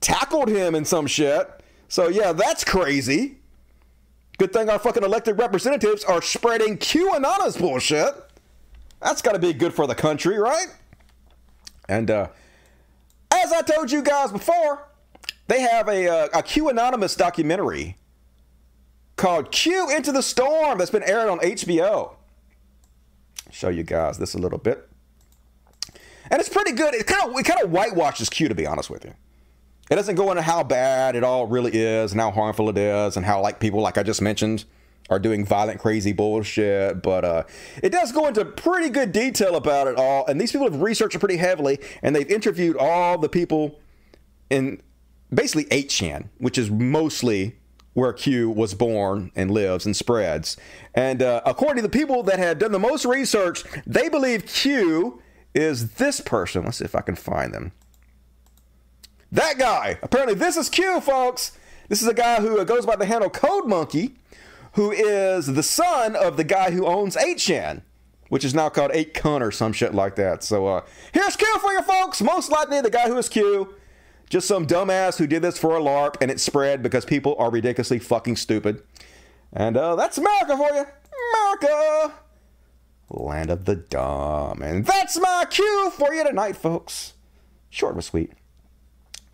tackled 0.00 0.48
him 0.48 0.74
in 0.74 0.84
some 0.84 1.06
shit. 1.06 1.48
So 1.88 2.08
yeah, 2.08 2.32
that's 2.32 2.64
crazy. 2.64 3.38
Good 4.38 4.52
thing 4.52 4.68
our 4.68 4.78
fucking 4.78 5.02
elected 5.02 5.38
representatives 5.38 6.04
are 6.04 6.20
spreading 6.20 6.76
QAnon's 6.76 7.56
bullshit. 7.56 8.14
That's 9.00 9.22
got 9.22 9.32
to 9.32 9.38
be 9.38 9.52
good 9.52 9.72
for 9.72 9.86
the 9.86 9.94
country, 9.94 10.38
right? 10.38 10.66
And 11.88 12.10
uh, 12.10 12.28
as 13.32 13.52
I 13.52 13.62
told 13.62 13.90
you 13.90 14.02
guys 14.02 14.32
before, 14.32 14.88
they 15.48 15.60
have 15.60 15.88
a, 15.88 16.08
uh, 16.08 16.28
a 16.34 16.42
Q 16.42 16.68
Anonymous 16.68 17.14
documentary 17.14 17.96
called 19.16 19.50
Q 19.50 19.90
Into 19.90 20.12
the 20.12 20.22
Storm 20.22 20.78
that's 20.78 20.90
been 20.90 21.02
aired 21.02 21.28
on 21.28 21.38
HBO. 21.40 22.14
Show 23.50 23.68
you 23.68 23.82
guys 23.82 24.18
this 24.18 24.34
a 24.34 24.38
little 24.38 24.58
bit. 24.58 24.88
And 26.30 26.40
it's 26.40 26.48
pretty 26.48 26.72
good. 26.72 26.94
It 26.94 27.06
kind 27.06 27.30
of 27.30 27.38
it 27.38 27.44
kind 27.44 27.62
of 27.62 27.70
whitewashes 27.70 28.28
Q 28.28 28.48
to 28.48 28.54
be 28.54 28.66
honest 28.66 28.90
with 28.90 29.04
you. 29.04 29.14
It 29.90 29.94
doesn't 29.94 30.16
go 30.16 30.30
into 30.30 30.42
how 30.42 30.64
bad 30.64 31.14
it 31.14 31.22
all 31.22 31.46
really 31.46 31.72
is 31.72 32.10
and 32.10 32.20
how 32.20 32.32
harmful 32.32 32.68
it 32.68 32.76
is 32.76 33.16
and 33.16 33.24
how 33.24 33.40
like 33.40 33.60
people 33.60 33.80
like 33.80 33.96
I 33.96 34.02
just 34.02 34.20
mentioned 34.20 34.64
are 35.08 35.20
doing 35.20 35.44
violent 35.44 35.78
crazy 35.78 36.12
bullshit 36.12 37.00
but 37.00 37.24
uh, 37.24 37.44
it 37.80 37.90
does 37.90 38.10
go 38.10 38.26
into 38.26 38.44
pretty 38.44 38.88
good 38.88 39.12
detail 39.12 39.54
about 39.54 39.86
it 39.86 39.94
all 39.94 40.26
and 40.26 40.40
these 40.40 40.50
people 40.50 40.68
have 40.68 40.82
researched 40.82 41.14
it 41.14 41.20
pretty 41.20 41.36
heavily 41.36 41.78
and 42.02 42.16
they've 42.16 42.28
interviewed 42.28 42.76
all 42.76 43.16
the 43.16 43.28
people 43.28 43.78
in 44.50 44.82
basically 45.32 45.64
8chan 45.64 46.28
which 46.38 46.58
is 46.58 46.70
mostly 46.70 47.56
where 47.94 48.12
q 48.12 48.50
was 48.50 48.74
born 48.74 49.30
and 49.34 49.50
lives 49.50 49.86
and 49.86 49.96
spreads 49.96 50.56
and 50.94 51.22
uh, 51.22 51.40
according 51.44 51.82
to 51.82 51.88
the 51.88 51.98
people 51.98 52.22
that 52.24 52.38
have 52.38 52.58
done 52.58 52.72
the 52.72 52.78
most 52.78 53.04
research 53.04 53.64
they 53.86 54.08
believe 54.08 54.46
q 54.46 55.22
is 55.54 55.94
this 55.94 56.20
person 56.20 56.64
let's 56.64 56.78
see 56.78 56.84
if 56.84 56.94
i 56.94 57.00
can 57.00 57.16
find 57.16 57.52
them 57.52 57.72
that 59.32 59.58
guy. 59.58 59.98
Apparently, 60.02 60.34
this 60.34 60.56
is 60.56 60.68
Q, 60.68 61.00
folks. 61.00 61.52
This 61.88 62.02
is 62.02 62.08
a 62.08 62.14
guy 62.14 62.40
who 62.40 62.64
goes 62.64 62.86
by 62.86 62.96
the 62.96 63.06
handle 63.06 63.30
Code 63.30 63.66
Monkey, 63.66 64.16
who 64.72 64.90
is 64.90 65.46
the 65.46 65.62
son 65.62 66.16
of 66.16 66.36
the 66.36 66.44
guy 66.44 66.70
who 66.70 66.86
owns 66.86 67.16
8chan, 67.16 67.82
which 68.28 68.44
is 68.44 68.54
now 68.54 68.68
called 68.68 68.92
8kun 68.92 69.40
or 69.40 69.50
some 69.50 69.72
shit 69.72 69.94
like 69.94 70.16
that. 70.16 70.42
So, 70.42 70.66
uh, 70.66 70.84
here's 71.12 71.36
Q 71.36 71.46
for 71.58 71.72
you, 71.72 71.82
folks. 71.82 72.22
Most 72.22 72.50
likely 72.50 72.80
the 72.80 72.90
guy 72.90 73.08
who 73.08 73.16
is 73.16 73.28
Q. 73.28 73.74
Just 74.28 74.48
some 74.48 74.66
dumbass 74.66 75.18
who 75.18 75.26
did 75.26 75.42
this 75.42 75.58
for 75.58 75.76
a 75.76 75.80
LARP 75.80 76.16
and 76.20 76.30
it 76.30 76.40
spread 76.40 76.82
because 76.82 77.04
people 77.04 77.36
are 77.38 77.50
ridiculously 77.50 77.98
fucking 77.98 78.36
stupid. 78.36 78.82
And 79.52 79.76
uh, 79.76 79.94
that's 79.96 80.18
America 80.18 80.56
for 80.56 80.70
you. 80.74 80.84
America! 81.32 82.14
Land 83.08 83.50
of 83.50 83.64
the 83.64 83.76
dumb. 83.76 84.62
And 84.62 84.84
that's 84.84 85.18
my 85.18 85.44
cue 85.48 85.92
for 85.96 86.12
you 86.12 86.24
tonight, 86.24 86.56
folks. 86.56 87.14
Short 87.70 87.94
but 87.94 88.04
sweet 88.04 88.32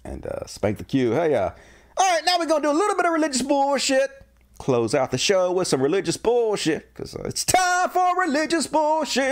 and 0.04 0.26
uh, 0.26 0.46
spank 0.46 0.78
the 0.78 0.84
cue. 0.84 1.12
Hey, 1.12 1.34
uh, 1.34 1.50
all 1.96 2.14
right, 2.14 2.22
now 2.24 2.38
we're 2.38 2.46
gonna 2.46 2.62
do 2.62 2.70
a 2.70 2.72
little 2.72 2.96
bit 2.96 3.06
of 3.06 3.12
religious 3.12 3.42
bullshit. 3.42 4.10
Close 4.58 4.94
out 4.94 5.10
the 5.10 5.18
show 5.18 5.50
with 5.52 5.68
some 5.68 5.82
religious 5.82 6.16
bullshit 6.16 6.94
because 6.94 7.14
uh, 7.16 7.22
it's 7.24 7.44
time 7.44 7.90
for 7.90 8.20
religious 8.20 8.66
bullshit. 8.66 9.24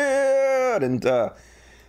And 0.82 1.05
uh, 1.07 1.31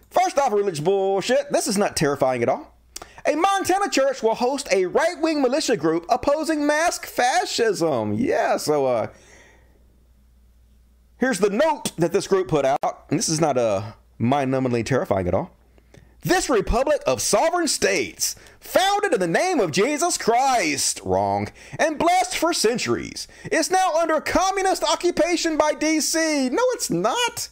first 0.10 0.38
off, 0.38 0.54
religious 0.54 0.80
bullshit. 0.80 1.52
This 1.52 1.68
is 1.68 1.78
not 1.78 1.96
terrifying 1.96 2.44
at 2.44 2.50
all. 2.50 2.78
A 3.26 3.36
Montana 3.36 3.90
church 3.90 4.24
will 4.24 4.36
host 4.36 4.68
a 4.72 4.86
right-wing 4.88 5.42
militia 5.42 5.78
group 5.78 6.06
opposing 6.10 6.66
mask 6.66 7.06
fascism. 7.06 8.14
Yeah, 8.14 8.58
so 8.58 8.86
uh, 8.88 9.08
here's 11.18 11.40
the 11.40 11.50
note 11.50 11.96
that 11.98 12.14
this 12.14 12.28
group 12.28 12.48
put 12.48 12.66
out. 12.66 13.06
And 13.10 13.20
this 13.20 13.30
is 13.30 13.40
not 13.40 13.58
uh, 13.58 13.94
mind-numbingly 14.18 14.86
terrifying 14.86 15.28
at 15.28 15.34
all. 15.34 15.52
This 16.24 16.50
republic 16.50 17.02
of 17.08 17.20
sovereign 17.20 17.68
states, 17.68 18.36
founded 18.60 19.14
in 19.14 19.20
the 19.20 19.28
name 19.28 19.60
of 19.60 19.72
Jesus 19.72 20.20
Christ, 20.20 21.02
wrong, 21.04 21.48
and 21.80 21.98
blessed 21.98 22.38
for 22.38 22.54
centuries, 22.54 23.28
is 23.52 23.72
now 23.72 23.94
under 23.96 24.22
communist 24.22 24.84
occupation 24.84 25.58
by 25.58 25.72
DC. 25.74 26.52
No, 26.52 26.62
it's 26.74 26.92
not. 26.92 27.50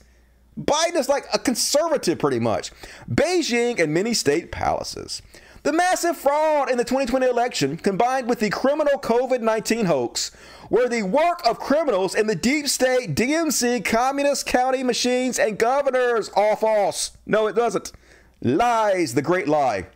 Biden 0.60 0.98
is 0.98 1.10
like 1.10 1.26
a 1.34 1.40
conservative, 1.40 2.20
pretty 2.20 2.40
much. 2.40 2.72
Beijing 3.10 3.80
and 3.80 3.91
many 3.91 4.14
state 4.14 4.52
palaces. 4.52 5.24
The 5.64 5.73
massive 5.73 6.15
fraud 6.15 6.69
in 6.69 6.77
the 6.77 6.86
2020 6.86 7.26
election, 7.26 7.77
combined 7.77 8.30
with 8.30 8.40
the 8.40 8.49
criminal 8.49 8.98
COVID 8.99 9.41
19 9.41 9.86
hoax, 9.86 10.31
were 10.69 10.88
the 10.88 11.03
work 11.03 11.45
of 11.45 11.60
criminals 11.60 12.15
in 12.15 12.27
the 12.27 12.36
deep 12.36 12.68
state 12.69 13.14
DMC 13.14 13.84
communist 13.84 14.45
county 14.45 14.84
machines 14.84 15.38
and 15.38 15.57
governors. 15.57 16.30
All 16.36 16.56
false. 16.56 17.11
No, 17.26 17.48
it 17.48 17.56
doesn't. 17.56 17.91
Lies, 18.41 19.15
the 19.15 19.22
great 19.22 19.48
lie. 19.49 19.88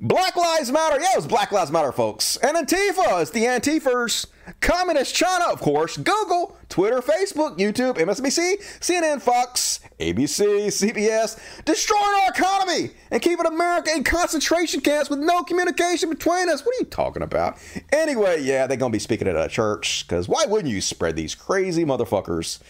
Black 0.00 0.36
Lives 0.36 0.70
Matter. 0.70 1.00
Yeah, 1.00 1.12
it 1.12 1.16
was 1.16 1.26
Black 1.26 1.52
Lives 1.52 1.70
Matter, 1.70 1.90
folks. 1.90 2.36
And 2.38 2.56
Antifa 2.56 3.22
is 3.22 3.30
the 3.30 3.44
Antifers. 3.44 4.26
Communist 4.60 5.14
China, 5.14 5.46
of 5.50 5.60
course. 5.60 5.96
Google, 5.96 6.56
Twitter, 6.68 7.00
Facebook, 7.00 7.58
YouTube, 7.58 7.96
MSNBC, 7.96 8.62
CNN, 8.80 9.20
Fox, 9.20 9.80
ABC, 9.98 10.66
CBS. 10.66 11.38
Destroying 11.64 12.20
our 12.22 12.30
economy 12.30 12.90
and 13.10 13.22
keeping 13.22 13.46
America 13.46 13.90
in 13.94 14.04
concentration 14.04 14.82
camps 14.82 15.08
with 15.10 15.18
no 15.18 15.42
communication 15.42 16.10
between 16.10 16.48
us. 16.48 16.64
What 16.64 16.76
are 16.76 16.80
you 16.80 16.86
talking 16.86 17.22
about? 17.22 17.58
Anyway, 17.92 18.42
yeah, 18.42 18.66
they're 18.66 18.76
going 18.76 18.92
to 18.92 18.96
be 18.96 19.00
speaking 19.00 19.26
at 19.26 19.36
a 19.36 19.48
church 19.48 20.06
because 20.06 20.28
why 20.28 20.44
wouldn't 20.46 20.72
you 20.72 20.80
spread 20.80 21.16
these 21.16 21.34
crazy 21.34 21.84
motherfuckers 21.84 22.60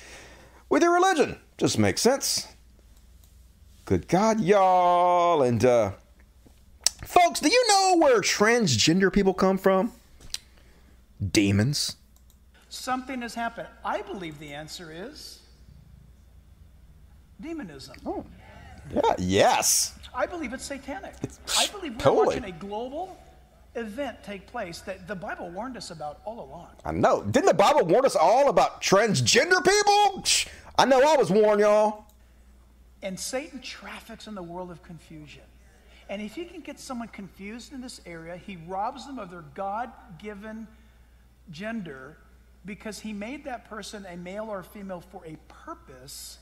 with 0.69 0.83
your 0.83 0.95
religion? 0.95 1.39
Just 1.59 1.79
makes 1.79 2.01
sense. 2.01 2.47
Good 3.85 4.09
God, 4.09 4.41
y'all. 4.41 5.43
And, 5.43 5.65
uh, 5.65 5.93
folks, 7.05 7.41
do 7.41 7.49
you 7.49 7.69
know 7.69 7.97
where 7.99 8.21
transgender 8.21 9.13
people 9.13 9.35
come 9.35 9.59
from? 9.59 9.93
Demons. 11.33 11.97
Something 12.69 13.23
has 13.23 13.35
happened. 13.35 13.69
I 13.85 14.03
believe 14.03 14.39
the 14.39 14.53
answer 14.53 14.93
is 14.93 15.41
demonism. 17.41 17.97
Oh. 18.05 18.25
Yeah, 18.93 19.01
yes. 19.19 19.99
I 20.15 20.27
believe 20.27 20.53
it's 20.53 20.65
satanic. 20.65 21.15
I 21.59 21.67
believe 21.69 21.93
we're 21.95 22.01
Totally. 22.01 22.27
watching 22.27 22.45
a 22.45 22.53
global 22.53 23.19
event 23.75 24.23
take 24.23 24.47
place 24.47 24.81
that 24.81 25.07
the 25.07 25.15
Bible 25.15 25.51
warned 25.51 25.77
us 25.77 25.91
about 25.91 26.21
all 26.25 26.41
along. 26.41 26.69
I 26.85 26.93
know. 26.93 27.23
Didn't 27.23 27.47
the 27.47 27.55
Bible 27.55 27.85
warn 27.85 28.07
us 28.07 28.17
all 28.17 28.49
about 28.49 28.81
transgender 28.81 29.63
people? 29.65 30.23
Shh. 30.25 30.47
I 30.79 30.85
know 30.85 31.01
I 31.01 31.17
was 31.17 31.31
warned, 31.31 31.61
y'all. 31.61 32.05
And 33.03 33.19
Satan 33.19 33.61
traffics 33.61 34.27
in 34.27 34.35
the 34.35 34.43
world 34.43 34.71
of 34.71 34.83
confusion. 34.83 35.43
And 36.09 36.23
if 36.23 36.35
he 36.35 36.45
can 36.45 36.61
get 36.61 36.79
someone 36.79 37.09
confused 37.09 37.73
in 37.73 37.81
this 37.81 38.01
area, 38.07 38.37
he 38.37 38.57
robs 38.69 39.07
them 39.07 39.19
of 39.19 39.31
their 39.31 39.45
God 39.55 39.91
given 40.19 40.69
gender 41.51 42.17
because 42.65 43.01
he 43.01 43.13
made 43.13 43.45
that 43.45 43.69
person 43.69 44.07
a 44.09 44.17
male 44.17 44.47
or 44.49 44.61
a 44.61 44.65
female 44.65 45.01
for 45.01 45.25
a 45.25 45.37
purpose 45.49 46.39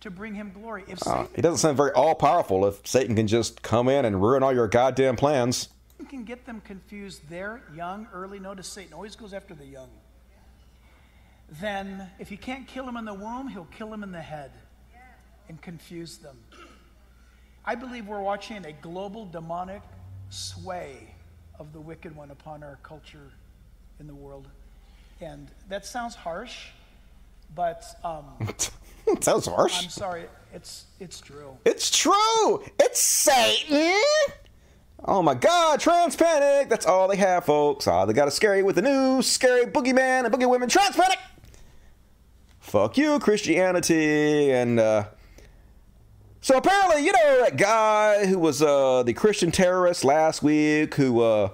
to 0.00 0.10
bring 0.10 0.34
him 0.34 0.50
glory. 0.52 0.84
If 0.88 1.06
Uh, 1.06 1.26
he 1.34 1.42
doesn't 1.42 1.58
sound 1.58 1.76
very 1.76 1.92
all 1.92 2.14
powerful 2.14 2.66
if 2.66 2.86
Satan 2.86 3.14
can 3.16 3.26
just 3.26 3.62
come 3.62 3.88
in 3.88 4.04
and 4.04 4.20
ruin 4.20 4.42
all 4.42 4.52
your 4.52 4.68
goddamn 4.68 5.16
plans. 5.16 5.68
Satan 5.92 6.06
can 6.06 6.24
get 6.24 6.44
them 6.44 6.60
confused 6.60 7.28
there, 7.28 7.62
young, 7.74 8.08
early, 8.12 8.38
notice 8.40 8.66
Satan 8.66 8.92
always 8.92 9.14
goes 9.14 9.32
after 9.32 9.54
the 9.54 9.66
young. 9.66 9.88
Then, 11.60 12.10
if 12.18 12.28
he 12.30 12.36
can't 12.36 12.66
kill 12.66 12.88
him 12.88 12.96
in 12.96 13.04
the 13.04 13.14
womb, 13.14 13.48
he'll 13.48 13.66
kill 13.66 13.92
him 13.92 14.02
in 14.02 14.10
the 14.10 14.22
head 14.22 14.52
and 15.48 15.60
confuse 15.60 16.16
them. 16.16 16.36
I 17.64 17.74
believe 17.74 18.08
we're 18.08 18.20
watching 18.20 18.64
a 18.66 18.72
global 18.72 19.26
demonic 19.26 19.82
sway 20.30 20.96
of 21.58 21.72
the 21.72 21.80
wicked 21.80 22.14
one 22.16 22.30
upon 22.30 22.62
our 22.62 22.78
culture 22.82 23.30
in 24.00 24.06
the 24.06 24.14
world. 24.14 24.48
And 25.20 25.48
that 25.68 25.86
sounds 25.86 26.14
harsh, 26.14 26.68
but 27.54 27.84
um, 28.02 28.24
Sounds 29.20 29.46
harsh. 29.46 29.82
I'm 29.82 29.90
sorry, 29.90 30.24
it's, 30.52 30.86
it's 31.00 31.20
true. 31.20 31.56
It's 31.64 31.90
true. 31.90 32.64
It's 32.80 33.00
Satan. 33.00 34.00
Oh 35.04 35.22
my 35.22 35.34
God, 35.34 35.80
trans 35.80 36.14
panic. 36.14 36.68
That's 36.68 36.86
all 36.86 37.08
they 37.08 37.16
have, 37.16 37.44
folks. 37.44 37.86
Ah, 37.88 38.04
they 38.04 38.12
got 38.12 38.28
a 38.28 38.30
scary 38.30 38.62
with 38.62 38.76
the 38.76 38.82
new 38.82 39.20
scary 39.22 39.66
boogeyman 39.66 40.24
and 40.24 40.32
boogie 40.32 40.48
women. 40.48 40.68
Trans 40.68 40.94
panic. 40.94 41.18
Fuck 42.60 42.96
you, 42.96 43.18
Christianity. 43.18 44.52
And 44.52 44.78
uh, 44.78 45.06
so 46.42 46.56
apparently, 46.56 47.06
you 47.06 47.12
know 47.12 47.44
that 47.44 47.56
guy 47.56 48.26
who 48.26 48.38
was 48.38 48.60
uh, 48.60 49.04
the 49.04 49.14
Christian 49.14 49.52
terrorist 49.52 50.04
last 50.04 50.42
week 50.42 50.96
who 50.96 51.20
uh, 51.20 51.50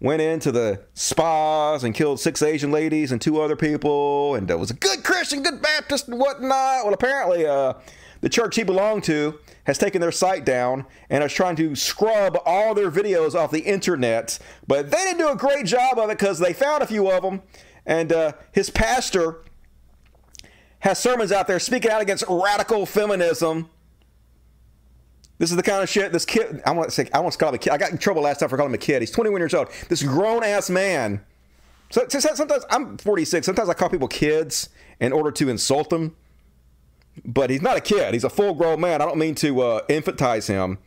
went 0.00 0.20
into 0.20 0.50
the 0.50 0.82
spas 0.94 1.84
and 1.84 1.94
killed 1.94 2.18
six 2.18 2.42
Asian 2.42 2.72
ladies 2.72 3.12
and 3.12 3.20
two 3.20 3.40
other 3.40 3.54
people, 3.54 4.34
and 4.34 4.50
uh, 4.50 4.58
was 4.58 4.72
a 4.72 4.74
good 4.74 5.04
Christian, 5.04 5.44
good 5.44 5.62
Baptist, 5.62 6.08
and 6.08 6.18
whatnot. 6.18 6.84
Well, 6.84 6.92
apparently, 6.92 7.46
uh, 7.46 7.74
the 8.20 8.28
church 8.28 8.56
he 8.56 8.64
belonged 8.64 9.04
to 9.04 9.38
has 9.64 9.78
taken 9.78 10.00
their 10.00 10.10
site 10.10 10.44
down 10.44 10.86
and 11.08 11.22
is 11.22 11.32
trying 11.32 11.54
to 11.54 11.76
scrub 11.76 12.36
all 12.44 12.74
their 12.74 12.90
videos 12.90 13.36
off 13.36 13.52
the 13.52 13.60
internet. 13.60 14.40
But 14.66 14.90
they 14.90 14.98
didn't 14.98 15.18
do 15.18 15.28
a 15.28 15.36
great 15.36 15.66
job 15.66 15.98
of 15.98 16.10
it 16.10 16.18
because 16.18 16.40
they 16.40 16.52
found 16.52 16.82
a 16.82 16.86
few 16.86 17.08
of 17.08 17.22
them, 17.22 17.42
and 17.86 18.12
uh, 18.12 18.32
his 18.50 18.70
pastor 18.70 19.44
has 20.80 20.98
sermons 20.98 21.30
out 21.30 21.46
there 21.46 21.60
speaking 21.60 21.92
out 21.92 22.02
against 22.02 22.24
radical 22.28 22.86
feminism. 22.86 23.70
This 25.38 25.50
is 25.50 25.56
the 25.56 25.62
kind 25.62 25.82
of 25.82 25.88
shit 25.88 26.12
this 26.12 26.24
kid. 26.24 26.62
I 26.64 26.70
want 26.72 26.88
to 26.88 26.94
say. 26.94 27.08
I 27.12 27.20
want 27.20 27.32
to 27.32 27.38
call 27.38 27.48
him 27.48 27.56
a 27.56 27.58
kid. 27.58 27.72
I 27.72 27.78
got 27.78 27.90
in 27.90 27.98
trouble 27.98 28.22
last 28.22 28.40
time 28.40 28.48
for 28.48 28.56
calling 28.56 28.70
him 28.70 28.74
a 28.74 28.78
kid. 28.78 29.02
He's 29.02 29.10
21 29.10 29.40
years 29.40 29.54
old. 29.54 29.68
This 29.88 30.02
grown 30.02 30.44
ass 30.44 30.70
man. 30.70 31.24
So, 31.90 32.06
so- 32.08 32.20
so- 32.20 32.34
sometimes 32.34 32.64
I'm 32.70 32.96
46. 32.98 33.44
Sometimes 33.44 33.68
I 33.68 33.74
call 33.74 33.88
people 33.88 34.08
kids 34.08 34.68
in 35.00 35.12
order 35.12 35.30
to 35.32 35.48
insult 35.48 35.90
them. 35.90 36.16
But 37.24 37.50
he's 37.50 37.60
not 37.60 37.76
a 37.76 37.80
kid. 37.80 38.14
He's 38.14 38.24
a 38.24 38.30
full 38.30 38.54
grown 38.54 38.80
man. 38.80 39.02
I 39.02 39.04
don't 39.04 39.18
mean 39.18 39.34
to 39.36 39.60
uh, 39.60 39.86
infantize 39.88 40.48
him. 40.48 40.78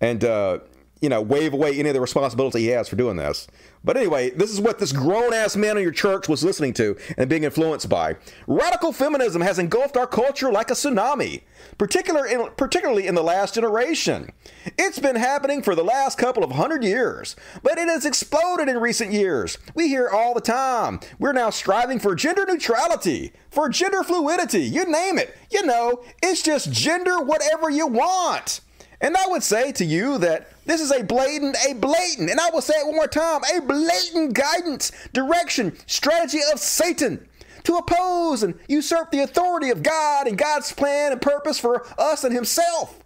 And 0.00 0.24
uh, 0.24 0.60
you 1.00 1.08
know, 1.08 1.20
wave 1.20 1.52
away 1.52 1.78
any 1.78 1.88
of 1.90 1.94
the 1.94 2.00
responsibility 2.00 2.60
he 2.60 2.66
has 2.68 2.88
for 2.88 2.96
doing 2.96 3.16
this. 3.16 3.46
But 3.86 3.96
anyway, 3.96 4.30
this 4.30 4.50
is 4.50 4.60
what 4.60 4.80
this 4.80 4.90
grown 4.90 5.32
ass 5.32 5.54
man 5.54 5.76
in 5.76 5.84
your 5.84 5.92
church 5.92 6.28
was 6.28 6.42
listening 6.42 6.72
to 6.74 6.96
and 7.16 7.30
being 7.30 7.44
influenced 7.44 7.88
by. 7.88 8.16
Radical 8.48 8.92
feminism 8.92 9.42
has 9.42 9.60
engulfed 9.60 9.96
our 9.96 10.08
culture 10.08 10.50
like 10.50 10.72
a 10.72 10.74
tsunami, 10.74 11.42
particular 11.78 12.26
in, 12.26 12.48
particularly 12.56 13.06
in 13.06 13.14
the 13.14 13.22
last 13.22 13.54
generation. 13.54 14.32
It's 14.76 14.98
been 14.98 15.14
happening 15.14 15.62
for 15.62 15.76
the 15.76 15.84
last 15.84 16.18
couple 16.18 16.42
of 16.42 16.50
hundred 16.50 16.82
years, 16.82 17.36
but 17.62 17.78
it 17.78 17.86
has 17.86 18.04
exploded 18.04 18.68
in 18.68 18.78
recent 18.78 19.12
years. 19.12 19.56
We 19.76 19.86
hear 19.86 20.08
all 20.08 20.34
the 20.34 20.40
time. 20.40 20.98
We're 21.20 21.32
now 21.32 21.50
striving 21.50 22.00
for 22.00 22.16
gender 22.16 22.44
neutrality, 22.44 23.32
for 23.50 23.68
gender 23.68 24.02
fluidity, 24.02 24.62
you 24.62 24.84
name 24.90 25.16
it. 25.16 25.36
You 25.48 25.64
know, 25.64 26.02
it's 26.24 26.42
just 26.42 26.72
gender 26.72 27.20
whatever 27.20 27.70
you 27.70 27.86
want. 27.86 28.62
And 29.00 29.16
I 29.16 29.26
would 29.28 29.42
say 29.42 29.72
to 29.72 29.84
you 29.84 30.18
that 30.18 30.48
this 30.64 30.80
is 30.80 30.90
a 30.90 31.02
blatant, 31.02 31.56
a 31.68 31.74
blatant, 31.74 32.30
and 32.30 32.40
I 32.40 32.50
will 32.50 32.62
say 32.62 32.74
it 32.74 32.86
one 32.86 32.96
more 32.96 33.06
time, 33.06 33.42
a 33.54 33.60
blatant 33.60 34.34
guidance, 34.34 34.90
direction, 35.12 35.76
strategy 35.86 36.40
of 36.52 36.58
Satan 36.58 37.28
to 37.64 37.74
oppose 37.76 38.42
and 38.42 38.58
usurp 38.68 39.10
the 39.10 39.20
authority 39.20 39.70
of 39.70 39.82
God 39.82 40.26
and 40.26 40.38
God's 40.38 40.72
plan 40.72 41.12
and 41.12 41.20
purpose 41.20 41.58
for 41.58 41.86
us 41.98 42.24
and 42.24 42.34
Himself. 42.34 42.98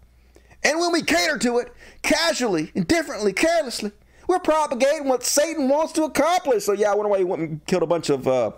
And 0.62 0.78
when 0.78 0.92
we 0.92 1.02
cater 1.02 1.38
to 1.38 1.58
it, 1.58 1.72
casually, 2.02 2.70
indifferently, 2.74 3.32
carelessly, 3.32 3.92
we're 4.28 4.38
propagating 4.38 5.08
what 5.08 5.24
Satan 5.24 5.68
wants 5.68 5.92
to 5.94 6.04
accomplish. 6.04 6.64
So, 6.64 6.72
yeah, 6.72 6.92
I 6.92 6.94
wonder 6.94 7.08
why 7.08 7.18
he 7.18 7.24
went 7.24 7.42
and 7.42 7.66
killed 7.66 7.82
a 7.82 7.86
bunch 7.86 8.10
of 8.10 8.28
uh, 8.28 8.52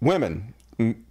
women, 0.00 0.54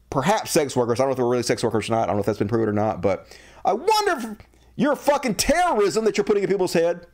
perhaps 0.10 0.52
sex 0.52 0.76
workers. 0.76 1.00
I 1.00 1.04
don't 1.04 1.10
know 1.10 1.12
if 1.12 1.18
they 1.18 1.24
were 1.24 1.30
really 1.30 1.44
sex 1.44 1.64
workers 1.64 1.90
or 1.90 1.92
not. 1.92 2.04
I 2.04 2.06
don't 2.08 2.16
know 2.16 2.22
if 2.22 2.26
that's 2.26 2.40
been 2.40 2.48
proven 2.48 2.70
or 2.70 2.74
not, 2.74 3.02
but 3.02 3.28
I 3.66 3.74
wonder 3.74 4.12
if 4.18 4.38
your 4.76 4.96
fucking 4.96 5.36
terrorism 5.36 6.06
that 6.06 6.18
you're 6.18 6.24
putting 6.24 6.44
in 6.44 6.50
people's 6.50 6.74
head 6.74 7.08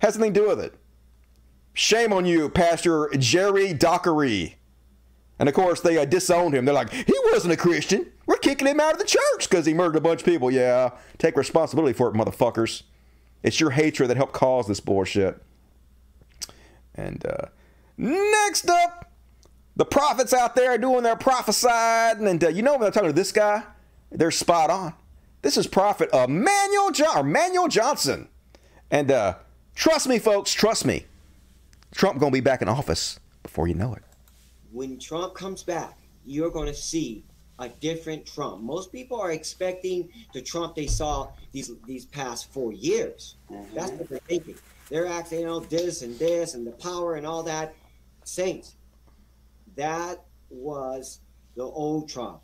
has 0.00 0.16
nothing 0.16 0.34
to 0.34 0.40
do 0.40 0.48
with 0.48 0.60
it. 0.60 0.74
Shame 1.74 2.12
on 2.12 2.26
you, 2.26 2.48
Pastor 2.48 3.08
Jerry 3.18 3.72
Dockery. 3.72 4.56
And 5.38 5.48
of 5.48 5.54
course, 5.54 5.80
they 5.80 5.96
uh, 5.98 6.04
disowned 6.04 6.54
him. 6.54 6.64
They're 6.64 6.74
like, 6.74 6.92
he 6.92 7.14
wasn't 7.30 7.52
a 7.52 7.56
Christian. 7.56 8.10
We're 8.26 8.36
kicking 8.36 8.66
him 8.66 8.80
out 8.80 8.94
of 8.94 8.98
the 8.98 9.04
church 9.04 9.48
because 9.48 9.64
he 9.66 9.74
murdered 9.74 9.96
a 9.96 10.00
bunch 10.00 10.20
of 10.20 10.26
people. 10.26 10.50
Yeah, 10.50 10.90
take 11.18 11.36
responsibility 11.36 11.92
for 11.92 12.08
it, 12.08 12.14
motherfuckers. 12.14 12.82
It's 13.42 13.60
your 13.60 13.70
hatred 13.70 14.10
that 14.10 14.16
helped 14.16 14.32
cause 14.32 14.66
this 14.66 14.80
bullshit. 14.80 15.40
And 16.94 17.24
uh, 17.24 17.46
next 17.96 18.68
up, 18.68 19.12
the 19.76 19.84
prophets 19.84 20.34
out 20.34 20.56
there 20.56 20.76
doing 20.76 21.04
their 21.04 21.14
prophesying. 21.14 22.26
And 22.26 22.42
uh, 22.42 22.48
you 22.48 22.62
know 22.62 22.76
when 22.76 22.86
I'm 22.86 22.92
talking 22.92 23.10
to 23.10 23.12
this 23.12 23.30
guy, 23.30 23.62
they're 24.10 24.32
spot 24.32 24.70
on. 24.70 24.94
This 25.40 25.56
is 25.56 25.68
Prophet 25.68 26.10
Emmanuel, 26.12 26.90
John, 26.90 27.18
Emmanuel 27.18 27.68
Johnson. 27.68 28.28
And 28.90 29.10
uh, 29.10 29.36
trust 29.74 30.08
me, 30.08 30.18
folks, 30.18 30.52
trust 30.52 30.84
me. 30.84 31.06
Trump 31.94 32.18
going 32.18 32.32
to 32.32 32.36
be 32.36 32.40
back 32.40 32.60
in 32.60 32.68
office 32.68 33.20
before 33.44 33.68
you 33.68 33.74
know 33.74 33.94
it. 33.94 34.02
When 34.72 34.98
Trump 34.98 35.34
comes 35.34 35.62
back, 35.62 35.96
you're 36.24 36.50
going 36.50 36.66
to 36.66 36.74
see 36.74 37.24
a 37.60 37.68
different 37.68 38.26
Trump. 38.26 38.62
Most 38.62 38.90
people 38.90 39.20
are 39.20 39.30
expecting 39.30 40.10
the 40.34 40.42
Trump 40.42 40.74
they 40.74 40.86
saw 40.86 41.28
these 41.52 41.70
these 41.86 42.04
past 42.04 42.52
four 42.52 42.72
years. 42.72 43.36
That's 43.74 43.92
what 43.92 44.08
they're 44.08 44.18
thinking. 44.18 44.56
They're 44.90 45.06
acting, 45.06 45.40
you 45.40 45.46
know, 45.46 45.60
this 45.60 46.02
and 46.02 46.18
this 46.18 46.54
and 46.54 46.66
the 46.66 46.72
power 46.72 47.14
and 47.14 47.26
all 47.26 47.42
that. 47.44 47.74
Saints, 48.24 48.74
that 49.76 50.24
was 50.50 51.20
the 51.56 51.62
old 51.62 52.08
Trump. 52.08 52.40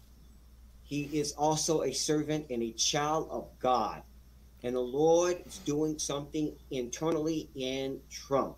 He 0.95 1.19
is 1.19 1.33
also 1.33 1.83
a 1.83 1.93
servant 1.93 2.47
and 2.51 2.63
a 2.63 2.71
child 2.71 3.27
of 3.29 3.49
God. 3.59 4.01
And 4.63 4.77
the 4.77 4.81
Lord 4.81 5.43
is 5.45 5.59
doing 5.59 5.99
something 5.99 6.55
internally 6.71 7.51
in 7.57 8.01
Trump. 8.13 8.55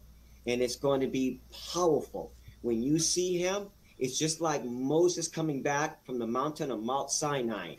And 0.47 0.61
it's 0.61 0.77
going 0.77 1.01
to 1.01 1.07
be 1.07 1.41
powerful. 1.73 2.35
When 2.61 2.83
you 2.83 2.99
see 2.99 3.39
him, 3.39 3.69
it's 3.99 4.19
just 4.19 4.43
like 4.43 4.67
Moses 4.67 5.29
coming 5.29 5.63
back 5.63 6.05
from 6.05 6.19
the 6.19 6.27
mountain 6.27 6.71
of 6.71 6.83
Mount 6.83 7.11
Sinai. 7.11 7.77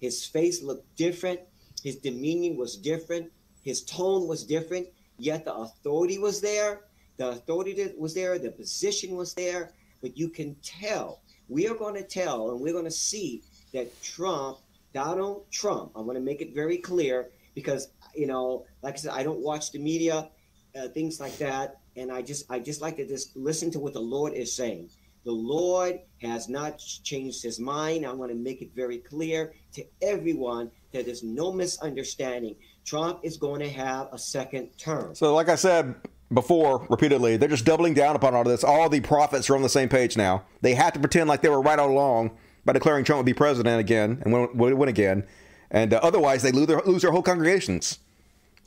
His 0.00 0.26
face 0.26 0.60
looked 0.60 0.96
different, 0.96 1.38
his 1.84 1.94
demeanor 1.94 2.58
was 2.58 2.76
different, 2.76 3.30
his 3.62 3.84
tone 3.84 4.26
was 4.26 4.42
different, 4.42 4.88
yet 5.18 5.44
the 5.44 5.54
authority 5.54 6.18
was 6.18 6.40
there. 6.40 6.80
The 7.16 7.28
authority 7.28 7.92
was 7.96 8.12
there, 8.14 8.40
the 8.40 8.50
position 8.50 9.14
was 9.14 9.34
there, 9.34 9.70
but 10.02 10.18
you 10.18 10.30
can 10.30 10.56
tell. 10.64 11.20
We 11.48 11.68
are 11.68 11.76
going 11.76 11.94
to 11.94 12.02
tell 12.02 12.50
and 12.50 12.60
we're 12.60 12.72
going 12.72 12.84
to 12.86 12.90
see 12.90 13.42
that 13.72 14.02
Trump, 14.02 14.58
Donald 14.92 15.44
Trump, 15.50 15.92
I 15.96 16.00
want 16.00 16.16
to 16.16 16.24
make 16.24 16.40
it 16.40 16.54
very 16.54 16.78
clear 16.78 17.28
because 17.54 17.88
you 18.14 18.26
know, 18.26 18.66
like 18.82 18.94
I 18.94 18.96
said, 18.96 19.12
I 19.12 19.22
don't 19.22 19.40
watch 19.40 19.72
the 19.72 19.78
media, 19.78 20.28
uh, 20.76 20.88
things 20.88 21.20
like 21.20 21.36
that, 21.38 21.80
and 21.96 22.10
I 22.10 22.22
just 22.22 22.50
I 22.50 22.58
just 22.58 22.80
like 22.80 22.96
to 22.96 23.06
just 23.06 23.36
listen 23.36 23.70
to 23.72 23.80
what 23.80 23.92
the 23.92 24.00
Lord 24.00 24.32
is 24.32 24.54
saying. 24.54 24.90
The 25.24 25.32
Lord 25.32 26.00
has 26.22 26.48
not 26.48 26.78
changed 26.78 27.42
his 27.42 27.60
mind. 27.60 28.06
I 28.06 28.12
want 28.12 28.30
to 28.30 28.36
make 28.36 28.62
it 28.62 28.70
very 28.74 28.98
clear 28.98 29.52
to 29.74 29.84
everyone 30.00 30.70
that 30.92 31.04
there's 31.04 31.22
no 31.22 31.52
misunderstanding. 31.52 32.56
Trump 32.86 33.20
is 33.22 33.36
going 33.36 33.60
to 33.60 33.68
have 33.68 34.08
a 34.12 34.18
second 34.18 34.70
term. 34.78 35.14
So, 35.14 35.34
like 35.34 35.50
I 35.50 35.56
said 35.56 35.94
before, 36.32 36.86
repeatedly, 36.88 37.36
they're 37.36 37.48
just 37.48 37.66
doubling 37.66 37.92
down 37.92 38.16
upon 38.16 38.34
all 38.34 38.42
of 38.42 38.48
this. 38.48 38.64
All 38.64 38.88
the 38.88 39.00
prophets 39.00 39.50
are 39.50 39.56
on 39.56 39.62
the 39.62 39.68
same 39.68 39.90
page 39.90 40.16
now. 40.16 40.44
They 40.62 40.74
have 40.74 40.94
to 40.94 41.00
pretend 41.00 41.28
like 41.28 41.42
they 41.42 41.50
were 41.50 41.60
right 41.60 41.78
all 41.78 41.90
along 41.90 42.30
by 42.70 42.74
declaring 42.74 43.04
Trump 43.04 43.18
would 43.18 43.26
be 43.26 43.34
president 43.34 43.80
again 43.80 44.22
and 44.22 44.32
win, 44.32 44.78
win 44.78 44.88
again. 44.88 45.26
And 45.72 45.92
uh, 45.92 45.98
otherwise, 46.04 46.42
they 46.42 46.52
lose 46.52 46.68
their, 46.68 46.80
lose 46.82 47.02
their 47.02 47.10
whole 47.10 47.22
congregations. 47.22 47.98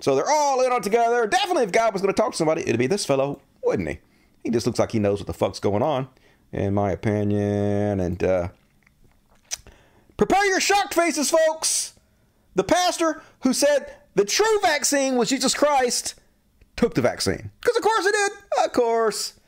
So 0.01 0.13
they're 0.13 0.29
all 0.29 0.61
in 0.61 0.73
on 0.73 0.81
together. 0.81 1.25
Definitely, 1.25 1.63
if 1.63 1.71
God 1.71 1.93
was 1.93 2.01
going 2.01 2.13
to 2.13 2.21
talk 2.21 2.31
to 2.31 2.37
somebody, 2.37 2.63
it'd 2.63 2.77
be 2.77 2.87
this 2.87 3.05
fellow, 3.05 3.39
wouldn't 3.63 3.87
he? 3.87 3.99
He 4.43 4.49
just 4.49 4.65
looks 4.67 4.77
like 4.77 4.91
he 4.91 4.99
knows 4.99 5.21
what 5.21 5.27
the 5.27 5.33
fuck's 5.33 5.61
going 5.61 5.81
on, 5.81 6.09
in 6.51 6.73
my 6.73 6.91
opinion. 6.91 8.01
And 8.01 8.21
uh, 8.21 8.49
prepare 10.17 10.45
your 10.47 10.59
shocked 10.59 10.93
faces, 10.93 11.29
folks. 11.29 11.93
The 12.55 12.65
pastor 12.65 13.21
who 13.43 13.53
said 13.53 13.95
the 14.15 14.25
true 14.25 14.59
vaccine 14.61 15.15
was 15.15 15.29
Jesus 15.29 15.53
Christ 15.53 16.15
took 16.75 16.93
the 16.93 17.01
vaccine. 17.01 17.51
Because, 17.61 17.77
of 17.77 17.83
course, 17.83 18.05
he 18.05 18.11
did. 18.11 18.31
Of 18.65 18.73
course. 18.73 19.39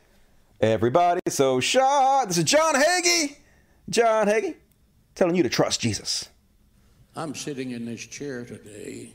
Everybody 0.62 1.20
so 1.28 1.60
shocked. 1.60 2.30
This 2.30 2.38
is 2.38 2.46
John 2.46 2.76
Hagee. 2.76 3.36
John 3.90 4.28
Hagee 4.28 4.56
telling 5.14 5.36
you 5.36 5.44
to 5.44 5.50
trust 5.50 5.80
Jesus. 5.80 6.30
I'm 7.16 7.36
sitting 7.36 7.72
in 7.72 7.86
this 7.86 8.02
chair 8.02 8.44
today 8.44 9.14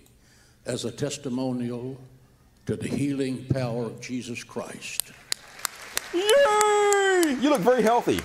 as 0.64 0.84
a 0.84 0.90
testimonial 0.90 2.00
to 2.66 2.76
the 2.76 2.88
healing 2.88 3.44
power 3.46 3.86
of 3.86 4.00
Jesus 4.00 4.44
Christ. 4.44 5.12
Yay! 6.14 7.36
You 7.40 7.50
look 7.50 7.60
very 7.60 7.82
healthy. 7.82 8.20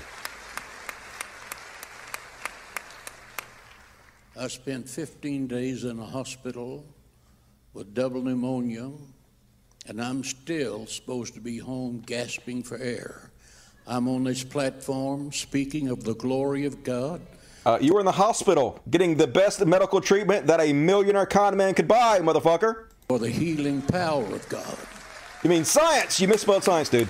I 4.38 4.48
spent 4.48 4.88
15 4.88 5.48
days 5.48 5.84
in 5.84 5.98
a 5.98 6.06
hospital 6.06 6.86
with 7.74 7.94
double 7.94 8.22
pneumonia, 8.22 8.92
and 9.88 10.02
I'm 10.02 10.24
still 10.24 10.86
supposed 10.86 11.34
to 11.36 11.42
be 11.42 11.58
home 11.58 12.04
gasping 12.06 12.64
for 12.64 12.78
air. 12.78 13.32
I'm 13.88 14.08
on 14.08 14.24
this 14.24 14.44
platform 14.44 15.32
speaking 15.32 15.90
of 15.90 16.04
the 16.04 16.16
glory 16.16 16.66
of 16.66 16.84
God. 16.84 17.22
Uh, 17.66 17.78
you 17.80 17.94
were 17.94 18.00
in 18.00 18.06
the 18.06 18.12
hospital 18.12 18.80
getting 18.90 19.16
the 19.16 19.28
best 19.28 19.64
medical 19.66 20.02
treatment 20.02 20.48
that 20.48 20.60
a 20.60 20.74
millionaire 20.74 21.26
con 21.26 21.56
man 21.56 21.74
could 21.74 21.88
buy, 21.88 22.20
motherfucker. 22.20 22.86
For 23.08 23.20
the 23.20 23.30
healing 23.30 23.82
power 23.84 24.24
of 24.24 24.48
God. 24.50 24.78
You 25.44 25.50
mean 25.52 25.66
science? 25.66 26.20
You 26.20 26.28
misspelled 26.28 26.64
science, 26.64 26.90
dude. 26.90 27.08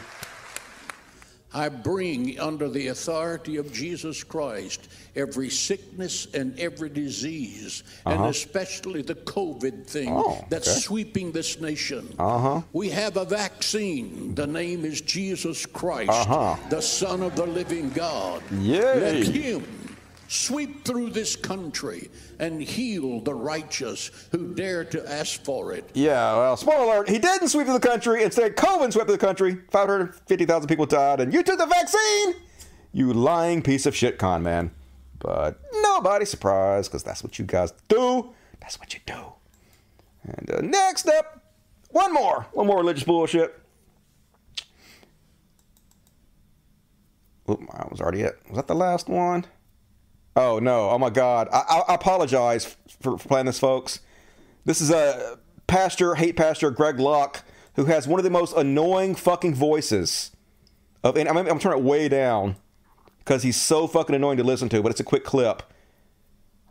I 1.56 1.70
bring 1.70 2.38
under 2.38 2.68
the 2.68 2.88
authority 2.90 3.56
of 3.56 3.72
Jesus 3.72 4.24
Christ 4.26 4.90
every 5.16 5.50
sickness 5.50 6.28
and 6.34 6.60
every 6.60 6.90
disease, 6.90 7.82
and 8.06 8.16
Uh-huh. 8.20 8.28
especially 8.30 9.02
the 9.02 9.16
COVID 9.16 9.88
thing 9.88 10.10
Oh, 10.12 10.44
that's 10.50 10.68
okay. 10.68 10.80
sweeping 10.82 11.32
this 11.32 11.62
nation. 11.62 12.14
Uh 12.20 12.38
huh. 12.40 12.62
We 12.74 12.90
have 12.90 13.16
a 13.16 13.24
vaccine. 13.24 14.36
The 14.36 14.46
name 14.48 14.84
is 14.84 15.00
Jesus 15.00 15.66
Christ, 15.66 16.12
Uh-huh. 16.12 16.58
the 16.70 16.82
Son 16.82 17.24
of 17.24 17.36
the 17.38 17.46
living 17.46 17.90
God. 17.92 18.44
Yay. 18.60 19.00
Let 19.00 19.24
him 19.28 19.64
sweep 20.36 20.84
through 20.84 21.10
this 21.10 21.36
country 21.36 22.10
and 22.40 22.62
heal 22.62 23.20
the 23.22 23.34
righteous 23.34 24.12
who 24.32 24.54
dare 24.54 24.84
to 24.84 25.10
ask 25.10 25.44
for 25.44 25.74
it. 25.74 25.90
Yeah, 25.94 26.36
well, 26.38 26.58
spoiler 26.58 26.84
alert, 26.84 27.10
he 27.10 27.18
didn't 27.18 27.50
sweep 27.50 27.66
through 27.66 27.80
the 27.80 27.88
country. 27.88 28.24
Instead, 28.24 28.56
COVID 28.56 28.92
swept 28.94 29.08
through 29.08 29.18
the 29.18 29.26
country. 29.26 29.58
550,000 29.72 30.68
people 30.68 30.86
died, 30.86 31.20
and 31.20 31.34
you 31.34 31.44
took 31.44 31.58
the 31.58 31.66
vaccine! 31.66 32.36
You 32.92 33.14
lying 33.14 33.62
piece 33.62 33.86
of 33.86 33.96
shit, 33.96 34.18
con 34.18 34.44
man. 34.44 34.72
But 35.20 35.60
nobody 35.82 36.26
surprised, 36.26 36.92
because 36.92 37.04
that's 37.04 37.24
what 37.24 37.40
you 37.40 37.46
guys 37.46 37.74
do. 37.88 38.34
That's 38.60 38.80
what 38.80 38.94
you 38.94 39.00
do. 39.06 39.34
And 40.24 40.52
uh, 40.52 40.62
next 40.62 41.08
up, 41.08 41.44
one 41.90 42.14
more. 42.14 42.48
One 42.54 42.68
more 42.68 42.78
religious 42.78 43.04
bullshit. 43.04 43.60
Oop, 47.50 47.62
I 47.72 47.88
was 47.90 48.02
already 48.02 48.24
at. 48.24 48.36
Was 48.50 48.58
that 48.58 48.68
the 48.68 48.76
last 48.76 49.08
one? 49.08 49.46
Oh 50.36 50.60
no! 50.60 50.90
Oh 50.90 50.98
my 50.98 51.10
God! 51.10 51.48
I, 51.52 51.84
I, 51.88 51.96
apologize 51.96 52.76
for, 53.00 53.18
for 53.18 53.28
playing 53.28 53.46
this, 53.46 53.60
folks. 53.60 54.02
This 54.66 54.82
is 54.82 54.92
a 54.92 55.40
pastor, 55.68 56.16
hate 56.16 56.36
pastor 56.36 56.72
Greg 56.72 57.00
Locke, 57.00 57.44
who 57.76 57.86
has 57.86 58.08
one 58.08 58.20
of 58.20 58.26
the 58.26 58.30
most 58.30 58.56
annoying 58.56 59.16
fucking 59.16 59.56
voices 59.56 60.32
of. 61.04 61.16
And 61.16 61.30
I'm, 61.30 61.38
I'm 61.38 61.60
turning 61.60 61.80
it 61.80 61.86
way 61.86 62.10
down 62.10 62.58
because 63.20 63.44
he's 63.44 63.56
so 63.56 63.88
fucking 63.88 64.14
annoying 64.14 64.38
to 64.38 64.44
listen 64.44 64.68
to. 64.70 64.82
But 64.82 64.92
it's 64.92 65.00
a 65.00 65.06
quick 65.06 65.24
clip. 65.24 65.64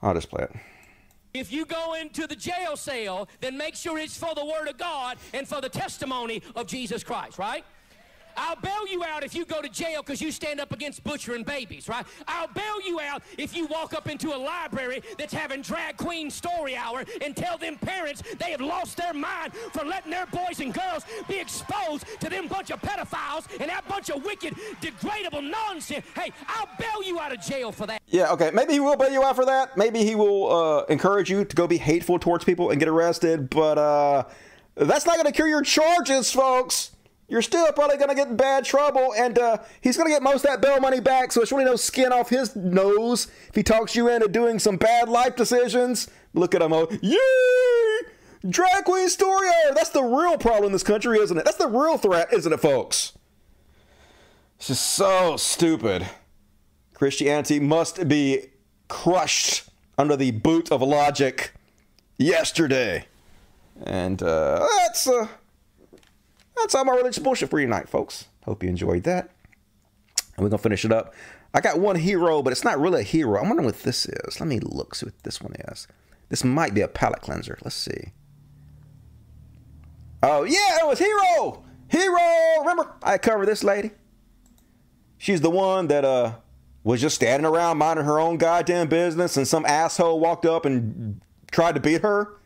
I'll 0.02 0.14
just 0.14 0.28
play 0.28 0.44
it. 0.44 0.52
If 1.32 1.50
you 1.50 1.64
go 1.64 1.94
into 1.94 2.28
the 2.28 2.36
jail 2.36 2.76
cell, 2.76 3.28
then 3.40 3.56
make 3.56 3.74
sure 3.74 3.98
it's 3.98 4.16
for 4.16 4.34
the 4.36 4.44
Word 4.44 4.68
of 4.68 4.78
God 4.78 5.16
and 5.32 5.48
for 5.48 5.60
the 5.60 5.68
testimony 5.68 6.42
of 6.54 6.66
Jesus 6.66 7.02
Christ, 7.02 7.38
right? 7.38 7.64
I'll 8.36 8.56
bail 8.56 8.86
you 8.88 9.04
out 9.04 9.24
if 9.24 9.34
you 9.34 9.44
go 9.44 9.62
to 9.62 9.68
jail 9.68 10.02
because 10.02 10.20
you 10.20 10.30
stand 10.30 10.60
up 10.60 10.72
against 10.72 11.04
butchering 11.04 11.44
babies, 11.44 11.88
right? 11.88 12.04
I'll 12.26 12.48
bail 12.48 12.80
you 12.84 13.00
out 13.00 13.22
if 13.38 13.56
you 13.56 13.66
walk 13.66 13.94
up 13.94 14.08
into 14.08 14.34
a 14.34 14.38
library 14.38 15.02
that's 15.18 15.32
having 15.32 15.62
drag 15.62 15.96
queen 15.96 16.30
story 16.30 16.76
hour 16.76 17.04
and 17.22 17.36
tell 17.36 17.58
them 17.58 17.76
parents 17.76 18.22
they 18.38 18.50
have 18.50 18.60
lost 18.60 18.96
their 18.96 19.14
mind 19.14 19.54
for 19.72 19.84
letting 19.84 20.10
their 20.10 20.26
boys 20.26 20.60
and 20.60 20.74
girls 20.74 21.04
be 21.28 21.38
exposed 21.38 22.06
to 22.20 22.28
them 22.28 22.48
bunch 22.48 22.70
of 22.70 22.80
pedophiles 22.80 23.46
and 23.60 23.70
that 23.70 23.86
bunch 23.88 24.10
of 24.10 24.24
wicked, 24.24 24.54
degradable 24.80 25.48
nonsense. 25.48 26.04
Hey, 26.14 26.32
I'll 26.48 26.68
bail 26.78 27.02
you 27.02 27.18
out 27.20 27.32
of 27.32 27.40
jail 27.40 27.72
for 27.72 27.86
that. 27.86 28.00
Yeah, 28.06 28.32
okay. 28.32 28.50
Maybe 28.52 28.74
he 28.74 28.80
will 28.80 28.96
bail 28.96 29.12
you 29.12 29.22
out 29.22 29.36
for 29.36 29.44
that. 29.44 29.76
Maybe 29.76 30.04
he 30.04 30.14
will 30.14 30.52
uh, 30.52 30.84
encourage 30.84 31.30
you 31.30 31.44
to 31.44 31.56
go 31.56 31.66
be 31.66 31.78
hateful 31.78 32.18
towards 32.18 32.44
people 32.44 32.70
and 32.70 32.78
get 32.78 32.88
arrested. 32.88 33.50
But 33.50 33.78
uh, 33.78 34.24
that's 34.76 35.06
not 35.06 35.14
going 35.14 35.26
to 35.26 35.32
cure 35.32 35.48
your 35.48 35.62
charges, 35.62 36.30
folks. 36.30 36.93
You're 37.28 37.42
still 37.42 37.70
probably 37.72 37.96
going 37.96 38.10
to 38.10 38.14
get 38.14 38.28
in 38.28 38.36
bad 38.36 38.64
trouble, 38.64 39.14
and 39.16 39.38
uh, 39.38 39.58
he's 39.80 39.96
going 39.96 40.08
to 40.08 40.12
get 40.12 40.22
most 40.22 40.44
of 40.44 40.50
that 40.50 40.60
bail 40.60 40.78
money 40.78 41.00
back. 41.00 41.32
So 41.32 41.40
it's 41.40 41.50
really 41.52 41.64
no 41.64 41.76
skin 41.76 42.12
off 42.12 42.28
his 42.28 42.54
nose 42.54 43.28
if 43.48 43.54
he 43.54 43.62
talks 43.62 43.96
you 43.96 44.08
into 44.08 44.28
doing 44.28 44.58
some 44.58 44.76
bad 44.76 45.08
life 45.08 45.34
decisions. 45.34 46.10
Look 46.34 46.54
at 46.54 46.60
him, 46.60 46.72
oh, 46.72 46.88
yay! 47.00 48.10
Drag 48.48 48.84
queen 48.84 49.08
story 49.08 49.48
hour. 49.48 49.74
That's 49.74 49.90
the 49.90 50.02
real 50.02 50.36
problem 50.36 50.66
in 50.66 50.72
this 50.72 50.82
country, 50.82 51.18
isn't 51.18 51.36
it? 51.36 51.46
That's 51.46 51.56
the 51.56 51.68
real 51.68 51.96
threat, 51.96 52.30
isn't 52.32 52.52
it, 52.52 52.60
folks? 52.60 53.16
It's 54.58 54.68
just 54.68 54.86
so 54.86 55.36
stupid. 55.38 56.06
Christianity 56.92 57.58
must 57.58 58.06
be 58.06 58.50
crushed 58.88 59.70
under 59.96 60.14
the 60.14 60.30
boot 60.32 60.70
of 60.70 60.82
logic 60.82 61.52
yesterday. 62.18 63.06
And 63.82 64.22
uh, 64.22 64.66
that's 64.78 65.08
uh, 65.08 65.28
that's 66.56 66.74
all 66.74 66.84
my 66.84 66.94
religious 66.94 67.18
bullshit 67.18 67.50
for 67.50 67.60
tonight, 67.60 67.88
folks. 67.88 68.26
Hope 68.44 68.62
you 68.62 68.68
enjoyed 68.68 69.04
that. 69.04 69.30
And 70.36 70.44
we're 70.44 70.50
gonna 70.50 70.58
finish 70.58 70.84
it 70.84 70.92
up. 70.92 71.14
I 71.52 71.60
got 71.60 71.78
one 71.78 71.96
hero, 71.96 72.42
but 72.42 72.52
it's 72.52 72.64
not 72.64 72.80
really 72.80 73.00
a 73.00 73.04
hero. 73.04 73.40
I'm 73.40 73.48
wondering 73.48 73.66
what 73.66 73.82
this 73.82 74.06
is. 74.06 74.40
Let 74.40 74.48
me 74.48 74.58
look, 74.60 74.94
see 74.94 75.06
what 75.06 75.22
this 75.22 75.40
one 75.40 75.54
is. 75.68 75.86
This 76.28 76.42
might 76.42 76.74
be 76.74 76.80
a 76.80 76.88
palate 76.88 77.20
cleanser. 77.20 77.58
Let's 77.62 77.76
see. 77.76 78.12
Oh 80.22 80.42
yeah, 80.42 80.78
it 80.80 80.86
was 80.86 80.98
Hero! 80.98 81.64
Hero! 81.88 82.60
Remember 82.60 82.94
I 83.02 83.18
covered 83.18 83.46
this 83.46 83.62
lady? 83.62 83.90
She's 85.18 85.42
the 85.42 85.50
one 85.50 85.88
that 85.88 86.04
uh 86.04 86.34
was 86.82 87.00
just 87.00 87.14
standing 87.14 87.46
around 87.46 87.78
minding 87.78 88.04
her 88.04 88.18
own 88.18 88.36
goddamn 88.36 88.88
business 88.88 89.36
and 89.36 89.46
some 89.46 89.64
asshole 89.64 90.20
walked 90.20 90.44
up 90.44 90.64
and 90.64 91.20
tried 91.50 91.74
to 91.74 91.80
beat 91.80 92.02
her. 92.02 92.36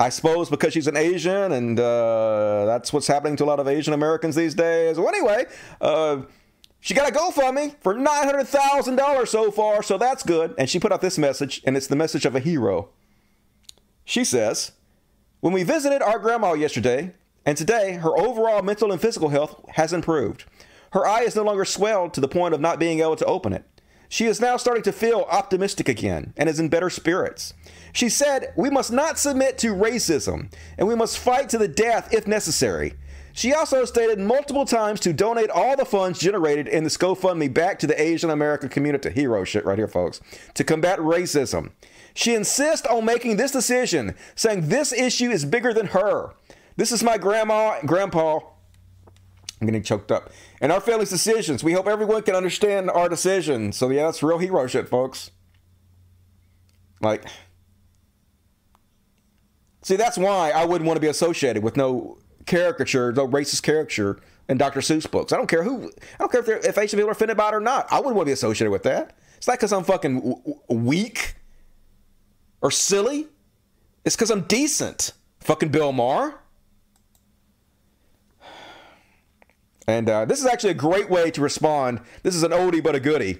I 0.00 0.10
suppose 0.10 0.48
because 0.48 0.72
she's 0.72 0.86
an 0.86 0.96
Asian, 0.96 1.50
and 1.50 1.78
uh, 1.78 2.64
that's 2.66 2.92
what's 2.92 3.08
happening 3.08 3.34
to 3.36 3.44
a 3.44 3.46
lot 3.46 3.58
of 3.58 3.66
Asian 3.66 3.92
Americans 3.92 4.36
these 4.36 4.54
days. 4.54 4.96
Well, 4.96 5.08
anyway, 5.08 5.46
uh, 5.80 6.22
she 6.78 6.94
got 6.94 7.08
a 7.08 7.12
GoFundMe 7.12 7.74
for 7.80 7.94
nine 7.94 8.24
hundred 8.24 8.46
thousand 8.46 8.94
dollars 8.94 9.30
so 9.30 9.50
far, 9.50 9.82
so 9.82 9.98
that's 9.98 10.22
good. 10.22 10.54
And 10.56 10.70
she 10.70 10.78
put 10.78 10.92
out 10.92 11.00
this 11.00 11.18
message, 11.18 11.60
and 11.64 11.76
it's 11.76 11.88
the 11.88 11.96
message 11.96 12.24
of 12.24 12.36
a 12.36 12.40
hero. 12.40 12.90
She 14.04 14.24
says, 14.24 14.70
"When 15.40 15.52
we 15.52 15.64
visited 15.64 16.00
our 16.00 16.20
grandma 16.20 16.52
yesterday, 16.52 17.14
and 17.44 17.58
today, 17.58 17.94
her 17.94 18.16
overall 18.16 18.62
mental 18.62 18.92
and 18.92 19.00
physical 19.00 19.30
health 19.30 19.64
has 19.70 19.92
improved. 19.92 20.44
Her 20.92 21.06
eye 21.06 21.22
is 21.22 21.34
no 21.34 21.42
longer 21.42 21.64
swelled 21.64 22.14
to 22.14 22.20
the 22.20 22.28
point 22.28 22.54
of 22.54 22.60
not 22.60 22.78
being 22.78 23.00
able 23.00 23.16
to 23.16 23.26
open 23.26 23.52
it." 23.52 23.64
She 24.08 24.26
is 24.26 24.40
now 24.40 24.56
starting 24.56 24.82
to 24.84 24.92
feel 24.92 25.26
optimistic 25.30 25.88
again 25.88 26.32
and 26.36 26.48
is 26.48 26.58
in 26.58 26.68
better 26.68 26.90
spirits. 26.90 27.54
She 27.92 28.08
said, 28.08 28.52
We 28.56 28.70
must 28.70 28.92
not 28.92 29.18
submit 29.18 29.58
to 29.58 29.74
racism 29.74 30.52
and 30.78 30.88
we 30.88 30.94
must 30.94 31.18
fight 31.18 31.48
to 31.50 31.58
the 31.58 31.68
death 31.68 32.12
if 32.12 32.26
necessary. 32.26 32.94
She 33.32 33.52
also 33.52 33.84
stated 33.84 34.18
multiple 34.18 34.64
times 34.64 34.98
to 35.00 35.12
donate 35.12 35.50
all 35.50 35.76
the 35.76 35.84
funds 35.84 36.18
generated 36.18 36.66
in 36.66 36.82
this 36.82 36.96
GoFundMe 36.96 37.54
back 37.54 37.78
to 37.78 37.86
the 37.86 38.00
Asian 38.00 38.30
American 38.30 38.68
community. 38.68 39.10
Hero 39.10 39.44
shit 39.44 39.64
right 39.64 39.78
here, 39.78 39.86
folks. 39.86 40.20
To 40.54 40.64
combat 40.64 40.98
racism. 40.98 41.70
She 42.14 42.34
insists 42.34 42.84
on 42.88 43.04
making 43.04 43.36
this 43.36 43.52
decision, 43.52 44.16
saying 44.34 44.68
this 44.68 44.92
issue 44.92 45.30
is 45.30 45.44
bigger 45.44 45.72
than 45.72 45.86
her. 45.88 46.34
This 46.76 46.90
is 46.90 47.04
my 47.04 47.16
grandma 47.16 47.78
and 47.78 47.88
grandpa. 47.88 48.40
I'm 49.60 49.66
getting 49.68 49.84
choked 49.84 50.10
up. 50.10 50.32
And 50.60 50.72
our 50.72 50.80
family's 50.80 51.10
decisions. 51.10 51.62
We 51.62 51.72
hope 51.72 51.86
everyone 51.86 52.22
can 52.22 52.34
understand 52.34 52.90
our 52.90 53.08
decisions. 53.08 53.76
So 53.76 53.90
yeah, 53.90 54.04
that's 54.04 54.22
real 54.22 54.38
hero 54.38 54.66
shit, 54.66 54.88
folks. 54.88 55.30
Like, 57.00 57.24
see, 59.82 59.96
that's 59.96 60.18
why 60.18 60.50
I 60.50 60.64
wouldn't 60.64 60.86
want 60.86 60.96
to 60.96 61.00
be 61.00 61.06
associated 61.06 61.62
with 61.62 61.76
no 61.76 62.18
caricature, 62.46 63.12
no 63.12 63.28
racist 63.28 63.62
caricature 63.62 64.18
in 64.48 64.58
Dr. 64.58 64.80
Seuss 64.80 65.08
books. 65.08 65.32
I 65.32 65.36
don't 65.36 65.46
care 65.46 65.62
who. 65.62 65.92
I 66.14 66.16
don't 66.18 66.32
care 66.32 66.40
if, 66.40 66.64
if 66.64 66.78
Asian 66.78 66.98
people 66.98 67.10
are 67.10 67.12
offended 67.12 67.36
by 67.36 67.48
it 67.48 67.54
or 67.54 67.60
not. 67.60 67.86
I 67.92 67.98
wouldn't 67.98 68.16
want 68.16 68.26
to 68.26 68.30
be 68.30 68.32
associated 68.32 68.70
with 68.70 68.82
that. 68.84 69.16
It's 69.36 69.46
not 69.46 69.58
because 69.58 69.72
I'm 69.72 69.84
fucking 69.84 70.20
w- 70.20 70.60
weak 70.68 71.36
or 72.60 72.70
silly. 72.72 73.28
It's 74.04 74.16
because 74.16 74.30
I'm 74.30 74.42
decent. 74.42 75.12
Fucking 75.40 75.68
Bill 75.68 75.92
Maher. 75.92 76.40
And 79.88 80.08
uh, 80.10 80.26
this 80.26 80.38
is 80.38 80.46
actually 80.46 80.70
a 80.70 80.74
great 80.74 81.08
way 81.08 81.30
to 81.30 81.40
respond. 81.40 82.00
This 82.22 82.34
is 82.34 82.42
an 82.42 82.52
oldie 82.52 82.82
but 82.82 82.94
a 82.94 83.00
goodie. 83.00 83.38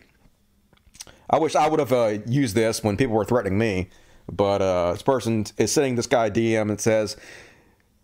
I 1.28 1.38
wish 1.38 1.54
I 1.54 1.68
would 1.68 1.78
have 1.78 1.92
uh, 1.92 2.18
used 2.26 2.54
this 2.54 2.82
when 2.82 2.96
people 2.96 3.14
were 3.14 3.24
threatening 3.26 3.58
me. 3.58 3.90
But 4.32 4.62
uh, 4.62 4.92
this 4.92 5.02
person 5.02 5.44
is 5.58 5.72
sending 5.72 5.94
this 5.94 6.06
guy 6.06 6.30
DM 6.30 6.70
and 6.70 6.80
says, 6.80 7.18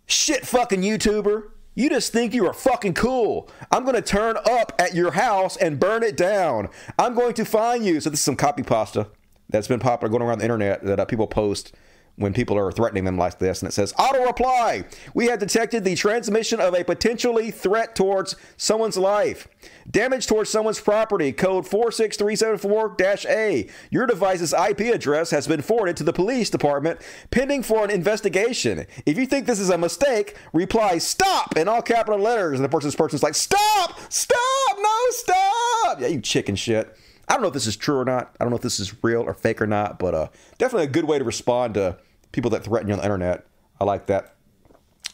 Shit, 0.05 0.45
fucking 0.45 0.81
YouTuber. 0.81 1.49
You 1.73 1.89
just 1.89 2.13
think 2.13 2.35
you 2.35 2.45
are 2.47 2.53
fucking 2.53 2.93
cool. 2.93 3.49
I'm 3.71 3.83
going 3.83 3.95
to 3.95 4.01
turn 4.01 4.37
up 4.45 4.73
at 4.77 4.93
your 4.93 5.11
house 5.11 5.57
and 5.57 5.79
burn 5.79 6.03
it 6.03 6.15
down. 6.15 6.69
I'm 6.99 7.15
going 7.15 7.33
to 7.33 7.45
find 7.45 7.83
you. 7.83 7.99
So, 7.99 8.11
this 8.11 8.19
is 8.19 8.23
some 8.23 8.35
copy 8.35 8.61
pasta 8.61 9.07
that's 9.49 9.67
been 9.67 9.79
popular 9.79 10.09
going 10.09 10.21
around 10.21 10.37
the 10.37 10.45
internet 10.45 10.83
that 10.85 10.99
uh, 10.99 11.05
people 11.05 11.25
post 11.25 11.75
when 12.17 12.33
people 12.33 12.57
are 12.57 12.71
threatening 12.71 13.03
them 13.03 13.17
like 13.17 13.39
this. 13.39 13.61
And 13.61 13.69
it 13.69 13.73
says, 13.73 13.93
Auto 13.99 14.25
reply. 14.25 14.85
We 15.13 15.27
have 15.27 15.39
detected 15.39 15.83
the 15.83 15.95
transmission 15.95 16.59
of 16.59 16.73
a 16.73 16.83
potentially 16.83 17.51
threat 17.51 17.95
towards 17.95 18.35
someone's 18.57 18.97
life. 18.97 19.47
Damage 19.89 20.27
towards 20.27 20.49
someone's 20.49 20.79
property. 20.79 21.31
Code 21.31 21.67
46374 21.67 22.95
A. 23.29 23.67
Your 23.89 24.05
device's 24.05 24.53
IP 24.53 24.93
address 24.93 25.31
has 25.31 25.47
been 25.47 25.61
forwarded 25.61 25.97
to 25.97 26.03
the 26.03 26.13
police 26.13 26.49
department 26.49 27.01
pending 27.31 27.63
for 27.63 27.83
an 27.83 27.91
investigation. 27.91 28.85
If 29.05 29.17
you 29.17 29.25
think 29.25 29.45
this 29.45 29.59
is 29.59 29.69
a 29.69 29.77
mistake, 29.77 30.35
reply 30.53 30.97
stop 30.99 31.57
in 31.57 31.67
all 31.67 31.81
capital 31.81 32.19
letters. 32.19 32.57
And 32.57 32.63
the 32.63 32.69
person's 32.69 32.95
person's 32.95 33.23
like, 33.23 33.35
Stop! 33.35 33.99
Stop! 34.11 34.77
No, 34.77 34.97
stop! 35.09 36.01
Yeah, 36.01 36.07
you 36.07 36.21
chicken 36.21 36.55
shit. 36.55 36.97
I 37.27 37.33
don't 37.33 37.41
know 37.41 37.47
if 37.47 37.53
this 37.53 37.67
is 37.67 37.75
true 37.75 37.97
or 37.97 38.05
not. 38.05 38.35
I 38.39 38.43
don't 38.43 38.51
know 38.51 38.57
if 38.57 38.61
this 38.61 38.79
is 38.79 39.03
real 39.03 39.21
or 39.21 39.33
fake 39.33 39.61
or 39.61 39.67
not, 39.67 39.99
but 39.99 40.13
uh, 40.13 40.27
definitely 40.57 40.85
a 40.85 40.91
good 40.91 41.05
way 41.05 41.17
to 41.17 41.23
respond 41.23 41.73
to 41.75 41.97
people 42.31 42.51
that 42.51 42.63
threaten 42.63 42.87
you 42.87 42.93
on 42.93 42.99
the 42.99 43.05
internet. 43.05 43.45
I 43.79 43.83
like 43.83 44.05
that. 44.07 44.35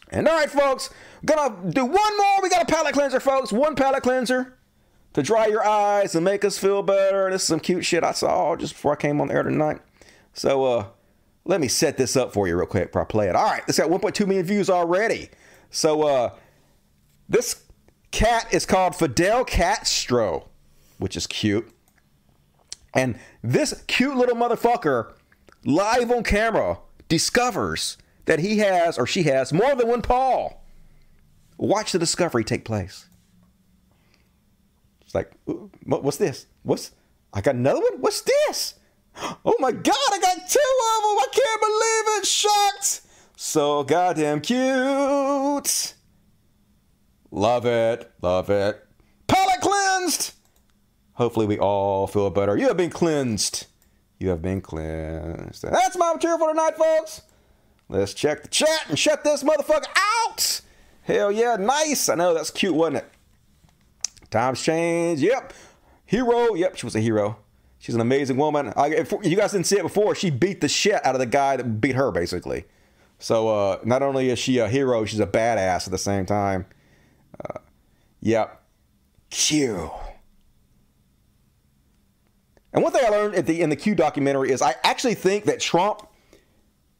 And 0.09 0.27
all 0.27 0.35
right, 0.35 0.49
folks, 0.49 0.89
gonna 1.23 1.55
do 1.71 1.85
one 1.85 2.17
more. 2.17 2.41
We 2.43 2.49
got 2.49 2.63
a 2.63 2.65
palate 2.65 2.93
cleanser, 2.93 3.19
folks. 3.19 3.53
One 3.53 3.75
palate 3.75 4.03
cleanser 4.03 4.57
to 5.13 5.23
dry 5.23 5.47
your 5.47 5.65
eyes 5.65 6.15
and 6.15 6.25
make 6.25 6.43
us 6.43 6.57
feel 6.57 6.83
better. 6.83 7.29
This 7.31 7.43
is 7.43 7.47
some 7.47 7.59
cute 7.59 7.85
shit 7.85 8.03
I 8.03 8.11
saw 8.11 8.55
just 8.55 8.73
before 8.73 8.93
I 8.93 8.95
came 8.97 9.21
on 9.21 9.27
the 9.27 9.33
air 9.33 9.43
tonight. 9.43 9.79
So 10.33 10.65
uh, 10.65 10.85
let 11.45 11.61
me 11.61 11.67
set 11.67 11.97
this 11.97 12.15
up 12.15 12.33
for 12.33 12.47
you 12.47 12.57
real 12.57 12.65
quick 12.65 12.87
before 12.87 13.01
I 13.01 13.05
play 13.05 13.29
it. 13.29 13.35
All 13.35 13.45
right, 13.45 13.63
it's 13.67 13.77
got 13.77 13.89
1.2 13.89 14.27
million 14.27 14.45
views 14.45 14.69
already. 14.69 15.29
So 15.69 16.03
uh, 16.03 16.35
this 17.29 17.63
cat 18.11 18.47
is 18.53 18.65
called 18.65 18.95
Fidel 18.95 19.45
Castro, 19.45 20.49
which 20.97 21.15
is 21.15 21.25
cute. 21.27 21.71
And 22.93 23.17
this 23.41 23.83
cute 23.87 24.15
little 24.15 24.35
motherfucker, 24.35 25.13
live 25.63 26.11
on 26.11 26.23
camera, 26.23 26.79
discovers 27.07 27.97
that 28.25 28.39
he 28.39 28.57
has 28.59 28.97
or 28.97 29.07
she 29.07 29.23
has 29.23 29.53
more 29.53 29.75
than 29.75 29.87
one 29.87 30.01
paw. 30.01 30.49
Watch 31.57 31.91
the 31.91 31.99
discovery 31.99 32.43
take 32.43 32.65
place. 32.65 33.07
It's 35.01 35.13
like, 35.15 35.31
what's 35.85 36.17
this? 36.17 36.47
What's 36.63 36.91
I 37.33 37.41
got 37.41 37.55
another 37.55 37.81
one? 37.81 38.01
What's 38.01 38.21
this? 38.21 38.75
Oh 39.45 39.55
my 39.59 39.71
god, 39.71 39.95
I 40.11 40.19
got 40.19 40.37
two 40.49 40.59
of 40.59 41.03
them! 41.03 41.17
I 41.19 41.27
can't 41.31 41.61
believe 41.61 42.21
it! 42.21 42.25
Shocked! 42.25 43.01
So 43.35 43.83
goddamn 43.83 44.41
cute! 44.41 45.93
Love 47.29 47.65
it, 47.65 48.11
love 48.21 48.49
it. 48.49 48.87
Palate 49.27 49.61
cleansed! 49.61 50.33
Hopefully, 51.13 51.45
we 51.45 51.59
all 51.59 52.07
feel 52.07 52.29
better. 52.29 52.57
You 52.57 52.67
have 52.67 52.77
been 52.77 52.89
cleansed. 52.89 53.67
You 54.19 54.29
have 54.29 54.41
been 54.41 54.61
cleansed. 54.61 55.63
That's 55.63 55.97
my 55.97 56.13
material 56.13 56.39
for 56.39 56.49
tonight, 56.49 56.77
folks. 56.77 57.21
Let's 57.89 58.13
check 58.13 58.43
the 58.43 58.47
chat 58.47 58.85
and 58.87 58.97
shut 58.97 59.23
this 59.23 59.43
motherfucker 59.43 59.87
out. 59.95 60.61
Hell 61.03 61.31
yeah, 61.31 61.57
nice. 61.57 62.07
I 62.07 62.15
know 62.15 62.33
that's 62.33 62.51
cute, 62.51 62.73
wasn't 62.73 62.97
it? 62.97 63.05
Times 64.29 64.61
change. 64.61 65.19
Yep. 65.19 65.53
Hero. 66.05 66.53
Yep, 66.55 66.77
she 66.77 66.85
was 66.85 66.95
a 66.95 66.99
hero. 67.01 67.37
She's 67.79 67.95
an 67.95 68.01
amazing 68.01 68.37
woman. 68.37 68.71
I, 68.77 68.89
if 68.89 69.11
you 69.23 69.35
guys 69.35 69.51
didn't 69.51 69.65
see 69.65 69.77
it 69.77 69.83
before, 69.83 70.13
she 70.13 70.29
beat 70.29 70.61
the 70.61 70.69
shit 70.69 71.03
out 71.05 71.15
of 71.15 71.19
the 71.19 71.25
guy 71.25 71.57
that 71.57 71.81
beat 71.81 71.95
her, 71.95 72.11
basically. 72.11 72.65
So 73.17 73.49
uh, 73.49 73.79
not 73.83 74.03
only 74.03 74.29
is 74.29 74.39
she 74.39 74.59
a 74.59 74.67
hero, 74.67 75.03
she's 75.05 75.19
a 75.19 75.27
badass 75.27 75.87
at 75.87 75.91
the 75.91 75.97
same 75.97 76.25
time. 76.25 76.67
Uh, 77.43 77.59
yep. 78.21 78.63
Q. 79.31 79.91
And 82.73 82.83
one 82.83 82.91
thing 82.91 83.03
I 83.05 83.09
learned 83.09 83.35
at 83.35 83.45
the 83.45 83.61
in 83.61 83.69
the 83.69 83.75
Q 83.75 83.95
documentary 83.95 84.51
is 84.51 84.61
I 84.61 84.75
actually 84.83 85.15
think 85.15 85.45
that 85.45 85.59
Trump 85.59 86.07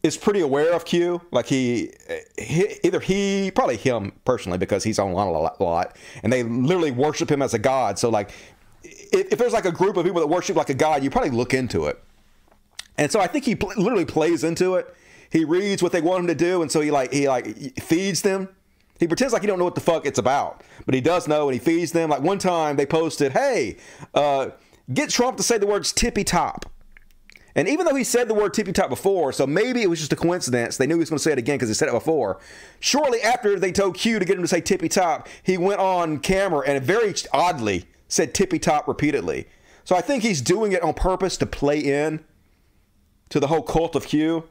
is 0.04 0.18
pretty 0.18 0.42
aware 0.42 0.74
of 0.74 0.84
Q. 0.84 1.22
Like 1.32 1.46
he, 1.46 1.92
he 2.38 2.76
either 2.84 3.00
he, 3.00 3.52
probably 3.52 3.78
him 3.78 4.14
personally, 4.26 4.58
because 4.58 4.84
he's 4.84 5.00
online 5.00 5.28
a 5.28 5.32
lot, 5.32 5.58
a 5.60 5.64
lot, 5.64 5.98
and 6.24 6.34
they 6.34 6.44
literally 6.44 6.92
worship 6.92 7.30
him 7.30 7.42
as 7.42 7.54
a 7.54 7.60
god. 7.60 8.00
So 8.00 8.10
like, 8.10 8.32
if, 8.84 9.34
if 9.34 9.40
there's 9.40 9.54
like 9.54 9.66
a 9.66 9.72
group 9.72 9.98
of 9.98 10.06
people 10.06 10.20
that 10.20 10.28
worship 10.28 10.56
like 10.56 10.70
a 10.70 10.74
god, 10.74 11.04
you 11.04 11.10
probably 11.10 11.30
look 11.30 11.54
into 11.54 11.86
it. 11.86 12.02
And 12.98 13.12
so 13.12 13.20
I 13.20 13.28
think 13.28 13.46
he 13.46 13.56
pl- 13.56 13.74
literally 13.78 14.06
plays 14.06 14.44
into 14.44 14.76
it. 14.76 14.94
He 15.32 15.46
reads 15.46 15.82
what 15.82 15.92
they 15.92 16.02
want 16.02 16.22
him 16.22 16.28
to 16.28 16.36
do, 16.36 16.62
and 16.62 16.72
so 16.72 16.82
he 16.82 16.92
like 16.92 17.14
he 17.14 17.28
like 17.30 17.80
feeds 17.80 18.22
them. 18.22 18.50
He 19.00 19.08
pretends 19.08 19.34
like 19.34 19.42
he 19.42 19.48
don't 19.48 19.58
know 19.58 19.66
what 19.66 19.76
the 19.76 19.82
fuck 19.82 20.06
it's 20.06 20.20
about, 20.20 20.64
but 20.86 20.94
he 20.94 21.02
does 21.02 21.28
know, 21.28 21.48
and 21.48 21.54
he 21.54 21.60
feeds 21.64 21.92
them. 21.92 22.10
Like 22.10 22.22
one 22.22 22.38
time 22.38 22.76
they 22.76 22.86
posted, 22.86 23.32
"Hey, 23.32 23.78
uh, 24.14 24.50
get 24.94 25.10
Trump 25.10 25.38
to 25.38 25.44
say 25.44 25.58
the 25.58 25.68
words 25.68 25.92
tippy 25.94 26.24
top." 26.24 26.66
And 27.56 27.68
even 27.68 27.86
though 27.86 27.96
he 27.96 28.04
said 28.04 28.28
the 28.28 28.34
word 28.34 28.54
tippy 28.54 28.72
top 28.72 28.90
before, 28.90 29.34
so 29.34 29.46
maybe 29.46 29.82
it 29.82 29.90
was 29.90 30.00
just 30.00 30.14
a 30.14 30.16
coincidence, 30.16 30.78
they 30.78 30.88
knew 30.88 30.96
he 30.96 31.00
was 31.00 31.10
going 31.10 31.18
to 31.18 31.24
say 31.24 31.34
it 31.34 31.38
again 31.38 31.56
because 31.56 31.68
he 31.68 31.74
said 31.74 31.90
it 31.90 31.94
before. 31.94 32.40
Shortly 32.80 33.22
after 33.22 33.60
they 33.60 33.72
told 33.72 33.96
Q 33.96 34.20
to 34.20 34.26
get 34.26 34.38
him 34.38 34.42
to 34.42 34.48
say 34.48 34.62
tippy 34.62 34.88
top, 34.88 35.28
he 35.44 35.58
went 35.58 35.80
on 35.80 36.20
camera 36.20 36.64
and 36.66 36.82
very 36.84 37.14
oddly 37.34 37.86
said 38.08 38.34
tippy 38.34 38.60
top 38.60 38.88
repeatedly. 38.88 39.48
So 39.84 39.96
I 39.96 40.02
think 40.02 40.24
he's 40.24 40.42
doing 40.42 40.72
it 40.72 40.82
on 40.82 40.94
purpose 40.94 41.38
to 41.38 41.46
play 41.46 41.80
in 41.80 42.24
to 43.30 43.40
the 43.40 43.48
whole 43.48 43.64
cult 43.64 43.96
of 43.96 44.06
Q 44.06 44.48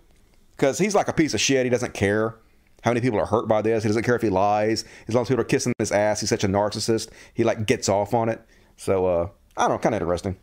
because 0.57 0.78
he's 0.78 0.94
like 0.94 1.09
a 1.09 1.12
piece 1.12 1.32
of 1.32 1.40
shit. 1.40 1.65
He 1.65 1.70
doesn't 1.70 1.94
care 1.94 2.36
how 2.82 2.90
many 2.90 3.01
people 3.01 3.19
are 3.19 3.27
hurt 3.27 3.47
by 3.47 3.62
this. 3.62 3.82
He 3.82 3.89
doesn't 3.89 4.02
care 4.02 4.16
if 4.16 4.23
he 4.23 4.31
lies. 4.31 4.85
As 5.09 5.15
long 5.15 5.23
as 5.23 5.28
people 5.28 5.43
are 5.43 5.44
kissing 5.44 5.73
his 5.78 5.93
ass, 5.93 6.20
he's 6.20 6.31
such 6.31 6.44
a 6.44 6.48
narcissist. 6.48 7.11
He 7.32 7.44
like 7.44 7.66
gets 7.66 7.89
off 7.89 8.12
on 8.12 8.28
it. 8.28 8.40
So 8.77 9.07
uh, 9.07 9.28
I 9.61 9.69
don't 9.69 9.73
know, 9.73 9.78
kind 9.78 9.95
of 9.95 10.01
interesting. 10.01 10.37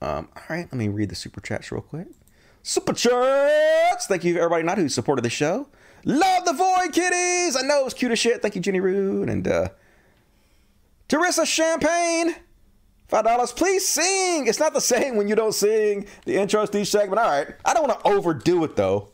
Um, 0.00 0.28
all 0.36 0.42
right, 0.48 0.68
let 0.70 0.74
me 0.74 0.86
read 0.86 1.08
the 1.08 1.16
super 1.16 1.40
chats 1.40 1.72
real 1.72 1.80
quick. 1.80 2.06
Super 2.62 2.92
chats! 2.92 4.06
Thank 4.06 4.22
you, 4.22 4.36
everybody, 4.36 4.62
not 4.62 4.78
who 4.78 4.88
supported 4.88 5.22
the 5.24 5.30
show. 5.30 5.66
Love 6.04 6.44
the 6.44 6.52
Void 6.52 6.92
Kitties! 6.92 7.56
I 7.56 7.62
know 7.62 7.84
it's 7.84 7.94
cute 7.94 8.12
as 8.12 8.20
shit. 8.20 8.42
Thank 8.42 8.54
you, 8.54 8.60
Jenny 8.60 8.78
Rude. 8.78 9.28
And 9.28 9.48
uh, 9.48 9.70
Teresa 11.08 11.44
Champagne, 11.44 12.36
$5. 13.10 13.56
Please 13.56 13.88
sing! 13.88 14.46
It's 14.46 14.60
not 14.60 14.72
the 14.72 14.80
same 14.80 15.16
when 15.16 15.26
you 15.26 15.34
don't 15.34 15.52
sing 15.52 16.06
the 16.26 16.36
intros 16.36 16.70
to 16.70 16.82
each 16.82 16.92
segment. 16.92 17.18
All 17.18 17.28
right, 17.28 17.56
I 17.64 17.74
don't 17.74 17.88
want 17.88 17.98
to 17.98 18.06
overdo 18.06 18.62
it, 18.62 18.76
though. 18.76 19.10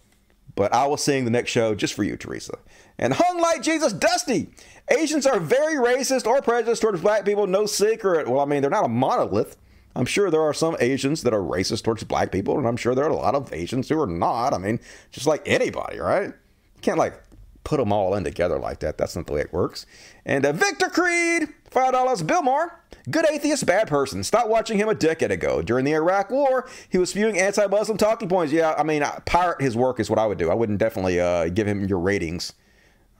But 0.55 0.75
I 0.75 0.87
will 0.87 0.99
sing 0.99 1.25
the 1.25 1.31
next 1.31 1.51
show 1.51 1.75
just 1.75 1.95
for 1.95 2.05
you, 2.05 2.17
Teresa. 2.17 2.59
And 2.99 3.15
Hung 3.15 3.41
Like 3.41 3.63
Jesus 3.63 3.93
Dusty. 3.93 4.51
Asians 4.89 5.27
are 5.27 5.41
very 5.41 5.77
racist 5.77 6.27
or 6.27 6.43
prejudiced 6.43 6.83
towards 6.83 7.01
black 7.01 7.25
people, 7.25 7.47
no 7.47 7.67
secret. 7.67 8.29
Well, 8.29 8.41
I 8.41 8.45
mean, 8.45 8.61
they're 8.61 8.71
not 8.71 8.85
a 8.85 8.89
monolith. 8.89 9.57
I'm 9.97 10.07
sure 10.07 10.31
there 10.31 10.43
are 10.43 10.53
some 10.53 10.77
Asians 10.81 11.23
that 11.23 11.33
are 11.33 11.41
racist 11.41 11.85
towards 11.85 12.03
black 12.05 12.33
people, 12.33 12.59
and 12.59 12.67
I'm 12.67 12.77
sure 12.77 12.95
there 12.95 13.05
are 13.05 13.11
a 13.11 13.17
lot 13.17 13.35
of 13.35 13.53
Asians 13.53 13.89
who 13.89 14.01
are 14.01 14.07
not. 14.07 14.53
I 14.53 14.59
mean, 14.59 14.81
just 15.11 15.27
like 15.27 15.43
anybody, 15.47 15.99
right? 15.99 16.27
You 16.27 16.81
can't 16.83 16.99
like 16.99 17.15
put 17.63 17.79
them 17.79 17.93
all 17.93 18.15
in 18.15 18.25
together 18.25 18.59
like 18.59 18.81
that. 18.81 18.99
That's 18.99 19.17
not 19.17 19.27
the 19.27 19.33
way 19.33 19.41
it 19.41 19.53
works. 19.53 19.87
And 20.27 20.45
uh, 20.45 20.53
Victor 20.53 20.89
Creed, 20.89 21.49
five 21.71 21.93
dollars. 21.93 22.23
Bill 22.23 22.43
Maher, 22.43 22.79
good 23.11 23.25
atheist, 23.31 23.65
bad 23.67 23.89
person. 23.89 24.23
Stop 24.25 24.49
watching 24.49 24.79
him 24.79 24.89
a 24.89 24.95
decade 24.95 25.31
ago 25.31 25.63
during 25.63 25.85
the 25.85 25.93
Iraq 25.95 26.29
War. 26.31 26.69
He 26.91 26.99
was 26.99 27.11
spewing 27.11 27.39
anti-Muslim 27.39 27.97
talking 27.97 28.29
points. 28.29 28.53
Yeah, 28.53 28.75
I 28.77 28.83
mean, 28.83 29.03
I, 29.03 29.21
pirate 29.25 29.63
his 29.63 29.77
work 29.77 30.01
is 30.01 30.11
what 30.11 30.19
I 30.19 30.27
would 30.27 30.39
do. 30.39 30.51
I 30.51 30.55
wouldn't 30.55 30.79
definitely 30.79 31.21
uh, 31.21 31.49
give 31.49 31.67
him 31.67 31.85
your 31.85 32.01
ratings. 32.01 32.53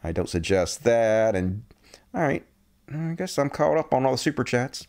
I 0.05 0.13
don't 0.13 0.29
suggest 0.29 0.85
that. 0.85 1.35
And 1.35 1.65
all 2.13 2.21
right, 2.21 2.45
I 2.93 3.15
guess 3.15 3.39
I'm 3.39 3.51
caught 3.51 3.79
up 3.79 3.95
on 3.95 4.05
all 4.05 4.13
the 4.13 4.19
super 4.19 4.45
chats. 4.45 4.87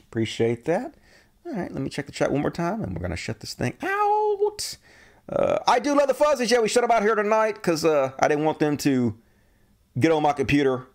Appreciate 0.00 0.66
that. 0.66 0.94
All 1.46 1.52
right, 1.52 1.72
let 1.72 1.82
me 1.82 1.88
check 1.88 2.06
the 2.06 2.12
chat 2.12 2.30
one 2.30 2.42
more 2.42 2.50
time, 2.50 2.82
and 2.82 2.94
we're 2.94 3.02
gonna 3.02 3.16
shut 3.16 3.40
this 3.40 3.54
thing 3.54 3.74
out. 3.82 4.76
Uh, 5.28 5.58
I 5.66 5.78
do 5.78 5.96
love 5.96 6.08
the 6.08 6.14
fuzzies. 6.14 6.50
Yeah, 6.50 6.60
we 6.60 6.68
shut 6.68 6.82
them 6.82 6.90
out 6.90 7.02
here 7.02 7.14
tonight 7.14 7.54
because 7.54 7.84
uh, 7.84 8.12
I 8.20 8.28
didn't 8.28 8.44
want 8.44 8.58
them 8.58 8.76
to 8.78 9.16
get 9.98 10.12
on 10.12 10.22
my 10.22 10.32
computer. 10.32 10.86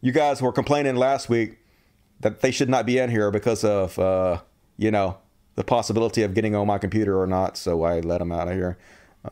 You 0.00 0.12
guys 0.12 0.40
were 0.40 0.52
complaining 0.52 0.96
last 0.96 1.28
week 1.28 1.58
that 2.20 2.40
they 2.40 2.50
should 2.50 2.68
not 2.68 2.86
be 2.86 2.98
in 2.98 3.10
here 3.10 3.30
because 3.30 3.64
of 3.64 3.98
uh, 3.98 4.40
you 4.76 4.90
know 4.90 5.18
the 5.56 5.64
possibility 5.64 6.22
of 6.22 6.34
getting 6.34 6.54
on 6.54 6.66
my 6.66 6.78
computer 6.78 7.20
or 7.20 7.26
not. 7.26 7.56
So 7.56 7.82
I 7.82 8.00
let 8.00 8.18
them 8.18 8.32
out 8.32 8.48
of 8.48 8.54
here. 8.54 8.78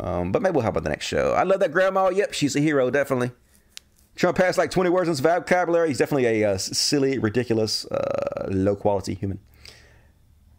Um, 0.00 0.32
but 0.32 0.42
maybe 0.42 0.54
we'll 0.54 0.64
have 0.64 0.76
on 0.76 0.82
the 0.82 0.90
next 0.90 1.06
show. 1.06 1.32
I 1.32 1.42
love 1.42 1.60
that 1.60 1.72
grandma. 1.72 2.08
Yep, 2.08 2.32
she's 2.32 2.56
a 2.56 2.60
hero, 2.60 2.90
definitely. 2.90 3.32
Trump 4.16 4.38
has 4.38 4.56
like 4.56 4.70
20 4.70 4.90
words 4.90 5.08
in 5.08 5.12
his 5.12 5.20
vocabulary. 5.20 5.88
He's 5.88 5.98
definitely 5.98 6.42
a 6.42 6.52
uh, 6.52 6.58
silly, 6.58 7.18
ridiculous, 7.18 7.84
uh, 7.86 8.48
low 8.50 8.76
quality 8.76 9.14
human. 9.14 9.40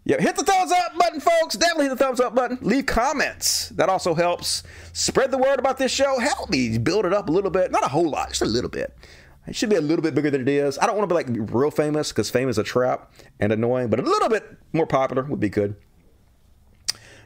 Yep, 0.08 0.20
hit 0.20 0.36
the 0.36 0.44
thumbs 0.44 0.72
up 0.72 0.98
button, 0.98 1.20
folks. 1.20 1.56
Definitely 1.56 1.86
hit 1.86 1.98
the 1.98 2.04
thumbs 2.04 2.20
up 2.20 2.36
button. 2.36 2.60
Leave 2.62 2.86
comments. 2.86 3.70
That 3.70 3.90
also 3.90 4.14
helps 4.14 4.62
spread 4.94 5.32
the 5.32 5.38
word 5.38 5.58
about 5.58 5.78
this 5.78 5.92
show. 5.92 6.20
Help 6.20 6.50
me 6.50 6.78
build 6.78 7.06
it 7.06 7.14
up 7.14 7.28
a 7.28 7.32
little 7.32 7.50
bit. 7.50 7.72
Not 7.72 7.84
a 7.84 7.88
whole 7.88 8.10
lot, 8.10 8.30
just 8.30 8.44
a 8.44 8.46
little 8.46 8.70
bit. 8.70 8.96
It 9.48 9.56
should 9.56 9.70
be 9.70 9.76
a 9.76 9.82
little 9.82 10.04
bit 10.04 10.14
bigger 10.16 10.30
than 10.30 10.42
it 10.42 10.48
is. 10.48 10.78
I 10.78 10.86
don't 10.86 10.98
want 10.98 11.10
to 11.10 11.16
be 11.16 11.24
like 11.24 11.52
real 11.52 11.72
famous 11.72 12.12
because 12.12 12.30
fame 12.30 12.50
is 12.50 12.58
a 12.58 12.64
trap 12.64 13.14
and 13.40 13.52
annoying, 13.52 13.90
but 13.90 14.00
a 14.00 14.04
little 14.04 14.30
bit 14.30 14.58
more 14.74 14.88
popular 14.88 15.24
would 15.24 15.40
be 15.40 15.50
good. 15.50 15.76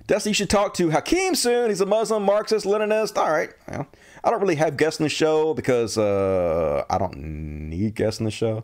Dusty, 0.10 0.32
you 0.32 0.34
should 0.34 0.50
talk 0.50 0.74
to 0.74 0.90
Hakeem 0.90 1.36
soon. 1.36 1.70
He's 1.70 1.82
a 1.82 1.86
Muslim, 1.86 2.24
Marxist, 2.24 2.66
Leninist. 2.66 3.16
All 3.16 3.30
right. 3.30 3.52
Well, 3.70 3.86
I 4.24 4.32
don't 4.32 4.42
really 4.42 4.56
have 4.56 4.76
guests 4.76 5.00
in 5.00 5.04
the 5.04 5.10
show 5.10 5.54
because 5.54 6.00
uh, 6.00 6.84
I 6.90 6.98
don't 6.98 7.16
need 7.70 7.94
guests 7.94 8.20
in 8.20 8.26
the 8.26 8.32
show. 8.32 8.64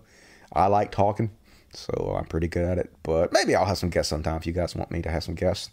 I 0.52 0.66
like 0.66 0.92
talking, 0.92 1.30
so 1.72 2.16
I'm 2.18 2.26
pretty 2.26 2.48
good 2.48 2.66
at 2.66 2.80
it. 2.80 2.92
But 3.04 3.32
maybe 3.32 3.54
I'll 3.54 3.66
have 3.66 3.78
some 3.78 3.92
guests 3.92 4.10
sometime 4.10 4.38
if 4.38 4.48
you 4.48 4.54
guys 4.54 4.76
want 4.76 4.90
me 4.90 5.04
to 5.04 5.12
have 5.12 5.24
some 5.24 5.36
guests. 5.36 5.70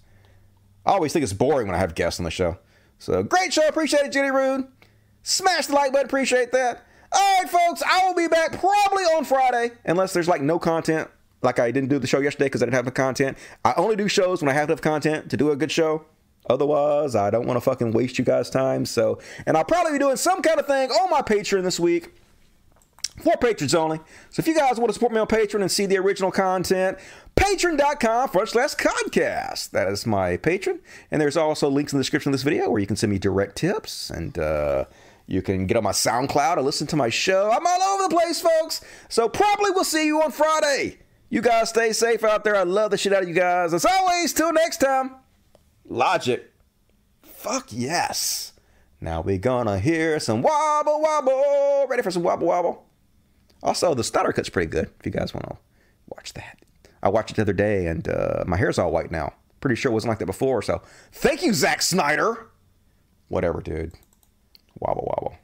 I 0.85 0.93
always 0.93 1.15
think 1.15 1.23
it's 1.23 1.33
boring 1.33 1.69
when 1.69 1.75
I 1.75 1.79
have 1.79 1.95
guests 1.95 2.21
on 2.21 2.25
the 2.25 2.31
show. 2.31 2.59
So 2.99 3.23
great 3.23 3.55
show. 3.55 3.67
Appreciate 3.67 4.05
it, 4.05 4.13
Jenny 4.13 4.31
Rude. 4.31 4.67
Smash 5.23 5.69
the 5.69 5.75
like 5.75 5.93
button. 5.93 6.05
Appreciate 6.05 6.53
that. 6.53 6.85
All 7.11 7.39
right, 7.39 7.49
folks. 7.49 7.83
I 7.83 8.07
will 8.07 8.15
be 8.15 8.29
back 8.29 8.61
probably 8.61 9.05
on 9.05 9.25
Friday, 9.25 9.71
unless 9.87 10.13
there's 10.13 10.29
like 10.29 10.43
no 10.43 10.59
content. 10.59 11.09
Like 11.43 11.59
I 11.59 11.71
didn't 11.71 11.91
do 11.91 11.99
the 11.99 12.07
show 12.07 12.21
yesterday 12.21 12.47
because 12.47 12.63
I 12.63 12.67
didn't 12.67 12.77
have 12.77 12.85
the 12.85 12.91
content. 12.91 13.37
I 13.65 13.75
only 13.77 13.97
do 13.97 14.09
shows 14.09 14.43
when 14.43 14.49
I 14.49 14.55
have 14.55 14.69
enough 14.69 14.81
content 14.81 15.31
to 15.31 15.37
do 15.37 15.51
a 15.51 15.57
good 15.57 15.73
show. 15.73 16.05
Otherwise, 16.49 17.15
I 17.15 17.31
don't 17.31 17.47
want 17.47 17.57
to 17.57 17.61
fucking 17.61 17.93
waste 17.93 18.19
you 18.19 18.25
guys' 18.25 18.51
time. 18.51 18.85
So, 18.85 19.21
and 19.47 19.57
I'll 19.57 19.65
probably 19.65 19.93
be 19.93 19.99
doing 19.99 20.17
some 20.17 20.43
kind 20.43 20.59
of 20.59 20.67
thing 20.67 20.91
on 20.91 21.11
my 21.11 21.23
Patreon 21.23 21.63
this 21.63 21.79
week 21.79 22.13
for 23.23 23.37
patrons 23.37 23.75
only. 23.75 23.99
So 24.31 24.41
if 24.41 24.47
you 24.47 24.55
guys 24.55 24.79
want 24.79 24.89
to 24.89 24.95
support 24.95 25.13
me 25.13 25.19
on 25.19 25.27
Patreon 25.27 25.61
and 25.61 25.71
see 25.71 25.87
the 25.87 25.99
original 25.99 26.31
content, 26.31 26.99
patreon.com 27.37 28.29
forward 28.31 28.49
slash 28.49 28.75
podcast. 28.75 29.71
That 29.71 29.89
is 29.89 30.07
my 30.07 30.37
patron. 30.37 30.81
And 31.11 31.21
there's 31.21 31.37
also 31.37 31.69
links 31.69 31.93
in 31.93 31.99
the 31.99 32.03
description 32.03 32.31
of 32.31 32.33
this 32.33 32.43
video 32.43 32.71
where 32.71 32.81
you 32.81 32.87
can 32.87 32.97
send 32.97 33.13
me 33.13 33.19
direct 33.19 33.57
tips 33.57 34.11
and 34.11 34.39
uh, 34.39 34.87
you 35.27 35.43
can 35.43 35.67
get 35.67 35.77
on 35.77 35.85
my 35.85 35.93
SoundCloud 35.93 36.57
and 36.57 36.65
listen 36.65 36.87
to 36.89 36.97
my 36.97 37.11
show. 37.11 37.51
I'm 37.51 37.67
all 37.67 37.83
over 37.83 38.09
the 38.09 38.15
place, 38.15 38.41
folks. 38.41 38.83
So 39.09 39.29
probably 39.29 39.71
we'll 39.71 39.85
see 39.85 40.07
you 40.07 40.23
on 40.23 40.33
Friday. 40.33 40.99
You 41.33 41.41
guys 41.41 41.71
stay 41.71 41.95
safe 41.95 42.25
out 42.25 42.45
there. 42.45 42.55
I 42.55 42.65
love 42.65 42.91
the 42.91 42.99
shit 42.99 43.11
out 43.11 43.23
of 43.23 43.29
you 43.29 43.35
guys. 43.35 43.73
As 43.73 43.87
always, 43.87 44.35
till 44.35 44.53
next 44.53 44.83
time, 44.83 45.15
Logic. 45.89 46.53
Fuck 47.23 47.69
yes. 47.71 48.53
Now 49.01 49.23
we 49.23 49.39
gonna 49.39 49.79
hear 49.79 50.21
some 50.21 50.43
wobble 50.43 51.01
wobble. 51.01 51.87
Ready 51.89 52.03
for 52.03 52.11
some 52.11 52.23
wobble 52.23 52.49
wobble? 52.49 52.85
Also, 53.63 53.95
the 53.95 54.05
Snyder 54.05 54.35
Cut's 54.35 54.51
pretty 54.51 54.69
good 54.71 54.91
if 55.01 55.07
you 55.07 55.11
guys 55.11 55.33
want 55.33 55.49
to 55.49 55.57
watch 56.15 56.35
that. 56.35 56.59
I 57.03 57.09
watched 57.09 57.31
it 57.31 57.37
the 57.37 57.43
other 57.43 57.55
day 57.55 57.87
and 57.87 58.07
uh, 58.09 58.45
my 58.47 58.59
hair's 58.59 58.79
all 58.79 58.93
white 58.93 59.11
now. 59.11 59.33
Pretty 59.63 59.77
sure 59.77 59.91
it 59.91 59.95
wasn't 59.95 60.11
like 60.11 60.19
that 60.19 60.27
before. 60.27 60.61
So 60.61 60.83
thank 61.13 61.43
you, 61.43 61.55
Zack 61.55 61.81
Snyder. 61.81 62.49
Whatever, 63.29 63.63
dude. 63.63 63.95
Wobble 64.81 65.07
wobble. 65.17 65.39